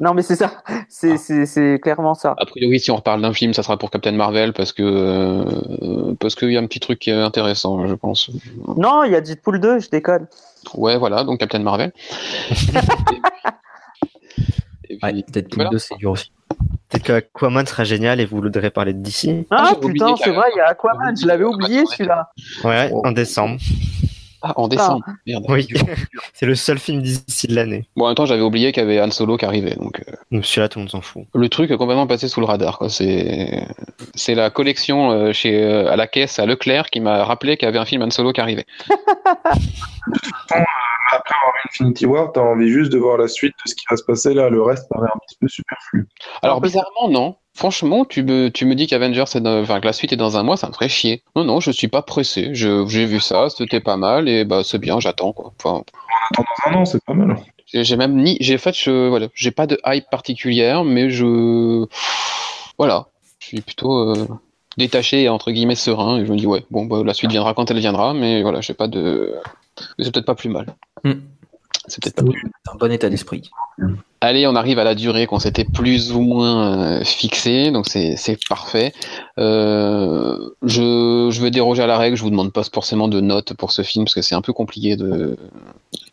Non, 0.00 0.12
mais 0.14 0.22
c'est 0.22 0.34
ça. 0.34 0.50
C'est 0.88 1.16
c'est- 1.16 1.46
c'est 1.46 1.78
clairement 1.80 2.14
ça. 2.14 2.34
A 2.38 2.44
priori, 2.44 2.80
si 2.80 2.90
on 2.90 2.96
reparle 2.96 3.22
d'un 3.22 3.32
film, 3.32 3.54
ça 3.54 3.62
sera 3.62 3.76
pour 3.78 3.90
Captain 3.90 4.10
Marvel 4.12 4.52
parce 4.52 4.72
que 4.72 4.82
euh, 4.82 6.14
parce 6.18 6.34
qu'il 6.34 6.50
y 6.50 6.56
a 6.56 6.60
un 6.60 6.66
petit 6.66 6.80
truc 6.80 6.98
qui 6.98 7.10
est 7.10 7.14
intéressant, 7.14 7.86
je 7.86 7.94
pense. 7.94 8.30
Non, 8.76 9.04
il 9.04 9.12
y 9.12 9.14
a 9.14 9.20
Deadpool 9.20 9.60
2, 9.60 9.78
je 9.78 9.88
déconne. 9.90 10.26
Ouais, 10.74 10.96
voilà, 10.98 11.22
donc 11.22 11.38
Captain 11.38 11.60
Marvel. 11.60 11.92
Ouais, 15.04 15.22
peut-être 15.22 15.48
plus 15.48 15.56
voilà. 15.56 15.70
deux, 15.70 15.78
c'est 15.78 15.96
dur 15.96 16.12
aussi. 16.12 16.30
Peut-être 16.88 17.02
qu'Aquaman 17.04 17.66
sera 17.66 17.84
génial 17.84 18.20
et 18.20 18.24
vous 18.26 18.40
voudrez 18.40 18.70
parler 18.70 18.92
de 18.92 18.98
DC. 19.02 19.46
Ah, 19.50 19.72
oublié 19.76 19.92
putain, 19.92 20.14
c'est 20.16 20.30
vrai, 20.30 20.46
il 20.54 20.58
y 20.58 20.60
a 20.60 20.66
Aquaman, 20.68 21.16
je 21.16 21.26
l'avais 21.26 21.44
oublié 21.44 21.84
celui-là. 21.86 22.30
Ouais, 22.62 22.90
Oh. 22.92 23.02
en 23.04 23.12
décembre. 23.12 23.58
Ah, 24.46 24.52
en 24.56 24.68
décembre. 24.68 25.04
Merde. 25.26 25.44
Oui, 25.48 25.66
c'est 26.34 26.44
le 26.46 26.54
seul 26.54 26.78
film 26.78 27.00
d'ici 27.00 27.46
de 27.46 27.54
l'année. 27.54 27.88
Bon, 27.96 28.04
en 28.04 28.08
même 28.08 28.14
temps, 28.14 28.26
j'avais 28.26 28.42
oublié 28.42 28.72
qu'il 28.72 28.82
y 28.82 28.86
avait 28.86 29.00
Han 29.00 29.10
Solo 29.10 29.36
qui 29.38 29.46
arrivait, 29.46 29.74
donc. 29.76 30.00
euh, 30.06 30.12
Donc 30.30 30.44
celui-là, 30.44 30.68
tout 30.68 30.78
le 30.78 30.82
monde 30.84 30.90
s'en 30.90 31.00
fout. 31.00 31.24
Le 31.34 31.48
truc 31.48 31.70
est 31.70 31.76
complètement 31.78 32.06
passé 32.06 32.28
sous 32.28 32.40
le 32.40 32.46
radar. 32.46 32.78
quoi. 32.78 32.90
C'est 32.90 33.66
c'est 34.14 34.34
la 34.34 34.50
collection 34.50 35.10
euh, 35.12 35.32
chez 35.32 35.62
euh, 35.64 35.90
à 35.90 35.96
la 35.96 36.06
caisse 36.06 36.38
à 36.38 36.44
Leclerc 36.46 36.90
qui 36.90 37.00
m'a 37.00 37.24
rappelé 37.24 37.56
qu'il 37.56 37.66
y 37.66 37.68
avait 37.68 37.78
un 37.78 37.84
film 37.86 38.02
Han 38.02 38.10
Solo 38.10 38.32
qui 38.32 38.40
arrivait. 38.42 38.66
Après 40.50 41.34
avoir 41.40 41.54
vu 41.54 41.60
Infinity 41.70 42.06
War, 42.06 42.32
t'as 42.32 42.40
envie 42.40 42.68
juste 42.70 42.92
de 42.92 42.98
voir 42.98 43.16
la 43.18 43.28
suite 43.28 43.54
de 43.64 43.70
ce 43.70 43.74
qui 43.74 43.84
va 43.90 43.96
se 43.96 44.04
passer 44.04 44.34
là. 44.34 44.48
Le 44.50 44.62
reste 44.62 44.88
paraît 44.90 45.08
un 45.14 45.18
petit 45.26 45.36
peu 45.40 45.48
superflu. 45.48 46.06
Alors 46.42 46.60
bizarrement 46.60 47.08
non. 47.08 47.36
Franchement, 47.56 48.04
tu 48.04 48.24
me 48.24 48.48
tu 48.50 48.64
me 48.66 48.74
dis 48.74 48.86
qu'Avengers 48.88 49.24
est 49.34 49.40
dans- 49.40 49.60
enfin 49.62 49.78
que 49.80 49.86
la 49.86 49.92
suite 49.92 50.12
est 50.12 50.16
dans 50.16 50.36
un 50.36 50.42
mois, 50.42 50.56
ça 50.56 50.66
me 50.68 50.72
ferait 50.72 50.88
chier. 50.88 51.22
Non 51.36 51.44
non, 51.44 51.60
je 51.60 51.70
suis 51.70 51.86
pas 51.88 52.02
pressé. 52.02 52.52
Je 52.54 52.84
j'ai 52.88 53.06
vu 53.06 53.20
ça, 53.20 53.48
c'était 53.48 53.80
pas 53.80 53.96
mal 53.96 54.28
et 54.28 54.44
bah 54.44 54.62
c'est 54.64 54.78
bien, 54.78 54.98
j'attends 54.98 55.32
quoi. 55.32 55.52
Enfin, 55.62 55.84
Attends, 56.30 56.44
dans 56.66 56.72
un 56.72 56.80
an, 56.80 56.84
c'est 56.84 57.02
pas 57.04 57.14
mal. 57.14 57.36
j'ai 57.66 57.84
j'ai 57.84 57.96
même 57.96 58.16
ni 58.16 58.36
j'ai 58.40 58.58
fait 58.58 58.74
je 58.76 59.08
voilà, 59.08 59.28
j'ai 59.34 59.52
pas 59.52 59.66
de 59.68 59.78
hype 59.86 60.10
particulière, 60.10 60.84
mais 60.84 61.10
je 61.10 61.86
voilà, 62.78 63.06
je 63.38 63.46
suis 63.46 63.60
plutôt 63.60 63.98
euh, 64.10 64.26
détaché 64.76 65.22
et 65.22 65.28
entre 65.28 65.52
guillemets 65.52 65.76
serein 65.76 66.18
et 66.18 66.26
je 66.26 66.32
me 66.32 66.36
dis 66.36 66.46
ouais 66.46 66.64
bon 66.72 66.86
bah 66.86 67.02
la 67.04 67.14
suite 67.14 67.30
viendra 67.30 67.54
quand 67.54 67.70
elle 67.70 67.78
viendra, 67.78 68.14
mais 68.14 68.42
voilà 68.42 68.60
j'ai 68.62 68.74
pas 68.74 68.88
de 68.88 69.32
mais 69.98 70.04
c'est 70.04 70.12
peut-être 70.12 70.26
pas 70.26 70.34
plus 70.34 70.48
mal. 70.50 70.66
Hmm. 71.04 71.12
C'est 71.86 72.02
peut-être 72.02 72.16
pas 72.16 72.22
plus 72.22 72.50
C'est 72.64 72.72
un 72.72 72.76
bon 72.76 72.90
état 72.90 73.10
d'esprit. 73.10 73.50
Allez, 74.20 74.46
on 74.46 74.54
arrive 74.56 74.78
à 74.78 74.84
la 74.84 74.94
durée 74.94 75.26
qu'on 75.26 75.38
s'était 75.38 75.64
plus 75.64 76.12
ou 76.12 76.20
moins 76.20 76.78
euh, 76.78 77.04
fixée, 77.04 77.70
donc 77.70 77.86
c'est 77.86 78.16
c'est 78.16 78.38
parfait. 78.48 78.94
Euh, 79.38 80.50
je, 80.62 81.28
je 81.30 81.42
vais 81.42 81.50
déroger 81.50 81.82
à 81.82 81.86
la 81.86 81.98
règle, 81.98 82.16
je 82.16 82.22
vous 82.22 82.30
demande 82.30 82.52
pas 82.52 82.62
forcément 82.64 83.08
de 83.08 83.20
notes 83.20 83.52
pour 83.54 83.70
ce 83.70 83.82
film 83.82 84.04
parce 84.06 84.14
que 84.14 84.22
c'est 84.22 84.34
un 84.34 84.40
peu 84.40 84.52
compliqué 84.52 84.96
de. 84.96 85.36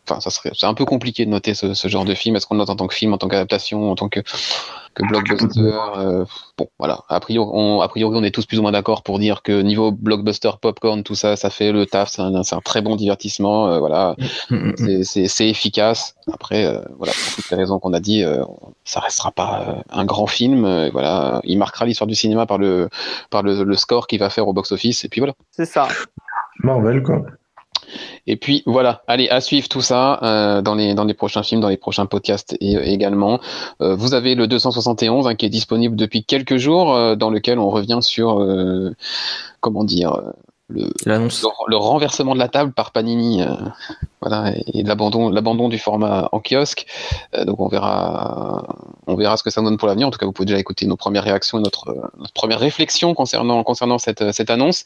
Enfin, 0.06 0.20
ça 0.20 0.30
serait 0.30 0.50
c'est 0.54 0.66
un 0.66 0.74
peu 0.74 0.84
compliqué 0.84 1.24
de 1.24 1.30
noter 1.30 1.54
ce, 1.54 1.72
ce 1.72 1.88
genre 1.88 2.04
de 2.04 2.14
film. 2.14 2.36
Est-ce 2.36 2.46
qu'on 2.46 2.54
le 2.54 2.58
note 2.58 2.70
en 2.70 2.76
tant 2.76 2.86
que 2.86 2.94
film, 2.94 3.14
en 3.14 3.18
tant 3.18 3.28
qu'adaptation, 3.28 3.90
en 3.90 3.94
tant 3.94 4.08
que 4.08 4.20
que 4.94 5.02
blockbuster. 5.06 5.72
euh, 5.96 6.24
bon, 6.58 6.68
voilà. 6.78 7.00
A 7.08 7.18
priori, 7.20 7.48
on, 7.52 7.80
a 7.80 7.88
priori, 7.88 8.16
on 8.18 8.22
est 8.22 8.30
tous 8.30 8.46
plus 8.46 8.58
ou 8.58 8.62
moins 8.62 8.72
d'accord 8.72 9.02
pour 9.02 9.18
dire 9.18 9.42
que 9.42 9.62
niveau 9.62 9.90
blockbuster, 9.92 10.50
popcorn, 10.60 11.02
tout 11.02 11.14
ça, 11.14 11.36
ça 11.36 11.50
fait 11.50 11.72
le 11.72 11.86
taf. 11.86 12.10
C'est 12.10 12.22
un, 12.22 12.42
c'est 12.42 12.54
un 12.54 12.60
très 12.60 12.82
bon 12.82 12.96
divertissement. 12.96 13.68
euh, 13.68 13.78
voilà, 13.78 14.16
c'est- 14.76 15.04
c'est 15.04 15.28
c'est 15.28 15.48
efficace. 15.48 16.14
Après, 16.32 16.64
euh, 16.66 16.80
voilà, 16.98 17.12
pour 17.12 17.34
toutes 17.36 17.50
les 17.50 17.56
raisons 17.56 17.78
qu'on 17.78 17.92
a 17.92 18.00
dit, 18.00 18.22
euh, 18.22 18.42
ça 18.84 19.00
restera 19.00 19.30
pas 19.32 19.64
euh, 19.68 19.72
un 19.90 20.04
grand 20.04 20.26
film. 20.26 20.64
euh, 20.64 20.90
voilà, 20.92 21.40
il 21.44 21.58
marquera 21.58 21.86
l'histoire 21.86 22.06
du 22.08 22.14
cinéma 22.14 22.46
par 22.46 22.58
le 22.58 22.88
par 23.30 23.42
le, 23.42 23.64
le 23.64 23.76
score 23.76 24.06
qu'il 24.06 24.18
va 24.20 24.30
faire 24.30 24.46
au 24.48 24.52
box-office. 24.52 25.04
Et 25.04 25.08
puis 25.08 25.20
voilà. 25.20 25.34
C'est 25.50 25.66
ça. 25.66 25.88
Marvel, 26.62 27.02
quoi. 27.02 27.22
Et 28.26 28.36
puis 28.36 28.62
voilà, 28.66 29.02
allez, 29.08 29.28
à 29.28 29.40
suivre 29.40 29.68
tout 29.68 29.80
ça 29.80 30.20
euh, 30.22 30.62
dans, 30.62 30.74
les, 30.74 30.94
dans 30.94 31.04
les 31.04 31.14
prochains 31.14 31.42
films, 31.42 31.60
dans 31.60 31.68
les 31.68 31.76
prochains 31.76 32.06
podcasts 32.06 32.56
et, 32.60 32.74
également. 32.92 33.40
Euh, 33.80 33.96
vous 33.96 34.14
avez 34.14 34.34
le 34.34 34.46
271 34.46 35.26
hein, 35.26 35.34
qui 35.34 35.46
est 35.46 35.50
disponible 35.50 35.96
depuis 35.96 36.24
quelques 36.24 36.56
jours, 36.56 36.94
euh, 36.94 37.16
dans 37.16 37.30
lequel 37.30 37.58
on 37.58 37.68
revient 37.68 37.98
sur, 38.00 38.40
euh, 38.40 38.94
comment 39.60 39.84
dire, 39.84 40.14
euh, 40.14 40.30
le, 40.74 40.90
le, 41.42 41.48
le 41.68 41.76
renversement 41.76 42.34
de 42.34 42.38
la 42.38 42.48
table 42.48 42.72
par 42.72 42.90
Panini, 42.92 43.42
euh, 43.42 43.46
voilà, 44.20 44.52
et 44.74 44.82
l'abandon, 44.82 45.30
l'abandon 45.30 45.68
du 45.68 45.78
format 45.78 46.28
en 46.32 46.40
kiosque. 46.40 46.86
Euh, 47.34 47.44
donc 47.44 47.60
on 47.60 47.68
verra, 47.68 48.64
on 49.06 49.14
verra 49.16 49.36
ce 49.36 49.42
que 49.42 49.50
ça 49.50 49.60
donne 49.62 49.76
pour 49.76 49.88
l'avenir. 49.88 50.06
En 50.06 50.10
tout 50.10 50.18
cas, 50.18 50.26
vous 50.26 50.32
pouvez 50.32 50.46
déjà 50.46 50.58
écouter 50.58 50.86
nos 50.86 50.96
premières 50.96 51.24
réactions 51.24 51.58
et 51.58 51.62
notre, 51.62 51.94
notre 52.18 52.32
première 52.32 52.60
réflexion 52.60 53.14
concernant 53.14 53.62
concernant 53.64 53.98
cette 53.98 54.32
cette 54.32 54.50
annonce. 54.50 54.84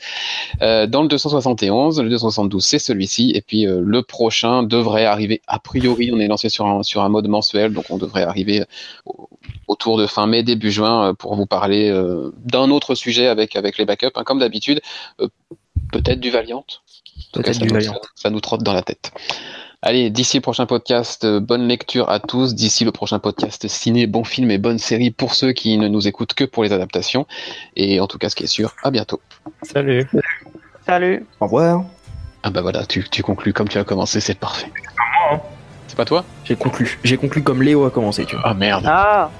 Euh, 0.63 0.87
dans 0.87 1.03
le 1.03 1.09
271, 1.09 2.01
le 2.01 2.09
272 2.09 2.65
c'est 2.65 2.79
celui-ci, 2.79 3.33
et 3.35 3.43
puis 3.43 3.67
le 3.69 4.03
prochain 4.03 4.63
devrait 4.63 5.05
arriver. 5.05 5.43
A 5.47 5.59
priori, 5.59 6.11
on 6.13 6.19
est 6.19 6.29
lancé 6.29 6.49
sur 6.49 6.67
un 6.67 6.83
sur 6.83 7.03
un 7.03 7.09
mode 7.09 7.29
mensuel, 7.29 7.73
donc 7.73 7.85
on 7.91 7.99
devrait 7.99 8.23
arriver 8.23 8.65
au- 9.05 9.29
autour 9.69 9.99
de 9.99 10.07
fin 10.07 10.27
mai 10.27 10.43
début 10.43 10.71
juin 10.71 11.15
pour 11.15 11.35
vous 11.35 11.47
parler 11.47 11.91
d'un 12.45 12.71
autre 12.71 12.95
sujet 12.95 13.27
avec 13.27 13.57
avec 13.57 13.79
les 13.79 13.85
backups, 13.85 14.13
hein, 14.17 14.25
comme 14.25 14.39
d'habitude. 14.39 14.81
Peut-être 15.93 16.21
du 16.21 16.31
Valiant. 16.31 16.65
Peut-être 17.33 17.55
ça 17.55 17.61
du 17.61 17.69
nous- 17.69 17.75
Valiant. 17.75 18.01
ça 18.15 18.31
nous 18.31 18.41
trotte 18.41 18.63
dans 18.63 18.73
la 18.73 18.83
tête. 18.83 19.13
Allez, 19.83 20.11
d'ici 20.11 20.39
le 20.39 20.41
prochain 20.41 20.67
podcast, 20.67 21.25
euh, 21.25 21.39
bonne 21.39 21.69
lecture 21.69 22.09
à 22.11 22.19
tous. 22.19 22.55
D'ici 22.55 22.85
le 22.85 22.93
prochain 22.93 23.19
podcast 23.19 23.69
ciné, 23.69 24.07
bon 24.07 24.25
film 24.25 24.51
et 24.51 24.59
bonne 24.59 24.79
série 24.79 25.11
pour 25.11 25.35
ceux 25.35 25.53
qui 25.53 25.77
ne 25.79 25.87
nous 25.87 26.09
écoutent 26.09 26.35
que 26.35 26.45
pour 26.45 26.65
les 26.65 26.73
adaptations. 26.73 27.27
Et 27.77 28.01
en 28.01 28.07
tout 28.07 28.19
cas, 28.19 28.29
ce 28.29 28.35
qui 28.37 28.45
est 28.45 28.49
sûr, 28.49 28.75
à 28.83 28.91
bientôt. 28.91 29.21
Salut. 29.63 30.09
Salut. 30.87 31.27
Au 31.41 31.45
revoir. 31.45 31.85
Ah 32.43 32.51
bah 32.51 32.63
voilà, 32.63 32.85
tu, 32.87 33.07
tu 33.09 33.23
conclus 33.23 33.53
comme 33.53 33.69
tu 33.69 33.79
as 33.79 33.85
commencé, 33.85 34.21
c'est 34.21 34.35
parfait. 34.39 34.67
moi, 34.69 35.39
hein. 35.39 35.41
C'est 35.89 35.97
pas 35.97 36.05
toi? 36.05 36.25
J'ai 36.45 36.57
conclu. 36.57 36.99
J'ai 37.05 37.17
conclu 37.17 37.43
comme 37.43 37.63
Léo 37.63 37.85
a 37.85 37.91
commencé, 37.91 38.25
tu 38.25 38.35
vois. 38.37 38.45
Ah 38.47 38.55
merde. 38.55 38.85
Ah, 38.87 39.31